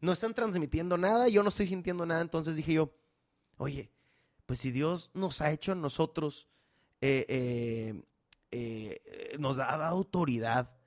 No 0.00 0.12
están 0.12 0.34
transmitiendo 0.34 0.96
nada, 0.96 1.28
yo 1.28 1.42
no 1.42 1.48
estoy 1.48 1.66
sintiendo 1.66 2.06
nada. 2.06 2.20
Entonces 2.20 2.54
dije 2.56 2.74
yo, 2.74 2.94
oye, 3.56 3.90
pues 4.46 4.60
si 4.60 4.70
Dios 4.70 5.10
nos 5.14 5.40
ha 5.40 5.50
hecho 5.50 5.72
a 5.72 5.74
nosotros, 5.74 6.48
eh, 7.00 8.02
eh, 8.50 9.36
nos 9.38 9.58
ha 9.58 9.76
dado 9.76 9.96
autoridad 9.96 10.77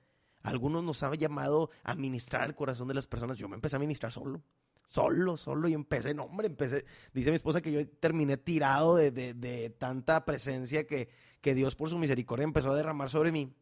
algunos 0.42 0.82
nos 0.82 1.02
han 1.02 1.14
llamado 1.14 1.70
a 1.84 1.94
ministrar 1.94 2.48
el 2.48 2.54
corazón 2.54 2.88
de 2.88 2.94
las 2.94 3.06
personas. 3.06 3.38
Yo 3.38 3.48
me 3.48 3.54
empecé 3.54 3.76
a 3.76 3.78
ministrar 3.78 4.12
solo. 4.12 4.42
Solo, 4.86 5.36
solo. 5.36 5.68
Y 5.68 5.74
empecé, 5.74 6.14
no, 6.14 6.24
hombre, 6.24 6.48
empecé. 6.48 6.84
Dice 7.12 7.30
mi 7.30 7.36
esposa 7.36 7.60
que 7.60 7.72
yo 7.72 7.88
terminé 7.88 8.36
tirado 8.36 8.96
de, 8.96 9.10
de, 9.10 9.70
tanta 9.70 10.24
presencia 10.24 10.86
que, 10.86 11.08
que 11.40 11.54
Dios 11.54 11.74
por 11.74 11.88
su 11.88 11.98
misericordia 11.98 12.44
empezó 12.44 12.72
a 12.72 12.76
derramar 12.76 13.08
sobre 13.08 13.32
mí. 13.32 13.54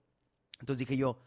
Entonces 0.58 0.86
dije 0.86 0.96
yo, 0.96 1.22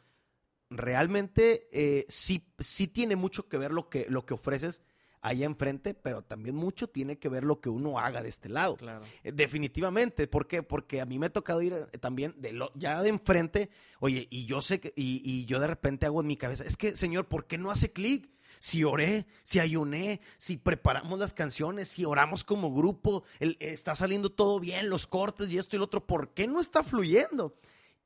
realmente 0.70 1.70
eh, 1.72 2.06
sí, 2.08 2.54
sí 2.60 2.88
tiene 2.88 3.16
mucho 3.16 3.47
que 3.47 3.58
ver 3.58 3.72
lo 3.72 3.89
que, 3.89 4.08
lo 4.10 4.26
que 4.26 4.34
ofreces 4.34 4.82
allá 5.24 5.45
enfrente, 5.47 5.93
pero 5.95 6.21
también 6.21 6.55
mucho 6.55 6.88
tiene 6.88 7.17
que 7.17 7.30
ver 7.30 7.43
lo 7.45 7.59
que 7.61 7.69
uno 7.69 7.97
haga 7.97 8.21
de 8.21 8.30
este 8.30 8.49
lado. 8.49 8.76
Claro. 8.78 9.03
Eh, 9.24 9.32
Definitivamente, 9.32 10.28
¿por 10.28 10.45
qué? 10.47 10.61
Porque 10.63 11.01
a 11.01 11.05
mí 11.05 11.17
me 11.17 11.28
ha 11.28 11.30
tocado 11.34 11.61
ir 11.61 11.74
eh, 11.74 11.97
también 11.97 12.36
de 12.38 12.51
lo, 12.53 12.71
ya 12.76 13.01
de 13.01 13.09
enfrente, 13.09 13.69
oye, 13.99 14.28
y 14.30 14.45
yo 14.45 14.61
sé 14.61 14.80
que, 14.80 14.93
y, 14.95 15.21
y 15.24 15.45
yo 15.45 15.59
de 15.59 15.67
repente 15.67 16.05
hago 16.05 16.21
en 16.21 16.28
mi 16.28 16.38
cabeza, 16.38 16.63
es 16.65 16.78
que, 16.78 16.95
señor, 16.95 17.28
¿por 17.28 17.47
qué 17.47 17.57
no 17.57 17.71
hace 17.71 17.91
clic? 17.91 18.30
Si 18.59 18.84
oré, 18.84 19.26
si 19.43 19.59
ayuné, 19.59 20.21
si 20.38 20.57
preparamos 20.57 21.19
las 21.19 21.34
canciones, 21.34 21.88
si 21.88 22.05
oramos 22.05 22.43
como 22.43 22.74
grupo, 22.74 23.24
el- 23.39 23.57
está 23.59 23.95
saliendo 23.95 24.30
todo 24.32 24.59
bien, 24.59 24.89
los 24.89 25.07
cortes 25.07 25.49
y 25.49 25.57
esto 25.57 25.76
y 25.76 25.80
lo 25.80 25.86
otro, 25.86 26.05
¿por 26.05 26.34
qué 26.34 26.47
no 26.47 26.59
está 26.61 26.84
fluyendo? 26.84 27.55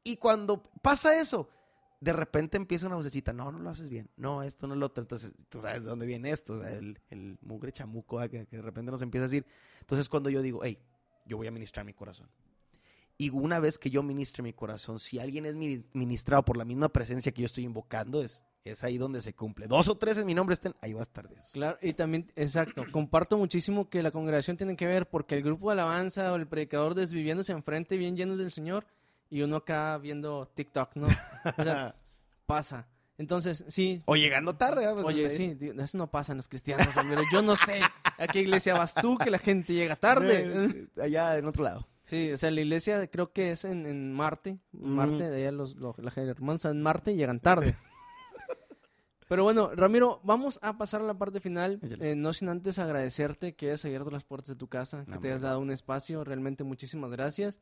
Y 0.03 0.17
cuando 0.17 0.63
pasa 0.81 1.19
eso, 1.19 1.49
de 1.99 2.13
repente 2.13 2.57
empieza 2.57 2.85
una 2.87 2.95
vocecita, 2.95 3.33
no, 3.33 3.51
no 3.51 3.59
lo 3.59 3.69
haces 3.69 3.89
bien, 3.89 4.09
no, 4.17 4.43
esto 4.43 4.67
no 4.67 4.75
lo 4.75 4.85
otro, 4.85 5.01
entonces 5.01 5.33
tú 5.49 5.61
sabes 5.61 5.83
de 5.83 5.89
dónde 5.89 6.05
viene 6.05 6.29
esto, 6.31 6.53
o 6.53 6.59
sea, 6.59 6.71
el, 6.71 6.99
el 7.09 7.37
mugre 7.41 7.71
chamuco 7.71 8.19
ah, 8.19 8.29
que, 8.29 8.45
que 8.45 8.57
de 8.57 8.61
repente 8.61 8.91
nos 8.91 9.01
empieza 9.01 9.25
a 9.25 9.27
decir. 9.29 9.45
Entonces 9.79 10.07
cuando 10.07 10.29
yo 10.29 10.41
digo, 10.41 10.61
hey, 10.63 10.77
yo 11.25 11.37
voy 11.37 11.47
a 11.47 11.51
ministrar 11.51 11.85
mi 11.85 11.93
corazón. 11.93 12.29
Y 13.19 13.31
una 13.31 13.59
vez 13.59 13.79
que 13.79 13.89
yo 13.89 14.03
ministre 14.03 14.43
mi 14.43 14.53
corazón, 14.53 14.99
si 14.99 15.17
alguien 15.17 15.47
es 15.47 15.55
mi- 15.55 15.83
ministrado 15.93 16.45
por 16.45 16.55
la 16.55 16.65
misma 16.65 16.89
presencia 16.89 17.31
que 17.31 17.41
yo 17.41 17.47
estoy 17.47 17.63
invocando, 17.63 18.21
es, 18.21 18.43
es 18.63 18.83
ahí 18.83 18.99
donde 18.99 19.23
se 19.23 19.33
cumple. 19.33 19.65
Dos 19.65 19.87
o 19.87 19.97
tres 19.97 20.19
en 20.19 20.27
mi 20.27 20.35
nombre 20.35 20.53
estén, 20.53 20.75
ahí 20.81 20.93
va 20.93 20.99
a 20.99 21.03
estar 21.03 21.27
Dios. 21.27 21.49
Claro, 21.51 21.79
y 21.81 21.93
también, 21.93 22.31
exacto, 22.35 22.85
comparto 22.91 23.39
muchísimo 23.39 23.89
que 23.89 24.03
la 24.03 24.11
congregación 24.11 24.55
tiene 24.55 24.75
que 24.75 24.85
ver 24.85 25.09
porque 25.09 25.33
el 25.33 25.41
grupo 25.41 25.69
de 25.69 25.73
alabanza 25.73 26.31
o 26.31 26.35
el 26.35 26.47
predicador 26.47 26.93
desviviéndose 26.93 27.53
enfrente 27.53 27.97
bien 27.97 28.15
llenos 28.15 28.37
del 28.37 28.51
Señor 28.51 28.85
y 29.29 29.41
uno 29.41 29.57
acá 29.57 29.97
viendo 29.97 30.47
TikTok, 30.53 30.95
¿no? 30.95 31.07
O 31.57 31.63
sea, 31.63 31.95
pasa. 32.45 32.87
Entonces, 33.19 33.65
sí, 33.69 34.01
O 34.05 34.15
llegando 34.15 34.55
tarde. 34.55 34.85
¿eh? 34.85 34.89
Pues, 34.93 35.05
oye, 35.05 35.25
ahí- 35.27 35.35
sí, 35.35 35.57
eso 35.79 35.97
no 35.97 36.11
pasa 36.11 36.33
en 36.33 36.37
los 36.37 36.47
cristianos, 36.47 36.93
Ramiro. 36.93 37.21
Yo 37.33 37.41
no 37.41 37.55
sé 37.55 37.81
a 37.81 38.27
qué 38.27 38.41
iglesia 38.41 38.75
vas 38.75 38.93
tú 38.93 39.17
que 39.17 39.31
la 39.31 39.39
gente 39.39 39.73
llega 39.73 39.95
tarde. 39.95 40.69
Sí, 40.69 40.87
Allá 41.01 41.37
en 41.37 41.45
otro 41.47 41.63
lado. 41.63 41.87
Sí, 42.05 42.31
o 42.31 42.37
sea, 42.37 42.51
la 42.51 42.61
iglesia 42.61 43.07
creo 43.07 43.33
que 43.33 43.51
es 43.51 43.65
en, 43.65 43.85
en 43.85 44.13
Marte. 44.13 44.59
Marte, 44.71 45.29
de 45.29 45.35
allá 45.41 45.51
los, 45.51 45.75
los, 45.75 45.97
los 45.97 46.15
hermanos 46.17 46.63
en 46.65 46.81
Marte 46.81 47.11
y 47.11 47.15
llegan 47.17 47.39
tarde. 47.39 47.75
Pero 49.27 49.43
bueno, 49.43 49.71
Ramiro, 49.75 50.21
vamos 50.23 50.57
a 50.61 50.77
pasar 50.77 51.01
a 51.01 51.03
la 51.03 51.13
parte 51.17 51.41
final. 51.41 51.79
Eh, 51.99 52.15
no 52.15 52.31
sin 52.31 52.47
antes 52.47 52.79
agradecerte 52.79 53.55
que 53.55 53.65
hayas 53.67 53.83
abierto 53.83 54.09
las 54.09 54.23
puertas 54.23 54.47
de 54.49 54.55
tu 54.55 54.67
casa, 54.69 55.03
que 55.03 55.11
No, 55.15 55.19
te 55.19 55.27
hayas 55.27 55.41
dado 55.41 55.59
un 55.59 55.69
espacio. 55.71 56.23
Realmente 56.23 56.63
muchísimas 56.63 57.11
gracias. 57.11 57.59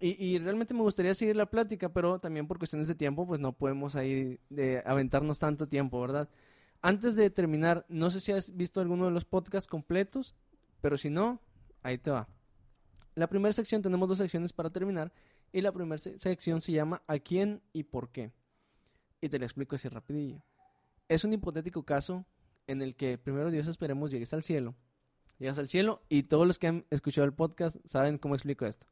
Y, 0.00 0.38
realmente 0.38 0.74
me 0.74 0.82
gustaría 0.82 1.12
seguir 1.12 1.34
la 1.34 1.46
plática, 1.50 1.92
pero 1.92 2.20
también 2.20 2.46
por 2.46 2.58
cuestiones 2.58 2.86
de 2.86 2.94
tiempo, 2.94 3.26
pues 3.26 3.40
no 3.40 3.52
podemos 3.52 3.96
ahí 3.96 4.38
de 4.48 4.80
aventarnos 4.86 5.40
tanto 5.40 5.66
tiempo, 5.66 6.00
¿verdad? 6.00 6.28
Antes 6.80 7.16
de 7.16 7.30
terminar, 7.30 7.84
no 7.88 8.08
sé 8.08 8.20
si 8.20 8.30
has 8.30 8.56
visto 8.56 8.80
alguno 8.80 9.06
de 9.06 9.10
los 9.10 9.24
podcasts 9.24 9.68
completos, 9.68 10.36
pero 10.80 10.96
si 10.96 11.10
no, 11.10 11.40
ahí 11.82 11.98
te 11.98 12.12
va. 12.12 12.28
La 13.16 13.26
primera 13.26 13.52
sección, 13.52 13.82
tenemos 13.82 14.08
dos 14.08 14.18
secciones 14.18 14.52
para 14.52 14.70
terminar, 14.70 15.12
y 15.50 15.62
la 15.62 15.72
primera 15.72 15.98
se- 15.98 16.16
sección 16.18 16.60
se 16.60 16.70
llama 16.70 17.02
¿A 17.08 17.18
quién 17.18 17.60
y 17.72 17.82
por 17.82 18.10
qué? 18.10 18.30
Y 19.20 19.28
te 19.28 19.40
lo 19.40 19.44
explico 19.46 19.74
así 19.74 19.88
rapidillo. 19.88 20.40
Es 21.08 21.24
un 21.24 21.32
hipotético 21.32 21.82
caso 21.84 22.24
en 22.68 22.82
el 22.82 22.94
que 22.94 23.18
primero 23.18 23.50
Dios 23.50 23.66
esperemos 23.66 24.12
llegues 24.12 24.32
al 24.32 24.44
cielo. 24.44 24.76
Llegas 25.40 25.58
al 25.58 25.68
cielo 25.68 26.02
y 26.08 26.24
todos 26.24 26.46
los 26.46 26.58
que 26.58 26.68
han 26.68 26.84
escuchado 26.90 27.24
el 27.24 27.32
podcast 27.32 27.78
saben 27.84 28.18
cómo 28.18 28.36
explico 28.36 28.64
esto. 28.64 28.86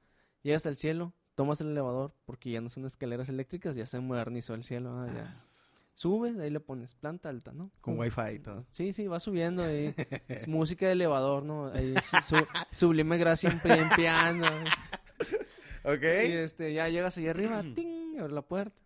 Llegas 0.47 0.65
al 0.67 0.77
cielo, 0.77 1.13
tomas 1.35 1.61
el 1.61 1.69
elevador, 1.71 2.15
porque 2.25 2.51
ya 2.53 2.61
no 2.61 2.69
son 2.69 2.87
escaleras 2.87 3.29
eléctricas, 3.29 3.75
ya 3.75 3.85
se 3.85 3.99
modernizó 3.99 4.55
el 4.55 4.63
cielo. 4.63 4.97
ah, 4.97 5.09
ya. 5.13 5.39
Subes, 5.95 6.39
ahí 6.39 6.51
le 6.51 6.61
pones 6.61 6.95
planta 6.95 7.31
alta, 7.31 7.53
¿no? 7.53 7.73
Con 7.81 7.99
wifi 7.99 8.21
y 8.35 8.39
todo. 8.39 8.61
Sí, 8.71 8.93
sí, 8.93 9.09
va 9.09 9.19
subiendo 9.19 9.65
ahí. 9.65 9.93
Es 10.29 10.47
música 10.47 10.87
de 10.87 10.93
elevador, 10.93 11.43
¿no? 11.43 11.67
Ahí 11.73 11.95
su- 12.03 12.37
su- 12.37 12.47
sublime 12.71 13.17
gracia 13.19 13.51
en, 13.51 13.59
pi- 13.59 13.71
en 13.71 13.89
piano. 13.97 14.47
Ok. 15.85 16.03
Y 16.03 16.33
este, 16.33 16.73
ya 16.75 16.89
llegas 16.89 17.17
allá 17.19 17.31
arriba, 17.31 17.63
¡ting! 17.75 18.19
abre 18.21 18.33
la 18.33 18.43
puerta. 18.43 18.81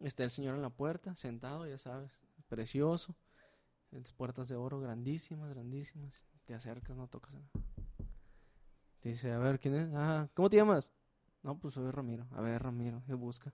Está 0.00 0.24
el 0.24 0.30
señor 0.30 0.56
en 0.56 0.62
la 0.62 0.70
puerta, 0.70 1.14
sentado, 1.14 1.66
ya 1.68 1.78
sabes, 1.78 2.10
precioso. 2.48 3.14
Las 3.90 4.12
puertas 4.12 4.48
de 4.48 4.56
oro 4.56 4.80
grandísimas, 4.80 5.50
grandísimas. 5.50 6.24
Te 6.46 6.54
acercas, 6.54 6.96
no 6.96 7.06
tocas 7.08 7.32
nada. 7.34 7.48
Dice, 9.06 9.32
a 9.32 9.38
ver, 9.38 9.60
¿quién 9.60 9.74
es? 9.74 9.90
Ah, 9.94 10.28
¿cómo 10.34 10.50
te 10.50 10.56
llamas? 10.56 10.92
No, 11.42 11.58
pues 11.58 11.74
soy 11.74 11.90
Ramiro. 11.90 12.26
A 12.32 12.40
ver, 12.40 12.62
Ramiro, 12.62 13.02
¿qué 13.06 13.14
busca? 13.14 13.52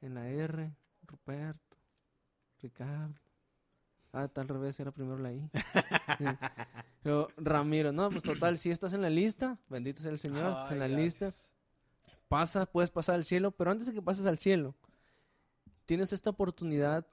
En 0.00 0.14
la 0.14 0.28
R, 0.28 0.74
Ruperto, 1.06 1.76
Ricardo. 2.60 3.20
Ah, 4.12 4.28
tal 4.28 4.48
revés, 4.48 4.80
era 4.80 4.90
primero 4.92 5.18
la 5.18 5.32
I. 5.32 5.50
Pero, 7.02 7.28
Ramiro, 7.36 7.92
no, 7.92 8.08
pues 8.10 8.22
total, 8.24 8.58
si 8.58 8.70
estás 8.70 8.92
en 8.94 9.02
la 9.02 9.10
lista, 9.10 9.58
bendito 9.68 10.02
sea 10.02 10.10
el 10.10 10.18
Señor, 10.18 10.50
estás 10.50 10.72
en 10.72 10.78
la 10.78 10.88
lista 10.88 11.30
pasa, 12.28 12.66
puedes 12.66 12.90
pasar 12.90 13.14
al 13.14 13.24
cielo, 13.24 13.50
pero 13.52 13.70
antes 13.70 13.86
de 13.86 13.94
que 13.94 14.02
pases 14.02 14.26
al 14.26 14.38
cielo, 14.38 14.74
tienes 15.84 16.12
esta 16.12 16.30
oportunidad. 16.30 17.06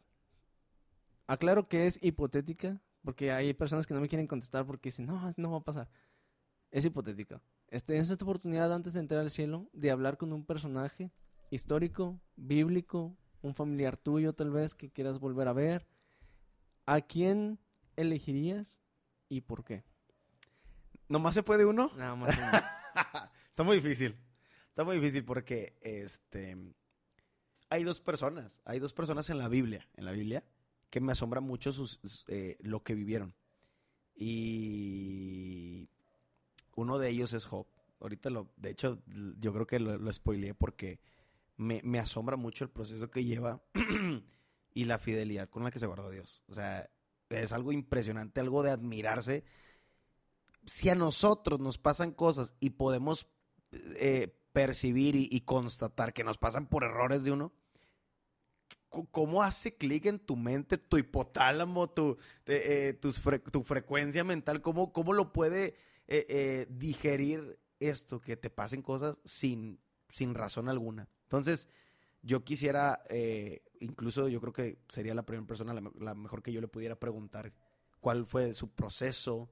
Aclaro 1.28 1.68
que 1.68 1.86
es 1.88 2.00
hipotética, 2.02 2.82
porque 3.04 3.32
hay 3.32 3.54
personas 3.54 3.88
que 3.88 3.94
no 3.94 4.02
me 4.02 4.10
quieren 4.10 4.28
contestar 4.28 4.66
porque 4.66 4.90
dicen, 4.90 5.06
no, 5.06 5.34
no 5.38 5.52
va 5.52 5.58
a 5.58 5.64
pasar. 5.64 5.90
Es 6.72 6.86
hipotética. 6.86 7.42
Este, 7.74 7.94
Tienes 7.94 8.12
esta 8.12 8.24
oportunidad 8.24 8.72
antes 8.72 8.94
de 8.94 9.00
entrar 9.00 9.22
al 9.22 9.32
cielo 9.32 9.68
de 9.74 9.90
hablar 9.90 10.18
con 10.18 10.32
un 10.32 10.46
personaje 10.46 11.12
histórico, 11.50 12.22
bíblico, 12.36 13.18
un 13.42 13.56
familiar 13.56 13.98
tuyo 13.98 14.34
tal 14.34 14.52
vez 14.52 14.76
que 14.76 14.92
quieras 14.92 15.18
volver 15.18 15.48
a 15.48 15.54
ver. 15.54 15.88
¿A 16.86 17.02
quién 17.02 17.58
elegirías 17.96 18.80
y 19.28 19.42
por 19.42 19.64
qué? 19.64 19.84
¿Nomás 21.10 21.34
se 21.34 21.42
puede 21.42 21.66
uno? 21.66 21.92
Nada 21.98 22.16
más. 22.16 22.38
uno. 22.38 22.52
Está 23.50 23.64
muy 23.64 23.78
difícil. 23.78 24.20
Está 24.70 24.84
muy 24.84 24.98
difícil 24.98 25.26
porque 25.26 25.76
este 25.82 26.56
hay 27.72 27.84
dos 27.84 28.00
personas, 28.00 28.62
hay 28.66 28.78
dos 28.78 28.94
personas 28.94 29.32
en 29.32 29.40
la 29.40 29.48
Biblia, 29.48 29.90
en 29.96 30.06
la 30.06 30.12
Biblia 30.12 30.44
que 30.92 31.02
me 31.02 31.14
asombra 31.14 31.42
mucho 31.42 31.72
sus, 31.72 32.00
sus, 32.04 32.24
eh, 32.28 32.56
lo 32.60 32.84
que 32.84 32.94
vivieron. 32.94 33.34
Y 34.14 35.90
uno 36.76 37.00
de 37.00 37.10
ellos 37.10 37.34
es 37.34 37.46
Job. 37.46 37.68
Ahorita 38.00 38.30
lo, 38.30 38.50
de 38.58 38.72
hecho, 38.72 39.02
yo 39.40 39.54
creo 39.54 39.68
que 39.68 39.80
lo, 39.80 39.98
lo 39.98 40.12
spoileé 40.12 40.54
porque 40.54 41.00
me, 41.56 41.82
me 41.84 42.00
asombra 42.00 42.36
mucho 42.36 42.64
el 42.66 42.70
proceso 42.70 43.10
que 43.10 43.24
lleva 43.24 43.62
y 44.74 44.86
la 44.86 44.98
fidelidad 45.00 45.50
con 45.50 45.64
la 45.64 45.72
que 45.72 45.80
se 45.80 45.88
guardó 45.88 46.10
Dios. 46.10 46.44
O 46.48 46.54
sea, 46.54 46.90
es 47.30 47.52
algo 47.54 47.72
impresionante, 47.72 48.40
algo 48.40 48.64
de 48.64 48.72
admirarse. 48.72 49.44
Si 50.66 50.90
a 50.90 50.96
nosotros 50.96 51.60
nos 51.60 51.78
pasan 51.78 52.12
cosas 52.12 52.54
y 52.60 52.72
podemos 52.72 53.28
eh, 53.72 54.36
percibir 54.52 55.16
y, 55.16 55.28
y 55.32 55.42
constatar 55.42 56.14
que 56.14 56.24
nos 56.24 56.38
pasan 56.38 56.68
por 56.68 56.84
errores 56.84 57.24
de 57.24 57.32
uno, 57.32 57.54
¿cómo 59.12 59.42
hace 59.44 59.76
clic 59.76 60.06
en 60.06 60.20
tu 60.20 60.36
mente, 60.36 60.78
tu 60.78 60.98
hipotálamo, 60.98 61.90
tu, 61.90 62.18
eh, 62.46 62.90
eh, 62.90 62.94
tus 62.94 63.24
fre- 63.24 63.42
tu 63.52 63.64
frecuencia 63.64 64.24
mental? 64.24 64.62
¿Cómo, 64.62 64.94
cómo 64.94 65.14
lo 65.14 65.34
puede 65.34 65.76
eh, 66.08 66.26
eh, 66.30 66.68
digerir 66.70 67.60
esto, 67.80 68.20
que 68.22 68.38
te 68.38 68.50
pasen 68.50 68.82
cosas 68.82 69.18
sin, 69.26 69.80
sin 70.10 70.34
razón 70.34 70.70
alguna? 70.70 71.08
Entonces, 71.24 71.68
yo 72.22 72.44
quisiera, 72.44 73.02
eh, 73.10 73.62
incluso 73.80 74.28
yo 74.30 74.40
creo 74.40 74.54
que 74.54 74.78
sería 74.88 75.14
la 75.14 75.26
primera 75.26 75.48
persona, 75.48 75.74
la, 75.74 75.82
me- 75.82 75.92
la 76.00 76.16
mejor 76.16 76.42
que 76.42 76.54
yo 76.54 76.62
le 76.62 76.68
pudiera 76.68 77.00
preguntar 77.00 77.54
cuál 78.00 78.26
fue 78.26 78.54
su 78.54 78.70
proceso, 78.72 79.50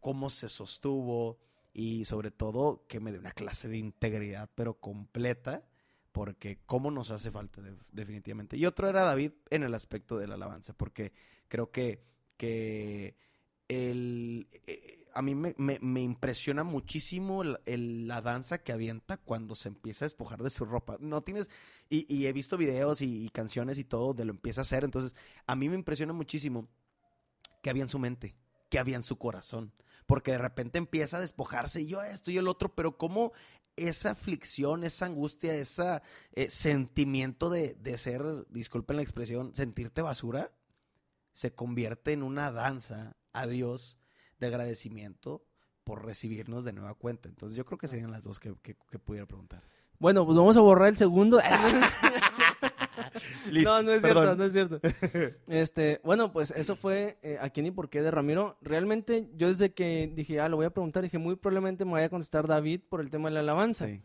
cómo 0.00 0.30
se 0.30 0.48
sostuvo 0.48 1.38
y 1.72 2.04
sobre 2.04 2.30
todo 2.30 2.84
que 2.88 3.00
me 3.00 3.12
dé 3.12 3.18
una 3.18 3.32
clase 3.32 3.68
de 3.68 3.78
integridad, 3.78 4.50
pero 4.54 4.80
completa, 4.80 5.66
porque 6.12 6.58
cómo 6.66 6.90
nos 6.90 7.10
hace 7.10 7.30
falta 7.30 7.62
de- 7.62 7.76
definitivamente. 7.92 8.56
Y 8.56 8.66
otro 8.66 8.88
era 8.88 9.02
David 9.02 9.32
en 9.50 9.62
el 9.62 9.74
aspecto 9.74 10.18
de 10.18 10.26
la 10.26 10.34
alabanza, 10.34 10.72
porque 10.74 11.12
creo 11.48 11.70
que, 11.70 12.02
que 12.36 13.16
el, 13.68 14.48
a 15.14 15.22
mí 15.22 15.34
me, 15.34 15.54
me- 15.58 16.00
impresiona 16.02 16.64
muchísimo 16.64 17.42
la 17.44 18.22
danza 18.22 18.58
que 18.58 18.72
avienta 18.72 19.16
cuando 19.16 19.54
se 19.54 19.68
empieza 19.68 20.04
a 20.04 20.08
despojar 20.08 20.42
de 20.42 20.50
su 20.50 20.64
ropa. 20.64 20.96
No 21.00 21.22
tienes, 21.22 21.50
y, 21.88 22.26
he 22.26 22.32
visto 22.32 22.56
videos 22.56 23.02
y, 23.02 23.28
canciones 23.30 23.78
y 23.78 23.84
todo 23.84 24.14
de 24.14 24.24
lo 24.24 24.32
empieza 24.32 24.60
a 24.60 24.62
hacer, 24.62 24.84
entonces 24.84 25.14
a 25.46 25.56
mí 25.56 25.68
me 25.68 25.74
impresiona 25.74 26.12
muchísimo 26.12 26.68
que 27.62 27.70
había 27.70 27.82
en 27.82 27.88
su 27.88 27.98
mente, 27.98 28.36
que 28.68 28.78
había 28.78 28.96
en 28.96 29.02
su 29.02 29.18
corazón, 29.18 29.72
porque 30.06 30.32
de 30.32 30.38
repente 30.38 30.78
empieza 30.78 31.18
a 31.18 31.20
despojarse 31.20 31.82
y 31.82 31.88
yo 31.88 32.02
esto 32.02 32.30
y 32.30 32.38
el 32.38 32.48
otro, 32.48 32.74
pero 32.74 32.96
cómo 32.96 33.32
esa 33.76 34.10
aflicción, 34.10 34.84
esa 34.84 35.06
angustia, 35.06 35.54
ese 35.54 36.00
sentimiento 36.48 37.50
de, 37.50 37.74
de 37.74 37.96
ser, 37.98 38.22
disculpen 38.48 38.96
la 38.96 39.02
expresión, 39.02 39.54
sentirte 39.54 40.02
basura, 40.02 40.52
se 41.32 41.54
convierte 41.54 42.12
en 42.12 42.22
una 42.22 42.50
danza 42.50 43.16
a 43.32 43.46
Dios 43.46 43.99
de 44.40 44.46
agradecimiento 44.48 45.44
por 45.84 46.04
recibirnos 46.04 46.64
de 46.64 46.72
nueva 46.72 46.94
cuenta. 46.94 47.28
Entonces 47.28 47.56
yo 47.56 47.64
creo 47.64 47.78
que 47.78 47.88
serían 47.88 48.10
las 48.10 48.24
dos 48.24 48.40
que, 48.40 48.54
que- 48.62 48.76
que 48.90 48.98
pudiera 48.98 49.26
preguntar. 49.26 49.62
Bueno, 49.98 50.24
pues 50.24 50.36
vamos 50.38 50.56
a 50.56 50.60
borrar 50.60 50.88
el 50.88 50.96
segundo. 50.96 51.38
Listo, 53.50 53.70
no, 53.74 53.82
no 53.82 53.92
es 53.92 54.02
perdón. 54.02 54.24
cierto, 54.24 54.36
no 54.36 54.44
es 54.44 54.52
cierto. 54.52 55.40
Este, 55.48 56.00
bueno, 56.04 56.32
pues 56.32 56.52
eso 56.56 56.76
fue 56.76 57.18
eh, 57.22 57.38
a 57.40 57.50
quién 57.50 57.66
y 57.66 57.70
por 57.70 57.88
qué 57.90 58.00
de 58.02 58.10
Ramiro. 58.10 58.56
Realmente 58.62 59.28
yo 59.36 59.48
desde 59.48 59.72
que 59.74 60.10
dije, 60.14 60.40
ah, 60.40 60.48
lo 60.48 60.56
voy 60.56 60.66
a 60.66 60.70
preguntar, 60.70 61.02
dije, 61.02 61.18
muy 61.18 61.36
probablemente 61.36 61.84
me 61.84 61.92
vaya 61.92 62.06
a 62.06 62.10
contestar 62.10 62.46
David 62.46 62.80
por 62.88 63.00
el 63.00 63.10
tema 63.10 63.28
de 63.28 63.34
la 63.34 63.40
alabanza. 63.40 63.86
Sí. 63.86 64.00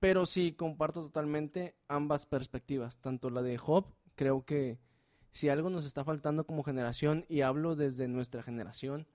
Pero 0.00 0.26
sí, 0.26 0.52
comparto 0.52 1.02
totalmente 1.02 1.74
ambas 1.88 2.24
perspectivas, 2.24 2.98
tanto 2.98 3.30
la 3.30 3.42
de 3.42 3.58
Job, 3.58 3.86
creo 4.14 4.44
que 4.44 4.78
si 5.32 5.48
algo 5.48 5.70
nos 5.70 5.84
está 5.84 6.04
faltando 6.04 6.46
como 6.46 6.62
generación, 6.62 7.26
y 7.28 7.40
hablo 7.40 7.74
desde 7.74 8.06
nuestra 8.08 8.42
generación, 8.42 9.06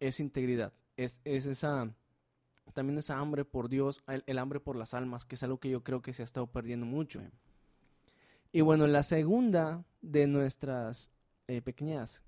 es 0.00 0.20
integridad, 0.20 0.72
es, 0.96 1.20
es 1.24 1.46
esa, 1.46 1.90
también 2.72 2.98
esa 2.98 3.18
hambre 3.18 3.44
por 3.44 3.68
Dios, 3.68 4.02
el, 4.06 4.22
el 4.26 4.38
hambre 4.38 4.60
por 4.60 4.76
las 4.76 4.94
almas, 4.94 5.24
que 5.24 5.34
es 5.34 5.42
algo 5.42 5.58
que 5.58 5.70
yo 5.70 5.82
creo 5.82 6.02
que 6.02 6.12
se 6.12 6.22
ha 6.22 6.24
estado 6.24 6.46
perdiendo 6.46 6.86
mucho. 6.86 7.20
Sí. 7.20 7.26
Y 8.52 8.60
bueno, 8.60 8.86
la 8.86 9.02
segunda 9.02 9.84
de 10.02 10.26
nuestras 10.26 11.10
eh, 11.48 11.60
pequeñas 11.60 12.22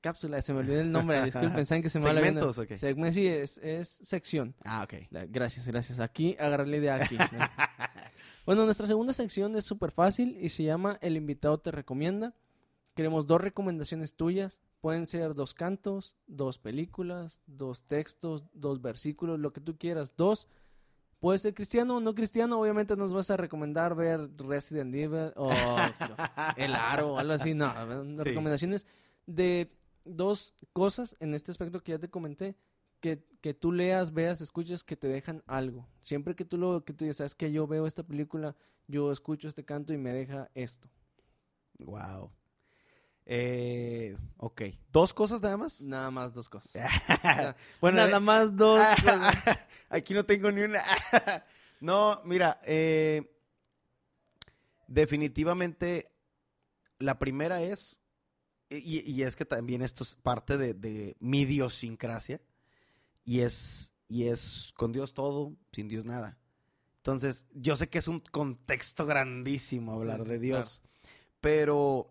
cápsulas, 0.00 0.44
se 0.44 0.52
me 0.52 0.60
olvidó 0.60 0.80
el 0.80 0.90
nombre, 0.92 1.22
disculpen, 1.24 1.64
saben 1.66 1.82
que 1.82 1.88
se 1.88 1.98
me. 2.00 2.04
¿Segmentos 2.10 2.58
o 2.58 2.66
qué? 2.66 2.74
Segmen- 2.76 3.12
sí, 3.12 3.26
es, 3.26 3.58
es 3.58 3.88
sección. 3.88 4.54
Ah, 4.64 4.82
ok. 4.84 4.94
La- 5.10 5.26
Gracias, 5.26 5.66
gracias. 5.68 6.00
Aquí, 6.00 6.36
agarré 6.38 6.66
la 6.66 6.76
idea 6.76 6.94
aquí. 6.96 7.16
¿no? 7.16 7.26
bueno, 8.46 8.64
nuestra 8.64 8.86
segunda 8.86 9.12
sección 9.12 9.56
es 9.56 9.64
súper 9.64 9.90
fácil 9.90 10.36
y 10.40 10.48
se 10.48 10.62
llama 10.64 10.98
El 11.00 11.16
invitado 11.16 11.58
te 11.58 11.70
recomienda. 11.70 12.34
Queremos 12.96 13.26
dos 13.26 13.42
recomendaciones 13.42 14.14
tuyas. 14.14 14.58
Pueden 14.80 15.04
ser 15.04 15.34
dos 15.34 15.52
cantos, 15.52 16.16
dos 16.26 16.58
películas, 16.58 17.42
dos 17.46 17.82
textos, 17.82 18.42
dos 18.54 18.80
versículos, 18.80 19.38
lo 19.38 19.52
que 19.52 19.60
tú 19.60 19.76
quieras. 19.76 20.16
Dos. 20.16 20.48
Puede 21.20 21.38
ser 21.38 21.52
cristiano 21.52 21.98
o 21.98 22.00
no 22.00 22.14
cristiano. 22.14 22.58
Obviamente 22.58 22.96
nos 22.96 23.12
vas 23.12 23.30
a 23.30 23.36
recomendar 23.36 23.94
ver 23.94 24.30
Resident 24.38 24.94
Evil 24.94 25.32
o 25.36 25.50
El 26.56 26.74
Aro 26.74 27.12
o 27.12 27.18
algo 27.18 27.34
así. 27.34 27.52
No, 27.52 27.70
Sí. 28.16 28.22
recomendaciones 28.24 28.86
de 29.26 29.70
dos 30.06 30.54
cosas 30.72 31.16
en 31.20 31.34
este 31.34 31.50
aspecto 31.50 31.82
que 31.82 31.92
ya 31.92 31.98
te 31.98 32.08
comenté 32.08 32.56
que, 33.00 33.22
que 33.42 33.52
tú 33.52 33.72
leas, 33.72 34.14
veas, 34.14 34.40
escuches, 34.40 34.82
que 34.84 34.96
te 34.96 35.06
dejan 35.06 35.42
algo. 35.46 35.86
Siempre 36.00 36.34
que 36.34 36.46
tú 36.46 36.56
lo 36.56 36.82
que 36.82 36.94
tú 36.94 37.04
dices, 37.04 37.18
sabes 37.18 37.34
que 37.34 37.52
yo 37.52 37.66
veo 37.66 37.86
esta 37.86 38.04
película, 38.04 38.56
yo 38.88 39.12
escucho 39.12 39.48
este 39.48 39.66
canto 39.66 39.92
y 39.92 39.98
me 39.98 40.14
deja 40.14 40.48
esto. 40.54 40.88
Wow. 41.78 42.30
Eh, 43.28 44.16
ok. 44.36 44.62
¿Dos 44.92 45.12
cosas 45.12 45.42
nada 45.42 45.56
más? 45.56 45.80
Nada 45.82 46.10
más 46.12 46.32
dos 46.32 46.48
cosas. 46.48 46.72
bueno, 47.80 47.98
Nada 47.98 48.18
eh, 48.18 48.20
más 48.20 48.56
dos 48.56 48.80
cosas. 49.02 49.58
Aquí 49.90 50.14
no 50.14 50.24
tengo 50.24 50.50
ni 50.52 50.62
una. 50.62 50.82
no, 51.80 52.22
mira, 52.24 52.60
eh, 52.64 53.28
definitivamente 54.86 56.12
la 57.00 57.18
primera 57.18 57.60
es, 57.62 58.00
y, 58.70 59.10
y 59.10 59.22
es 59.22 59.34
que 59.34 59.44
también 59.44 59.82
esto 59.82 60.04
es 60.04 60.14
parte 60.14 60.56
de, 60.56 60.74
de 60.74 61.16
mi 61.18 61.40
idiosincrasia, 61.40 62.40
y 63.24 63.40
es, 63.40 63.92
y 64.06 64.28
es 64.28 64.72
con 64.76 64.92
Dios 64.92 65.14
todo, 65.14 65.56
sin 65.72 65.88
Dios 65.88 66.04
nada. 66.04 66.38
Entonces, 66.98 67.46
yo 67.52 67.76
sé 67.76 67.88
que 67.88 67.98
es 67.98 68.08
un 68.08 68.20
contexto 68.20 69.04
grandísimo 69.04 69.92
hablar 69.92 70.24
de 70.24 70.38
Dios, 70.38 70.82
pero 71.40 72.08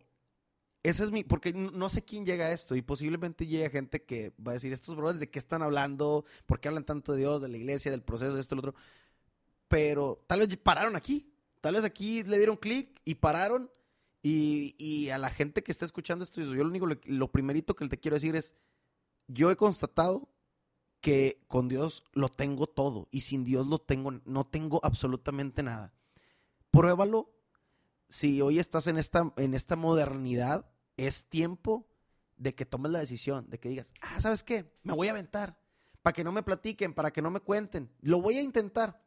ese 0.89 1.03
es 1.03 1.11
mi, 1.11 1.23
porque 1.23 1.51
no 1.51 1.89
sé 1.89 2.05
quién 2.05 2.25
llega 2.25 2.45
a 2.45 2.51
esto 2.51 2.75
y 2.75 2.83
posiblemente 2.83 3.47
llegue 3.47 3.71
gente 3.71 4.03
que 4.03 4.33
va 4.45 4.51
a 4.51 4.53
decir, 4.53 4.71
estos 4.71 4.95
brothers, 4.95 5.19
¿de 5.19 5.31
qué 5.31 5.39
están 5.39 5.63
hablando? 5.63 6.25
¿Por 6.45 6.59
qué 6.59 6.67
hablan 6.67 6.85
tanto 6.85 7.13
de 7.13 7.19
Dios, 7.19 7.41
de 7.41 7.47
la 7.47 7.57
iglesia, 7.57 7.89
del 7.89 8.03
proceso, 8.03 8.35
de 8.35 8.41
esto, 8.41 8.55
lo 8.55 8.59
otro? 8.59 8.75
Pero 9.67 10.23
tal 10.27 10.39
vez 10.39 10.55
pararon 10.57 10.95
aquí, 10.95 11.33
tal 11.59 11.73
vez 11.73 11.83
aquí 11.83 12.21
le 12.23 12.37
dieron 12.37 12.55
clic 12.55 13.01
y 13.03 13.15
pararon 13.15 13.71
y, 14.21 14.75
y 14.77 15.09
a 15.09 15.17
la 15.17 15.31
gente 15.31 15.63
que 15.63 15.71
está 15.71 15.85
escuchando 15.85 16.23
esto, 16.23 16.41
yo 16.41 16.63
lo 16.63 16.69
único, 16.69 16.87
lo 16.87 17.31
primerito 17.31 17.75
que 17.75 17.87
te 17.87 17.99
quiero 17.99 18.15
decir 18.15 18.35
es, 18.35 18.55
yo 19.27 19.49
he 19.49 19.55
constatado 19.55 20.29
que 21.01 21.43
con 21.47 21.67
Dios 21.67 22.03
lo 22.13 22.29
tengo 22.29 22.67
todo 22.67 23.07
y 23.09 23.21
sin 23.21 23.43
Dios 23.43 23.65
lo 23.65 23.79
tengo, 23.79 24.11
no 24.25 24.45
tengo 24.45 24.79
absolutamente 24.83 25.63
nada. 25.63 25.93
Pruébalo. 26.69 27.31
Si 28.07 28.39
hoy 28.41 28.59
estás 28.59 28.85
en 28.85 28.97
esta, 28.97 29.33
en 29.37 29.55
esta 29.55 29.75
modernidad, 29.75 30.65
es 30.97 31.25
tiempo 31.25 31.87
de 32.37 32.53
que 32.53 32.65
tomes 32.65 32.91
la 32.91 32.99
decisión, 32.99 33.49
de 33.49 33.59
que 33.59 33.69
digas, 33.69 33.93
ah, 34.01 34.19
¿sabes 34.19 34.43
qué? 34.43 34.71
Me 34.83 34.93
voy 34.93 35.07
a 35.07 35.11
aventar, 35.11 35.57
para 36.01 36.13
que 36.13 36.23
no 36.23 36.31
me 36.31 36.43
platiquen, 36.43 36.93
para 36.93 37.11
que 37.11 37.21
no 37.21 37.31
me 37.31 37.39
cuenten. 37.39 37.89
Lo 38.01 38.21
voy 38.21 38.37
a 38.37 38.41
intentar. 38.41 39.01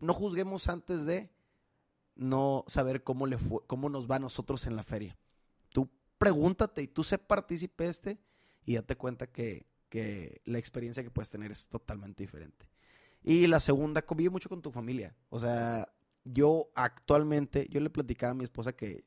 No 0.00 0.14
juzguemos 0.14 0.68
antes 0.68 1.06
de 1.06 1.30
no 2.14 2.64
saber 2.66 3.02
cómo, 3.02 3.26
le 3.26 3.38
fue, 3.38 3.60
cómo 3.66 3.88
nos 3.88 4.10
va 4.10 4.16
a 4.16 4.20
nosotros 4.20 4.66
en 4.66 4.76
la 4.76 4.82
feria. 4.82 5.16
Tú 5.70 5.88
pregúntate 6.18 6.82
y 6.82 6.88
tú 6.88 7.04
sé 7.04 7.18
partícipe 7.18 7.86
este 7.86 8.18
y 8.64 8.74
date 8.74 8.96
cuenta 8.96 9.28
que, 9.28 9.66
que 9.88 10.40
la 10.44 10.58
experiencia 10.58 11.02
que 11.02 11.10
puedes 11.10 11.30
tener 11.30 11.50
es 11.50 11.68
totalmente 11.68 12.22
diferente. 12.22 12.68
Y 13.22 13.46
la 13.46 13.60
segunda, 13.60 14.02
convive 14.02 14.30
mucho 14.30 14.48
con 14.48 14.62
tu 14.62 14.70
familia. 14.70 15.14
O 15.30 15.38
sea, 15.38 15.92
yo 16.24 16.70
actualmente, 16.74 17.66
yo 17.70 17.80
le 17.80 17.90
platicaba 17.90 18.32
a 18.32 18.34
mi 18.34 18.44
esposa 18.44 18.74
que 18.74 19.04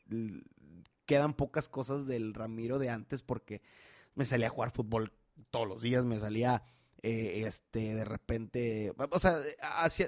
quedan 1.06 1.34
pocas 1.34 1.70
cosas 1.70 2.08
del 2.08 2.34
Ramiro 2.34 2.80
de 2.80 2.90
antes 2.90 3.22
porque 3.24 3.62
me 4.16 4.26
salía 4.26 4.48
a 4.48 4.52
jugar 4.52 4.72
fútbol 4.72 5.12
todos 5.52 5.68
los 5.68 5.82
días, 5.82 6.06
me 6.06 6.20
salía 6.20 6.64
eh, 7.04 7.44
este 7.46 7.94
de 7.94 8.06
repente, 8.06 8.94
o 9.12 9.20
sea, 9.20 9.40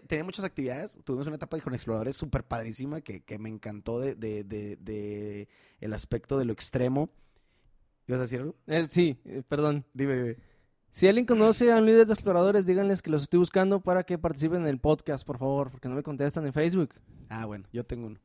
tenía 0.07 0.23
muchas 0.23 0.45
actividades, 0.45 0.97
tuvimos 1.03 1.27
una 1.27 1.35
etapa 1.35 1.59
con 1.59 1.73
exploradores 1.75 2.15
súper 2.15 2.43
padrísima 2.43 3.01
que, 3.01 3.21
que 3.23 3.37
me 3.37 3.49
encantó 3.49 3.99
de, 3.99 4.15
de, 4.15 4.43
de- 4.43 4.77
de 4.77 5.47
el 5.79 5.93
aspecto 5.93 6.37
de 6.39 6.45
lo 6.45 6.53
extremo. 6.53 7.09
¿Ibas 8.07 8.19
a 8.19 8.23
decir 8.23 8.39
algo? 8.39 8.55
Eh, 8.67 8.87
sí, 8.89 9.19
eh, 9.25 9.43
perdón. 9.47 9.85
Dime, 9.93 10.15
dime. 10.15 10.37
Si 10.89 11.07
alguien 11.07 11.25
conoce 11.27 11.71
a 11.71 11.75
un 11.75 11.85
líder 11.85 12.07
de 12.07 12.13
exploradores, 12.13 12.65
díganles 12.65 13.01
que 13.03 13.11
los 13.11 13.21
estoy 13.23 13.39
buscando 13.39 13.81
para 13.81 14.03
que 14.03 14.17
participen 14.17 14.61
en 14.61 14.67
el 14.67 14.79
podcast, 14.79 15.27
por 15.27 15.37
favor, 15.37 15.69
porque 15.69 15.89
no 15.89 15.95
me 15.95 16.01
contestan 16.03 16.45
en 16.47 16.53
Facebook. 16.53 16.95
Ah, 17.29 17.45
bueno, 17.45 17.67
yo 17.71 17.85
tengo 17.85 18.07
uno. 18.07 18.19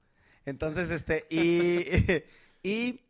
Entonces, 0.46 0.90
este, 0.90 1.26
y, 1.28 1.80
y 2.62 3.00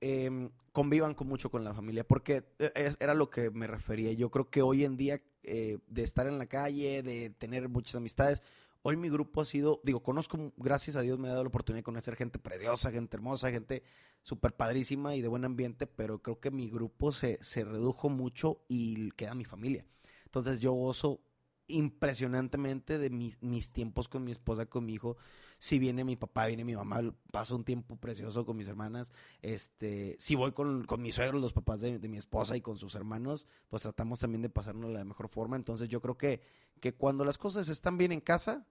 em, 0.00 0.50
convivan 0.72 1.14
con 1.14 1.28
mucho 1.28 1.50
con 1.50 1.64
la 1.64 1.74
familia, 1.74 2.06
porque 2.06 2.44
eh, 2.58 2.92
era 3.00 3.14
lo 3.14 3.30
que 3.30 3.50
me 3.50 3.66
refería. 3.66 4.12
Yo 4.12 4.30
creo 4.30 4.50
que 4.50 4.62
hoy 4.62 4.84
en 4.84 4.96
día, 4.96 5.20
eh, 5.42 5.78
de 5.88 6.02
estar 6.02 6.26
en 6.26 6.38
la 6.38 6.46
calle, 6.46 7.02
de 7.02 7.30
tener 7.30 7.68
muchas 7.68 7.96
amistades, 7.96 8.42
hoy 8.82 8.96
mi 8.96 9.10
grupo 9.10 9.42
ha 9.42 9.44
sido, 9.44 9.80
digo, 9.84 10.02
conozco, 10.02 10.52
gracias 10.56 10.96
a 10.96 11.02
Dios 11.02 11.18
me 11.18 11.28
ha 11.28 11.32
dado 11.32 11.44
la 11.44 11.48
oportunidad 11.48 11.80
de 11.80 11.84
conocer 11.84 12.16
gente 12.16 12.38
preciosa, 12.38 12.90
gente 12.90 13.16
hermosa, 13.16 13.50
gente 13.50 13.82
súper 14.22 14.54
padrísima 14.56 15.14
y 15.16 15.22
de 15.22 15.28
buen 15.28 15.44
ambiente, 15.44 15.86
pero 15.86 16.20
creo 16.22 16.40
que 16.40 16.50
mi 16.50 16.70
grupo 16.70 17.12
se, 17.12 17.42
se 17.44 17.64
redujo 17.64 18.08
mucho 18.08 18.62
y 18.68 19.10
queda 19.12 19.34
mi 19.34 19.44
familia. 19.44 19.84
Entonces 20.24 20.60
yo 20.60 20.72
gozo 20.72 21.20
impresionantemente 21.66 22.98
de 22.98 23.10
mi- 23.10 23.34
mis 23.40 23.70
tiempos 23.72 24.08
con 24.08 24.24
mi 24.24 24.32
esposa, 24.32 24.66
con 24.66 24.84
mi 24.86 24.94
hijo. 24.94 25.16
Si 25.60 25.78
viene 25.78 26.04
mi 26.04 26.16
papá, 26.16 26.46
viene 26.46 26.64
mi 26.64 26.74
mamá, 26.74 27.02
paso 27.30 27.54
un 27.54 27.64
tiempo 27.64 27.94
precioso 27.96 28.46
con 28.46 28.56
mis 28.56 28.66
hermanas. 28.66 29.12
Este, 29.42 30.16
si 30.18 30.34
voy 30.34 30.52
con, 30.52 30.86
con 30.86 31.02
mis 31.02 31.16
suegros, 31.16 31.42
los 31.42 31.52
papás 31.52 31.82
de, 31.82 31.98
de 31.98 32.08
mi 32.08 32.16
esposa 32.16 32.56
y 32.56 32.62
con 32.62 32.78
sus 32.78 32.94
hermanos, 32.94 33.46
pues 33.68 33.82
tratamos 33.82 34.20
también 34.20 34.40
de 34.40 34.48
pasarnos 34.48 34.88
de 34.90 34.96
la 34.96 35.04
mejor 35.04 35.28
forma. 35.28 35.56
Entonces 35.56 35.90
yo 35.90 36.00
creo 36.00 36.16
que, 36.16 36.40
que 36.80 36.94
cuando 36.94 37.26
las 37.26 37.36
cosas 37.36 37.68
están 37.68 37.98
bien 37.98 38.10
en 38.10 38.22
casa, 38.22 38.66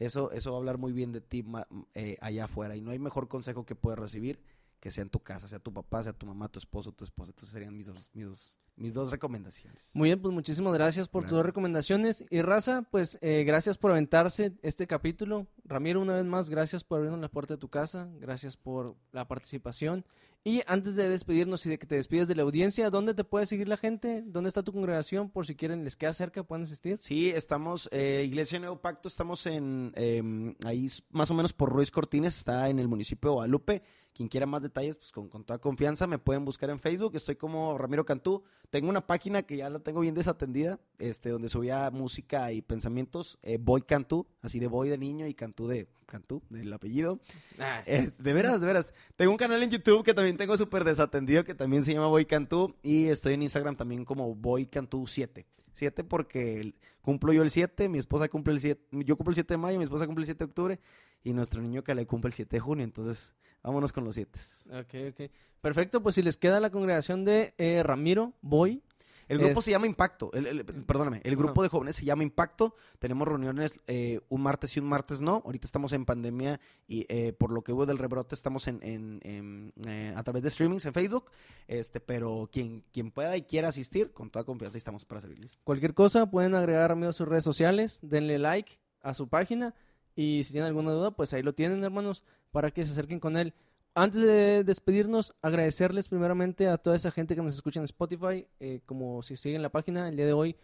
eso, 0.00 0.32
eso 0.32 0.50
va 0.50 0.56
a 0.56 0.58
hablar 0.58 0.76
muy 0.76 0.92
bien 0.92 1.12
de 1.12 1.20
ti 1.20 1.44
eh, 1.94 2.18
allá 2.20 2.46
afuera. 2.46 2.74
Y 2.74 2.80
no 2.80 2.90
hay 2.90 2.98
mejor 2.98 3.28
consejo 3.28 3.64
que 3.64 3.76
puedas 3.76 4.00
recibir 4.00 4.42
que 4.84 4.90
sea 4.90 5.00
en 5.00 5.08
tu 5.08 5.20
casa, 5.20 5.48
sea 5.48 5.58
tu 5.58 5.72
papá, 5.72 6.02
sea 6.02 6.12
tu 6.12 6.26
mamá, 6.26 6.50
tu 6.50 6.58
esposo, 6.58 6.92
tu 6.92 7.04
esposa. 7.04 7.30
Entonces 7.30 7.48
serían 7.54 7.74
mis 7.74 7.86
dos, 7.86 8.10
mis 8.12 8.26
dos, 8.26 8.60
mis 8.76 8.92
dos 8.92 9.10
recomendaciones. 9.10 9.92
Muy 9.94 10.10
bien, 10.10 10.20
pues 10.20 10.34
muchísimas 10.34 10.74
gracias 10.74 11.08
por 11.08 11.22
tus 11.22 11.30
Gracias. 11.30 11.46
recomendaciones. 11.46 12.24
Y 12.28 12.42
Raza, 12.42 12.82
pues 12.90 13.16
eh, 13.22 13.44
gracias 13.44 13.78
por 13.78 13.92
aventarse 13.92 14.52
este 14.60 14.86
capítulo. 14.86 15.46
Ramiro, 15.64 16.02
una 16.02 16.12
vez 16.12 16.26
más, 16.26 16.50
gracias 16.50 16.84
por 16.84 16.98
abrirnos 16.98 17.18
la 17.22 17.30
puerta 17.30 17.54
de 17.54 17.58
tu 17.58 17.70
casa. 17.70 18.10
Gracias 18.20 18.58
por 18.58 18.94
la 19.10 19.26
participación. 19.26 20.04
Y 20.46 20.60
antes 20.66 20.96
de 20.96 21.08
despedirnos 21.08 21.64
y 21.64 21.70
de 21.70 21.78
que 21.78 21.86
te 21.86 21.94
despides 21.94 22.28
de 22.28 22.34
la 22.34 22.42
audiencia, 22.42 22.90
¿dónde 22.90 23.14
te 23.14 23.24
puede 23.24 23.46
seguir 23.46 23.66
la 23.66 23.78
gente? 23.78 24.22
¿Dónde 24.26 24.48
está 24.48 24.62
tu 24.62 24.74
congregación? 24.74 25.30
Por 25.30 25.46
si 25.46 25.56
quieren, 25.56 25.82
les 25.82 25.96
queda 25.96 26.12
cerca, 26.12 26.42
pueden 26.42 26.64
asistir. 26.64 26.98
Sí, 26.98 27.30
estamos, 27.30 27.88
eh, 27.90 28.22
Iglesia 28.26 28.58
Nuevo 28.58 28.78
Pacto, 28.82 29.08
estamos 29.08 29.46
en, 29.46 29.92
eh, 29.96 30.54
ahí 30.66 30.88
más 31.08 31.30
o 31.30 31.34
menos 31.34 31.54
por 31.54 31.70
Ruiz 31.72 31.90
Cortines, 31.90 32.36
está 32.36 32.68
en 32.68 32.78
el 32.78 32.88
municipio 32.88 33.30
de 33.30 33.34
Guadalupe. 33.36 33.82
Quien 34.14 34.28
quiera 34.28 34.46
más 34.46 34.62
detalles, 34.62 34.96
pues 34.96 35.10
con, 35.10 35.28
con 35.28 35.42
toda 35.44 35.58
confianza 35.58 36.06
me 36.06 36.18
pueden 36.18 36.44
buscar 36.44 36.70
en 36.70 36.78
Facebook. 36.78 37.16
Estoy 37.16 37.34
como 37.34 37.76
Ramiro 37.76 38.04
Cantú. 38.04 38.44
Tengo 38.70 38.88
una 38.88 39.06
página 39.06 39.42
que 39.42 39.56
ya 39.56 39.68
la 39.68 39.80
tengo 39.80 40.00
bien 40.00 40.14
desatendida, 40.14 40.78
este, 40.98 41.30
donde 41.30 41.48
subía 41.48 41.90
música 41.90 42.52
y 42.52 42.62
pensamientos. 42.62 43.38
Eh, 43.42 43.58
Boy 43.60 43.82
Cantú, 43.82 44.26
así 44.40 44.60
de 44.60 44.68
Boy 44.68 44.88
de 44.88 44.98
niño 44.98 45.26
y 45.26 45.34
Cantú 45.34 45.66
de 45.66 45.88
Cantú, 46.06 46.42
del 46.48 46.72
apellido. 46.72 47.18
Es, 47.86 48.16
de 48.22 48.32
veras, 48.32 48.60
de 48.60 48.66
veras. 48.66 48.94
Tengo 49.16 49.32
un 49.32 49.38
canal 49.38 49.62
en 49.62 49.70
YouTube 49.70 50.04
que 50.04 50.14
también 50.14 50.36
tengo 50.36 50.56
súper 50.56 50.84
desatendido, 50.84 51.42
que 51.42 51.54
también 51.54 51.82
se 51.82 51.92
llama 51.92 52.06
Boy 52.06 52.24
Cantú. 52.24 52.76
Y 52.82 53.06
estoy 53.06 53.34
en 53.34 53.42
Instagram 53.42 53.76
también 53.76 54.04
como 54.04 54.34
Boy 54.34 54.66
Cantú 54.66 55.08
7. 55.08 55.44
7 55.74 56.04
porque 56.04 56.74
cumplo 57.02 57.32
yo 57.32 57.42
el 57.42 57.50
7, 57.50 57.88
mi 57.88 57.98
esposa 57.98 58.28
cumple 58.28 58.54
el 58.54 58.60
7, 58.60 58.80
yo 59.04 59.16
cumplo 59.16 59.32
el 59.32 59.36
7 59.36 59.54
de 59.54 59.58
mayo, 59.58 59.78
mi 59.78 59.84
esposa 59.84 60.06
cumple 60.06 60.22
el 60.22 60.26
7 60.26 60.38
de 60.38 60.44
octubre 60.44 60.80
y 61.22 61.32
nuestro 61.32 61.60
niño 61.60 61.82
que 61.82 61.94
le 61.94 62.06
cumple 62.06 62.28
el 62.28 62.34
7 62.34 62.56
de 62.56 62.60
junio. 62.60 62.84
Entonces, 62.84 63.34
vámonos 63.64 63.92
con 63.92 64.04
los 64.04 64.14
7. 64.14 64.38
Ok, 64.70 64.94
ok. 65.10 65.30
Perfecto, 65.60 66.02
pues 66.02 66.14
si 66.14 66.22
les 66.22 66.36
queda 66.36 66.60
la 66.60 66.70
congregación 66.70 67.24
de 67.24 67.54
eh, 67.58 67.82
Ramiro, 67.82 68.32
voy. 68.42 68.82
El 69.26 69.38
grupo 69.38 69.60
Es- 69.60 69.64
se 69.64 69.70
llama 69.70 69.86
Impacto. 69.86 70.30
El, 70.34 70.46
el- 70.46 70.64
perdóname, 70.66 71.22
el 71.24 71.34
grupo 71.34 71.62
de 71.62 71.70
jóvenes 71.70 71.96
se 71.96 72.04
llama 72.04 72.22
Impacto. 72.22 72.74
Tenemos 72.98 73.26
reuniones 73.26 73.80
eh, 73.86 74.20
un 74.28 74.42
martes 74.42 74.76
y 74.76 74.80
un 74.80 74.86
martes 74.86 75.22
no. 75.22 75.40
Ahorita 75.46 75.66
estamos 75.66 75.94
en 75.94 76.04
pandemia 76.04 76.60
y 76.86 77.06
eh, 77.08 77.32
por 77.32 77.50
lo 77.50 77.62
que 77.64 77.72
hubo 77.72 77.86
del 77.86 77.96
rebrote 77.96 78.34
estamos 78.34 78.68
en, 78.68 78.80
en- 78.82 79.20
en, 79.22 79.72
eh, 79.88 80.12
a 80.14 80.22
través 80.22 80.42
de 80.42 80.50
streamings 80.50 80.84
en 80.84 80.92
Facebook. 80.92 81.30
Este, 81.66 82.00
pero 82.00 82.50
quien, 82.52 82.84
quien 82.92 83.10
pueda 83.10 83.34
y 83.34 83.44
quiera 83.44 83.68
asistir, 83.68 84.12
con 84.12 84.28
toda 84.28 84.44
confianza 84.44 84.76
estamos 84.76 85.06
para 85.06 85.22
servirles. 85.22 85.58
Cualquier 85.64 85.94
cosa, 85.94 86.30
pueden 86.30 86.54
agregar 86.54 86.82
a 86.82 86.88
Ramiro 86.88 87.08
a 87.08 87.12
sus 87.14 87.26
redes 87.26 87.44
sociales, 87.44 88.00
denle 88.02 88.38
like 88.38 88.78
a 89.00 89.14
su 89.14 89.28
página 89.28 89.74
y 90.14 90.44
si 90.44 90.52
tienen 90.52 90.68
alguna 90.68 90.90
duda, 90.92 91.12
pues 91.12 91.32
ahí 91.32 91.42
lo 91.42 91.54
tienen, 91.54 91.82
hermanos, 91.82 92.24
para 92.54 92.70
que 92.70 92.86
se 92.86 92.92
acerquen 92.92 93.18
con 93.18 93.36
él. 93.36 93.52
Antes 93.96 94.20
de 94.20 94.62
despedirnos, 94.62 95.34
agradecerles 95.42 96.06
primeramente 96.06 96.68
a 96.68 96.78
toda 96.78 96.94
esa 96.94 97.10
gente 97.10 97.34
que 97.34 97.42
nos 97.42 97.52
escucha 97.52 97.80
en 97.80 97.84
Spotify, 97.84 98.46
eh, 98.60 98.80
como 98.86 99.24
si 99.24 99.36
siguen 99.36 99.60
la 99.60 99.70
página 99.70 100.08
el 100.08 100.14
día 100.14 100.26
de 100.26 100.34
hoy. 100.34 100.54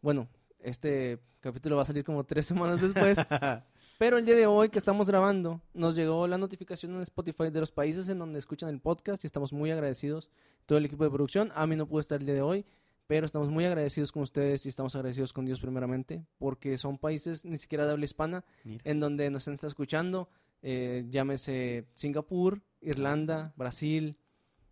Bueno, 0.00 0.26
este 0.58 1.18
capítulo 1.40 1.76
va 1.76 1.82
a 1.82 1.84
salir 1.84 2.02
como 2.02 2.24
tres 2.24 2.46
semanas 2.52 2.80
después, 2.80 3.18
pero 3.98 4.16
el 4.16 4.24
día 4.24 4.36
de 4.36 4.46
hoy 4.46 4.70
que 4.70 4.78
estamos 4.78 5.06
grabando, 5.06 5.60
nos 5.74 5.96
llegó 5.96 6.26
la 6.26 6.38
notificación 6.38 6.94
en 6.94 7.02
Spotify 7.02 7.50
de 7.50 7.60
los 7.60 7.72
países 7.72 8.08
en 8.08 8.18
donde 8.18 8.38
escuchan 8.38 8.70
el 8.70 8.80
podcast 8.80 9.22
y 9.22 9.26
estamos 9.26 9.52
muy 9.52 9.70
agradecidos. 9.70 10.30
Todo 10.64 10.78
el 10.78 10.86
equipo 10.86 11.04
de 11.04 11.10
producción, 11.10 11.52
a 11.54 11.66
mí 11.66 11.76
no 11.76 11.86
pudo 11.86 12.00
estar 12.00 12.20
el 12.20 12.26
día 12.26 12.36
de 12.36 12.42
hoy, 12.42 12.64
pero 13.06 13.26
estamos 13.26 13.50
muy 13.50 13.66
agradecidos 13.66 14.12
con 14.12 14.22
ustedes 14.22 14.64
y 14.64 14.70
estamos 14.70 14.96
agradecidos 14.96 15.34
con 15.34 15.44
Dios 15.44 15.60
primeramente, 15.60 16.24
porque 16.38 16.78
son 16.78 16.96
países 16.96 17.44
ni 17.44 17.58
siquiera 17.58 17.84
de 17.84 17.92
habla 17.92 18.06
hispana 18.06 18.44
Mira. 18.64 18.80
en 18.84 18.98
donde 18.98 19.28
nos 19.28 19.46
están 19.46 19.68
escuchando, 19.68 20.30
eh, 20.66 21.04
llámese 21.10 21.84
Singapur, 21.94 22.62
Irlanda, 22.80 23.52
Brasil, 23.56 24.16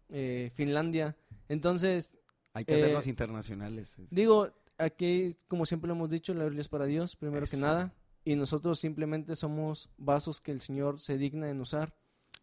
eh, 0.08 0.50
Finlandia. 0.54 1.16
Entonces, 1.48 2.14
Hay 2.54 2.64
que 2.64 2.72
Eh, 2.72 2.76
hacernos 2.76 3.06
internacionales. 3.06 3.98
Digo, 4.10 4.50
aquí, 4.78 5.36
como 5.48 5.64
siempre 5.66 5.88
lo 5.88 5.94
hemos 5.94 6.10
dicho, 6.10 6.34
la 6.34 6.44
Biblia 6.44 6.62
es 6.62 6.68
para 6.68 6.86
Dios, 6.86 7.14
primero 7.16 7.46
que 7.46 7.56
nada. 7.58 7.94
Y 8.24 8.36
nosotros 8.36 8.78
simplemente 8.78 9.36
somos 9.36 9.90
vasos 9.98 10.40
que 10.40 10.52
el 10.52 10.60
Señor 10.60 11.00
se 11.00 11.18
digna 11.18 11.48
en 11.50 11.60
usar. 11.60 11.94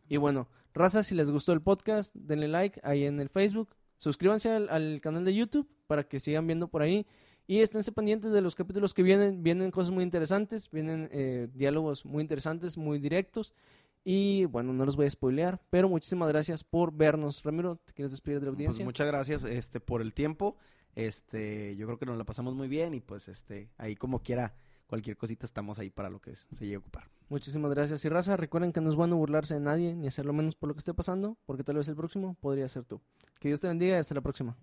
Y 0.07 0.17
bueno, 0.17 0.47
raza, 0.73 1.03
si 1.03 1.15
les 1.15 1.31
gustó 1.31 1.53
el 1.53 1.61
podcast, 1.61 2.13
denle 2.15 2.47
like 2.47 2.79
ahí 2.83 3.05
en 3.05 3.19
el 3.19 3.29
Facebook. 3.29 3.69
Suscríbanse 3.97 4.49
al, 4.49 4.69
al 4.69 4.99
canal 5.01 5.25
de 5.25 5.33
YouTube 5.35 5.67
para 5.87 6.03
que 6.07 6.19
sigan 6.19 6.47
viendo 6.47 6.67
por 6.67 6.81
ahí. 6.81 7.05
Y 7.49 7.61
esténse 7.61 7.91
pendientes 7.91 8.31
de 8.31 8.41
los 8.41 8.53
capítulos 8.53 8.93
que 8.93 9.01
vienen. 9.01 9.41
Vienen 9.41 9.71
cosas 9.71 9.89
muy 9.91 10.03
interesantes, 10.03 10.69
vienen 10.69 11.09
eh, 11.11 11.47
diálogos 11.51 12.05
muy 12.05 12.21
interesantes, 12.21 12.77
muy 12.77 12.99
directos. 12.99 13.55
Y 14.03 14.45
bueno, 14.45 14.71
no 14.71 14.85
los 14.85 14.95
voy 14.95 15.07
a 15.07 15.09
spoilear, 15.09 15.59
pero 15.71 15.89
muchísimas 15.89 16.29
gracias 16.29 16.63
por 16.63 16.93
vernos. 16.93 17.41
Ramiro, 17.41 17.77
¿te 17.77 17.93
quieres 17.93 18.11
despedir 18.11 18.39
de 18.39 18.45
la 18.45 18.51
Pues 18.51 18.57
audiencia? 18.59 18.85
muchas 18.85 19.07
gracias 19.07 19.43
este, 19.45 19.79
por 19.79 20.03
el 20.03 20.13
tiempo. 20.13 20.57
Este, 20.93 21.75
yo 21.75 21.87
creo 21.87 21.97
que 21.97 22.05
nos 22.05 22.19
la 22.19 22.23
pasamos 22.23 22.53
muy 22.53 22.67
bien 22.67 22.93
y 22.93 22.99
pues 22.99 23.27
este, 23.27 23.71
ahí 23.79 23.95
como 23.95 24.21
quiera, 24.21 24.53
cualquier 24.85 25.17
cosita 25.17 25.47
estamos 25.47 25.79
ahí 25.79 25.89
para 25.89 26.11
lo 26.11 26.19
que 26.21 26.29
es- 26.33 26.47
se 26.51 26.65
llegue 26.65 26.75
a 26.75 26.79
ocupar. 26.79 27.09
Muchísimas 27.29 27.71
gracias. 27.71 28.05
Y 28.05 28.09
raza, 28.09 28.37
recuerden 28.37 28.71
que 28.73 28.79
no 28.81 28.89
es 28.89 28.95
bueno 28.95 29.17
burlarse 29.17 29.55
de 29.55 29.59
nadie 29.59 29.95
ni 29.95 30.05
hacerlo 30.07 30.33
menos 30.33 30.55
por 30.55 30.67
lo 30.69 30.75
que 30.75 30.79
esté 30.79 30.93
pasando, 30.93 31.35
porque 31.47 31.63
tal 31.63 31.77
vez 31.77 31.87
el 31.87 31.95
próximo 31.95 32.35
podría 32.41 32.69
ser 32.69 32.83
tú. 32.85 33.01
Que 33.39 33.47
Dios 33.47 33.59
te 33.59 33.67
bendiga 33.67 33.95
y 33.95 33.99
hasta 33.99 34.13
la 34.13 34.21
próxima. 34.21 34.55